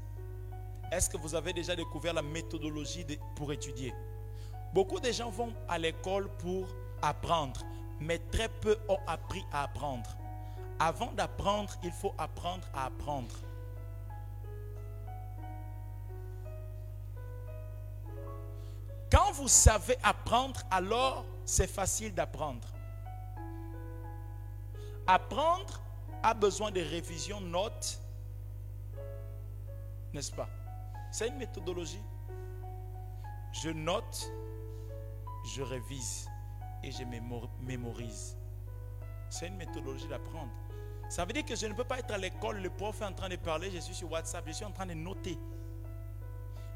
Est-ce 0.92 1.08
que 1.08 1.16
vous 1.16 1.34
avez 1.34 1.54
déjà 1.54 1.74
découvert 1.74 2.12
la 2.12 2.20
méthodologie 2.20 3.06
pour 3.36 3.54
étudier? 3.54 3.94
Beaucoup 4.74 5.00
de 5.00 5.10
gens 5.10 5.30
vont 5.30 5.54
à 5.66 5.78
l'école 5.78 6.28
pour 6.36 6.68
apprendre, 7.00 7.62
mais 8.00 8.18
très 8.18 8.50
peu 8.50 8.76
ont 8.90 9.00
appris 9.06 9.46
à 9.50 9.62
apprendre. 9.62 10.14
Avant 10.78 11.10
d'apprendre, 11.12 11.72
il 11.82 11.90
faut 11.90 12.12
apprendre 12.18 12.68
à 12.74 12.84
apprendre. 12.84 13.34
Quand 19.14 19.30
vous 19.30 19.46
savez 19.46 19.96
apprendre, 20.02 20.60
alors 20.72 21.24
c'est 21.44 21.68
facile 21.68 22.12
d'apprendre. 22.12 22.66
Apprendre 25.06 25.80
a 26.20 26.34
besoin 26.34 26.72
de 26.72 26.80
révision, 26.80 27.40
notes, 27.40 28.00
n'est-ce 30.12 30.32
pas? 30.32 30.48
C'est 31.12 31.28
une 31.28 31.36
méthodologie. 31.36 32.02
Je 33.52 33.70
note, 33.70 34.32
je 35.54 35.62
révise 35.62 36.28
et 36.82 36.90
je 36.90 37.04
mémorise. 37.60 38.36
C'est 39.30 39.46
une 39.46 39.56
méthodologie 39.56 40.08
d'apprendre. 40.08 40.50
Ça 41.08 41.24
veut 41.24 41.32
dire 41.32 41.44
que 41.44 41.54
je 41.54 41.66
ne 41.66 41.74
peux 41.74 41.84
pas 41.84 42.00
être 42.00 42.12
à 42.12 42.18
l'école, 42.18 42.60
le 42.60 42.70
prof 42.70 43.00
est 43.00 43.04
en 43.04 43.12
train 43.12 43.28
de 43.28 43.36
parler, 43.36 43.70
je 43.70 43.78
suis 43.78 43.94
sur 43.94 44.10
WhatsApp, 44.10 44.42
je 44.48 44.52
suis 44.54 44.64
en 44.64 44.72
train 44.72 44.86
de 44.86 44.94
noter. 44.94 45.38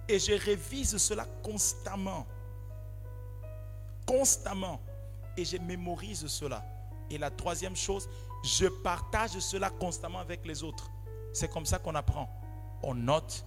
Et 0.09 0.19
je 0.19 0.33
révise 0.33 0.97
cela 0.97 1.27
constamment. 1.43 2.27
Constamment. 4.07 4.81
Et 5.37 5.45
je 5.45 5.59
mémorise 5.59 6.27
cela. 6.27 6.65
Et 7.11 7.19
la 7.19 7.31
troisième 7.31 7.77
chose, 7.77 8.09
je 8.43 8.67
partage 8.67 9.39
cela 9.39 9.71
constamment 9.71 10.19
avec 10.19 10.47
les 10.47 10.63
autres. 10.63 10.91
C'est 11.33 11.49
comme 11.49 11.67
ça 11.67 11.79
qu'on 11.79 11.95
apprend. 11.95 12.29
On 12.83 12.95
note, 12.95 13.45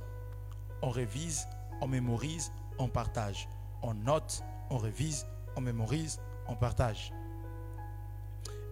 on 0.82 0.90
révise, 0.90 1.48
on 1.82 1.88
mémorise, 1.88 2.52
on 2.78 2.88
partage. 2.88 3.48
On 3.82 3.94
note, 3.94 4.44
on 4.70 4.78
révise, 4.78 5.26
on 5.56 5.62
mémorise, 5.62 6.20
on 6.48 6.56
partage. 6.56 7.12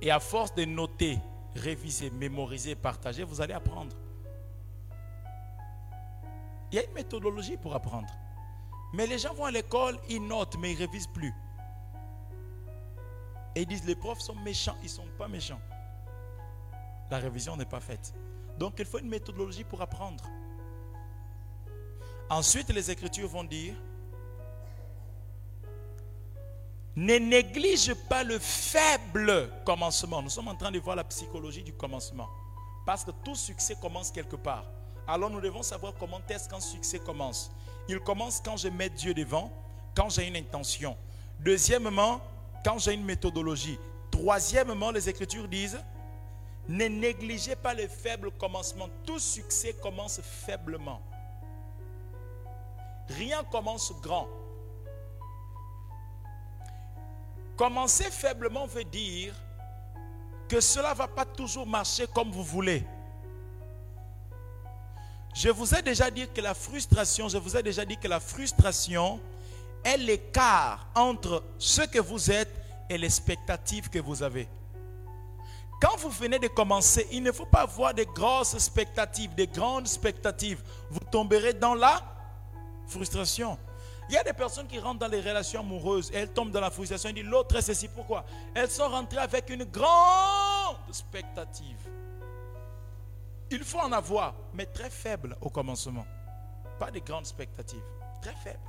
Et 0.01 0.11
à 0.11 0.19
force 0.19 0.53
de 0.53 0.65
noter, 0.65 1.19
réviser, 1.55 2.09
mémoriser, 2.09 2.75
partager, 2.75 3.23
vous 3.23 3.41
allez 3.41 3.53
apprendre. 3.53 3.95
Il 6.71 6.75
y 6.75 6.79
a 6.79 6.85
une 6.85 6.93
méthodologie 6.93 7.57
pour 7.57 7.75
apprendre. 7.75 8.09
Mais 8.93 9.07
les 9.07 9.19
gens 9.19 9.33
vont 9.33 9.45
à 9.45 9.51
l'école, 9.51 9.99
ils 10.09 10.25
notent, 10.25 10.57
mais 10.57 10.71
ils 10.71 10.75
ne 10.75 10.79
révisent 10.79 11.07
plus. 11.07 11.33
Et 13.55 13.61
ils 13.61 13.67
disent, 13.67 13.85
les 13.85 13.95
profs 13.95 14.19
sont 14.19 14.35
méchants. 14.35 14.75
Ils 14.81 14.85
ne 14.85 14.89
sont 14.89 15.07
pas 15.17 15.27
méchants. 15.27 15.61
La 17.09 17.17
révision 17.17 17.55
n'est 17.57 17.65
pas 17.65 17.79
faite. 17.79 18.13
Donc 18.57 18.75
il 18.77 18.85
faut 18.85 18.99
une 18.99 19.09
méthodologie 19.09 19.63
pour 19.63 19.81
apprendre. 19.81 20.23
Ensuite, 22.29 22.69
les 22.69 22.91
Écritures 22.91 23.27
vont 23.27 23.43
dire, 23.43 23.73
ne 26.95 27.15
néglige 27.17 27.93
pas 28.07 28.23
le 28.23 28.37
faible 28.37 29.49
commencement. 29.65 30.21
Nous 30.21 30.29
sommes 30.29 30.49
en 30.49 30.55
train 30.55 30.71
de 30.71 30.79
voir 30.79 30.95
la 30.95 31.03
psychologie 31.05 31.63
du 31.63 31.73
commencement. 31.73 32.29
Parce 32.85 33.03
que 33.03 33.11
tout 33.23 33.35
succès 33.35 33.75
commence 33.75 34.11
quelque 34.11 34.35
part. 34.35 34.65
Alors 35.11 35.31
nous 35.31 35.41
devons 35.41 35.63
savoir 35.63 35.93
comment 35.99 36.21
est-ce 36.29 36.47
qu'un 36.47 36.59
succès 36.59 36.99
commence. 36.99 37.51
Il 37.87 37.99
commence 37.99 38.39
quand 38.45 38.57
je 38.57 38.67
mets 38.67 38.91
Dieu 38.91 39.11
devant, 39.15 39.51
quand 39.95 40.07
j'ai 40.09 40.27
une 40.27 40.35
intention. 40.35 40.95
Deuxièmement, 41.39 42.21
quand 42.63 42.77
j'ai 42.77 42.93
une 42.93 43.03
méthodologie. 43.03 43.79
Troisièmement, 44.11 44.91
les 44.91 45.09
Écritures 45.09 45.47
disent, 45.47 45.79
ne 46.67 46.85
négligez 46.85 47.55
pas 47.55 47.73
le 47.73 47.87
faible 47.87 48.29
commencement. 48.29 48.87
Tout 49.03 49.17
succès 49.17 49.73
commence 49.81 50.21
faiblement. 50.21 51.01
Rien 53.07 53.43
commence 53.45 53.91
grand. 54.03 54.27
Commencer 57.57 58.11
faiblement 58.11 58.67
veut 58.67 58.83
dire 58.83 59.33
que 60.47 60.59
cela 60.59 60.91
ne 60.91 60.97
va 60.97 61.07
pas 61.07 61.25
toujours 61.25 61.65
marcher 61.65 62.05
comme 62.05 62.29
vous 62.29 62.43
voulez. 62.43 62.85
Je 65.33 65.49
vous 65.49 65.73
ai 65.73 65.81
déjà 65.81 66.09
dit 66.09 66.27
que 66.27 66.41
la 66.41 66.53
frustration, 66.53 67.29
je 67.29 67.37
vous 67.37 67.55
ai 67.55 67.63
déjà 67.63 67.85
dit 67.85 67.97
que 67.97 68.07
la 68.07 68.19
frustration 68.19 69.19
est 69.83 69.97
l'écart 69.97 70.87
entre 70.95 71.43
ce 71.57 71.81
que 71.81 71.99
vous 71.99 72.31
êtes 72.31 72.53
et 72.89 72.97
l'expectative 72.97 73.89
que 73.89 73.99
vous 73.99 74.23
avez. 74.23 74.47
Quand 75.81 75.95
vous 75.97 76.09
venez 76.09 76.39
de 76.39 76.47
commencer, 76.47 77.07
il 77.11 77.23
ne 77.23 77.31
faut 77.31 77.45
pas 77.45 77.61
avoir 77.61 77.93
de 77.93 78.03
grosses 78.03 78.53
expectatives, 78.53 79.33
de 79.35 79.45
grandes 79.45 79.85
expectatives. 79.85 80.61
Vous 80.89 80.99
tomberez 81.11 81.53
dans 81.53 81.75
la 81.75 82.01
frustration. 82.85 83.57
Il 84.09 84.15
y 84.15 84.17
a 84.17 84.23
des 84.23 84.33
personnes 84.33 84.67
qui 84.67 84.79
rentrent 84.79 84.99
dans 84.99 85.07
les 85.07 85.21
relations 85.21 85.61
amoureuses 85.61 86.09
et 86.11 86.17
elles 86.17 86.33
tombent 86.33 86.51
dans 86.51 86.59
la 86.59 86.71
frustration 86.71 87.11
et 87.11 87.13
disent 87.13 87.23
l'autre 87.23 87.55
est 87.55 87.61
ceci. 87.61 87.87
Pourquoi? 87.87 88.25
Elles 88.55 88.71
sont 88.71 88.89
rentrées 88.89 89.19
avec 89.19 89.49
une 89.51 89.63
grande 89.65 90.77
expectative. 90.89 91.77
Il 93.51 93.63
faut 93.63 93.79
en 93.79 93.91
avoir, 93.91 94.35
mais 94.53 94.65
très 94.65 94.89
faible 94.89 95.35
au 95.41 95.49
commencement. 95.49 96.05
Pas 96.77 96.91
de 96.91 96.99
grandes 96.99 97.23
expectatives, 97.23 97.83
très 98.21 98.35
faible. 98.35 98.59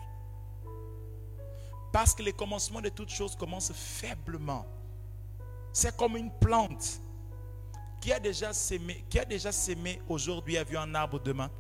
Parce 1.93 2.15
que 2.15 2.23
le 2.23 2.33
commencement 2.33 2.81
de 2.81 2.89
toutes 2.89 3.11
choses 3.11 3.37
commence 3.37 3.73
faiblement. 3.73 4.65
C'est 5.73 5.97
comme 5.97 6.17
une 6.17 6.31
plante 6.31 7.01
qui 8.01 8.13
a 8.13 8.19
déjà 8.19 8.53
sémé, 8.53 9.05
qui 9.09 9.19
a 9.19 9.25
déjà 9.25 9.53
sémé 9.53 10.01
aujourd'hui 10.09 10.57
a 10.57 10.65
vu 10.65 10.77
un 10.77 10.95
arbre 10.95 11.21
demain. 11.21 11.51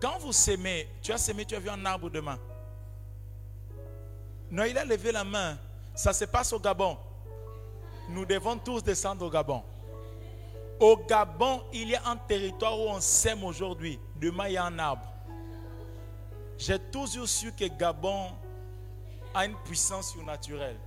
Quand 0.00 0.18
vous 0.20 0.32
s'aimez, 0.32 0.88
tu 1.02 1.12
as 1.12 1.18
semé, 1.18 1.44
tu 1.44 1.56
as 1.56 1.58
vu 1.58 1.68
un 1.68 1.84
arbre 1.84 2.08
demain. 2.08 2.38
Non, 4.50 4.64
il 4.64 4.78
a 4.78 4.84
levé 4.84 5.10
la 5.10 5.24
main. 5.24 5.58
Ça 5.94 6.12
se 6.12 6.24
passe 6.24 6.52
au 6.52 6.60
Gabon. 6.60 6.96
Nous 8.08 8.24
devons 8.24 8.56
tous 8.58 8.82
descendre 8.82 9.26
au 9.26 9.30
Gabon. 9.30 9.62
Au 10.80 10.96
Gabon, 10.96 11.62
il 11.72 11.88
y 11.88 11.96
a 11.96 12.06
un 12.06 12.16
territoire 12.16 12.78
où 12.78 12.88
on 12.88 13.00
sème 13.00 13.42
aujourd'hui. 13.42 13.98
Demain, 14.16 14.48
il 14.48 14.52
y 14.52 14.56
a 14.56 14.64
un 14.64 14.78
arbre. 14.78 15.12
J'ai 16.56 16.78
toujours 16.78 17.28
su 17.28 17.52
que 17.52 17.64
Gabon 17.64 18.30
a 19.34 19.46
une 19.46 19.56
puissance 19.56 20.12
surnaturelle. 20.12 20.78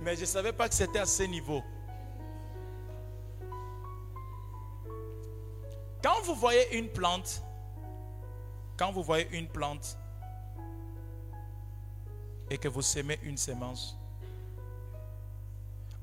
Mais 0.00 0.14
je 0.16 0.22
ne 0.22 0.26
savais 0.26 0.52
pas 0.52 0.68
que 0.68 0.74
c'était 0.74 0.98
à 0.98 1.06
ce 1.06 1.22
niveau. 1.24 1.62
Quand 6.02 6.20
vous 6.24 6.34
voyez 6.34 6.76
une 6.76 6.88
plante, 6.88 7.42
quand 8.76 8.90
vous 8.90 9.02
voyez 9.04 9.28
une 9.30 9.48
plante 9.48 9.96
et 12.50 12.58
que 12.58 12.68
vous 12.68 12.82
semez 12.82 13.18
une 13.22 13.36
semence, 13.36 13.96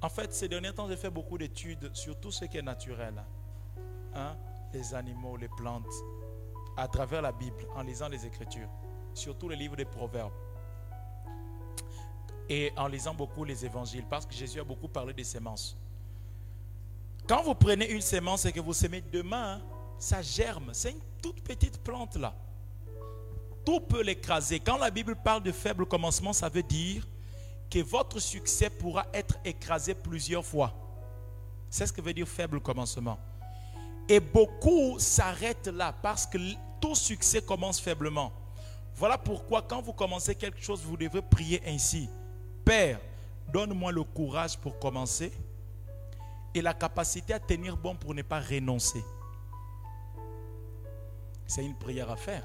en 0.02 0.10
fait, 0.10 0.34
ces 0.34 0.48
derniers 0.48 0.74
temps, 0.74 0.88
j'ai 0.88 0.96
fait 0.96 1.10
beaucoup 1.10 1.38
d'études 1.38 1.90
sur 1.94 2.20
tout 2.20 2.32
ce 2.32 2.46
qui 2.46 2.58
est 2.58 2.62
naturel. 2.62 3.22
Hein? 4.14 4.38
Les 4.74 4.94
animaux, 4.94 5.36
les 5.36 5.50
plantes, 5.50 5.92
à 6.78 6.88
travers 6.88 7.22
la 7.22 7.32
Bible, 7.32 7.68
en 7.76 7.82
lisant 7.82 8.08
les 8.08 8.26
Écritures, 8.26 8.70
surtout 9.14 9.50
les 9.50 9.58
livres 9.58 9.76
des 9.76 9.86
Proverbes. 9.86 10.32
Et 12.48 12.72
en 12.78 12.88
lisant 12.88 13.14
beaucoup 13.14 13.44
les 13.44 13.66
évangiles, 13.66 14.06
parce 14.10 14.26
que 14.26 14.34
Jésus 14.34 14.60
a 14.60 14.64
beaucoup 14.64 14.88
parlé 14.88 15.14
des 15.14 15.24
semences. 15.24 15.78
Quand 17.28 17.44
vous 17.44 17.54
prenez 17.54 17.92
une 17.92 18.02
semence 18.02 18.46
et 18.46 18.52
que 18.52 18.60
vous 18.60 18.74
semez 18.74 19.02
demain, 19.02 19.62
ça 20.00 20.22
germe. 20.22 20.70
C'est 20.74 20.92
une 20.92 21.02
toute 21.22 21.42
petite 21.42 21.78
plante 21.84 22.16
là. 22.16 22.34
Tout 23.66 23.82
peut 23.82 24.02
l'écraser. 24.02 24.60
Quand 24.60 24.78
la 24.78 24.90
Bible 24.90 25.16
parle 25.16 25.44
de 25.44 25.52
faible 25.52 25.86
commencement, 25.86 26.34
ça 26.34 26.50
veut 26.50 26.64
dire 26.64 27.06
que 27.70 27.80
votre 27.80 28.20
succès 28.20 28.70
pourra 28.70 29.06
être 29.14 29.38
écrasé 29.46 29.94
plusieurs 29.94 30.46
fois. 30.46 30.74
C'est 31.70 31.86
ce 31.86 31.94
que 31.94 32.02
veut 32.02 32.14
dire 32.14 32.28
faible 32.28 32.60
commencement. 32.60 33.20
Et 34.08 34.20
beaucoup 34.20 34.98
s'arrêtent 34.98 35.68
là 35.68 35.94
parce 35.94 36.26
que 36.26 36.38
tout 36.82 36.96
succès 36.96 37.42
commence 37.42 37.80
faiblement. 37.80 38.32
Voilà 38.96 39.18
pourquoi 39.18 39.62
quand 39.62 39.82
vous 39.82 39.94
commencez 39.94 40.34
quelque 40.34 40.62
chose, 40.62 40.82
vous 40.82 40.98
devez 40.98 41.22
prier 41.22 41.62
ainsi. 41.66 42.10
Père, 42.66 43.00
donne-moi 43.48 43.92
le 43.92 44.04
courage 44.04 44.58
pour 44.58 44.80
commencer 44.80 45.32
et 46.54 46.62
la 46.62 46.74
capacité 46.74 47.34
à 47.34 47.40
tenir 47.40 47.78
bon 47.78 47.96
pour 47.96 48.14
ne 48.14 48.24
pas 48.24 48.40
renoncer. 48.40 49.04
C'est 51.46 51.64
une 51.64 51.76
prière 51.76 52.10
à 52.10 52.16
faire. 52.16 52.44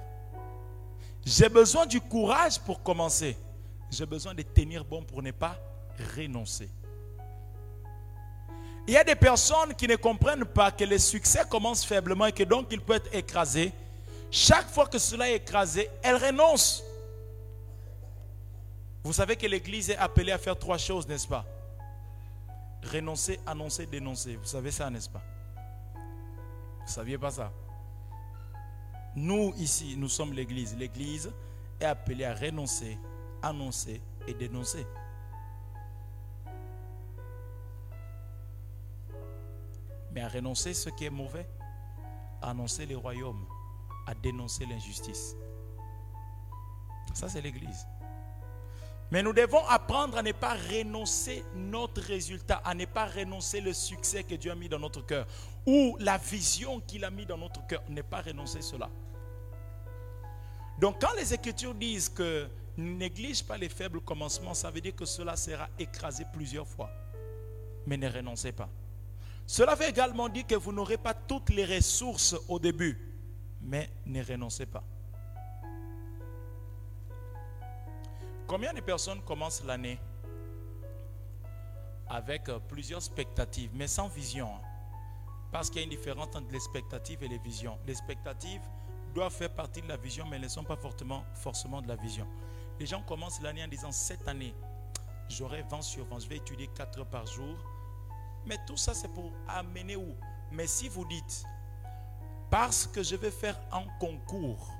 J'ai 1.25 1.49
besoin 1.49 1.87
du 1.87 2.01
courage 2.01 2.59
pour 2.61 2.83
commencer. 2.83 3.37
J'ai 3.95 4.07
besoin 4.07 4.35
de 4.35 4.43
tenir 4.43 4.85
bon 4.85 5.03
pour 5.05 5.23
ne 5.23 5.31
pas 5.31 5.57
renoncer. 6.17 6.69
Il 8.87 8.93
y 8.93 8.97
a 8.97 9.05
des 9.05 9.15
personnes 9.15 9.73
qui 9.75 9.87
ne 9.87 9.97
comprennent 9.97 10.45
pas 10.45 10.73
que 10.73 10.85
le 10.85 10.99
succès 10.99 11.45
commence 11.49 11.85
faiblement 11.85 12.27
et 12.27 12.33
que 12.33 12.43
donc 12.43 12.67
il 12.71 12.81
peut 12.81 12.95
être 12.95 13.15
écrasé. 13.15 13.73
Chaque 14.31 14.69
fois 14.69 14.87
que 14.87 14.99
cela 14.99 15.31
est 15.31 15.37
écrasé, 15.37 15.89
elles 16.03 16.17
renoncent. 16.17 16.83
Vous 19.05 19.13
savez 19.13 19.37
que 19.37 19.47
l'Église 19.47 19.91
est 19.91 19.97
appelée 19.97 20.33
à 20.33 20.39
faire 20.39 20.59
trois 20.59 20.77
choses, 20.77 21.07
n'est-ce 21.07 21.29
pas? 21.29 21.47
Renoncer, 22.93 23.39
annoncer, 23.47 23.87
dénoncer. 23.87 24.37
Vous 24.37 24.47
savez 24.47 24.73
ça, 24.73 24.91
n'est-ce 24.91 25.09
pas? 25.09 25.23
Vous 25.95 26.85
ne 26.85 26.91
saviez 26.91 27.17
pas 27.17 27.31
ça? 27.31 27.53
Nous, 29.15 29.55
ici, 29.57 29.95
nous 29.97 30.09
sommes 30.09 30.33
l'Église. 30.33 30.77
L'Église 30.77 31.31
est 31.81 31.85
appelée 31.85 32.25
à 32.25 32.35
renoncer, 32.35 32.99
annoncer 33.45 34.01
et 34.27 34.35
dénoncer. 34.35 34.87
Mais 40.13 40.23
à 40.23 40.29
renoncer 40.29 40.75
ce 40.75 40.89
qui 40.91 41.05
est 41.05 41.11
mauvais, 41.11 41.47
à 42.41 42.51
annoncer 42.51 42.87
les 42.87 42.95
royaumes, 42.95 43.47
à 44.07 44.15
dénoncer 44.15 44.65
l'injustice. 44.67 45.37
Ça, 47.13 47.29
c'est 47.29 47.41
l'Église. 47.41 47.87
Mais 49.11 49.23
nous 49.23 49.33
devons 49.33 49.65
apprendre 49.67 50.17
à 50.17 50.23
ne 50.23 50.33
pas 50.33 50.55
renoncer 50.55 51.45
notre 51.55 52.01
résultat, 52.01 52.63
à 52.65 52.75
ne 52.75 52.87
pas 52.87 53.07
renoncer 53.07 53.61
le 53.61 53.73
succès 53.73 54.25
que 54.25 54.35
Dieu 54.35 54.51
a 54.51 54.55
mis 54.55 54.69
dans 54.69 54.79
notre 54.79 55.05
cœur, 55.05 55.27
ou 55.67 55.97
la 56.01 56.17
vision 56.17 56.81
qu'il 56.81 57.05
a 57.05 57.11
mis 57.11 57.27
dans 57.27 57.39
notre 57.39 57.65
cœur, 57.67 57.83
ne 57.89 58.03
pas 58.03 58.23
renoncer 58.23 58.63
cela. 58.63 58.89
Donc 60.79 61.01
quand 61.01 61.15
les 61.17 61.35
Écritures 61.35 61.75
disent 61.75 62.09
que 62.09 62.49
néglige 62.77 63.45
pas 63.45 63.57
les 63.57 63.69
faibles 63.69 64.01
commencements, 64.01 64.55
ça 64.55 64.71
veut 64.71 64.81
dire 64.81 64.95
que 64.95 65.05
cela 65.05 65.37
sera 65.37 65.69
écrasé 65.79 66.25
plusieurs 66.33 66.67
fois. 66.67 66.91
Mais 67.87 67.97
ne 67.97 68.09
renoncez 68.09 68.53
pas. 68.53 68.69
Cela 69.47 69.75
veut 69.75 69.89
également 69.89 70.29
dire 70.29 70.47
que 70.47 70.55
vous 70.55 70.73
n'aurez 70.73 70.97
pas 70.97 71.15
toutes 71.15 71.51
les 71.51 71.65
ressources 71.65 72.35
au 72.49 72.59
début, 72.59 72.99
mais 73.61 73.91
ne 74.07 74.23
renoncez 74.25 74.67
pas. 74.67 74.83
Combien 78.47 78.73
de 78.73 78.81
personnes 78.81 79.23
commencent 79.23 79.65
l'année 79.65 79.99
avec 82.09 82.49
euh, 82.49 82.59
plusieurs 82.59 82.99
expectatives, 82.99 83.71
mais 83.75 83.87
sans 83.87 84.09
vision 84.09 84.49
hein? 84.55 84.61
Parce 85.55 85.71
qu'il 85.71 85.79
y 85.79 85.81
a 85.83 85.85
une 85.85 85.91
différence 85.91 86.35
entre 86.35 86.51
l'expectative 86.51 87.23
et 87.23 87.29
les 87.29 87.39
visions. 87.39 87.79
L'expectative 87.87 88.61
doit 89.15 89.31
faire 89.31 89.51
partie 89.55 89.81
de 89.81 89.87
la 89.87 89.97
vision, 89.97 90.27
mais 90.27 90.35
elles 90.35 90.43
ne 90.43 90.49
sont 90.49 90.65
pas 90.65 90.77
forcément 90.77 91.81
de 91.81 91.87
la 91.87 91.95
vision. 91.95 92.27
Les 92.79 92.87
gens 92.87 93.03
commencent 93.03 93.41
l'année 93.41 93.63
en 93.63 93.69
disant 93.69 93.93
cette 93.93 94.27
année, 94.27 94.55
j'aurai 95.29 95.63
20 95.63 95.83
sur 95.83 96.05
20, 96.07 96.21
je 96.21 96.29
vais 96.29 96.37
étudier 96.37 96.69
4 96.69 97.01
heures 97.01 97.07
par 97.07 97.27
jour. 97.27 97.57
Mais 98.47 98.59
tout 98.67 98.77
ça, 98.77 98.95
c'est 98.95 99.09
pour 99.09 99.33
amener 99.49 99.97
où? 99.97 100.15
Mais 100.51 100.67
si 100.67 100.89
vous 100.89 101.05
dites, 101.05 101.45
parce 102.51 102.87
que 102.87 103.03
je 103.03 103.17
vais 103.17 103.31
faire 103.31 103.59
un 103.73 103.85
concours 103.99 104.71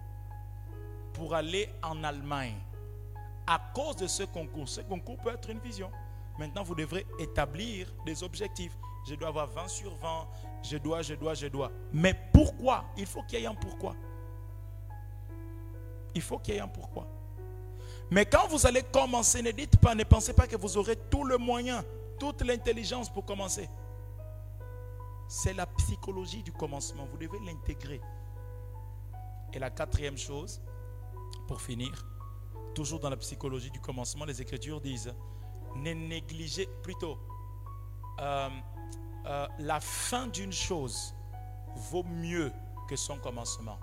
pour 1.13 1.35
aller 1.35 1.73
en 1.83 2.03
Allemagne, 2.05 2.59
à 3.47 3.61
cause 3.75 3.97
de 3.97 4.07
ce 4.07 4.25
concours, 4.25 4.69
ce 4.69 4.81
concours 4.81 5.19
peut 5.19 5.33
être 5.33 5.51
une 5.51 5.61
vision. 5.61 5.91
Maintenant, 6.39 6.63
vous 6.63 6.75
devrez 6.75 7.07
établir 7.19 7.93
des 8.05 8.23
objectifs. 8.23 8.77
Je 9.07 9.15
dois 9.15 9.29
avoir 9.29 9.47
20 9.47 9.69
sur 9.69 9.95
20, 9.97 10.29
je 10.63 10.77
dois, 10.79 11.03
je 11.03 11.15
dois, 11.15 11.35
je 11.35 11.47
dois. 11.47 11.71
Mais 11.93 12.15
pourquoi? 12.33 12.87
Il 12.97 13.07
faut 13.07 13.23
qu'il 13.23 13.41
y 13.41 13.45
ait 13.45 13.47
un 13.47 13.55
pourquoi. 13.55 13.95
Il 16.15 16.23
faut 16.23 16.39
qu'il 16.39 16.55
y 16.55 16.57
ait 16.57 16.61
un 16.61 16.69
pourquoi. 16.69 17.07
Mais 18.11 18.27
quand 18.27 18.47
vous 18.49 18.67
allez 18.67 18.83
commencer, 18.83 19.43
ne 19.43 19.51
dites 19.51 19.77
pas, 19.79 19.95
ne 19.95 20.05
pensez 20.05 20.33
pas 20.33 20.47
que 20.47 20.57
vous 20.57 20.77
aurez 20.77 20.97
tout 21.11 21.25
le 21.25 21.39
moyen, 21.39 21.85
toute 22.19 22.43
l'intelligence 22.43 23.13
pour 23.13 23.25
commencer. 23.25 23.69
C'est 25.27 25.55
la 25.55 25.67
psychologie 25.67 26.43
du 26.43 26.53
commencement. 26.53 27.07
Vous 27.11 27.17
devez 27.17 27.39
l'intégrer. 27.45 28.01
Et 29.53 29.59
la 29.59 29.71
quatrième 29.71 30.19
chose, 30.19 30.61
pour 31.47 31.61
finir, 31.61 32.07
toujours 32.75 33.01
dans 33.01 33.11
la 33.11 33.17
psychologie 33.17 33.71
du 33.71 33.81
commencement, 33.81 34.25
les 34.25 34.41
Écritures 34.43 34.81
disent, 34.81 35.15
ne 35.77 35.93
négligez 35.93 36.69
plutôt 36.83 37.19
euh, 38.21 38.49
euh, 39.27 39.47
la 39.59 39.81
fin 39.81 40.27
d'une 40.27 40.53
chose 40.53 41.15
vaut 41.91 42.05
mieux 42.05 42.53
que 42.89 42.97
son 42.97 43.17
commencement. 43.19 43.79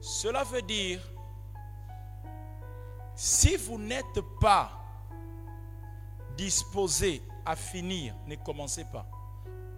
Cela 0.00 0.44
veut 0.44 0.62
dire 0.62 1.00
si 3.14 3.56
vous 3.56 3.78
n'êtes 3.78 4.20
pas 4.40 4.70
disposé 6.36 7.22
à 7.44 7.56
finir, 7.56 8.14
ne 8.26 8.36
commencez 8.36 8.84
pas. 8.84 9.06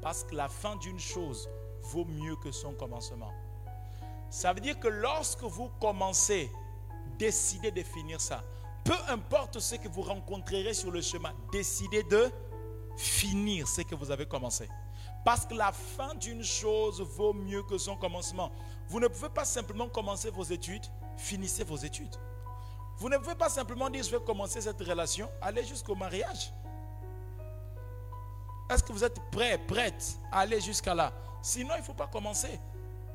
Parce 0.01 0.24
que 0.24 0.35
la 0.35 0.48
fin 0.48 0.77
d'une 0.77 1.01
chose 1.01 1.48
vaut 1.82 2.05
mieux 2.05 2.36
que 2.36 2.52
son 2.52 2.73
commencement. 2.73 3.32
Ça 4.31 4.52
veut 4.52 4.61
dire 4.61 4.78
que 4.78 4.89
lorsque 4.89 5.43
vous 5.43 5.69
commencez, 5.81 6.51
décidez 7.19 7.70
de 7.70 7.82
finir 7.82 8.20
ça. 8.20 8.44
Peu 8.85 8.97
importe 9.09 9.61
ce 9.61 9.77
que 9.77 9.89
vous 9.89 10.02
rencontrerez 10.02 10.74
sur 10.74 10.90
le 10.90 11.01
chemin, 11.01 11.32
décidez 11.51 12.02
de 12.02 12.31
finir 12.97 13.66
ce 13.66 13.81
que 13.81 13.94
vous 13.94 14.11
avez 14.11 14.27
commencé. 14.27 14.69
Parce 15.24 15.47
que 15.47 15.55
la 15.55 15.73
fin 15.73 16.15
d'une 16.16 16.43
chose 16.43 17.01
vaut 17.01 17.32
mieux 17.32 17.62
que 17.62 17.78
son 17.78 17.97
commencement. 17.97 18.52
Vous 18.89 19.01
ne 19.01 19.09
pouvez 19.09 19.31
pas 19.31 19.47
simplement 19.47 19.89
commencer 19.89 20.31
vos 20.31 20.44
études, 20.44 20.85
finissez 21.16 21.65
vos 21.65 21.77
études. 21.77 22.15
Vous 23.05 23.10
ne 23.10 23.18
pouvez 23.18 23.35
pas 23.35 23.51
simplement 23.51 23.90
dire, 23.90 24.02
je 24.02 24.10
vais 24.10 24.24
commencer 24.24 24.62
cette 24.62 24.81
relation, 24.81 25.31
aller 25.43 25.62
jusqu'au 25.62 25.94
mariage. 25.94 26.55
Est-ce 28.70 28.82
que 28.82 28.94
vous 28.94 29.05
êtes 29.05 29.20
prêt, 29.31 29.59
prête 29.59 30.18
à 30.32 30.39
aller 30.39 30.59
jusqu'à 30.59 30.94
là? 30.94 31.12
Sinon, 31.43 31.74
il 31.74 31.81
ne 31.81 31.85
faut 31.85 31.93
pas 31.93 32.06
commencer. 32.06 32.59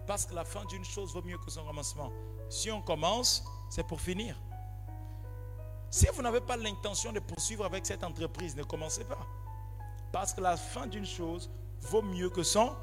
Parce 0.05 0.27
que 0.27 0.35
la 0.35 0.45
fin 0.45 0.63
d'une 0.65 0.85
chose 0.85 1.11
vaut 1.11 1.23
mieux 1.23 1.39
que 1.39 1.49
son 1.49 1.63
commencement. 1.65 2.11
Si 2.49 2.69
on 2.69 2.83
commence, 2.83 3.43
c'est 3.67 3.81
pour 3.81 3.99
finir. 3.99 4.39
Si 5.89 6.05
vous 6.13 6.21
n'avez 6.21 6.41
pas 6.41 6.55
l'intention 6.55 7.11
de 7.11 7.19
poursuivre 7.19 7.65
avec 7.65 7.83
cette 7.83 8.03
entreprise, 8.03 8.55
ne 8.55 8.61
commencez 8.61 9.05
pas. 9.05 9.25
Parce 10.11 10.35
que 10.35 10.41
la 10.41 10.55
fin 10.55 10.85
d'une 10.85 11.07
chose 11.07 11.49
vaut 11.81 12.03
mieux 12.03 12.29
que 12.29 12.43
son 12.43 12.75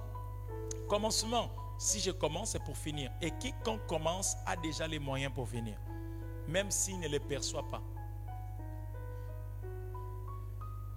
commencement. 0.88 1.50
Si 1.78 2.00
je 2.00 2.10
commence, 2.10 2.50
c'est 2.50 2.64
pour 2.64 2.76
finir. 2.76 3.12
Et 3.22 3.30
quiconque 3.30 3.86
commence 3.86 4.36
a 4.44 4.56
déjà 4.56 4.88
les 4.88 4.98
moyens 4.98 5.32
pour 5.32 5.48
finir 5.48 5.78
même 6.48 6.70
s'il 6.70 6.98
ne 7.00 7.08
les 7.08 7.20
perçoit 7.20 7.66
pas. 7.68 7.82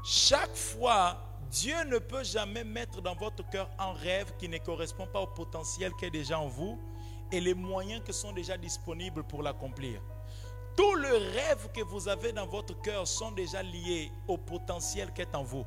Chaque 0.04 0.56
fois, 0.56 1.18
Dieu 1.52 1.76
ne 1.86 1.98
peut 1.98 2.24
jamais 2.24 2.64
mettre 2.64 3.02
dans 3.02 3.16
votre 3.16 3.48
cœur 3.50 3.70
un 3.78 3.94
rêve 3.94 4.34
qui 4.38 4.48
ne 4.48 4.58
correspond 4.58 5.08
pas 5.08 5.22
au 5.22 5.28
potentiel 5.28 5.92
qui 6.00 6.06
est 6.06 6.12
déjà 6.12 6.40
en 6.40 6.48
vous 6.48 6.80
et 7.32 7.40
les 7.40 7.54
moyens 7.54 8.02
qui 8.06 8.14
sont 8.14 8.32
déjà 8.32 8.58
disponibles 8.58 9.24
pour 9.24 9.44
l'accomplir. 9.44 10.02
Tous 10.76 10.96
les 10.96 11.18
rêves 11.18 11.70
que 11.74 11.82
vous 11.82 12.08
avez 12.08 12.32
dans 12.32 12.48
votre 12.48 12.80
cœur 12.82 13.06
sont 13.08 13.32
déjà 13.32 13.62
liés 13.62 14.12
au 14.28 14.38
potentiel 14.38 15.12
qui 15.12 15.22
est 15.22 15.36
en 15.36 15.44
vous. 15.44 15.66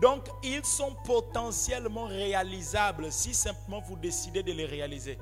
Donc, 0.00 0.26
ils 0.42 0.64
sont 0.64 0.94
potentiellement 1.04 2.04
réalisables 2.04 3.10
si 3.10 3.34
simplement 3.34 3.80
vous 3.80 3.96
décidez 3.96 4.42
de 4.42 4.52
les 4.52 4.66
réaliser. 4.66 5.18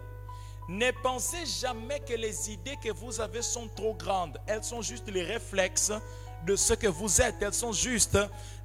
Ne 0.70 0.92
pensez 0.92 1.44
jamais 1.46 1.98
que 1.98 2.14
les 2.14 2.52
idées 2.52 2.76
que 2.76 2.92
vous 2.92 3.20
avez 3.20 3.42
sont 3.42 3.66
trop 3.74 3.92
grandes. 3.92 4.38
Elles 4.46 4.62
sont 4.62 4.82
juste 4.82 5.08
les 5.10 5.24
réflexes 5.24 5.92
de 6.46 6.54
ce 6.54 6.74
que 6.74 6.86
vous 6.86 7.20
êtes. 7.20 7.42
Elles 7.42 7.52
sont 7.52 7.72
juste 7.72 8.16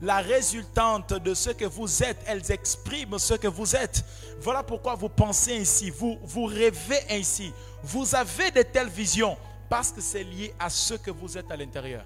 la 0.01 0.17
résultante 0.17 1.13
de 1.13 1.33
ce 1.33 1.49
que 1.49 1.65
vous 1.65 2.03
êtes. 2.03 2.23
Elles 2.27 2.51
expriment 2.51 3.17
ce 3.17 3.33
que 3.33 3.47
vous 3.47 3.75
êtes. 3.75 4.05
Voilà 4.39 4.61
pourquoi 4.61 4.93
vous 4.93 5.09
pensez 5.09 5.57
ainsi, 5.57 5.89
vous, 5.89 6.19
vous 6.21 6.45
rêvez 6.45 7.01
ainsi. 7.09 7.51
Vous 7.81 8.13
avez 8.13 8.51
de 8.51 8.61
telles 8.61 8.89
visions 8.89 9.35
parce 9.67 9.91
que 9.91 9.99
c'est 9.99 10.23
lié 10.23 10.53
à 10.59 10.69
ce 10.69 10.93
que 10.93 11.09
vous 11.09 11.39
êtes 11.39 11.49
à 11.49 11.57
l'intérieur. 11.57 12.05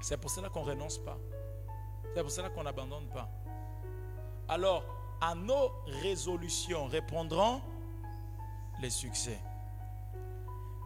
C'est 0.00 0.16
pour 0.16 0.30
cela 0.30 0.48
qu'on 0.48 0.64
ne 0.64 0.70
renonce 0.70 0.98
pas. 0.98 1.18
C'est 2.16 2.22
pour 2.22 2.32
cela 2.32 2.48
qu'on 2.48 2.64
n'abandonne 2.64 3.06
pas. 3.10 3.30
Alors, 4.48 4.97
à 5.20 5.34
nos 5.34 5.72
résolutions 6.02 6.86
répondront 6.86 7.60
les 8.80 8.90
succès. 8.90 9.38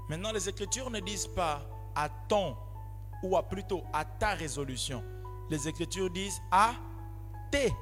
Maintenant, 0.08 0.32
les 0.32 0.48
Écritures 0.48 0.90
ne 0.90 1.00
disent 1.00 1.26
pas 1.26 1.62
à 1.94 2.08
ton, 2.28 2.56
ou 3.22 3.36
à 3.36 3.42
plutôt 3.42 3.84
à 3.92 4.04
ta 4.04 4.34
résolution. 4.34 5.02
Les 5.48 5.68
Écritures 5.68 6.10
disent 6.10 6.40
à 6.50 6.74
tes. 7.50 7.72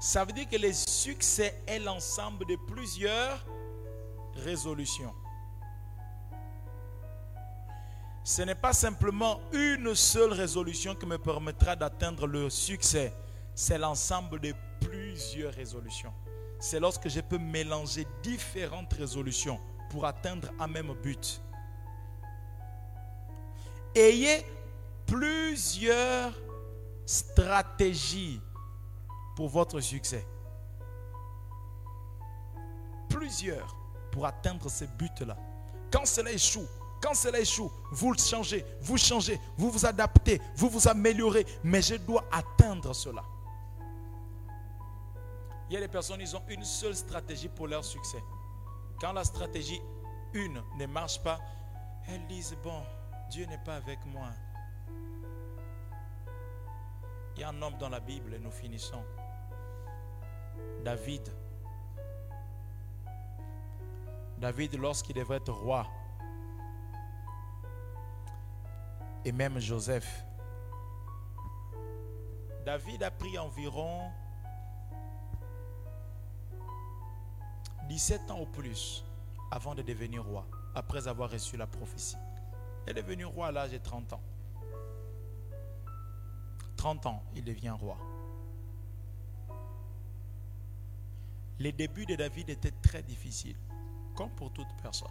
Ça 0.00 0.24
veut 0.24 0.32
dire 0.32 0.48
que 0.48 0.56
les 0.56 0.72
succès 0.72 1.62
est 1.66 1.80
l'ensemble 1.80 2.46
de 2.46 2.56
plusieurs 2.56 3.44
résolutions. 4.34 5.12
Ce 8.22 8.42
n'est 8.42 8.54
pas 8.54 8.72
simplement 8.72 9.40
une 9.52 9.94
seule 9.94 10.32
résolution 10.32 10.94
qui 10.94 11.06
me 11.06 11.18
permettra 11.18 11.74
d'atteindre 11.74 12.26
le 12.26 12.50
succès. 12.50 13.12
C'est 13.54 13.78
l'ensemble 13.78 14.38
de 14.38 14.54
plusieurs 14.80 15.52
résolutions. 15.52 16.12
C'est 16.60 16.80
lorsque 16.80 17.08
je 17.08 17.20
peux 17.20 17.38
mélanger 17.38 18.06
différentes 18.22 18.92
résolutions 18.92 19.60
pour 19.90 20.04
atteindre 20.04 20.48
un 20.58 20.66
même 20.66 20.92
but. 21.02 21.40
Ayez 23.94 24.44
plusieurs 25.06 26.32
stratégies 27.06 28.40
pour 29.34 29.48
votre 29.48 29.80
succès. 29.80 30.26
Plusieurs 33.08 33.76
pour 34.10 34.26
atteindre 34.26 34.68
ces 34.68 34.86
buts-là. 34.86 35.36
Quand 35.90 36.04
cela 36.04 36.30
échoue, 36.32 36.66
quand 37.00 37.14
cela 37.14 37.40
échoue, 37.40 37.70
vous 37.92 38.12
le 38.12 38.18
changez, 38.18 38.64
vous 38.80 38.98
changez, 38.98 39.40
vous 39.56 39.70
vous 39.70 39.86
adaptez, 39.86 40.40
vous 40.56 40.68
vous 40.68 40.88
améliorez, 40.88 41.46
mais 41.62 41.80
je 41.80 41.94
dois 41.94 42.24
atteindre 42.30 42.94
cela. 42.94 43.22
Il 45.68 45.74
y 45.74 45.76
a 45.76 45.80
des 45.80 45.88
personnes, 45.88 46.20
ils 46.20 46.34
ont 46.34 46.42
une 46.48 46.64
seule 46.64 46.96
stratégie 46.96 47.48
pour 47.48 47.68
leur 47.68 47.84
succès. 47.84 48.22
Quand 49.00 49.12
la 49.12 49.24
stratégie 49.24 49.80
une 50.32 50.62
ne 50.78 50.86
marche 50.86 51.22
pas, 51.22 51.40
elles 52.08 52.26
disent, 52.26 52.56
bon, 52.62 52.82
Dieu 53.30 53.44
n'est 53.46 53.58
pas 53.58 53.76
avec 53.76 54.04
moi. 54.06 54.28
Il 57.36 57.40
y 57.42 57.44
a 57.44 57.50
un 57.50 57.62
homme 57.62 57.76
dans 57.78 57.88
la 57.88 58.00
Bible, 58.00 58.34
et 58.34 58.38
nous 58.38 58.50
finissons. 58.50 59.04
David. 60.82 61.28
David, 64.38 64.76
lorsqu'il 64.76 65.16
devait 65.16 65.36
être 65.36 65.52
roi, 65.52 65.86
et 69.24 69.32
même 69.32 69.58
Joseph. 69.58 70.24
David 72.64 73.02
a 73.02 73.10
pris 73.10 73.38
environ 73.38 74.10
17 77.88 78.30
ans 78.30 78.40
ou 78.40 78.46
plus 78.46 79.04
avant 79.50 79.74
de 79.74 79.82
devenir 79.82 80.24
roi, 80.24 80.46
après 80.74 81.08
avoir 81.08 81.30
reçu 81.30 81.56
la 81.56 81.66
prophétie. 81.66 82.16
Il 82.86 82.90
est 82.90 82.94
devenu 82.94 83.24
roi 83.24 83.48
à 83.48 83.52
l'âge 83.52 83.72
de 83.72 83.78
30 83.78 84.12
ans. 84.12 84.22
30 86.76 87.06
ans, 87.06 87.22
il 87.34 87.44
devient 87.44 87.74
roi. 87.78 87.96
Les 91.58 91.72
débuts 91.72 92.06
de 92.06 92.14
David 92.14 92.50
étaient 92.50 92.74
très 92.82 93.02
difficiles, 93.02 93.56
comme 94.14 94.30
pour 94.30 94.52
toute 94.52 94.68
personne. 94.80 95.08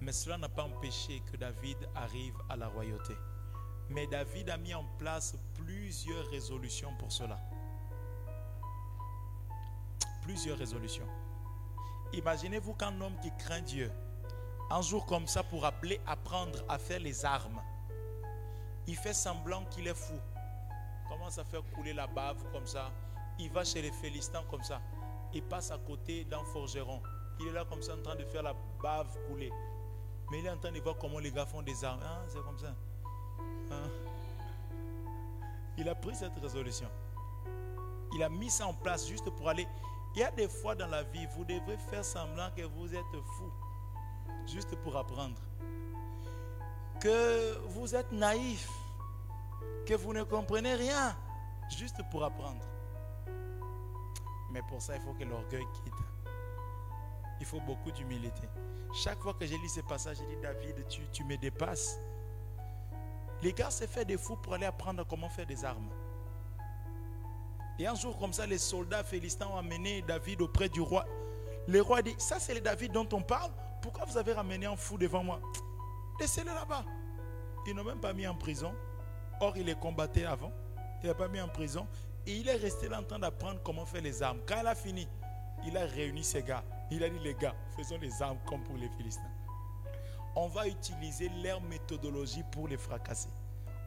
Mais 0.00 0.12
cela 0.12 0.38
n'a 0.38 0.48
pas 0.48 0.64
empêché 0.64 1.20
que 1.30 1.36
David 1.36 1.76
arrive 1.94 2.36
à 2.48 2.56
la 2.56 2.68
royauté. 2.68 3.14
Mais 3.88 4.06
David 4.06 4.50
a 4.50 4.56
mis 4.56 4.72
en 4.72 4.84
place 4.98 5.34
plusieurs 5.54 6.30
résolutions 6.30 6.94
pour 6.96 7.10
cela. 7.10 7.40
Plusieurs 10.22 10.58
résolutions. 10.58 11.08
Imaginez-vous 12.12 12.74
qu'un 12.74 13.00
homme 13.00 13.16
qui 13.22 13.30
craint 13.38 13.60
Dieu, 13.60 13.90
un 14.70 14.82
jour 14.82 15.06
comme 15.06 15.26
ça, 15.26 15.42
pour 15.42 15.64
appeler, 15.64 16.00
apprendre 16.06 16.58
à 16.68 16.78
faire 16.78 17.00
les 17.00 17.24
armes, 17.24 17.60
il 18.86 18.96
fait 18.96 19.14
semblant 19.14 19.64
qu'il 19.66 19.86
est 19.86 19.94
fou. 19.94 20.18
Commence 21.08 21.38
à 21.38 21.44
faire 21.44 21.62
couler 21.74 21.92
la 21.92 22.06
bave 22.06 22.42
comme 22.52 22.66
ça? 22.66 22.90
Il 23.38 23.50
va 23.50 23.64
chez 23.64 23.82
les 23.82 23.92
Philistins 23.92 24.44
comme 24.50 24.62
ça. 24.62 24.80
Il 25.32 25.42
passe 25.42 25.70
à 25.70 25.78
côté 25.78 26.24
d'un 26.24 26.42
forgeron. 26.44 27.00
Il 27.38 27.48
est 27.48 27.52
là 27.52 27.64
comme 27.64 27.82
ça 27.82 27.94
en 27.94 28.02
train 28.02 28.16
de 28.16 28.24
faire 28.24 28.42
la 28.42 28.54
bave 28.82 29.16
couler. 29.28 29.52
Mais 30.30 30.40
il 30.40 30.46
est 30.46 30.50
en 30.50 30.58
train 30.58 30.72
de 30.72 30.80
voir 30.80 30.96
comment 30.98 31.18
les 31.18 31.32
gars 31.32 31.46
font 31.46 31.62
des 31.62 31.84
armes. 31.84 32.00
Ah, 32.04 32.22
c'est 32.28 32.42
comme 32.42 32.58
ça. 32.58 32.74
Ah. 33.70 33.74
Il 35.78 35.88
a 35.88 35.94
pris 35.94 36.14
cette 36.14 36.36
résolution. 36.38 36.88
Il 38.14 38.22
a 38.22 38.28
mis 38.28 38.50
ça 38.50 38.66
en 38.66 38.74
place 38.74 39.08
juste 39.08 39.30
pour 39.30 39.48
aller. 39.48 39.66
Il 40.14 40.20
y 40.20 40.24
a 40.24 40.30
des 40.30 40.48
fois 40.48 40.74
dans 40.74 40.88
la 40.88 41.02
vie, 41.04 41.26
vous 41.36 41.44
devez 41.44 41.76
faire 41.76 42.04
semblant 42.04 42.50
que 42.56 42.62
vous 42.62 42.94
êtes 42.94 43.22
fou. 43.36 43.52
Juste 44.46 44.74
pour 44.76 44.96
apprendre. 44.96 45.40
Que 47.00 47.58
vous 47.68 47.94
êtes 47.94 48.10
naïf. 48.10 48.68
Que 49.86 49.94
vous 49.94 50.12
ne 50.12 50.24
comprenez 50.24 50.74
rien. 50.74 51.16
Juste 51.78 52.02
pour 52.10 52.24
apprendre. 52.24 52.64
Mais 54.50 54.62
pour 54.68 54.82
ça, 54.82 54.96
il 54.96 55.02
faut 55.02 55.12
que 55.12 55.24
l'orgueil 55.24 55.64
quitte. 55.72 55.94
Il 57.38 57.46
faut 57.46 57.60
beaucoup 57.60 57.92
d'humilité. 57.92 58.48
Chaque 58.92 59.20
fois 59.20 59.34
que 59.34 59.46
j'ai 59.46 59.56
lu 59.56 59.68
ce 59.68 59.80
passage, 59.80 60.18
j'ai 60.18 60.26
dit 60.34 60.42
David, 60.42 60.86
tu, 60.88 61.02
tu 61.12 61.22
me 61.22 61.36
dépasses. 61.36 61.98
Les 63.42 63.52
gars 63.52 63.70
s'est 63.70 63.86
fait 63.86 64.04
des 64.04 64.18
fous 64.18 64.36
pour 64.36 64.54
aller 64.54 64.66
apprendre 64.66 65.06
comment 65.06 65.28
faire 65.28 65.46
des 65.46 65.64
armes. 65.64 65.88
Et 67.80 67.86
un 67.86 67.94
jour 67.94 68.18
comme 68.18 68.34
ça, 68.34 68.46
les 68.46 68.58
soldats 68.58 69.02
philistins 69.02 69.46
ont 69.46 69.56
amené 69.56 70.02
David 70.02 70.42
auprès 70.42 70.68
du 70.68 70.82
roi. 70.82 71.06
Le 71.66 71.80
roi 71.80 72.02
dit, 72.02 72.14
ça 72.18 72.38
c'est 72.38 72.52
le 72.52 72.60
David 72.60 72.92
dont 72.92 73.08
on 73.14 73.22
parle. 73.22 73.50
Pourquoi 73.80 74.04
vous 74.04 74.18
avez 74.18 74.34
ramené 74.34 74.66
un 74.66 74.76
fou 74.76 74.98
devant 74.98 75.24
moi? 75.24 75.40
Laissez-le 76.20 76.52
là-bas. 76.52 76.84
Ils 77.66 77.74
n'ont 77.74 77.84
même 77.84 77.98
pas 77.98 78.12
mis 78.12 78.26
en 78.26 78.34
prison. 78.34 78.74
Or, 79.40 79.56
il 79.56 79.64
les 79.64 79.74
combattait 79.74 80.26
avant. 80.26 80.52
Il 81.02 81.08
n'a 81.08 81.14
pas 81.14 81.28
mis 81.28 81.40
en 81.40 81.48
prison. 81.48 81.88
Et 82.26 82.32
il 82.32 82.48
est 82.50 82.56
resté 82.56 82.86
là 82.86 83.00
en 83.00 83.02
train 83.02 83.18
d'apprendre 83.18 83.62
comment 83.64 83.86
faire 83.86 84.02
les 84.02 84.22
armes. 84.22 84.40
Quand 84.46 84.60
il 84.60 84.66
a 84.66 84.74
fini, 84.74 85.08
il 85.64 85.74
a 85.78 85.86
réuni 85.86 86.22
ses 86.22 86.42
gars. 86.42 86.62
Il 86.90 87.02
a 87.02 87.08
dit, 87.08 87.18
les 87.20 87.32
gars, 87.32 87.54
faisons 87.78 87.96
les 87.96 88.20
armes 88.20 88.40
comme 88.46 88.62
pour 88.62 88.76
les 88.76 88.90
Philistins. 88.90 89.22
On 90.36 90.48
va 90.48 90.68
utiliser 90.68 91.30
leur 91.42 91.62
méthodologie 91.62 92.44
pour 92.52 92.68
les 92.68 92.76
fracasser. 92.76 93.30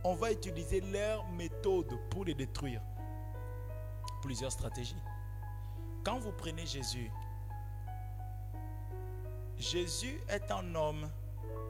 On 0.03 0.15
va 0.15 0.31
utiliser 0.31 0.81
leur 0.81 1.27
méthode 1.27 1.95
pour 2.09 2.25
les 2.25 2.33
détruire. 2.33 2.81
Plusieurs 4.23 4.53
stratégies. 4.53 4.95
Quand 6.01 6.17
vous 6.17 6.31
prenez 6.31 6.65
Jésus, 6.65 7.11
Jésus 9.57 10.17
est 10.29 10.49
un 10.49 10.73
homme 10.75 11.09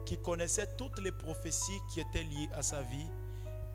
qui 0.06 0.16
connaissait 0.18 0.68
toutes 0.76 1.00
les 1.00 1.10
prophéties 1.10 1.80
qui 1.92 1.98
étaient 1.98 2.22
liées 2.22 2.48
à 2.54 2.62
sa 2.62 2.80
vie 2.82 3.08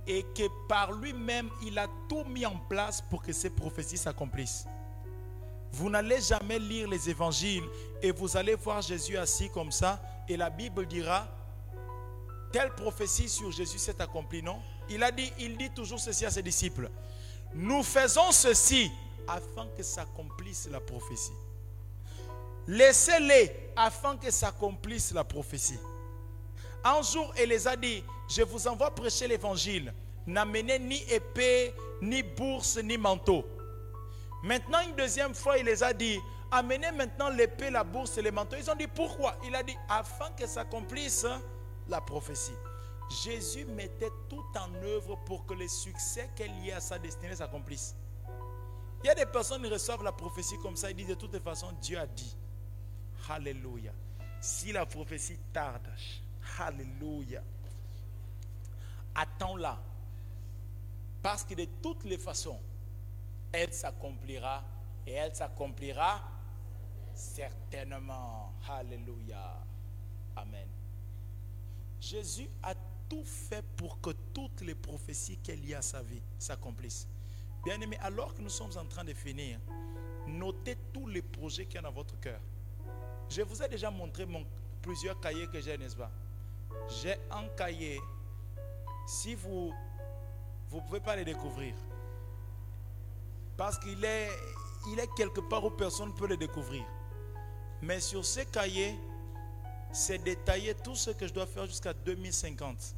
et 0.07 0.23
que 0.23 0.43
par 0.69 0.93
lui-même, 0.93 1.49
il 1.61 1.77
a 1.77 1.87
tout 2.07 2.23
mis 2.23 2.45
en 2.45 2.57
place 2.57 3.01
pour 3.01 3.21
que 3.21 3.33
ces 3.33 3.49
prophéties 3.49 3.97
s'accomplissent. 3.97 4.65
Vous 5.73 5.89
n'allez 5.89 6.21
jamais 6.21 6.57
lire 6.57 6.87
les 6.87 7.09
évangiles 7.09 7.67
et 8.01 8.11
vous 8.11 8.37
allez 8.37 8.55
voir 8.55 8.81
Jésus 8.81 9.17
assis 9.17 9.49
comme 9.49 9.73
ça 9.73 10.01
et 10.29 10.37
la 10.37 10.49
Bible 10.49 10.87
dira 10.87 11.27
telle 12.53 12.73
prophétie 12.73 13.27
sur 13.27 13.51
Jésus 13.51 13.77
s'est 13.77 14.01
accomplie, 14.01 14.41
non? 14.41 14.61
Il 14.89 15.03
a 15.03 15.11
dit, 15.11 15.31
il 15.37 15.57
dit 15.57 15.69
toujours 15.69 15.99
ceci 15.99 16.25
à 16.25 16.31
ses 16.31 16.41
disciples. 16.41 16.89
Nous 17.53 17.83
faisons 17.83 18.31
ceci 18.31 18.91
afin 19.27 19.67
que 19.75 19.83
s'accomplisse 19.83 20.67
la 20.71 20.79
prophétie. 20.79 21.33
Laissez-les 22.67 23.71
afin 23.75 24.17
que 24.17 24.29
s'accomplisse 24.29 25.11
la 25.11 25.23
prophétie. 25.23 25.79
Un 26.83 27.01
jour, 27.01 27.33
il 27.41 27.49
les 27.49 27.67
a 27.67 27.75
dit, 27.75 28.03
je 28.29 28.43
vous 28.43 28.67
envoie 28.67 28.93
prêcher 28.93 29.27
l'évangile. 29.27 29.93
N'amenez 30.27 30.79
ni 30.79 31.01
épée, 31.09 31.73
ni 32.01 32.21
bourse, 32.21 32.77
ni 32.77 32.97
manteau. 32.97 33.43
Maintenant, 34.43 34.79
une 34.81 34.95
deuxième 34.95 35.33
fois, 35.33 35.57
il 35.57 35.65
les 35.65 35.83
a 35.83 35.91
dit, 35.91 36.19
amenez 36.51 36.91
maintenant 36.91 37.29
l'épée, 37.29 37.69
la 37.69 37.83
bourse 37.83 38.17
et 38.17 38.21
les 38.21 38.31
manteaux. 38.31 38.55
Ils 38.57 38.69
ont 38.69 38.75
dit 38.75 38.87
pourquoi? 38.87 39.35
Il 39.45 39.55
a 39.55 39.63
dit 39.63 39.75
afin 39.89 40.29
que 40.37 40.47
s'accomplisse 40.47 41.25
la 41.87 41.99
prophétie. 41.99 42.53
Jésus 43.09 43.65
mettait 43.65 44.11
tout 44.29 44.45
en 44.55 44.73
œuvre 44.75 45.15
pour 45.25 45.45
que 45.45 45.53
le 45.53 45.67
succès 45.67 46.29
est 46.37 46.47
lié 46.47 46.73
à 46.73 46.79
sa 46.79 46.99
destinée 46.99 47.35
s'accomplisse. 47.35 47.95
Il 49.03 49.07
y 49.07 49.09
a 49.09 49.15
des 49.15 49.25
personnes 49.25 49.63
qui 49.63 49.69
reçoivent 49.69 50.03
la 50.03 50.11
prophétie 50.11 50.57
comme 50.59 50.75
ça, 50.75 50.91
ils 50.91 50.95
disent 50.95 51.07
de 51.07 51.15
toute 51.15 51.37
façon, 51.39 51.71
Dieu 51.81 51.97
a 51.97 52.05
dit. 52.05 52.35
Alléluia. 53.29 53.91
Si 54.41 54.71
la 54.71 54.85
prophétie 54.85 55.37
tarde, 55.51 55.87
Alléluia. 56.57 57.43
Attends-la. 59.15 59.77
Parce 61.21 61.43
que 61.43 61.53
de 61.53 61.65
toutes 61.81 62.05
les 62.05 62.17
façons, 62.17 62.59
elle 63.51 63.73
s'accomplira 63.73 64.63
et 65.05 65.13
elle 65.13 65.35
s'accomplira 65.35 66.21
certainement. 67.13 68.53
Alléluia. 68.69 69.57
Amen. 70.35 70.67
Jésus 71.99 72.49
a 72.63 72.73
tout 73.09 73.23
fait 73.25 73.63
pour 73.75 73.99
que 73.99 74.11
toutes 74.33 74.61
les 74.61 74.75
prophéties 74.75 75.37
qu'il 75.37 75.67
y 75.67 75.73
a 75.73 75.79
à 75.79 75.81
sa 75.81 76.01
vie 76.01 76.21
s'accomplissent. 76.37 77.07
Bien 77.65 77.81
aimé, 77.81 77.97
alors 78.01 78.33
que 78.33 78.41
nous 78.41 78.49
sommes 78.49 78.71
en 78.77 78.85
train 78.85 79.03
de 79.03 79.13
finir, 79.13 79.59
notez 80.27 80.77
tous 80.93 81.07
les 81.07 81.21
projets 81.21 81.65
qu'il 81.65 81.75
y 81.75 81.77
a 81.79 81.81
dans 81.81 81.91
votre 81.91 82.17
cœur. 82.19 82.39
Je 83.29 83.41
vous 83.41 83.61
ai 83.61 83.67
déjà 83.67 83.91
montré 83.91 84.25
mon, 84.25 84.45
plusieurs 84.81 85.19
cahiers 85.19 85.47
que 85.47 85.59
j'ai, 85.59 85.77
n'est-ce 85.77 85.95
pas? 85.95 86.11
J'ai 87.01 87.15
un 87.31 87.47
cahier. 87.57 87.99
Si 89.07 89.35
vous 89.35 89.73
vous 90.69 90.81
pouvez 90.81 90.99
pas 90.99 91.15
les 91.15 91.25
découvrir. 91.25 91.73
Parce 93.57 93.77
qu'il 93.79 94.03
est, 94.05 94.29
il 94.87 94.99
est 94.99 95.13
quelque 95.15 95.41
part 95.41 95.65
où 95.65 95.71
personne 95.71 96.09
ne 96.09 96.13
peut 96.13 96.27
les 96.27 96.37
découvrir. 96.37 96.85
Mais 97.81 97.99
sur 97.99 98.23
ces 98.23 98.45
cahiers, 98.45 98.95
c'est 99.91 100.19
détaillé 100.19 100.75
tout 100.75 100.95
ce 100.95 101.11
que 101.11 101.27
je 101.27 101.33
dois 101.33 101.47
faire 101.47 101.65
jusqu'à 101.65 101.93
2050. 101.93 102.95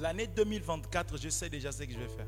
L'année 0.00 0.26
2024, 0.26 1.16
je 1.16 1.28
sais 1.28 1.48
déjà 1.48 1.72
ce 1.72 1.82
que 1.84 1.92
je 1.92 1.98
vais 1.98 2.08
faire. 2.08 2.26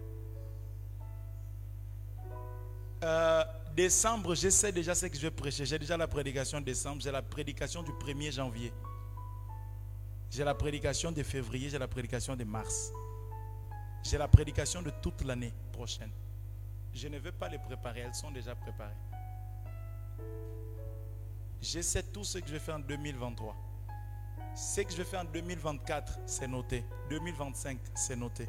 Euh, 3.03 3.45
décembre, 3.75 4.35
je 4.35 4.49
sais 4.49 4.73
déjà 4.73 4.95
ce 4.95 5.07
que 5.07 5.17
je 5.17 5.23
vais 5.23 5.31
prêcher. 5.31 5.67
J'ai 5.67 5.79
déjà 5.79 5.97
la 5.97 6.09
prédication 6.09 6.61
de 6.61 6.65
décembre. 6.65 7.03
J'ai 7.03 7.11
la 7.11 7.23
prédication 7.23 7.83
du 7.83 7.93
1er 7.93 8.33
janvier. 8.33 8.73
J'ai 10.31 10.45
la 10.45 10.55
prédication 10.55 11.13
de 11.13 11.23
février. 11.23 11.69
J'ai 11.69 11.79
la 11.79 11.89
prédication 11.89 12.35
de 12.37 12.45
mars. 12.45 12.91
J'ai 14.03 14.19
la 14.19 14.29
prédication 14.29 14.81
de 14.81 14.91
toute 15.03 15.23
l'année 15.23 15.53
prochaine. 15.73 16.11
Je 16.95 17.09
ne 17.09 17.19
veux 17.19 17.33
pas 17.33 17.49
les 17.49 17.59
préparer. 17.59 18.01
Elles 18.01 18.15
sont 18.15 18.31
déjà 18.31 18.55
préparées. 18.55 18.97
Je 21.61 21.81
sais 21.81 22.03
tout 22.03 22.25
ce 22.25 22.39
que 22.39 22.47
je 22.47 22.53
vais 22.53 22.59
faire 22.61 22.77
en 22.77 22.81
2023. 22.81 23.68
Ce 24.61 24.81
que 24.81 24.91
je 24.91 24.97
vais 24.97 25.05
faire 25.05 25.21
en 25.21 25.25
2024, 25.25 26.19
c'est 26.27 26.49
noté. 26.49 26.85
2025, 27.11 27.79
c'est 27.95 28.17
noté. 28.17 28.49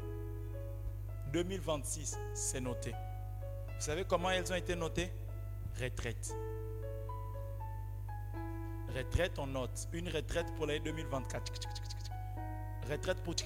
2026, 1.32 2.18
c'est 2.34 2.60
noté. 2.60 2.90
Vous 2.90 3.80
savez 3.80 4.04
comment 4.04 4.28
elles 4.28 4.52
ont 4.52 4.56
été 4.56 4.74
notées? 4.74 5.12
Retraite. 5.80 6.34
Retraite, 8.92 9.38
on 9.38 9.46
note. 9.46 9.88
Une 9.92 10.08
retraite 10.08 10.52
pour 10.56 10.66
l'année 10.66 10.80
2024. 10.80 11.52
Retraite 12.90 13.22
pour... 13.22 13.36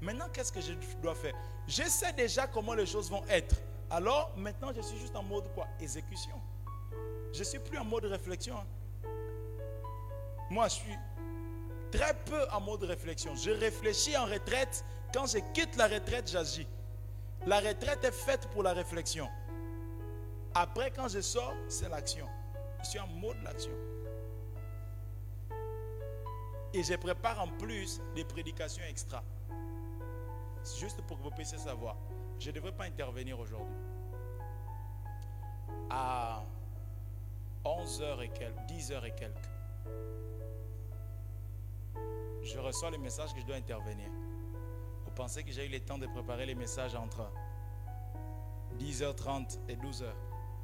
Maintenant, 0.00 0.28
qu'est-ce 0.32 0.52
que 0.52 0.60
je 0.60 0.74
dois 1.02 1.16
faire? 1.16 1.34
Je 1.66 1.82
sais 1.82 2.12
déjà 2.12 2.46
comment 2.46 2.74
les 2.74 2.86
choses 2.86 3.10
vont 3.10 3.24
être. 3.28 3.56
Alors, 3.90 4.32
maintenant, 4.36 4.72
je 4.72 4.80
suis 4.80 4.98
juste 5.00 5.16
en 5.16 5.24
mode 5.24 5.52
quoi? 5.54 5.66
Exécution. 5.80 6.40
Je 7.32 7.40
ne 7.40 7.44
suis 7.44 7.58
plus 7.58 7.78
en 7.78 7.84
mode 7.84 8.04
réflexion. 8.04 8.56
Hein. 8.56 8.66
Moi, 10.50 10.68
je 10.68 10.74
suis 10.74 10.96
très 11.92 12.14
peu 12.24 12.44
en 12.50 12.60
mode 12.60 12.82
réflexion. 12.82 13.36
Je 13.36 13.50
réfléchis 13.50 14.16
en 14.16 14.24
retraite. 14.24 14.84
Quand 15.14 15.26
je 15.26 15.38
quitte 15.52 15.76
la 15.76 15.86
retraite, 15.86 16.28
j'agis. 16.28 16.66
La 17.46 17.60
retraite 17.60 18.02
est 18.04 18.12
faite 18.12 18.48
pour 18.48 18.62
la 18.62 18.72
réflexion. 18.72 19.28
Après, 20.54 20.90
quand 20.90 21.08
je 21.08 21.20
sors, 21.20 21.54
c'est 21.68 21.88
l'action. 21.88 22.26
Je 22.82 22.88
suis 22.88 22.98
en 22.98 23.06
mode 23.06 23.36
l'action. 23.44 23.72
Et 26.74 26.82
je 26.82 26.94
prépare 26.94 27.40
en 27.40 27.48
plus 27.48 28.00
des 28.14 28.24
prédications 28.24 28.82
extra. 28.88 29.22
Juste 30.78 31.02
pour 31.02 31.18
que 31.18 31.22
vous 31.22 31.30
puissiez 31.30 31.58
savoir. 31.58 31.96
Je 32.38 32.48
ne 32.48 32.54
devrais 32.54 32.72
pas 32.72 32.84
intervenir 32.84 33.38
aujourd'hui. 33.38 33.76
À 35.90 36.42
11h 37.64 38.22
et 38.22 38.28
quelques, 38.28 38.58
10h 38.68 39.06
et 39.06 39.10
quelques 39.12 39.52
je 42.42 42.58
reçois 42.58 42.90
les 42.90 42.98
messages 42.98 43.32
que 43.32 43.40
je 43.40 43.46
dois 43.46 43.56
intervenir. 43.56 44.08
Vous 45.04 45.10
pensez 45.12 45.44
que 45.44 45.52
j'ai 45.52 45.66
eu 45.66 45.68
le 45.68 45.80
temps 45.80 45.98
de 45.98 46.06
préparer 46.06 46.46
les 46.46 46.54
messages 46.54 46.94
entre 46.94 47.30
10h30 48.78 49.58
et 49.68 49.76
12h 49.76 50.12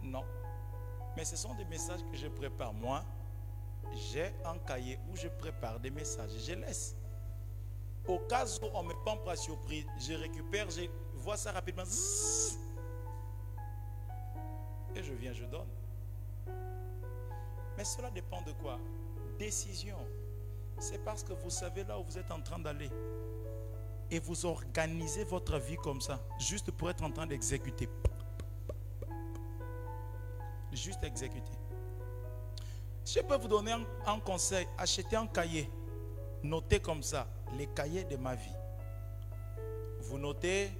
Non. 0.03 0.25
Mais 1.17 1.25
ce 1.25 1.37
sont 1.37 1.55
des 1.55 1.65
messages 1.65 2.01
que 2.11 2.17
je 2.17 2.29
prépare. 2.29 2.73
Moi, 2.73 3.05
j'ai 4.13 4.33
un 4.45 4.59
cahier 4.59 4.99
où 5.11 5.17
je 5.17 5.29
prépare 5.29 5.81
des 5.81 5.91
messages. 5.91 6.31
Je 6.47 6.53
laisse. 6.55 6.97
Au 8.07 8.19
cas 8.21 8.47
où 8.47 8.67
on 8.75 8.83
me 8.83 8.95
prend 9.05 9.19
pas 9.19 9.37
surprise, 9.37 9.87
je 9.99 10.15
récupère, 10.15 10.71
je 10.71 10.83
vois 11.15 11.37
ça 11.37 11.53
rapidement. 11.53 11.85
Et 14.95 15.03
je 15.03 15.13
viens, 15.13 15.33
je 15.33 15.45
donne. 15.45 15.69
Mais 17.77 17.85
cela 17.85 18.11
dépend 18.11 18.43
de 18.43 18.53
quoi? 18.53 18.79
Décision 19.39 19.99
c'est 20.79 21.03
parce 21.05 21.23
que 21.23 21.33
vous 21.33 21.51
savez 21.51 21.85
là 21.85 21.99
où 21.99 22.05
vous 22.05 22.19
êtes 22.19 22.31
en 22.31 22.41
train 22.41 22.59
d'aller. 22.59 22.91
Et 24.11 24.21
vous 24.21 24.47
organisez 24.47 25.25
votre 25.25 25.59
vie 25.59 25.77
comme 25.77 26.01
ça, 26.01 26.19
juste 26.39 26.71
pour 26.71 26.89
être 26.89 27.05
en 27.05 27.11
train 27.11 27.27
d'exécuter. 27.27 27.89
Juste 30.73 31.03
exécuter. 31.05 31.53
Je 33.05 33.21
peux 33.21 33.37
vous 33.37 33.49
donner 33.49 33.75
un, 34.07 34.21
conseil. 34.21 34.67
Achetez 34.77 35.17
un 35.17 35.27
cahier. 35.27 35.71
Notez 36.43 36.81
comme 36.81 37.03
ça 37.03 37.27
les 37.57 37.67
cahiers 37.67 38.05
de 38.05 38.17
ma 38.17 38.35
vie. 38.35 38.57
Vous 40.01 40.19
notez 40.19 40.71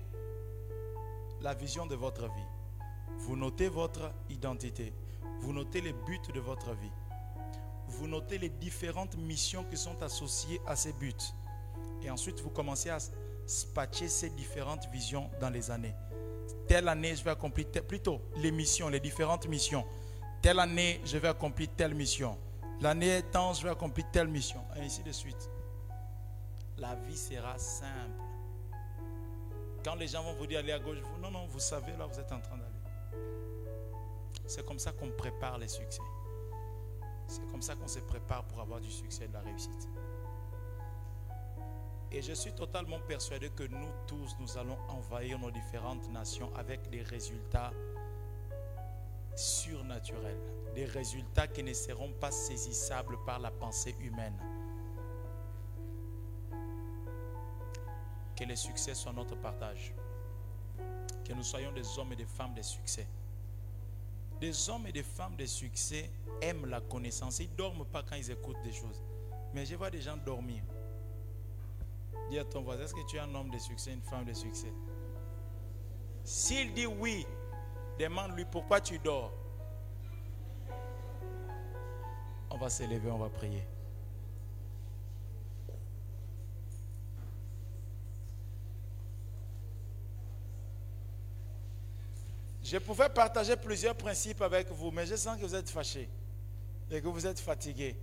la 1.41 1.55
vision 1.55 1.87
de 1.87 1.95
votre 1.95 2.23
vie. 2.23 2.49
Vous 3.19 3.37
notez 3.37 3.69
votre 3.69 4.13
identité. 4.31 4.93
Vous 5.41 5.53
notez 5.53 5.81
les 5.81 5.93
buts 5.93 6.21
de 6.33 6.41
votre 6.41 6.73
vie 6.75 6.93
vous 7.89 8.07
notez 8.07 8.39
les 8.39 8.49
différentes 8.49 9.17
missions 9.17 9.65
qui 9.65 9.77
sont 9.77 10.03
associées 10.03 10.61
à 10.67 10.77
ces 10.77 10.93
buts. 10.93 11.13
Et 12.03 12.11
ensuite, 12.11 12.41
vous 12.41 12.51
commencez 12.51 12.91
à 12.91 12.99
spatcher 13.47 14.09
ces 14.09 14.31
différentes 14.31 14.89
visions 14.93 15.31
dans 15.41 15.51
les 15.51 15.71
années. 15.71 15.95
Telle 16.67 16.89
année, 16.89 17.17
je 17.17 17.25
vais 17.25 17.31
accomplir, 17.31 17.67
plutôt 17.87 18.21
les 18.37 18.51
missions, 18.51 18.89
les 18.89 19.01
différentes 19.01 19.49
missions. 19.49 19.85
Telle 20.43 20.61
année, 20.61 21.01
je 21.05 21.17
vais 21.19 21.29
accomplir 21.29 21.69
telle 21.77 21.95
mission. 21.95 22.39
L'année 22.81 23.19
étant, 23.19 23.55
je 23.55 23.63
vais 23.63 23.71
accomplir 23.71 24.07
telle 24.13 24.29
mission. 24.29 24.63
Et 24.77 24.81
ainsi 24.81 25.03
de 25.03 25.11
suite. 25.13 25.51
La 26.77 26.95
vie 26.95 27.17
sera 27.17 27.59
simple. 27.59 28.23
Quand 29.83 29.95
les 29.95 30.09
gens 30.09 30.23
vont 30.23 30.35
vous 30.35 30.47
dire 30.47 30.59
aller 30.61 30.73
à 30.73 30.79
gauche, 30.79 30.99
vous, 30.99 31.21
non, 31.21 31.31
non, 31.31 31.47
vous 31.47 31.59
savez 31.59 31.93
là, 31.97 32.07
vous 32.07 32.21
êtes 32.21 32.31
en 32.31 32.41
train 32.41 32.57
d'aller. 32.57 32.69
C'est 34.47 34.65
comme 34.65 34.79
ça 34.79 34.93
qu'on 34.93 35.11
prépare 35.11 35.59
les 35.59 35.69
succès. 35.69 36.03
C'est 37.29 37.47
comme 37.51 37.63
ça 37.63 37.77
qu'on 37.77 37.87
se 37.87 38.01
prépare 38.01 38.45
pour 38.45 38.61
avoir 38.61 38.81
du 38.81 38.91
succès 38.91 39.27
et 39.27 39.29
de 39.29 39.35
la 39.35 39.41
réussite. 39.41 39.89
Et 42.11 42.23
je 42.23 42.33
suis 42.33 42.53
totalement 42.53 42.99
persuadé 43.01 43.51
que 43.51 43.65
nous 43.65 43.89
tous, 44.07 44.35
nous 44.41 44.57
allons 44.57 44.79
envahir 44.89 45.39
nos 45.39 45.51
différentes 45.51 46.09
nations 46.11 46.51
avec 46.57 46.89
des 46.89 47.03
résultats 47.03 47.71
surnaturels. 49.37 50.41
Des 50.75 50.87
résultats 50.87 51.47
qui 51.47 51.63
ne 51.63 51.75
seront 51.75 52.13
pas 52.13 52.31
saisissables 52.31 53.19
par 53.27 53.39
la 53.39 53.51
pensée 53.51 53.95
humaine. 54.01 54.39
Que 58.35 58.45
les 58.45 58.57
succès 58.57 58.95
soient 58.95 59.13
notre 59.13 59.37
partage. 59.37 59.95
Que 61.25 61.35
nous 61.35 61.43
soyons 61.43 61.73
des 61.73 61.99
hommes 61.99 62.13
et 62.15 62.17
des 62.17 62.25
femmes 62.25 62.55
de 62.55 62.63
succès. 62.63 63.07
Des 64.41 64.71
hommes 64.71 64.87
et 64.87 64.93
des 64.93 65.03
femmes 65.03 65.37
de 65.37 65.47
succès 65.47 66.11
aiment 66.41 66.67
la 66.67 66.81
connaissance. 66.81 67.41
Ils 67.41 67.51
ne 67.51 67.57
dorment 67.57 67.85
pas 67.85 68.03
quand 68.03 68.17
ils 68.17 68.31
écoutent 68.31 68.63
des 68.63 68.73
choses. 68.73 69.03
Mais 69.53 69.65
je 69.67 69.75
vois 69.75 69.91
des 69.91 70.01
gens 70.01 70.17
dormir. 70.17 70.63
Dis 72.31 72.39
à 72.39 72.45
ton 72.45 72.63
voisin, 72.63 72.85
est-ce 72.85 72.95
que 72.95 73.07
tu 73.09 73.17
es 73.17 73.21
un 73.21 73.35
homme 73.35 73.51
de 73.51 73.59
succès, 73.59 73.93
une 73.93 74.03
femme 74.03 74.25
de 74.25 74.35
succès? 74.35 74.73
S'il 76.23 76.75
dit 76.75 76.87
oui, 76.87 77.27
demande-lui 77.99 78.45
pourquoi 78.45 78.81
tu 78.81 78.99
dors. 78.99 79.33
On 82.51 82.59
va 82.59 82.69
s'élever, 82.69 83.11
on 83.11 83.19
va 83.19 83.29
prier. 83.29 83.67
Je 92.71 92.77
pouvais 92.77 93.09
partager 93.09 93.57
plusieurs 93.57 93.95
principes 93.95 94.43
avec 94.43 94.71
vous, 94.71 94.91
mais 94.91 95.07
je 95.07 95.17
sens 95.17 95.39
que 95.39 95.47
vous 95.47 95.55
êtes 95.55 95.71
fâchés 95.71 96.07
et 96.91 97.01
que 97.01 97.09
vous 97.09 97.27
êtes 97.27 97.41
fatigués. 97.41 97.97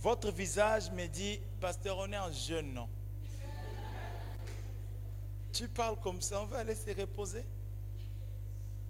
Votre 0.00 0.30
visage 0.30 0.90
me 0.92 1.06
dit, 1.06 1.38
pasteur, 1.60 1.98
on 1.98 2.10
est 2.10 2.18
en 2.18 2.32
jeûne, 2.32 2.72
non? 2.72 2.88
Tu 5.52 5.68
parles 5.68 6.00
comme 6.00 6.22
ça, 6.22 6.40
on 6.40 6.46
va 6.46 6.60
aller 6.60 6.74
se 6.74 6.88
reposer. 6.98 7.44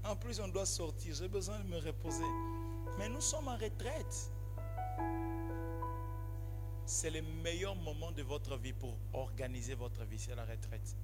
En 0.05 0.15
plus, 0.15 0.39
on 0.39 0.47
doit 0.47 0.67
sortir, 0.67 1.13
j'ai 1.17 1.27
besoin 1.27 1.59
de 1.59 1.65
me 1.65 1.79
reposer. 1.79 2.31
Mais 2.97 3.09
nous 3.09 3.21
sommes 3.21 3.49
en 3.49 3.57
retraite. 3.57 4.31
C'est 6.87 7.11
le 7.11 7.23
meilleur 7.43 7.75
moment 7.75 8.13
de 8.13 8.23
votre 8.23 8.57
vie 8.57 8.73
pour 8.73 8.97
organiser 9.15 9.75
votre 9.75 10.05
vie, 10.05 10.21
c'est 10.21 10.37
la 10.37 10.45
retraite. 10.45 10.95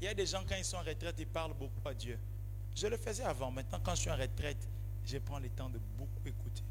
Il 0.00 0.06
y 0.06 0.08
a 0.08 0.14
des 0.14 0.26
gens, 0.26 0.42
quand 0.48 0.56
ils 0.56 0.64
sont 0.64 0.78
en 0.78 0.82
retraite, 0.82 1.14
ils 1.20 1.28
parlent 1.28 1.54
beaucoup 1.54 1.86
à 1.86 1.94
Dieu. 1.94 2.18
Je 2.76 2.86
le 2.86 2.98
faisais 2.98 3.24
avant. 3.24 3.50
Maintenant, 3.50 3.80
quand 3.82 3.94
je 3.94 4.02
suis 4.02 4.10
en 4.10 4.16
retraite, 4.16 4.68
je 5.06 5.16
prends 5.16 5.38
le 5.38 5.48
temps 5.48 5.70
de 5.70 5.80
beaucoup 5.96 6.20
écouter. 6.26 6.62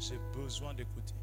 J'ai 0.00 0.18
besoin 0.34 0.74
d'écouter. 0.74 1.14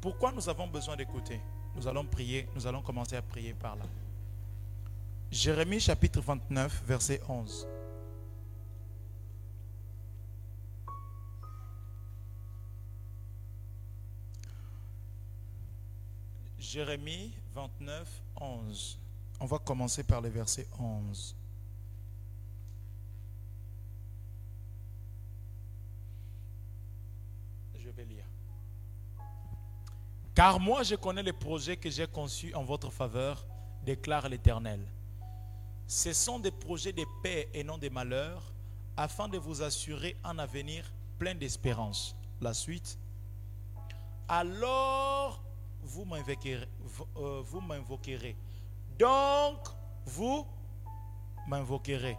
Pourquoi 0.00 0.32
nous 0.32 0.48
avons 0.48 0.66
besoin 0.66 0.96
d'écouter? 0.96 1.40
Nous 1.76 1.86
allons 1.86 2.04
prier, 2.04 2.48
nous 2.56 2.66
allons 2.66 2.82
commencer 2.82 3.14
à 3.14 3.22
prier 3.22 3.54
par 3.54 3.76
là. 3.76 3.84
Jérémie 5.30 5.78
chapitre 5.78 6.20
29, 6.20 6.82
verset 6.84 7.20
11. 7.28 7.68
Jérémie 16.58 17.32
29, 17.54 18.22
11. 18.40 18.98
On 19.40 19.46
va 19.46 19.58
commencer 19.58 20.02
par 20.02 20.20
le 20.20 20.28
verset 20.28 20.66
11. 20.78 21.36
Je 27.78 27.90
vais 27.90 28.04
lire. 28.04 28.24
Car 30.34 30.58
moi 30.58 30.82
je 30.82 30.96
connais 30.96 31.22
les 31.22 31.32
projets 31.32 31.76
que 31.76 31.88
j'ai 31.88 32.06
conçus 32.06 32.52
en 32.54 32.64
votre 32.64 32.90
faveur, 32.90 33.46
déclare 33.84 34.28
l'Éternel. 34.28 34.80
Ce 35.86 36.12
sont 36.12 36.38
des 36.38 36.50
projets 36.50 36.92
de 36.92 37.04
paix 37.22 37.48
et 37.54 37.64
non 37.64 37.78
de 37.78 37.88
malheur, 37.88 38.52
afin 38.96 39.28
de 39.28 39.38
vous 39.38 39.62
assurer 39.62 40.16
un 40.24 40.38
avenir 40.38 40.92
plein 41.18 41.34
d'espérance. 41.34 42.16
La 42.40 42.52
suite. 42.54 42.98
Alors 44.28 45.42
vous 45.82 46.04
m'invoquerez. 46.04 46.68
Euh, 47.16 47.42
vous 47.44 47.60
m'invoquerez 47.60 48.36
donc, 48.98 49.58
vous 50.06 50.46
m'invoquerez. 51.46 52.16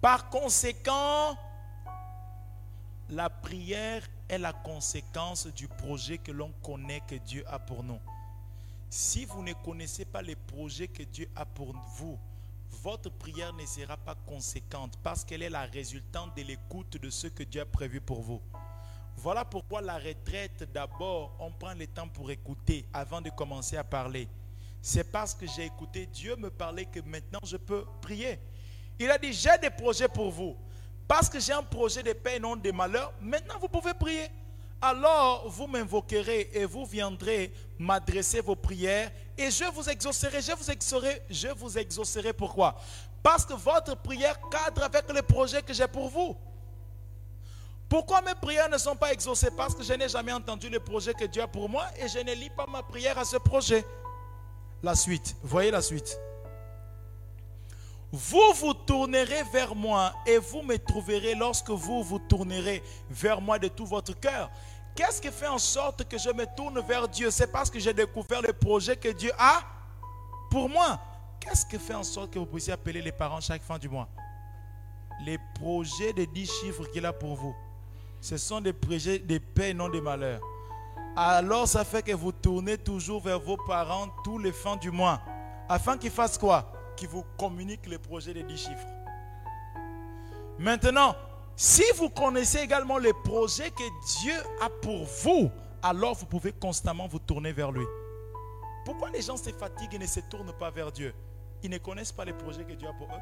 Par 0.00 0.28
conséquent, 0.28 1.36
la 3.10 3.28
prière 3.28 4.02
est 4.28 4.38
la 4.38 4.52
conséquence 4.52 5.46
du 5.48 5.68
projet 5.68 6.18
que 6.18 6.32
l'on 6.32 6.52
connaît 6.62 7.00
que 7.00 7.16
Dieu 7.16 7.44
a 7.46 7.58
pour 7.58 7.82
nous. 7.82 7.98
Si 8.88 9.24
vous 9.24 9.42
ne 9.42 9.52
connaissez 9.52 10.04
pas 10.04 10.22
les 10.22 10.36
projets 10.36 10.88
que 10.88 11.02
Dieu 11.02 11.28
a 11.34 11.44
pour 11.44 11.74
vous, 11.96 12.18
votre 12.82 13.10
prière 13.10 13.52
ne 13.52 13.66
sera 13.66 13.96
pas 13.96 14.14
conséquente 14.26 14.98
parce 15.02 15.24
qu'elle 15.24 15.42
est 15.42 15.50
la 15.50 15.62
résultante 15.62 16.36
de 16.36 16.42
l'écoute 16.42 17.00
de 17.00 17.10
ce 17.10 17.26
que 17.26 17.42
Dieu 17.42 17.62
a 17.62 17.66
prévu 17.66 18.00
pour 18.00 18.20
vous. 18.20 18.40
Voilà 19.16 19.44
pourquoi 19.44 19.80
la 19.80 19.98
retraite, 19.98 20.70
d'abord, 20.72 21.34
on 21.38 21.50
prend 21.52 21.74
le 21.74 21.86
temps 21.86 22.08
pour 22.08 22.30
écouter 22.30 22.84
avant 22.92 23.20
de 23.20 23.30
commencer 23.30 23.76
à 23.76 23.84
parler 23.84 24.28
c'est 24.86 25.10
parce 25.10 25.32
que 25.32 25.46
j'ai 25.46 25.64
écouté 25.64 26.04
Dieu 26.04 26.36
me 26.36 26.50
parler 26.50 26.84
que 26.84 27.00
maintenant 27.00 27.40
je 27.42 27.56
peux 27.56 27.86
prier. 28.02 28.38
Il 28.98 29.10
a 29.10 29.16
dit, 29.16 29.32
j'ai 29.32 29.56
des 29.62 29.70
projets 29.70 30.08
pour 30.08 30.30
vous. 30.30 30.58
Parce 31.08 31.26
que 31.30 31.40
j'ai 31.40 31.54
un 31.54 31.62
projet 31.62 32.02
de 32.02 32.12
paix 32.12 32.36
et 32.36 32.38
non 32.38 32.54
de 32.54 32.70
malheur, 32.70 33.10
maintenant 33.18 33.54
vous 33.58 33.68
pouvez 33.68 33.94
prier. 33.94 34.28
Alors 34.82 35.48
vous 35.48 35.66
m'invoquerez 35.66 36.50
et 36.52 36.66
vous 36.66 36.84
viendrez 36.84 37.50
m'adresser 37.78 38.42
vos 38.42 38.56
prières 38.56 39.10
et 39.38 39.50
je 39.50 39.64
vous 39.72 39.88
exaucerai. 39.88 40.42
Je 40.42 40.52
vous 40.52 40.70
exaucerai. 40.70 41.22
Je 41.30 41.48
vous 41.48 41.78
exaucerai 41.78 42.34
pourquoi? 42.34 42.78
Parce 43.22 43.46
que 43.46 43.54
votre 43.54 43.96
prière 43.96 44.38
cadre 44.50 44.82
avec 44.82 45.10
les 45.14 45.22
projets 45.22 45.62
que 45.62 45.72
j'ai 45.72 45.88
pour 45.88 46.10
vous. 46.10 46.36
Pourquoi 47.88 48.20
mes 48.20 48.34
prières 48.34 48.68
ne 48.68 48.76
sont 48.76 48.96
pas 48.96 49.14
exaucées? 49.14 49.50
Parce 49.56 49.74
que 49.74 49.82
je 49.82 49.94
n'ai 49.94 50.10
jamais 50.10 50.32
entendu 50.32 50.68
le 50.68 50.78
projet 50.78 51.14
que 51.14 51.24
Dieu 51.24 51.40
a 51.40 51.48
pour 51.48 51.70
moi 51.70 51.86
et 51.98 52.06
je 52.06 52.18
ne 52.18 52.34
lis 52.34 52.50
pas 52.50 52.66
ma 52.66 52.82
prière 52.82 53.18
à 53.18 53.24
ce 53.24 53.38
projet 53.38 53.82
la 54.84 54.94
suite. 54.94 55.34
Voyez 55.42 55.70
la 55.70 55.82
suite. 55.82 56.20
Vous 58.12 58.52
vous 58.54 58.74
tournerez 58.74 59.42
vers 59.52 59.74
moi 59.74 60.12
et 60.24 60.38
vous 60.38 60.62
me 60.62 60.76
trouverez 60.76 61.34
lorsque 61.34 61.70
vous 61.70 62.04
vous 62.04 62.20
tournerez 62.20 62.82
vers 63.10 63.40
moi 63.40 63.58
de 63.58 63.66
tout 63.66 63.86
votre 63.86 64.18
cœur. 64.20 64.50
Qu'est-ce 64.94 65.20
qui 65.20 65.30
fait 65.30 65.48
en 65.48 65.58
sorte 65.58 66.08
que 66.08 66.16
je 66.16 66.30
me 66.30 66.44
tourne 66.54 66.80
vers 66.86 67.08
Dieu? 67.08 67.32
C'est 67.32 67.50
parce 67.50 67.68
que 67.68 67.80
j'ai 67.80 67.92
découvert 67.92 68.40
le 68.42 68.52
projet 68.52 68.96
que 68.96 69.08
Dieu 69.08 69.32
a 69.36 69.62
pour 70.48 70.68
moi. 70.68 71.00
Qu'est-ce 71.40 71.66
qui 71.66 71.78
fait 71.78 71.94
en 71.94 72.04
sorte 72.04 72.30
que 72.30 72.38
vous 72.38 72.46
puissiez 72.46 72.72
appeler 72.72 73.02
les 73.02 73.10
parents 73.10 73.40
chaque 73.40 73.62
fin 73.62 73.78
du 73.78 73.88
mois? 73.88 74.08
Les 75.24 75.38
projets 75.54 76.12
de 76.12 76.24
10 76.24 76.50
chiffres 76.60 76.84
qu'il 76.92 77.04
a 77.04 77.12
pour 77.12 77.34
vous. 77.34 77.56
Ce 78.20 78.36
sont 78.36 78.60
des 78.60 78.72
projets 78.72 79.18
de 79.18 79.38
paix, 79.38 79.74
non 79.74 79.88
de 79.88 79.98
malheur 79.98 80.40
alors 81.16 81.68
ça 81.68 81.84
fait 81.84 82.02
que 82.02 82.12
vous 82.12 82.32
tournez 82.32 82.76
toujours 82.76 83.20
vers 83.22 83.38
vos 83.38 83.56
parents 83.56 84.08
tous 84.24 84.38
les 84.38 84.52
fins 84.52 84.76
du 84.76 84.90
mois. 84.90 85.20
Afin 85.68 85.96
qu'ils 85.96 86.10
fassent 86.10 86.38
quoi? 86.38 86.72
Qu'ils 86.96 87.08
vous 87.08 87.24
communiquent 87.38 87.86
les 87.86 87.98
projets 87.98 88.34
des 88.34 88.42
10 88.42 88.56
chiffres. 88.56 88.86
Maintenant, 90.58 91.14
si 91.56 91.84
vous 91.96 92.10
connaissez 92.10 92.58
également 92.58 92.98
les 92.98 93.12
projets 93.12 93.70
que 93.70 94.20
Dieu 94.20 94.34
a 94.60 94.68
pour 94.82 95.04
vous, 95.22 95.50
alors 95.82 96.14
vous 96.14 96.26
pouvez 96.26 96.52
constamment 96.52 97.06
vous 97.06 97.18
tourner 97.18 97.52
vers 97.52 97.70
lui. 97.70 97.84
Pourquoi 98.84 99.10
les 99.10 99.22
gens 99.22 99.36
se 99.36 99.50
fatiguent 99.50 99.94
et 99.94 99.98
ne 99.98 100.06
se 100.06 100.20
tournent 100.20 100.52
pas 100.52 100.70
vers 100.70 100.90
Dieu? 100.90 101.14
Ils 101.62 101.70
ne 101.70 101.78
connaissent 101.78 102.12
pas 102.12 102.24
les 102.24 102.32
projets 102.32 102.64
que 102.64 102.72
Dieu 102.72 102.88
a 102.88 102.92
pour 102.92 103.08
eux. 103.08 103.20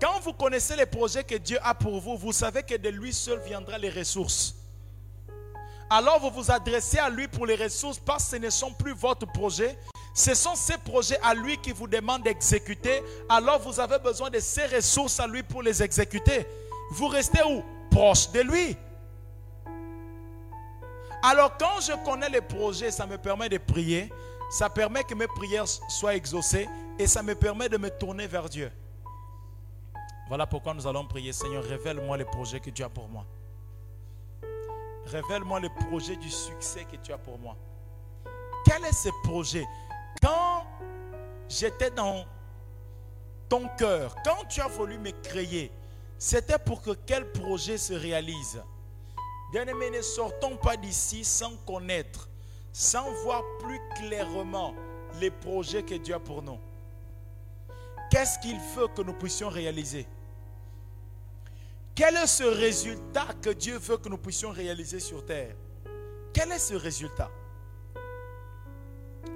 Quand 0.00 0.20
vous 0.20 0.32
connaissez 0.32 0.76
les 0.76 0.86
projets 0.86 1.24
que 1.24 1.34
Dieu 1.34 1.58
a 1.62 1.74
pour 1.74 2.00
vous, 2.00 2.16
vous 2.16 2.32
savez 2.32 2.62
que 2.62 2.76
de 2.76 2.88
lui 2.88 3.12
seul 3.12 3.40
viendra 3.40 3.76
les 3.76 3.90
ressources 3.90 4.59
alors 5.90 6.20
vous 6.20 6.30
vous 6.30 6.52
adressez 6.52 6.98
à 6.98 7.10
lui 7.10 7.26
pour 7.26 7.46
les 7.46 7.56
ressources 7.56 7.98
parce 7.98 8.24
que 8.24 8.30
ce 8.30 8.36
ne 8.36 8.48
sont 8.48 8.72
plus 8.72 8.94
votre 8.94 9.26
projet. 9.26 9.76
Ce 10.14 10.34
sont 10.34 10.54
ces 10.54 10.78
projets 10.78 11.18
à 11.20 11.34
lui 11.34 11.58
qui 11.58 11.72
vous 11.72 11.88
demandent 11.88 12.22
d'exécuter. 12.22 13.02
Alors 13.28 13.58
vous 13.58 13.80
avez 13.80 13.98
besoin 13.98 14.30
de 14.30 14.38
ces 14.38 14.66
ressources 14.66 15.18
à 15.18 15.26
lui 15.26 15.42
pour 15.42 15.62
les 15.62 15.82
exécuter. 15.82 16.46
Vous 16.92 17.08
restez 17.08 17.42
où? 17.42 17.64
Proche 17.90 18.30
de 18.30 18.40
lui. 18.40 18.76
Alors 21.24 21.56
quand 21.58 21.80
je 21.80 21.92
connais 22.04 22.28
les 22.28 22.40
projets, 22.40 22.92
ça 22.92 23.04
me 23.04 23.18
permet 23.18 23.48
de 23.48 23.58
prier. 23.58 24.12
Ça 24.48 24.70
permet 24.70 25.02
que 25.02 25.14
mes 25.14 25.26
prières 25.26 25.66
soient 25.66 26.14
exaucées. 26.14 26.68
Et 27.00 27.08
ça 27.08 27.22
me 27.22 27.34
permet 27.34 27.68
de 27.68 27.78
me 27.78 27.90
tourner 27.90 28.28
vers 28.28 28.48
Dieu. 28.48 28.70
Voilà 30.28 30.46
pourquoi 30.46 30.72
nous 30.72 30.86
allons 30.86 31.04
prier. 31.04 31.32
Seigneur, 31.32 31.64
révèle-moi 31.64 32.16
les 32.16 32.24
projets 32.24 32.60
que 32.60 32.70
tu 32.70 32.84
as 32.84 32.88
pour 32.88 33.08
moi. 33.08 33.26
Révèle-moi 35.10 35.58
le 35.58 35.68
projet 35.88 36.14
du 36.16 36.30
succès 36.30 36.84
que 36.84 36.96
tu 36.96 37.12
as 37.12 37.18
pour 37.18 37.38
moi. 37.38 37.56
Quel 38.64 38.84
est 38.84 38.92
ce 38.92 39.08
projet? 39.24 39.66
Quand 40.22 40.64
j'étais 41.48 41.90
dans 41.90 42.24
ton 43.48 43.66
cœur, 43.76 44.14
quand 44.24 44.44
tu 44.48 44.60
as 44.60 44.68
voulu 44.68 44.98
me 44.98 45.10
créer, 45.10 45.72
c'était 46.16 46.58
pour 46.58 46.80
que 46.80 46.92
quel 47.06 47.32
projet 47.32 47.76
se 47.76 47.92
réalise? 47.92 48.62
Bien-aimés, 49.52 49.90
ne 49.90 50.02
sortons 50.02 50.56
pas 50.56 50.76
d'ici 50.76 51.24
sans 51.24 51.56
connaître, 51.66 52.28
sans 52.72 53.10
voir 53.24 53.42
plus 53.58 53.80
clairement 53.96 54.74
les 55.18 55.30
projets 55.32 55.82
que 55.82 55.96
Dieu 55.96 56.14
a 56.14 56.20
pour 56.20 56.40
nous. 56.40 56.58
Qu'est-ce 58.12 58.38
qu'il 58.38 58.60
veut 58.76 58.86
que 58.88 59.02
nous 59.02 59.14
puissions 59.14 59.48
réaliser? 59.48 60.06
Quel 62.00 62.16
est 62.16 62.26
ce 62.26 62.44
résultat 62.44 63.26
que 63.42 63.50
Dieu 63.50 63.76
veut 63.76 63.98
que 63.98 64.08
nous 64.08 64.16
puissions 64.16 64.52
réaliser 64.52 65.00
sur 65.00 65.22
terre? 65.22 65.54
Quel 66.32 66.50
est 66.50 66.58
ce 66.58 66.72
résultat? 66.72 67.30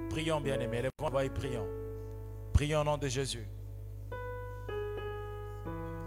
Prions, 0.08 0.40
bien-aimés. 0.40 0.80
Et 0.82 1.28
prions. 1.28 1.68
Prions 2.54 2.80
au 2.80 2.84
nom 2.84 2.96
de 2.96 3.06
Jésus. 3.06 3.46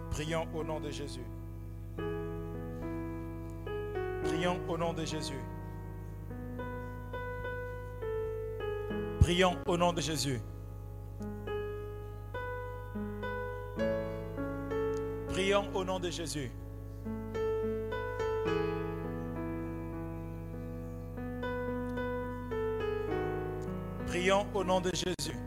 Prions 0.09 0.47
au 0.55 0.63
nom 0.63 0.79
de 0.79 0.89
Jésus. 0.89 1.27
Prions 4.23 4.59
au 4.67 4.77
nom 4.79 4.93
de 4.93 5.05
Jésus. 5.05 5.43
Prions 9.19 9.57
au 9.67 9.77
nom 9.77 9.93
de 9.93 10.01
Jésus. 10.01 10.41
Prions 15.37 15.67
au 15.75 15.83
nom 15.83 15.99
de 15.99 16.09
Jésus. 16.09 16.49
Prions 24.07 24.47
au 24.55 24.63
nom 24.63 24.81
de 24.81 24.89
Jésus. 24.95 25.37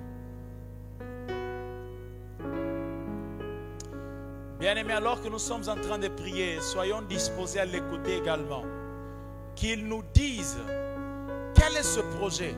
Bien-aimés, 4.60 4.92
alors 4.92 5.20
que 5.20 5.28
nous 5.28 5.40
sommes 5.40 5.68
en 5.68 5.74
train 5.74 5.98
de 5.98 6.06
prier, 6.06 6.60
soyons 6.60 7.02
disposés 7.02 7.58
à 7.58 7.64
l'écouter 7.64 8.18
également. 8.18 8.62
Qu'il 9.56 9.88
nous 9.88 10.04
dise 10.14 10.60
quel 11.52 11.76
est 11.76 11.82
ce 11.82 11.98
projet 12.16 12.54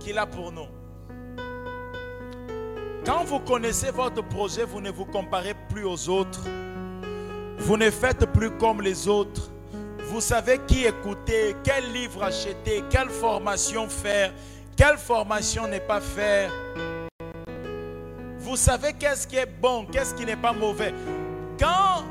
qu'il 0.00 0.18
a 0.18 0.26
pour 0.26 0.50
nous. 0.50 0.66
Quand 3.04 3.24
vous 3.24 3.40
connaissez 3.40 3.90
votre 3.90 4.22
projet, 4.22 4.64
vous 4.64 4.80
ne 4.80 4.90
vous 4.90 5.04
comparez 5.04 5.54
plus 5.68 5.84
aux 5.84 6.08
autres. 6.08 6.44
Vous 7.58 7.76
ne 7.76 7.90
faites 7.90 8.24
plus 8.32 8.50
comme 8.56 8.80
les 8.80 9.08
autres. 9.08 9.50
Vous 10.08 10.22
savez 10.22 10.58
qui 10.66 10.84
écouter, 10.84 11.54
quel 11.62 11.92
livre 11.92 12.22
acheter, 12.22 12.82
quelle 12.88 13.10
formation 13.10 13.88
faire, 13.88 14.32
quelle 14.76 14.96
formation 14.96 15.66
ne 15.66 15.78
pas 15.80 16.00
faire. 16.00 16.50
Vous 18.38 18.56
savez 18.56 18.92
qu'est-ce 18.94 19.26
qui 19.26 19.36
est 19.36 19.60
bon, 19.60 19.86
qu'est-ce 19.90 20.14
qui 20.14 20.24
n'est 20.24 20.36
pas 20.36 20.52
mauvais. 20.52 20.94
Quand 21.58 22.04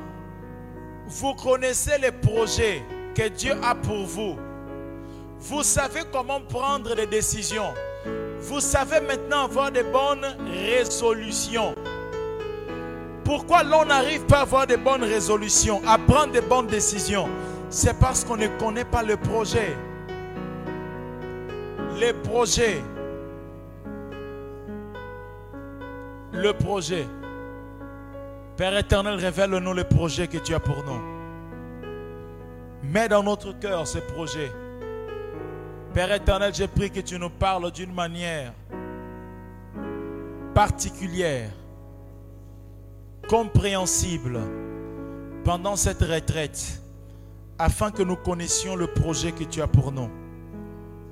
vous 1.05 1.33
connaissez 1.35 1.97
les 1.99 2.11
projets 2.11 2.83
que 3.15 3.29
Dieu 3.29 3.53
a 3.63 3.73
pour 3.73 4.05
vous, 4.05 4.35
vous 5.39 5.63
savez 5.63 6.01
comment 6.11 6.41
prendre 6.41 6.95
des 6.95 7.07
décisions. 7.07 7.73
Vous 8.43 8.59
savez 8.59 8.99
maintenant 8.99 9.45
avoir 9.45 9.71
de 9.71 9.81
bonnes 9.81 10.25
résolutions. 10.67 11.73
Pourquoi 13.23 13.63
l'on 13.63 13.85
n'arrive 13.85 14.25
pas 14.25 14.39
à 14.39 14.41
avoir 14.41 14.67
de 14.67 14.75
bonnes 14.75 15.03
résolutions, 15.03 15.81
à 15.87 15.97
prendre 15.97 16.33
de 16.33 16.41
bonnes 16.41 16.67
décisions? 16.67 17.29
C'est 17.69 17.97
parce 17.97 18.25
qu'on 18.25 18.35
ne 18.35 18.47
connaît 18.59 18.85
pas 18.85 19.01
le 19.01 19.15
projet. 19.15 19.75
Les 21.97 22.11
projets. 22.11 22.81
Le 26.33 26.51
projet. 26.51 27.07
Père 28.57 28.77
éternel, 28.77 29.15
révèle-nous 29.15 29.73
le 29.73 29.85
projet 29.85 30.27
que 30.27 30.37
tu 30.37 30.53
as 30.53 30.59
pour 30.59 30.83
nous. 30.83 31.01
Mets 32.83 33.07
dans 33.07 33.23
notre 33.23 33.57
cœur 33.57 33.87
ce 33.87 33.99
projet. 33.99 34.51
Père 35.93 36.11
éternel, 36.11 36.53
je 36.55 36.65
prie 36.65 36.89
que 36.89 37.01
tu 37.01 37.19
nous 37.19 37.29
parles 37.29 37.71
d'une 37.71 37.93
manière 37.93 38.51
particulière, 40.55 41.51
compréhensible 43.27 44.39
pendant 45.43 45.75
cette 45.75 46.01
retraite, 46.01 46.81
afin 47.59 47.91
que 47.91 48.01
nous 48.01 48.15
connaissions 48.15 48.75
le 48.75 48.87
projet 48.87 49.31
que 49.33 49.43
tu 49.43 49.61
as 49.61 49.67
pour 49.67 49.91
nous. 49.91 50.09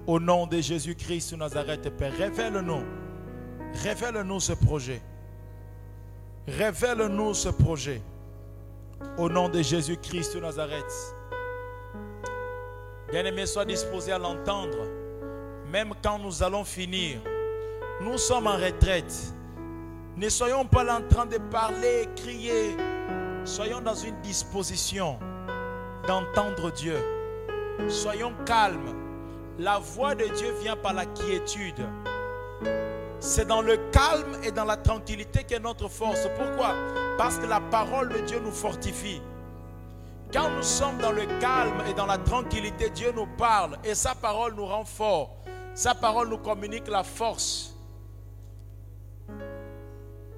Au 0.07 0.19
nom 0.19 0.47
de 0.47 0.59
Jésus-Christ 0.59 1.33
de 1.33 1.37
Nazareth, 1.37 1.87
Père, 1.95 2.13
révèle-nous, 2.17 2.83
révèle-nous 3.83 4.39
ce 4.39 4.53
projet. 4.53 5.01
Révèle-nous 6.47 7.35
ce 7.35 7.49
projet. 7.49 8.01
Au 9.19 9.29
nom 9.29 9.47
de 9.47 9.61
Jésus-Christ 9.61 10.35
de 10.35 10.39
Nazareth. 10.41 11.15
Bien-aimé, 13.11 13.45
sois 13.45 13.65
disposé 13.65 14.13
à 14.13 14.17
l'entendre. 14.17 14.87
Même 15.69 15.93
quand 16.01 16.17
nous 16.17 16.43
allons 16.43 16.63
finir, 16.63 17.19
nous 18.01 18.17
sommes 18.17 18.47
en 18.47 18.55
retraite. 18.55 19.13
Ne 20.15 20.29
soyons 20.29 20.65
pas 20.65 20.83
en 20.97 21.01
train 21.01 21.25
de 21.25 21.37
parler, 21.37 22.07
crier. 22.15 22.75
Soyons 23.43 23.81
dans 23.81 23.95
une 23.95 24.19
disposition 24.21 25.19
d'entendre 26.07 26.71
Dieu. 26.71 26.97
Soyons 27.89 28.33
calmes. 28.45 28.95
La 29.59 29.77
voix 29.77 30.15
de 30.15 30.25
Dieu 30.25 30.53
vient 30.61 30.77
par 30.77 30.93
la 30.93 31.05
quiétude. 31.05 31.85
C'est 33.19 33.45
dans 33.45 33.61
le 33.61 33.75
calme 33.91 34.37
et 34.43 34.51
dans 34.51 34.65
la 34.65 34.77
tranquillité 34.77 35.43
qu'est 35.43 35.59
notre 35.59 35.89
force. 35.89 36.27
Pourquoi? 36.37 36.75
Parce 37.17 37.37
que 37.37 37.45
la 37.45 37.59
parole 37.59 38.07
de 38.07 38.19
Dieu 38.19 38.39
nous 38.39 38.51
fortifie. 38.51 39.21
Quand 40.33 40.49
nous 40.49 40.63
sommes 40.63 40.97
dans 40.99 41.11
le 41.11 41.25
calme 41.39 41.83
et 41.89 41.93
dans 41.93 42.05
la 42.05 42.17
tranquillité, 42.17 42.89
Dieu 42.89 43.11
nous 43.11 43.27
parle 43.37 43.77
et 43.83 43.93
sa 43.93 44.15
parole 44.15 44.53
nous 44.55 44.65
rend 44.65 44.85
forts. 44.85 45.35
Sa 45.73 45.93
parole 45.93 46.29
nous 46.29 46.37
communique 46.37 46.87
la 46.87 47.03
force. 47.03 47.75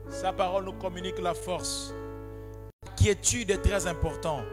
Sa 0.10 0.34
parole 0.34 0.65
nous 0.65 0.74
communique 0.74 1.20
la 1.20 1.34
force. 1.34 1.94
La 2.86 2.91
quiétude 2.91 3.52
est 3.52 3.61
très 3.61 3.86
importante. 3.86 4.45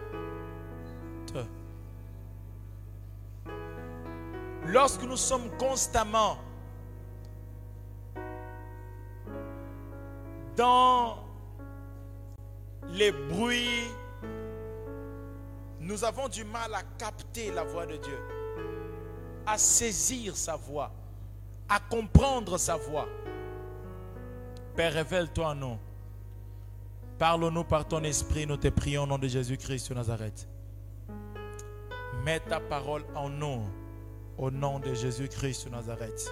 Lorsque 4.67 5.03
nous 5.03 5.17
sommes 5.17 5.51
constamment 5.59 6.37
dans 10.55 11.17
les 12.91 13.11
bruits, 13.11 13.89
nous 15.91 16.05
avons 16.05 16.29
du 16.29 16.45
mal 16.45 16.73
à 16.73 16.83
capter 16.97 17.51
la 17.51 17.65
voix 17.65 17.85
de 17.85 17.97
Dieu, 17.97 18.19
à 19.45 19.59
saisir 19.59 20.37
sa 20.37 20.55
voix, 20.55 20.93
à 21.69 21.81
comprendre 21.81 22.59
sa 22.59 22.77
voix. 22.77 23.09
Père, 24.77 24.93
révèle-toi 24.93 25.49
en 25.49 25.55
nous. 25.57 25.79
Parle-nous 27.19 27.65
par 27.65 27.89
ton 27.89 28.05
esprit, 28.05 28.47
nous 28.47 28.57
te 28.57 28.69
prions 28.69 29.03
au 29.03 29.07
nom 29.07 29.19
de 29.19 29.27
Jésus-Christ 29.27 29.89
de 29.89 29.95
Nazareth. 29.95 30.49
Mets 32.25 32.39
ta 32.39 32.61
parole 32.61 33.05
en 33.17 33.29
nous, 33.29 33.65
au 34.39 34.49
nom 34.49 34.79
de 34.79 34.95
Jésus-Christ 34.95 35.65
de 35.65 35.71
Nazareth. 35.71 36.31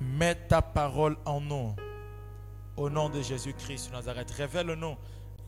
Mets 0.00 0.36
ta 0.46 0.62
parole 0.62 1.16
en 1.24 1.40
nous, 1.40 1.74
au 2.76 2.88
nom 2.88 3.08
de 3.08 3.20
Jésus-Christ 3.20 3.88
de 3.88 3.94
Nazareth. 3.94 4.30
Révèle-nous 4.30 4.96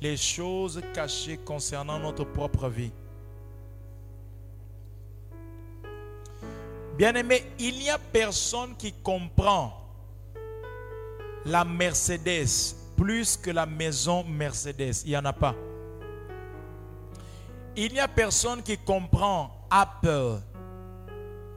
les 0.01 0.17
choses 0.17 0.81
cachées 0.95 1.39
concernant 1.39 1.99
notre 1.99 2.25
propre 2.25 2.69
vie. 2.69 2.93
Bien-aimé, 6.97 7.45
il 7.59 7.79
n'y 7.79 7.91
a 7.91 7.99
personne 7.99 8.77
qui 8.77 8.93
comprend 8.93 9.73
la 11.45 11.65
Mercedes 11.65 12.75
plus 12.97 13.37
que 13.37 13.51
la 13.51 13.65
maison 13.65 14.25
Mercedes. 14.25 15.03
Il 15.05 15.11
n'y 15.11 15.17
en 15.17 15.25
a 15.25 15.33
pas. 15.33 15.55
Il 17.77 17.93
n'y 17.93 18.01
a 18.01 18.09
personne 18.09 18.63
qui 18.63 18.77
comprend 18.77 19.67
Apple 19.71 20.41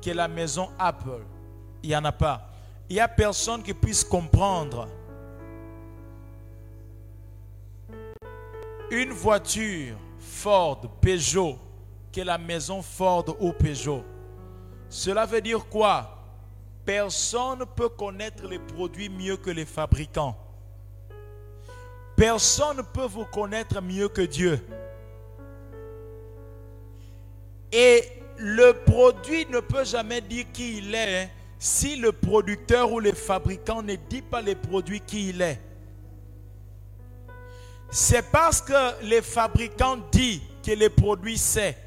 que 0.02 0.12
la 0.12 0.28
maison 0.28 0.70
Apple. 0.80 1.26
Il 1.82 1.90
n'y 1.90 1.96
en 1.96 2.06
a 2.06 2.12
pas. 2.12 2.50
Il 2.90 2.96
n'y 2.96 3.02
a 3.02 3.08
personne 3.08 3.62
qui 3.62 3.74
puisse 3.74 4.04
comprendre 4.04 4.88
une 8.92 9.12
voiture 9.12 9.96
Ford, 10.20 10.82
Peugeot, 11.02 11.58
que 12.12 12.22
la 12.22 12.38
maison 12.38 12.82
Ford 12.82 13.36
ou 13.40 13.52
Peugeot. 13.52 14.04
Cela 14.90 15.26
veut 15.26 15.42
dire 15.42 15.66
quoi? 15.68 16.10
Personne 16.86 17.60
ne 17.60 17.66
peut 17.66 17.90
connaître 17.90 18.46
les 18.48 18.60
produits 18.60 19.10
mieux 19.10 19.38
que 19.38 19.50
les 19.50 19.66
fabricants. 19.66 20.38
Personne 22.16 22.78
ne 22.78 22.82
peut 22.82 23.06
vous 23.06 23.26
connaître 23.26 23.82
mieux 23.82 24.10
que 24.10 24.22
Dieu. 24.22 24.60
Et 27.72 28.04
le 28.38 28.74
produit 28.74 29.48
ne 29.48 29.60
peut 29.60 29.86
jamais 29.86 30.22
dire 30.22 30.46
qui 30.54 30.78
il 30.78 30.94
est 30.94 31.24
hein, 31.24 31.30
si 31.58 31.96
le 31.96 32.12
producteur 32.12 32.92
ou 32.92 33.00
le 33.00 33.14
fabricant 33.14 33.82
ne 33.82 33.96
dit 33.96 34.22
pas 34.22 34.42
les 34.42 34.56
produits 34.56 35.00
qui 35.00 35.30
il 35.30 35.42
est. 35.42 35.60
C'est 37.96 38.24
parce 38.32 38.60
que 38.60 39.04
les 39.04 39.22
fabricants 39.22 40.00
disent 40.12 40.42
que 40.66 40.72
les 40.72 40.90
produits 40.90 41.38
c'est. 41.38 41.78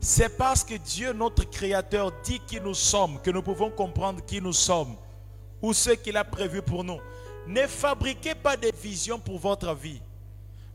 C'est 0.00 0.28
parce 0.38 0.62
que 0.62 0.76
Dieu, 0.76 1.12
notre 1.12 1.42
Créateur, 1.50 2.12
dit 2.22 2.40
qui 2.46 2.60
nous 2.60 2.74
sommes, 2.74 3.20
que 3.22 3.32
nous 3.32 3.42
pouvons 3.42 3.68
comprendre 3.68 4.24
qui 4.24 4.40
nous 4.40 4.52
sommes 4.52 4.94
ou 5.60 5.72
ce 5.72 5.90
qu'il 5.90 6.16
a 6.16 6.22
prévu 6.22 6.62
pour 6.62 6.84
nous. 6.84 7.00
Ne 7.48 7.66
fabriquez 7.66 8.36
pas 8.36 8.56
des 8.56 8.70
visions 8.70 9.18
pour 9.18 9.40
votre 9.40 9.74
vie. 9.74 10.00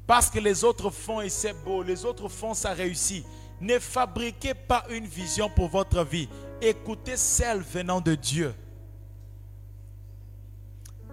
Parce 0.06 0.30
que 0.30 0.40
les 0.40 0.66
autres 0.66 0.90
font 0.90 1.22
et 1.22 1.30
c'est 1.30 1.54
beau, 1.64 1.82
les 1.82 2.04
autres 2.04 2.28
font, 2.28 2.54
ça 2.54 2.74
réussit. 2.74 3.26
Ne 3.62 3.80
fabriquez 3.80 4.54
pas 4.54 4.84
une 4.90 5.06
vision 5.06 5.50
pour 5.50 5.70
votre 5.70 6.04
vie. 6.04 6.28
Écoutez 6.62 7.16
celle 7.16 7.62
venant 7.62 8.02
de 8.02 8.16
Dieu. 8.16 8.54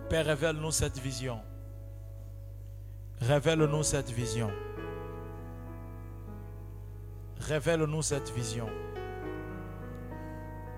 Père, 0.09 0.27
révèle-nous 0.27 0.73
cette 0.73 0.99
vision. 0.99 1.41
Révèle-nous 3.21 3.83
cette 3.83 4.11
vision. 4.11 4.51
Révèle-nous 7.39 8.03
cette 8.03 8.31
vision. 8.31 8.69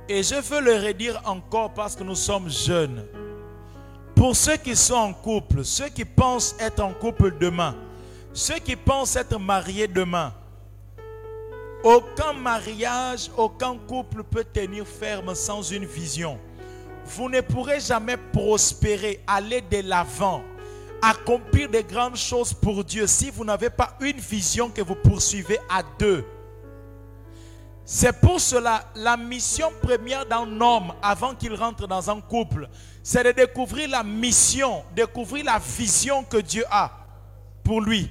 Et 0.08 0.22
je 0.22 0.34
veux 0.34 0.60
le 0.60 0.74
redire 0.74 1.20
encore 1.24 1.72
parce 1.72 1.94
que 1.94 2.02
nous 2.02 2.16
sommes 2.16 2.50
jeunes. 2.50 3.04
Pour 4.14 4.34
ceux 4.36 4.56
qui 4.56 4.74
sont 4.74 4.94
en 4.94 5.12
couple, 5.12 5.64
ceux 5.64 5.88
qui 5.88 6.04
pensent 6.04 6.56
être 6.58 6.80
en 6.80 6.92
couple 6.92 7.36
demain, 7.38 7.76
ceux 8.32 8.58
qui 8.58 8.76
pensent 8.76 9.16
être 9.16 9.38
mariés 9.38 9.88
demain, 9.88 10.32
aucun 11.84 12.32
mariage, 12.32 13.30
aucun 13.36 13.76
couple 13.76 14.22
peut 14.22 14.44
tenir 14.44 14.86
ferme 14.86 15.34
sans 15.34 15.62
une 15.62 15.84
vision. 15.84 16.38
Vous 17.04 17.28
ne 17.28 17.40
pourrez 17.40 17.80
jamais 17.80 18.16
prospérer, 18.16 19.20
aller 19.26 19.60
de 19.60 19.88
l'avant, 19.88 20.42
accomplir 21.02 21.68
des 21.68 21.82
grandes 21.82 22.16
choses 22.16 22.54
pour 22.54 22.84
Dieu 22.84 23.08
si 23.08 23.30
vous 23.30 23.44
n'avez 23.44 23.68
pas 23.68 23.96
une 24.00 24.18
vision 24.18 24.70
que 24.70 24.80
vous 24.80 24.94
poursuivez 24.94 25.58
à 25.68 25.82
deux. 25.98 26.24
C'est 27.84 28.20
pour 28.20 28.40
cela 28.40 28.84
la 28.94 29.16
mission 29.16 29.72
première 29.82 30.24
d'un 30.24 30.60
homme 30.60 30.94
avant 31.02 31.34
qu'il 31.34 31.54
rentre 31.54 31.88
dans 31.88 32.08
un 32.08 32.20
couple, 32.20 32.68
c'est 33.02 33.24
de 33.24 33.32
découvrir 33.32 33.88
la 33.88 34.04
mission, 34.04 34.84
découvrir 34.94 35.44
la 35.44 35.58
vision 35.58 36.22
que 36.22 36.36
Dieu 36.36 36.64
a 36.70 36.92
pour 37.64 37.80
lui. 37.80 38.08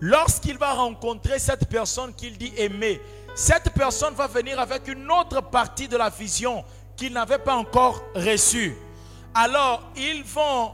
Lorsqu'il 0.00 0.58
va 0.58 0.74
rencontrer 0.74 1.38
cette 1.38 1.66
personne 1.66 2.12
qu'il 2.12 2.36
dit 2.36 2.52
aimer, 2.58 3.00
cette 3.34 3.70
personne 3.70 4.12
va 4.12 4.26
venir 4.26 4.60
avec 4.60 4.86
une 4.86 5.10
autre 5.10 5.40
partie 5.40 5.88
de 5.88 5.96
la 5.96 6.10
vision 6.10 6.62
qu'il 6.94 7.14
n'avait 7.14 7.38
pas 7.38 7.54
encore 7.54 8.02
reçue. 8.14 8.76
Alors, 9.34 9.82
ils 9.96 10.22
vont 10.22 10.72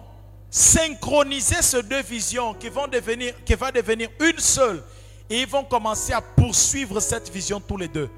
synchroniser 0.51 1.62
ces 1.62 1.82
deux 1.82 2.03
visions 2.03 2.53
qui 2.55 2.69
vont 2.69 2.87
devenir, 2.87 3.35
va 3.59 3.73
devenir 3.73 4.11
une 4.20 4.39
seule. 4.39 4.82
Et 5.31 5.43
ils 5.43 5.49
vont 5.49 5.65
commencer 5.65 6.12
à 6.12 6.20
poursuivre 6.20 7.01
cette 7.01 7.31
vision 7.31 7.61
tous 7.61 7.77
les 7.77 7.89
deux. 7.89 8.11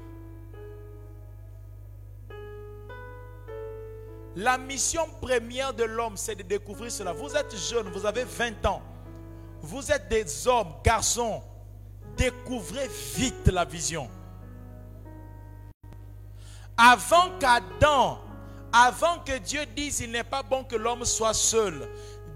La 4.35 4.57
mission 4.57 5.07
première 5.21 5.73
de 5.73 5.83
l'homme, 5.83 6.17
c'est 6.17 6.35
de 6.35 6.41
découvrir 6.41 6.91
cela. 6.91 7.13
Vous 7.13 7.35
êtes 7.35 7.55
jeune, 7.55 7.89
vous 7.91 8.05
avez 8.05 8.23
20 8.23 8.65
ans. 8.65 8.81
Vous 9.61 9.91
êtes 9.91 10.09
des 10.09 10.47
hommes, 10.47 10.73
garçons. 10.83 11.43
Découvrez 12.17 12.89
vite 13.15 13.47
la 13.47 13.63
vision. 13.63 14.09
Avant 16.75 17.37
qu'Adam, 17.39 18.22
avant 18.73 19.19
que 19.19 19.37
Dieu 19.37 19.65
dise 19.67 19.99
il 19.99 20.11
n'est 20.11 20.23
pas 20.23 20.41
bon 20.41 20.63
que 20.63 20.75
l'homme 20.75 21.05
soit 21.05 21.35
seul, 21.35 21.87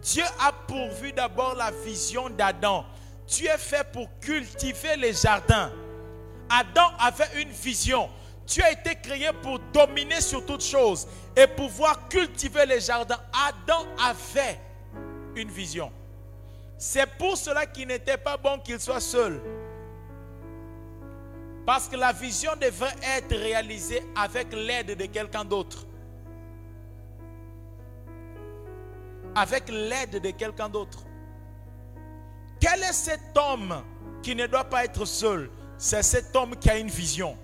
Dieu 0.04 0.24
a 0.40 0.54
pourvu 0.54 1.12
d'abord 1.12 1.56
la 1.56 1.72
vision 1.72 2.30
d'Adam. 2.30 2.86
Tu 3.26 3.46
es 3.46 3.58
fait 3.58 3.86
pour 3.92 4.08
cultiver 4.20 4.96
les 4.96 5.14
jardins. 5.14 5.72
Adam 6.50 6.92
avait 7.00 7.42
une 7.42 7.50
vision. 7.50 8.08
Tu 8.46 8.62
as 8.62 8.72
été 8.72 8.96
créé 8.96 9.30
pour 9.42 9.60
dominer 9.74 10.22
sur 10.22 10.46
toutes 10.46 10.64
choses 10.64 11.08
et 11.36 11.48
pouvoir 11.48 12.08
cultiver 12.08 12.66
les 12.66 12.80
jardins. 12.80 13.20
Adam 13.48 13.86
avait 14.02 14.60
une 15.36 15.50
vision. 15.50 15.92
C'est 16.78 17.08
pour 17.18 17.36
cela 17.36 17.66
qu'il 17.66 17.88
n'était 17.88 18.18
pas 18.18 18.38
bon 18.38 18.60
qu'il 18.60 18.80
soit 18.80 19.02
seul. 19.02 19.42
Parce 21.66 21.90
que 21.90 21.98
la 21.98 22.14
vision 22.14 22.52
devrait 22.62 22.96
être 23.18 23.36
réalisée 23.36 24.02
avec 24.16 24.54
l'aide 24.54 24.96
de 24.96 25.06
quelqu'un 25.08 25.44
d'autre. 25.44 25.86
Avec 29.38 29.70
l'aide 29.70 30.20
de 30.20 30.32
quelqu'un 30.32 30.68
d'autre. 30.68 31.04
Quel 32.60 32.82
est 32.82 32.94
cet 32.94 33.38
homme 33.38 33.84
qui 34.24 34.34
ne 34.34 34.48
doit 34.48 34.64
pas 34.64 34.84
être 34.84 35.06
seul? 35.06 35.52
C'est 35.78 36.02
cet 36.02 36.36
homme 36.36 36.56
qui 36.56 36.72
a 36.72 36.78
une 36.80 36.88
vision. 36.88 37.38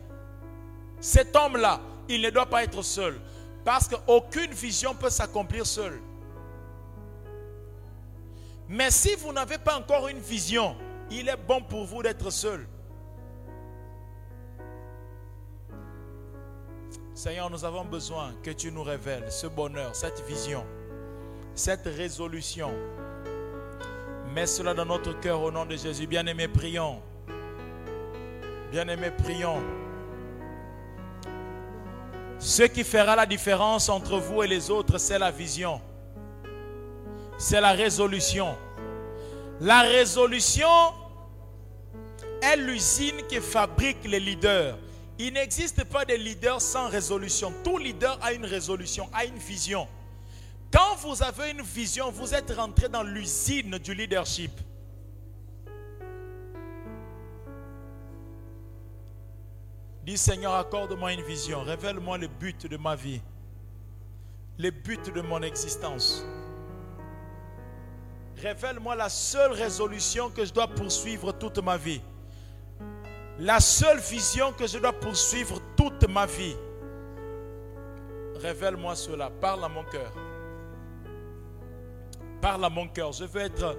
Cet 1.00 1.36
homme-là, 1.36 1.80
il 2.10 2.20
ne 2.24 2.32
doit 2.32 2.48
pas 2.48 2.64
être 2.64 2.82
seul. 2.82 3.22
Parce 3.64 3.88
qu'aucune 3.88 4.52
vision 4.54 4.96
peut 4.96 5.12
s'accomplir 5.12 5.68
seul. 5.68 6.02
Mais 8.68 8.90
si 8.90 9.14
vous 9.14 9.32
n'avez 9.32 9.60
pas 9.60 9.78
encore 9.78 10.08
une 10.08 10.18
vision, 10.18 10.76
il 11.12 11.30
est 11.30 11.38
bon 11.38 11.62
pour 11.62 11.86
vous 11.86 12.02
d'être 12.02 12.32
seul. 12.32 12.68
Seigneur, 17.14 17.52
nous 17.52 17.64
avons 17.64 17.86
besoin 17.86 18.34
que 18.42 18.50
tu 18.50 18.72
nous 18.72 18.82
révèles 18.82 19.32
ce 19.32 19.46
bonheur, 19.46 19.96
cette 19.96 20.26
vision, 20.26 20.66
cette 21.56 21.86
résolution. 21.86 22.72
Mets 24.34 24.48
cela 24.48 24.74
dans 24.74 24.86
notre 24.86 25.20
cœur 25.20 25.42
au 25.42 25.52
nom 25.52 25.66
de 25.66 25.76
Jésus. 25.76 26.08
Bien-aimés, 26.08 26.48
prions. 26.48 27.02
Bien-aimés, 28.72 29.12
prions. 29.12 29.62
Ce 32.40 32.64
qui 32.64 32.84
fera 32.84 33.16
la 33.16 33.26
différence 33.26 33.90
entre 33.90 34.18
vous 34.18 34.44
et 34.44 34.48
les 34.48 34.70
autres, 34.70 34.98
c'est 34.98 35.20
la 35.20 35.32
vision 35.32 35.80
c'est 37.38 37.62
la 37.62 37.72
résolution. 37.74 38.56
La 39.60 39.82
résolution 39.82 40.68
est 42.42 42.56
l'usine 42.58 43.22
qui 43.28 43.40
fabrique 43.40 44.04
les 44.06 44.20
leaders. 44.20 44.78
Il 45.20 45.34
n'existe 45.34 45.84
pas 45.84 46.06
de 46.06 46.16
leader 46.16 46.60
sans 46.62 46.90
résolution. 46.90 47.54
Tout 47.64 47.78
leader 47.78 48.18
a 48.22 48.34
une 48.34 48.46
résolution, 48.46 49.10
a 49.14 49.26
une 49.26 49.38
vision. 49.38 49.88
Quand 50.74 50.96
vous 50.96 51.22
avez 51.22 51.52
une 51.52 51.62
vision, 51.62 52.10
vous 52.10 52.34
êtes 52.34 52.52
rentré 52.52 52.90
dans 52.90 53.04
l'usine 53.04 53.78
du 53.78 53.94
leadership. 53.94 54.52
Dis 60.02 60.18
Seigneur, 60.18 60.56
accorde-moi 60.56 61.14
une 61.14 61.22
vision. 61.22 61.62
Révèle-moi 61.62 62.18
le 62.18 62.28
but 62.28 62.66
de 62.66 62.78
ma 62.78 62.96
vie. 62.96 63.22
Le 64.58 64.72
but 64.72 65.14
de 65.14 65.22
mon 65.22 65.44
existence. 65.44 66.26
Révèle-moi 68.38 68.96
la 68.96 69.10
seule 69.10 69.52
résolution 69.52 70.32
que 70.32 70.44
je 70.44 70.52
dois 70.52 70.68
poursuivre 70.68 71.34
toute 71.34 71.60
ma 71.60 71.78
vie. 71.78 72.02
La 73.38 73.60
seule 73.60 74.00
vision 74.00 74.52
que 74.54 74.66
je 74.66 74.80
dois 74.80 74.94
poursuivre 74.94 75.62
toute 75.78 76.10
ma 76.10 76.26
vie. 76.26 76.56
Révèle-moi 78.38 78.96
cela. 78.96 79.30
Parle 79.30 79.64
à 79.64 79.70
mon 79.70 79.84
cœur. 79.84 80.12
Parle 82.44 82.66
à 82.66 82.70
mon 82.70 82.90
cœur. 82.90 83.14
Je 83.14 83.24
veux 83.24 83.40
être, 83.40 83.78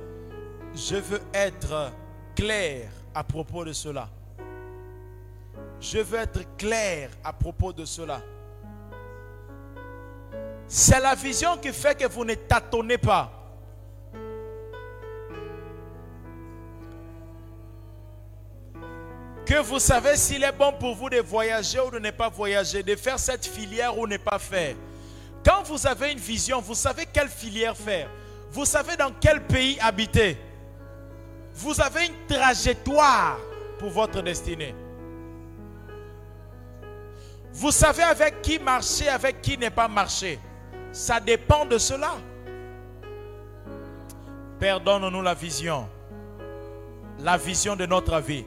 je 0.74 0.96
veux 0.96 1.20
être 1.34 1.92
clair 2.34 2.88
à 3.14 3.22
propos 3.22 3.62
de 3.62 3.74
cela. 3.74 4.08
Je 5.78 5.98
veux 5.98 6.18
être 6.18 6.56
clair 6.56 7.10
à 7.22 7.34
propos 7.34 7.74
de 7.74 7.84
cela. 7.84 8.22
C'est 10.66 10.98
la 10.98 11.14
vision 11.14 11.58
qui 11.58 11.74
fait 11.74 11.94
que 11.94 12.08
vous 12.08 12.24
ne 12.24 12.32
tâtonnez 12.32 12.96
pas. 12.96 13.30
que 19.44 19.60
vous 19.60 19.78
savez 19.78 20.16
s'il 20.16 20.42
est 20.42 20.52
bon 20.52 20.72
pour 20.72 20.94
vous 20.94 21.10
de 21.10 21.18
voyager 21.18 21.78
ou 21.78 21.90
de 21.90 21.98
ne 21.98 22.10
pas 22.10 22.30
voyager, 22.30 22.82
de 22.82 22.96
faire 22.96 23.18
cette 23.18 23.44
filière 23.44 23.98
ou 23.98 24.06
ne 24.06 24.16
pas 24.16 24.38
faire. 24.38 24.74
Quand 25.44 25.62
vous 25.64 25.86
avez 25.86 26.12
une 26.12 26.18
vision, 26.18 26.62
vous 26.62 26.74
savez 26.74 27.04
quelle 27.04 27.28
filière 27.28 27.76
faire. 27.76 28.08
Vous 28.54 28.64
savez 28.64 28.96
dans 28.96 29.10
quel 29.20 29.44
pays 29.48 29.76
habiter. 29.80 30.38
Vous 31.54 31.80
avez 31.80 32.06
une 32.06 32.36
trajectoire 32.36 33.36
pour 33.80 33.90
votre 33.90 34.22
destinée. 34.22 34.72
Vous 37.52 37.72
savez 37.72 38.04
avec 38.04 38.42
qui 38.42 38.60
marcher, 38.60 39.08
avec 39.08 39.42
qui 39.42 39.58
ne 39.58 39.70
pas 39.70 39.88
marcher. 39.88 40.38
Ça 40.92 41.18
dépend 41.18 41.66
de 41.66 41.78
cela. 41.78 42.12
perdonnons 44.60 45.10
nous 45.10 45.22
la 45.22 45.34
vision. 45.34 45.88
La 47.18 47.36
vision 47.36 47.74
de 47.74 47.86
notre 47.86 48.20
vie. 48.20 48.44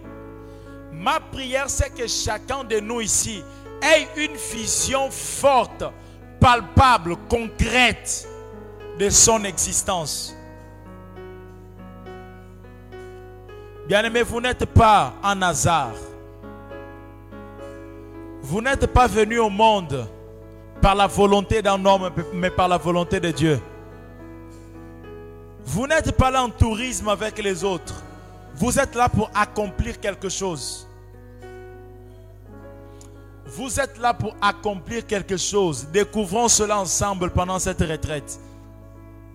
Ma 0.94 1.20
prière, 1.20 1.70
c'est 1.70 1.94
que 1.94 2.08
chacun 2.08 2.64
de 2.64 2.80
nous 2.80 3.02
ici 3.02 3.44
ait 3.82 4.08
une 4.16 4.38
vision 4.38 5.12
forte, 5.12 5.84
palpable, 6.40 7.18
concrète 7.30 8.26
de 8.98 9.10
son 9.10 9.44
existence. 9.44 10.36
Bien-aimé, 13.88 14.22
vous 14.24 14.42
n'êtes 14.42 14.66
pas 14.66 15.14
un 15.24 15.42
hasard. 15.42 15.94
Vous 18.42 18.62
n'êtes 18.62 18.86
pas 18.88 19.08
venu 19.08 19.40
au 19.40 19.50
monde 19.50 20.08
par 20.82 20.96
la 20.96 21.08
volonté 21.08 21.62
d'un 21.62 21.84
homme, 21.86 22.10
mais 22.34 22.50
par 22.50 22.68
la 22.68 22.78
volonté 22.78 23.20
de 23.20 23.32
Dieu. 23.32 23.60
Vous 25.66 25.86
n'êtes 25.86 26.12
pas 26.14 26.32
là 26.32 26.44
en 26.44 26.50
tourisme 26.50 27.10
avec 27.10 27.38
les 27.40 27.64
autres. 27.64 28.02
Vous 28.56 28.80
êtes 28.80 28.96
là 28.96 29.10
pour 29.10 29.30
accomplir 29.36 30.00
quelque 30.00 30.30
chose. 30.30 30.88
Vous 33.46 33.80
êtes 33.80 33.98
là 34.00 34.14
pour 34.14 34.36
accomplir 34.42 35.06
quelque 35.06 35.38
chose. 35.38 35.88
Découvrons 35.92 36.48
cela 36.48 36.80
ensemble 36.80 37.30
pendant 37.32 37.60
cette 37.60 37.82
retraite. 37.82 38.40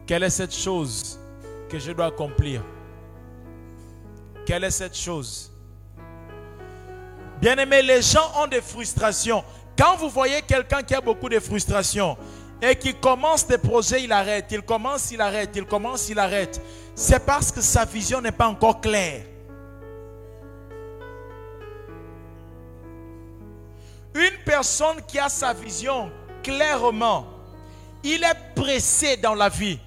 Quelle 0.07 0.23
est 0.25 0.31
cette 0.31 0.55
chose 0.55 1.19
que 1.69 1.79
je 1.79 1.93
dois 1.93 2.07
accomplir? 2.07 2.63
Quelle 4.45 4.65
est 4.65 4.71
cette 4.71 4.97
chose? 4.97 5.51
Bien 7.41 7.57
aimé, 7.57 7.83
les 7.83 8.03
gens 8.03 8.31
ont 8.43 8.47
des 8.47 8.61
frustrations. 8.61 9.43
Quand 9.79 9.97
vous 9.97 10.09
voyez 10.09 10.43
quelqu'un 10.43 10.83
qui 10.83 10.95
a 10.95 11.01
beaucoup 11.01 11.29
de 11.29 11.41
frustrations 11.41 12.17
et 12.61 12.77
qui 12.77 12.95
commence 12.95 13.47
des 13.47 13.59
projets, 13.59 14.05
il 14.05 14.13
arrête, 14.13 14.47
il 14.51 14.63
commence, 14.63 15.11
il 15.11 15.21
arrête, 15.21 15.51
il 15.55 15.65
commence, 15.65 16.09
il 16.09 16.19
arrête 16.19 16.61
c'est 16.95 17.25
parce 17.25 17.51
que 17.51 17.61
sa 17.61 17.85
vision 17.85 18.21
n'est 18.21 18.33
pas 18.33 18.47
encore 18.47 18.81
claire. 18.81 19.25
Une 24.15 24.45
personne 24.45 25.01
qui 25.07 25.19
a 25.19 25.29
sa 25.29 25.55
vision 25.55 26.13
clairement, 26.43 27.27
il 28.05 28.23
est 28.23 28.55
pressé 28.55 29.17
dans 29.17 29.35
la 29.35 29.49
vie. 29.49 29.79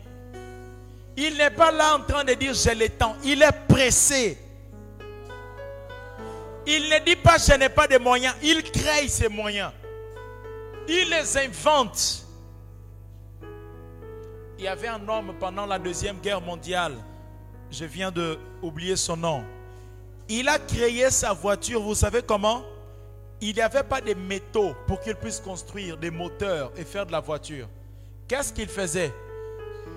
Il 1.17 1.37
n'est 1.37 1.51
pas 1.51 1.71
là 1.71 1.95
en 1.95 2.01
train 2.01 2.23
de 2.23 2.33
dire 2.33 2.53
j'ai 2.53 2.75
le 2.75 2.89
temps. 2.89 3.15
Il 3.23 3.41
est 3.41 3.67
pressé. 3.67 4.37
Il 6.67 6.89
ne 6.89 7.05
dit 7.05 7.15
pas 7.15 7.37
je 7.37 7.53
n'ai 7.53 7.69
pas 7.69 7.87
de 7.87 7.97
moyens. 7.97 8.35
Il 8.41 8.63
crée 8.63 9.07
ses 9.07 9.29
moyens. 9.29 9.71
Il 10.87 11.09
les 11.09 11.37
invente. 11.37 12.25
Il 14.57 14.63
y 14.63 14.67
avait 14.67 14.87
un 14.87 15.07
homme 15.07 15.33
pendant 15.39 15.65
la 15.65 15.77
Deuxième 15.77 16.17
Guerre 16.17 16.41
mondiale. 16.41 16.95
Je 17.71 17.85
viens 17.85 18.11
de 18.11 18.37
oublier 18.61 18.95
son 18.95 19.17
nom. 19.17 19.43
Il 20.27 20.47
a 20.47 20.57
créé 20.57 21.09
sa 21.11 21.33
voiture, 21.33 21.81
vous 21.81 21.95
savez 21.95 22.21
comment? 22.21 22.63
Il 23.41 23.53
n'y 23.53 23.61
avait 23.61 23.83
pas 23.83 24.01
de 24.01 24.13
métaux 24.13 24.73
pour 24.87 25.01
qu'il 25.01 25.15
puisse 25.15 25.39
construire 25.39 25.97
des 25.97 26.09
moteurs 26.09 26.71
et 26.77 26.83
faire 26.83 27.05
de 27.05 27.11
la 27.11 27.19
voiture. 27.19 27.67
Qu'est-ce 28.27 28.53
qu'il 28.53 28.69
faisait? 28.69 29.13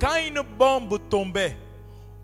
Quand 0.01 0.17
une 0.27 0.43
bombe 0.43 0.99
tombait, 1.09 1.57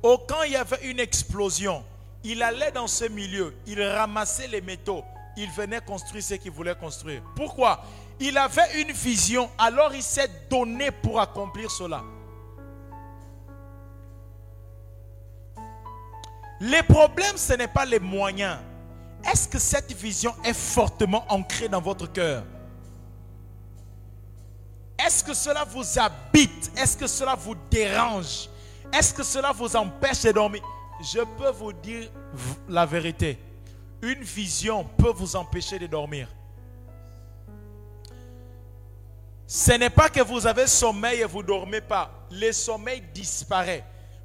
ou 0.02 0.16
quand 0.28 0.42
il 0.44 0.52
y 0.52 0.56
avait 0.56 0.84
une 0.84 1.00
explosion, 1.00 1.84
il 2.22 2.42
allait 2.42 2.70
dans 2.70 2.86
ce 2.86 3.06
milieu, 3.06 3.54
il 3.66 3.82
ramassait 3.82 4.46
les 4.46 4.60
métaux, 4.60 5.04
il 5.36 5.50
venait 5.50 5.80
construire 5.80 6.22
ce 6.22 6.34
qu'il 6.34 6.52
voulait 6.52 6.74
construire. 6.74 7.22
Pourquoi? 7.34 7.82
Il 8.20 8.38
avait 8.38 8.80
une 8.80 8.92
vision, 8.92 9.50
alors 9.58 9.92
il 9.92 10.02
s'est 10.02 10.30
donné 10.48 10.90
pour 10.92 11.20
accomplir 11.20 11.70
cela. 11.70 12.02
Les 16.60 16.82
problèmes, 16.84 17.36
ce 17.36 17.54
n'est 17.54 17.68
pas 17.68 17.84
les 17.84 17.98
moyens. 17.98 18.58
Est-ce 19.30 19.48
que 19.48 19.58
cette 19.58 19.92
vision 19.92 20.34
est 20.44 20.54
fortement 20.54 21.24
ancrée 21.28 21.68
dans 21.68 21.80
votre 21.80 22.06
cœur? 22.06 22.44
Est-ce 24.98 25.24
que 25.24 25.34
cela 25.34 25.64
vous 25.64 25.98
habite? 25.98 26.70
Est-ce 26.76 26.96
que 26.96 27.06
cela 27.06 27.34
vous 27.34 27.54
dérange? 27.70 28.48
Est-ce 28.92 29.12
que 29.12 29.22
cela 29.22 29.52
vous 29.52 29.74
empêche 29.76 30.22
de 30.22 30.32
dormir? 30.32 30.62
Je 31.00 31.20
peux 31.36 31.50
vous 31.50 31.72
dire 31.72 32.10
la 32.68 32.86
vérité. 32.86 33.38
Une 34.02 34.22
vision 34.22 34.84
peut 34.84 35.12
vous 35.14 35.34
empêcher 35.34 35.78
de 35.78 35.86
dormir. 35.86 36.28
Ce 39.46 39.72
n'est 39.72 39.90
pas 39.90 40.08
que 40.08 40.20
vous 40.20 40.46
avez 40.46 40.66
sommeil 40.66 41.20
et 41.20 41.24
vous 41.24 41.42
ne 41.42 41.46
dormez 41.46 41.80
pas. 41.80 42.10
Le 42.30 42.52
sommeil 42.52 43.02
disparaît. 43.12 43.84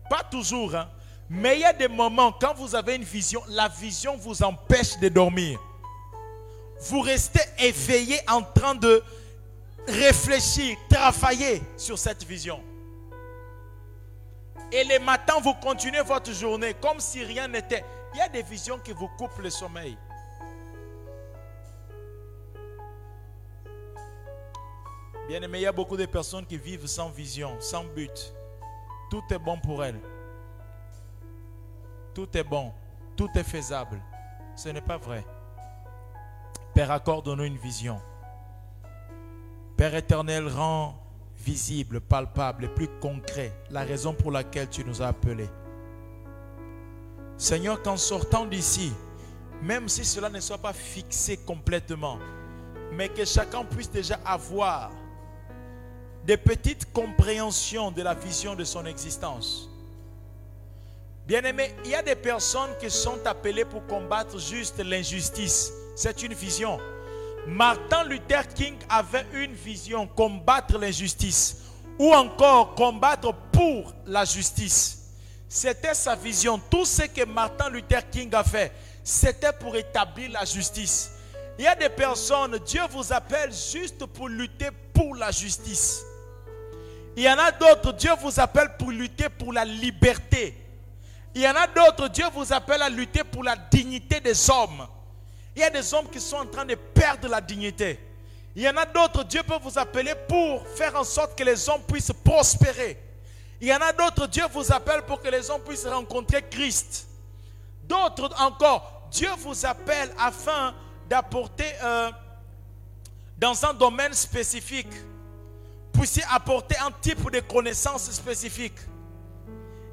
Pas 0.10 0.24
toujours. 0.24 0.76
Hein? 0.76 0.90
Mais 1.30 1.58
il 1.58 1.62
y 1.62 1.66
a 1.66 1.74
des 1.74 1.88
moments, 1.88 2.32
quand 2.32 2.54
vous 2.56 2.74
avez 2.74 2.96
une 2.96 3.04
vision, 3.04 3.42
la 3.50 3.68
vision 3.68 4.18
vous 4.18 4.42
empêche 4.42 4.98
de 5.00 5.10
dormir. 5.10 5.60
Vous 6.82 7.02
restez 7.02 7.42
éveillé 7.60 8.20
en 8.28 8.42
train 8.42 8.74
de 8.74 9.04
réfléchir, 9.90 10.78
travailler 10.90 11.62
sur 11.78 11.98
cette 11.98 12.24
vision. 12.24 12.62
Et 14.72 14.84
les 14.84 15.00
matins, 15.00 15.40
vous 15.42 15.54
continuez 15.56 16.02
votre 16.02 16.32
journée 16.32 16.76
comme 16.76 17.00
si 17.00 17.24
rien 17.24 17.48
n'était. 17.48 17.84
Il 18.14 18.20
y 18.20 18.22
a 18.22 18.30
des 18.30 18.44
visions 18.44 18.80
qui 18.80 18.92
vous 18.92 19.08
coupent 19.18 19.40
le 19.40 19.50
sommeil. 19.50 19.98
Bien 25.28 25.42
aimé, 25.42 25.60
il 25.60 25.62
y 25.62 25.68
a 25.68 25.72
beaucoup 25.72 25.98
de 25.98 26.06
personnes 26.06 26.46
qui 26.46 26.58
vivent 26.58 26.88
sans 26.88 27.10
vision, 27.10 27.56
sans 27.60 27.84
but. 27.84 28.34
Tout 29.12 29.24
est 29.32 29.40
bon 29.40 29.60
pour 29.60 29.84
elles 29.84 30.00
tout 32.20 32.38
est 32.38 32.44
bon, 32.44 32.74
tout 33.16 33.30
est 33.36 33.44
faisable. 33.44 34.02
Ce 34.54 34.68
n'est 34.68 34.82
pas 34.82 34.98
vrai. 34.98 35.26
Père, 36.74 36.92
accorde-nous 36.92 37.46
une 37.46 37.56
vision. 37.56 38.02
Père 39.80 39.96
éternel, 39.96 40.46
rend 40.50 40.94
visible, 41.38 42.02
palpable 42.02 42.66
et 42.66 42.68
plus 42.68 42.90
concret 43.00 43.54
la 43.70 43.84
raison 43.84 44.14
pour 44.14 44.30
laquelle 44.30 44.68
tu 44.68 44.84
nous 44.84 45.02
as 45.02 45.08
appelés. 45.08 45.48
Seigneur, 47.38 47.82
qu'en 47.82 47.96
sortant 47.96 48.46
d'ici, 48.46 48.92
même 49.62 49.88
si 49.88 50.04
cela 50.04 50.28
ne 50.28 50.42
soit 50.42 50.58
pas 50.58 50.74
fixé 50.74 51.38
complètement, 51.38 52.20
mais 52.92 53.08
que 53.08 53.24
chacun 53.24 53.64
puisse 53.64 53.90
déjà 53.90 54.20
avoir 54.26 54.92
des 56.26 56.36
petites 56.36 56.92
compréhensions 56.92 57.90
de 57.90 58.02
la 58.02 58.16
vision 58.16 58.56
de 58.56 58.66
son 58.66 58.86
existence. 58.86 59.70
Bien-aimé, 61.26 61.74
il 61.86 61.92
y 61.92 61.96
a 61.96 62.04
des 62.04 62.16
personnes 62.16 62.72
qui 62.82 62.90
sont 62.90 63.26
appelées 63.26 63.64
pour 63.64 63.88
combattre 63.88 64.40
juste 64.40 64.84
l'injustice. 64.84 65.72
C'est 65.96 66.22
une 66.22 66.34
vision. 66.34 66.82
Martin 67.50 68.04
Luther 68.04 68.48
King 68.54 68.76
avait 68.88 69.26
une 69.34 69.54
vision, 69.54 70.06
combattre 70.08 70.78
l'injustice. 70.78 71.64
Ou 71.98 72.14
encore 72.14 72.76
combattre 72.76 73.34
pour 73.52 73.94
la 74.06 74.24
justice. 74.24 75.00
C'était 75.50 75.94
sa 75.94 76.16
vision. 76.16 76.62
Tout 76.70 76.86
ce 76.86 77.02
que 77.04 77.26
Martin 77.26 77.70
Luther 77.70 78.10
King 78.10 78.34
a 78.34 78.44
fait, 78.44 78.72
c'était 79.04 79.52
pour 79.52 79.76
établir 79.76 80.32
la 80.32 80.46
justice. 80.46 81.12
Il 81.58 81.66
y 81.66 81.68
a 81.68 81.76
des 81.76 81.90
personnes, 81.90 82.58
Dieu 82.66 82.82
vous 82.92 83.12
appelle 83.12 83.52
juste 83.52 84.06
pour 84.06 84.30
lutter 84.30 84.70
pour 84.94 85.16
la 85.16 85.32
justice. 85.32 86.04
Il 87.18 87.24
y 87.24 87.30
en 87.30 87.38
a 87.38 87.52
d'autres, 87.52 87.92
Dieu 87.94 88.12
vous 88.22 88.40
appelle 88.40 88.78
pour 88.78 88.92
lutter 88.92 89.28
pour 89.28 89.52
la 89.52 89.66
liberté. 89.66 90.56
Il 91.36 91.42
y 91.42 91.48
en 91.48 91.56
a 91.56 91.68
d'autres, 91.68 92.08
Dieu 92.08 92.26
vous 92.34 92.54
appelle 92.54 92.82
à 92.82 92.90
lutter 92.90 93.24
pour 93.26 93.44
la 93.44 93.58
dignité 93.58 94.22
des 94.22 94.50
hommes. 94.50 94.88
Il 95.60 95.64
y 95.64 95.66
a 95.66 95.70
des 95.70 95.94
hommes 95.94 96.10
qui 96.10 96.22
sont 96.22 96.38
en 96.38 96.46
train 96.46 96.64
de 96.64 96.76
perdre 96.76 97.28
la 97.28 97.42
dignité. 97.42 98.00
Il 98.56 98.62
y 98.62 98.70
en 98.70 98.78
a 98.78 98.86
d'autres, 98.86 99.26
Dieu 99.26 99.44
peut 99.44 99.60
vous 99.62 99.78
appeler 99.78 100.14
pour 100.26 100.66
faire 100.66 100.96
en 100.96 101.04
sorte 101.04 101.38
que 101.38 101.44
les 101.44 101.68
hommes 101.68 101.82
puissent 101.86 102.14
prospérer. 102.24 102.98
Il 103.60 103.68
y 103.68 103.74
en 103.74 103.82
a 103.82 103.92
d'autres, 103.92 104.26
Dieu 104.28 104.46
vous 104.54 104.72
appelle 104.72 105.02
pour 105.02 105.22
que 105.22 105.28
les 105.28 105.50
hommes 105.50 105.60
puissent 105.60 105.86
rencontrer 105.86 106.44
Christ. 106.50 107.10
D'autres 107.84 108.34
encore, 108.40 109.10
Dieu 109.12 109.28
vous 109.40 109.66
appelle 109.66 110.10
afin 110.18 110.74
d'apporter 111.10 111.70
dans 113.38 113.66
un 113.66 113.74
domaine 113.74 114.14
spécifique, 114.14 114.94
puissiez 115.92 116.24
apporter 116.32 116.78
un 116.78 116.92
type 117.02 117.30
de 117.30 117.42
connaissance 117.42 118.10
spécifique. 118.12 118.80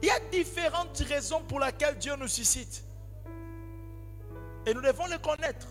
Il 0.01 0.07
y 0.07 0.13
a 0.13 0.21
différentes 0.31 1.03
raisons 1.09 1.41
pour 1.41 1.59
lesquelles 1.59 1.99
Dieu 1.99 2.15
nous 2.15 2.29
suscite. 2.29 2.85
Et 4.67 4.75
nous 4.75 4.81
devons 4.81 5.07
les 5.07 5.19
connaître. 5.19 5.69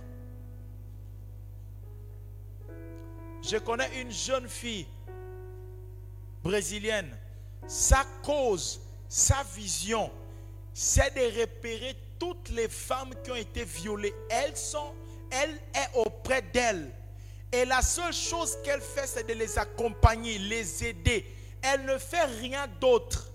Je 3.42 3.58
connais 3.58 4.02
une 4.02 4.12
jeune 4.12 4.48
fille 4.48 4.88
brésilienne. 6.42 7.16
Sa 7.68 8.06
cause, 8.24 8.82
sa 9.08 9.44
vision, 9.56 10.12
c'est 10.74 11.14
de 11.14 11.42
repérer 11.42 11.96
toutes 12.18 12.50
les 12.50 12.70
femmes 12.70 13.14
qui 13.24 13.32
ont 13.32 13.36
été 13.36 13.66
violées. 13.66 14.14
Elles 14.30 14.56
sont, 14.56 14.94
elle 15.30 15.52
est 15.52 15.98
auprès 15.98 16.42
d'elles. 16.42 16.90
Et 17.52 17.66
la 17.66 17.82
seule 17.82 18.14
chose 18.14 18.58
qu'elle 18.64 18.82
fait, 18.82 19.08
c'est 19.08 19.28
de 19.28 19.34
les 19.34 19.60
accompagner, 19.60 20.40
les 20.40 20.86
aider. 20.86 21.26
Elle 21.62 21.86
ne 21.86 21.98
fait 21.98 22.26
rien 22.26 22.68
d'autre 22.80 23.32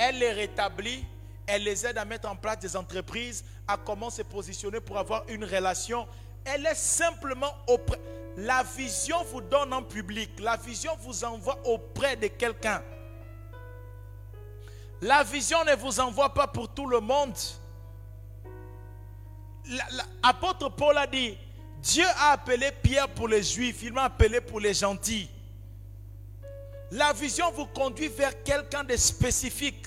elle 0.00 0.18
les 0.18 0.32
rétablit, 0.32 1.04
elle 1.46 1.64
les 1.64 1.84
aide 1.84 1.98
à 1.98 2.06
mettre 2.06 2.26
en 2.26 2.34
place 2.34 2.58
des 2.58 2.74
entreprises, 2.74 3.44
comment 3.76 4.10
se 4.10 4.22
positionner 4.22 4.80
pour 4.80 4.98
avoir 4.98 5.24
une 5.28 5.44
relation. 5.44 6.06
Elle 6.44 6.66
est 6.66 6.74
simplement 6.74 7.54
auprès. 7.66 7.98
La 8.36 8.62
vision 8.62 9.22
vous 9.24 9.40
donne 9.40 9.72
en 9.72 9.82
public, 9.82 10.30
la 10.38 10.56
vision 10.56 10.92
vous 11.00 11.24
envoie 11.24 11.58
auprès 11.64 12.16
de 12.16 12.28
quelqu'un. 12.28 12.82
La 15.02 15.22
vision 15.22 15.64
ne 15.64 15.74
vous 15.74 15.98
envoie 16.00 16.32
pas 16.32 16.46
pour 16.46 16.68
tout 16.68 16.86
le 16.86 17.00
monde. 17.00 17.34
L'apôtre 20.22 20.68
Paul 20.70 20.96
a 20.98 21.06
dit, 21.06 21.36
Dieu 21.78 22.04
a 22.16 22.32
appelé 22.32 22.70
Pierre 22.82 23.08
pour 23.08 23.28
les 23.28 23.42
juifs, 23.42 23.82
il 23.82 23.92
m'a 23.92 24.04
appelé 24.04 24.40
pour 24.40 24.60
les 24.60 24.74
gentils. 24.74 25.28
La 26.90 27.12
vision 27.12 27.50
vous 27.52 27.66
conduit 27.66 28.08
vers 28.08 28.42
quelqu'un 28.42 28.84
de 28.84 28.96
spécifique. 28.96 29.86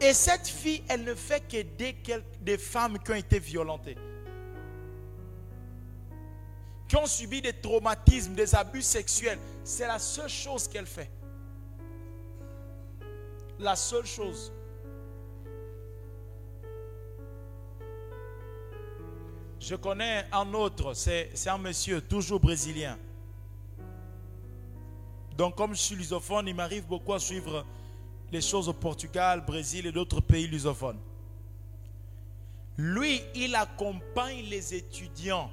Et 0.00 0.14
cette 0.14 0.48
fille, 0.48 0.82
elle 0.88 1.04
ne 1.04 1.14
fait 1.14 1.46
qu'aider 1.46 1.96
des 2.40 2.56
femmes 2.56 2.98
qui 2.98 3.10
ont 3.10 3.16
été 3.16 3.38
violentées, 3.38 3.98
qui 6.88 6.96
ont 6.96 7.06
subi 7.06 7.42
des 7.42 7.52
traumatismes, 7.52 8.34
des 8.34 8.54
abus 8.54 8.82
sexuels. 8.82 9.38
C'est 9.62 9.86
la 9.86 9.98
seule 9.98 10.30
chose 10.30 10.66
qu'elle 10.68 10.86
fait. 10.86 11.10
La 13.58 13.76
seule 13.76 14.06
chose. 14.06 14.50
Je 19.60 19.74
connais 19.74 20.24
un 20.32 20.54
autre, 20.54 20.94
c'est 20.94 21.30
un 21.46 21.58
monsieur, 21.58 22.00
toujours 22.00 22.40
brésilien. 22.40 22.98
Donc 25.36 25.56
comme 25.56 25.74
je 25.74 25.80
suis 25.80 25.94
lusophone, 25.94 26.48
il 26.48 26.54
m'arrive 26.54 26.86
beaucoup 26.86 27.12
à 27.12 27.18
suivre 27.18 27.66
les 28.32 28.40
choses 28.40 28.68
au 28.68 28.72
Portugal, 28.72 29.44
Brésil 29.44 29.86
et 29.86 29.92
d'autres 29.92 30.20
pays 30.20 30.46
lusophones. 30.46 30.98
Lui, 32.76 33.20
il 33.34 33.54
accompagne 33.54 34.44
les 34.44 34.74
étudiants 34.74 35.50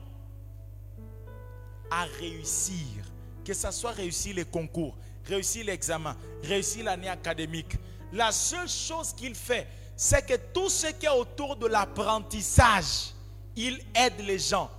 à 1.90 2.06
réussir, 2.20 3.04
que 3.44 3.54
ce 3.54 3.72
soit 3.72 3.92
réussir 3.92 4.36
les 4.36 4.46
concours, 4.46 4.96
réussit 5.26 5.66
l'examen, 5.66 6.16
réussit 6.44 6.84
l'année 6.84 7.10
académique. 7.10 7.76
La 8.14 8.32
seule 8.32 8.70
chose 8.70 9.14
qu'il 9.14 9.36
fait, 9.36 9.68
c'est 9.96 10.26
que 10.26 10.36
tout 10.54 10.70
ce 10.70 10.88
qui 10.88 11.06
est 11.06 11.10
autour 11.10 11.56
de 11.56 11.68
l'apprentissage, 11.68 13.14
il 13.56 13.82
aide 13.96 14.20
les 14.20 14.40
gens. 14.40 14.70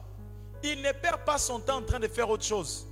Il 0.62 0.80
ne 0.80 0.92
perd 0.92 1.24
pas 1.24 1.38
son 1.38 1.60
temps 1.60 1.78
en 1.78 1.82
train 1.82 2.00
de 2.00 2.08
faire 2.08 2.30
autre 2.30 2.44
chose. 2.44 2.86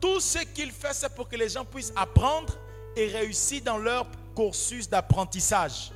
Tout 0.00 0.20
ce 0.20 0.38
qu'il 0.38 0.70
fait, 0.70 0.92
c'est 0.94 1.14
pour 1.14 1.28
que 1.28 1.36
les 1.36 1.48
gens 1.48 1.64
puissent 1.64 1.92
apprendre 1.96 2.56
et 2.96 3.06
réussir 3.06 3.62
dans 3.62 3.78
leur 3.78 4.06
cursus 4.34 4.88
d'apprentissage. 4.88 5.92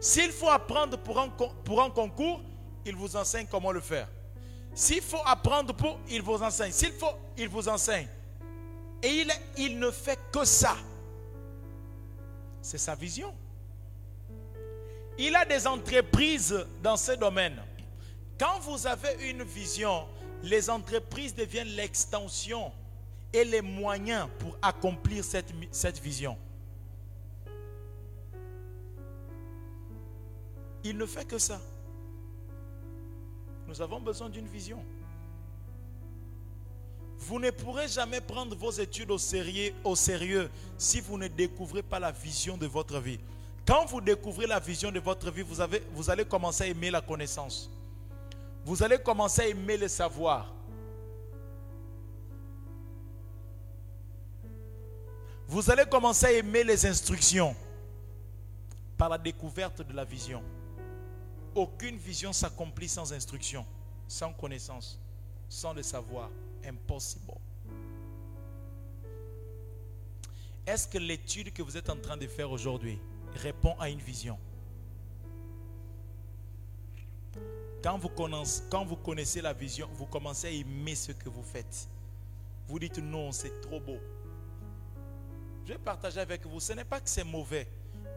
S'il 0.00 0.30
faut 0.30 0.48
apprendre 0.48 0.98
pour 0.98 1.18
un, 1.18 1.28
pour 1.28 1.82
un 1.82 1.90
concours, 1.90 2.40
il 2.84 2.94
vous 2.94 3.16
enseigne 3.16 3.46
comment 3.50 3.72
le 3.72 3.80
faire. 3.80 4.08
S'il 4.74 5.02
faut 5.02 5.22
apprendre 5.24 5.74
pour, 5.74 5.98
il 6.08 6.22
vous 6.22 6.42
enseigne. 6.42 6.70
S'il 6.70 6.92
faut, 6.92 7.14
il 7.36 7.48
vous 7.48 7.68
enseigne. 7.68 8.08
Et 9.02 9.24
il, 9.56 9.78
ne 9.78 9.90
fait 9.90 10.18
que 10.32 10.44
ça. 10.44 10.76
C'est 12.60 12.78
sa 12.78 12.94
vision. 12.94 13.34
Il 15.18 15.34
a 15.34 15.44
des 15.44 15.66
entreprises 15.66 16.66
dans 16.82 16.96
ce 16.96 17.12
domaine. 17.12 17.56
Quand 18.38 18.58
vous 18.60 18.86
avez 18.86 19.30
une 19.30 19.42
vision, 19.42 20.06
les 20.42 20.68
entreprises 20.68 21.34
deviennent 21.34 21.68
l'extension 21.68 22.70
et 23.32 23.44
les 23.44 23.62
moyens 23.62 24.28
pour 24.38 24.56
accomplir 24.60 25.24
cette 25.24 25.98
vision. 26.00 26.36
Il 30.88 30.96
ne 30.96 31.04
fait 31.04 31.24
que 31.24 31.36
ça. 31.36 31.60
Nous 33.66 33.82
avons 33.82 34.00
besoin 34.00 34.28
d'une 34.28 34.46
vision. 34.46 34.84
Vous 37.18 37.40
ne 37.40 37.50
pourrez 37.50 37.88
jamais 37.88 38.20
prendre 38.20 38.54
vos 38.54 38.70
études 38.70 39.10
au 39.10 39.18
sérieux, 39.18 40.48
si 40.78 41.00
vous 41.00 41.18
ne 41.18 41.26
découvrez 41.26 41.82
pas 41.82 41.98
la 41.98 42.12
vision 42.12 42.56
de 42.56 42.66
votre 42.68 43.00
vie. 43.00 43.18
Quand 43.66 43.84
vous 43.86 44.00
découvrez 44.00 44.46
la 44.46 44.60
vision 44.60 44.92
de 44.92 45.00
votre 45.00 45.28
vie, 45.32 45.42
vous 45.42 46.08
allez 46.08 46.24
commencer 46.24 46.62
à 46.62 46.66
aimer 46.68 46.92
la 46.92 47.00
connaissance. 47.00 47.68
Vous 48.64 48.80
allez 48.84 48.98
commencer 48.98 49.42
à 49.42 49.48
aimer 49.48 49.76
le 49.76 49.88
savoir. 49.88 50.52
Vous 55.48 55.68
allez 55.68 55.84
commencer 55.86 56.26
à 56.26 56.32
aimer 56.32 56.62
les 56.62 56.86
instructions 56.86 57.56
par 58.96 59.08
la 59.08 59.18
découverte 59.18 59.82
de 59.82 59.92
la 59.92 60.04
vision. 60.04 60.44
Aucune 61.56 61.96
vision 61.96 62.34
s'accomplit 62.34 62.86
sans 62.86 63.14
instruction, 63.14 63.64
sans 64.06 64.30
connaissance, 64.34 65.00
sans 65.48 65.72
le 65.72 65.82
savoir. 65.82 66.28
Impossible. 66.62 67.32
Est-ce 70.66 70.86
que 70.86 70.98
l'étude 70.98 71.52
que 71.54 71.62
vous 71.62 71.76
êtes 71.78 71.88
en 71.88 71.96
train 71.96 72.18
de 72.18 72.26
faire 72.26 72.50
aujourd'hui 72.50 72.98
répond 73.36 73.74
à 73.78 73.88
une 73.88 74.00
vision? 74.00 74.38
Quand 77.82 77.96
vous, 77.96 78.96
connaissez, 78.96 79.40
la 79.40 79.54
vision, 79.54 79.88
vous 79.94 80.06
commencez 80.06 80.48
à 80.48 80.50
aimer 80.50 80.94
ce 80.94 81.12
que 81.12 81.30
vous 81.30 81.44
faites. 81.44 81.88
Vous 82.68 82.78
dites 82.78 82.98
non, 82.98 83.32
c'est 83.32 83.62
trop 83.62 83.80
beau. 83.80 83.98
Je 85.64 85.72
vais 85.72 85.78
partager 85.78 86.20
avec 86.20 86.44
vous. 86.44 86.60
Ce 86.60 86.74
n'est 86.74 86.84
pas 86.84 87.00
que 87.00 87.08
c'est 87.08 87.24
mauvais, 87.24 87.66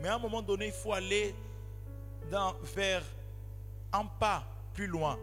mais 0.01 0.09
à 0.09 0.15
un 0.15 0.19
moment 0.19 0.41
donné, 0.41 0.67
il 0.67 0.73
faut 0.73 0.91
aller 0.91 1.33
dans, 2.31 2.55
vers 2.75 3.03
un 3.91 4.05
pas 4.05 4.43
plus 4.73 4.87
loin. 4.87 5.17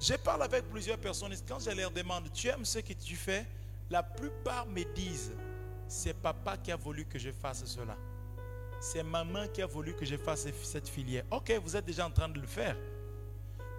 Je 0.00 0.14
parle 0.14 0.42
avec 0.42 0.68
plusieurs 0.70 0.98
personnes 0.98 1.32
et 1.32 1.36
quand 1.46 1.58
je 1.58 1.70
leur 1.70 1.90
demande, 1.90 2.30
tu 2.32 2.48
aimes 2.48 2.64
ce 2.64 2.78
que 2.78 2.92
tu 2.94 3.16
fais 3.16 3.46
La 3.90 4.02
plupart 4.02 4.66
me 4.66 4.82
disent, 4.94 5.32
c'est 5.88 6.14
papa 6.14 6.56
qui 6.56 6.72
a 6.72 6.76
voulu 6.76 7.04
que 7.04 7.18
je 7.18 7.30
fasse 7.30 7.64
cela. 7.64 7.96
C'est 8.80 9.02
maman 9.02 9.46
qui 9.52 9.60
a 9.60 9.66
voulu 9.66 9.94
que 9.94 10.06
je 10.06 10.16
fasse 10.16 10.46
cette 10.62 10.88
filière. 10.88 11.24
Ok, 11.30 11.52
vous 11.62 11.76
êtes 11.76 11.84
déjà 11.84 12.06
en 12.06 12.10
train 12.10 12.28
de 12.28 12.40
le 12.40 12.46
faire. 12.46 12.76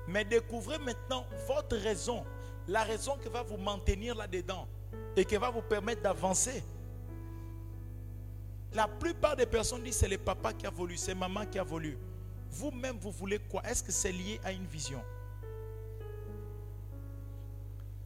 Mais 0.07 0.23
découvrez 0.25 0.77
maintenant 0.77 1.25
votre 1.47 1.77
raison. 1.77 2.23
La 2.67 2.83
raison 2.83 3.17
qui 3.17 3.29
va 3.29 3.41
vous 3.41 3.57
maintenir 3.57 4.13
là-dedans 4.15 4.67
et 5.15 5.25
qui 5.25 5.37
va 5.37 5.49
vous 5.49 5.61
permettre 5.61 6.01
d'avancer. 6.01 6.63
La 8.73 8.87
plupart 8.87 9.35
des 9.35 9.45
personnes 9.45 9.83
disent 9.83 9.97
c'est 9.97 10.07
le 10.07 10.17
papa 10.17 10.53
qui 10.53 10.67
a 10.67 10.69
voulu, 10.69 10.97
c'est 10.97 11.15
maman 11.15 11.45
qui 11.45 11.57
a 11.57 11.63
voulu. 11.63 11.97
Vous-même, 12.51 12.97
vous 12.99 13.11
voulez 13.11 13.39
quoi? 13.39 13.63
Est-ce 13.65 13.81
que 13.81 13.91
c'est 13.91 14.11
lié 14.11 14.39
à 14.43 14.51
une 14.51 14.65
vision? 14.65 15.01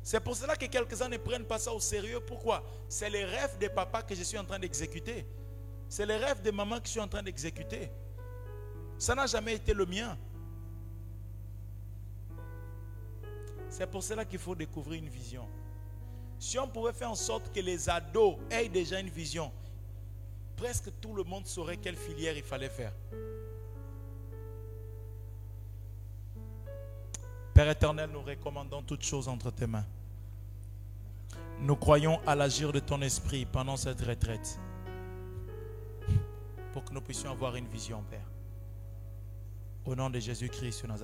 C'est 0.04 0.20
pour 0.20 0.36
cela 0.36 0.56
que 0.56 0.68
quelques-uns 0.68 1.10
ne 1.10 1.18
prennent 1.18 1.46
pas 1.46 1.58
ça 1.58 1.74
au 1.74 1.80
sérieux. 1.80 2.20
Pourquoi? 2.20 2.64
C'est 2.88 3.10
les 3.10 3.26
rêves 3.26 3.58
des 3.58 3.70
papas 3.70 4.04
que 4.04 4.14
je 4.14 4.22
suis 4.22 4.38
en 4.38 4.46
train 4.46 4.60
d'exécuter. 4.60 5.26
C'est 5.90 6.06
les 6.06 6.18
rêves 6.18 6.42
des 6.44 6.52
mamans 6.52 6.80
que 6.80 6.86
je 6.86 6.92
suis 6.92 7.00
en 7.00 7.08
train 7.08 7.24
d'exécuter. 7.24 7.90
Ça 9.00 9.16
n'a 9.16 9.26
jamais 9.26 9.56
été 9.56 9.74
le 9.74 9.86
mien. 9.88 10.16
C'est 13.68 13.88
pour 13.88 14.04
cela 14.04 14.26
qu'il 14.26 14.40
faut 14.40 14.56
découvrir 14.56 15.00
une 15.02 15.10
vision. 15.10 15.48
Si 16.38 16.60
on 16.60 16.68
pouvait 16.68 16.94
faire 16.94 17.10
en 17.10 17.16
sorte 17.16 17.52
que 17.52 17.60
les 17.60 17.90
ados 17.90 18.38
aient 18.52 18.70
déjà 18.70 19.00
une 19.00 19.10
vision, 19.10 19.52
presque 20.56 20.92
tout 21.02 21.16
le 21.16 21.24
monde 21.24 21.48
saurait 21.48 21.78
quelle 21.78 21.98
filière 21.98 22.38
il 22.38 22.44
fallait 22.44 22.70
faire. 22.70 22.94
Père 27.56 27.70
éternel, 27.70 28.10
nous 28.12 28.22
recommandons 28.22 28.82
toutes 28.82 29.04
choses 29.04 29.30
entre 29.30 29.50
tes 29.50 29.66
mains. 29.66 29.86
Nous 31.62 31.78
croyons 31.78 32.20
à 32.28 32.36
l'agir 32.36 32.74
de 32.74 32.80
ton 32.80 33.02
esprit 33.02 33.46
pendant 33.46 33.78
cette 33.78 34.02
retraite 34.02 34.60
pour 36.74 36.84
que 36.84 36.94
nous 36.94 37.00
puissions 37.00 37.32
avoir 37.32 37.56
une 37.56 37.70
vision, 37.70 38.04
Père. 38.10 38.28
Au 39.86 39.96
nom 39.96 40.10
de 40.10 40.20
Jésus-Christ, 40.20 40.84
Nazareth. 40.84 41.04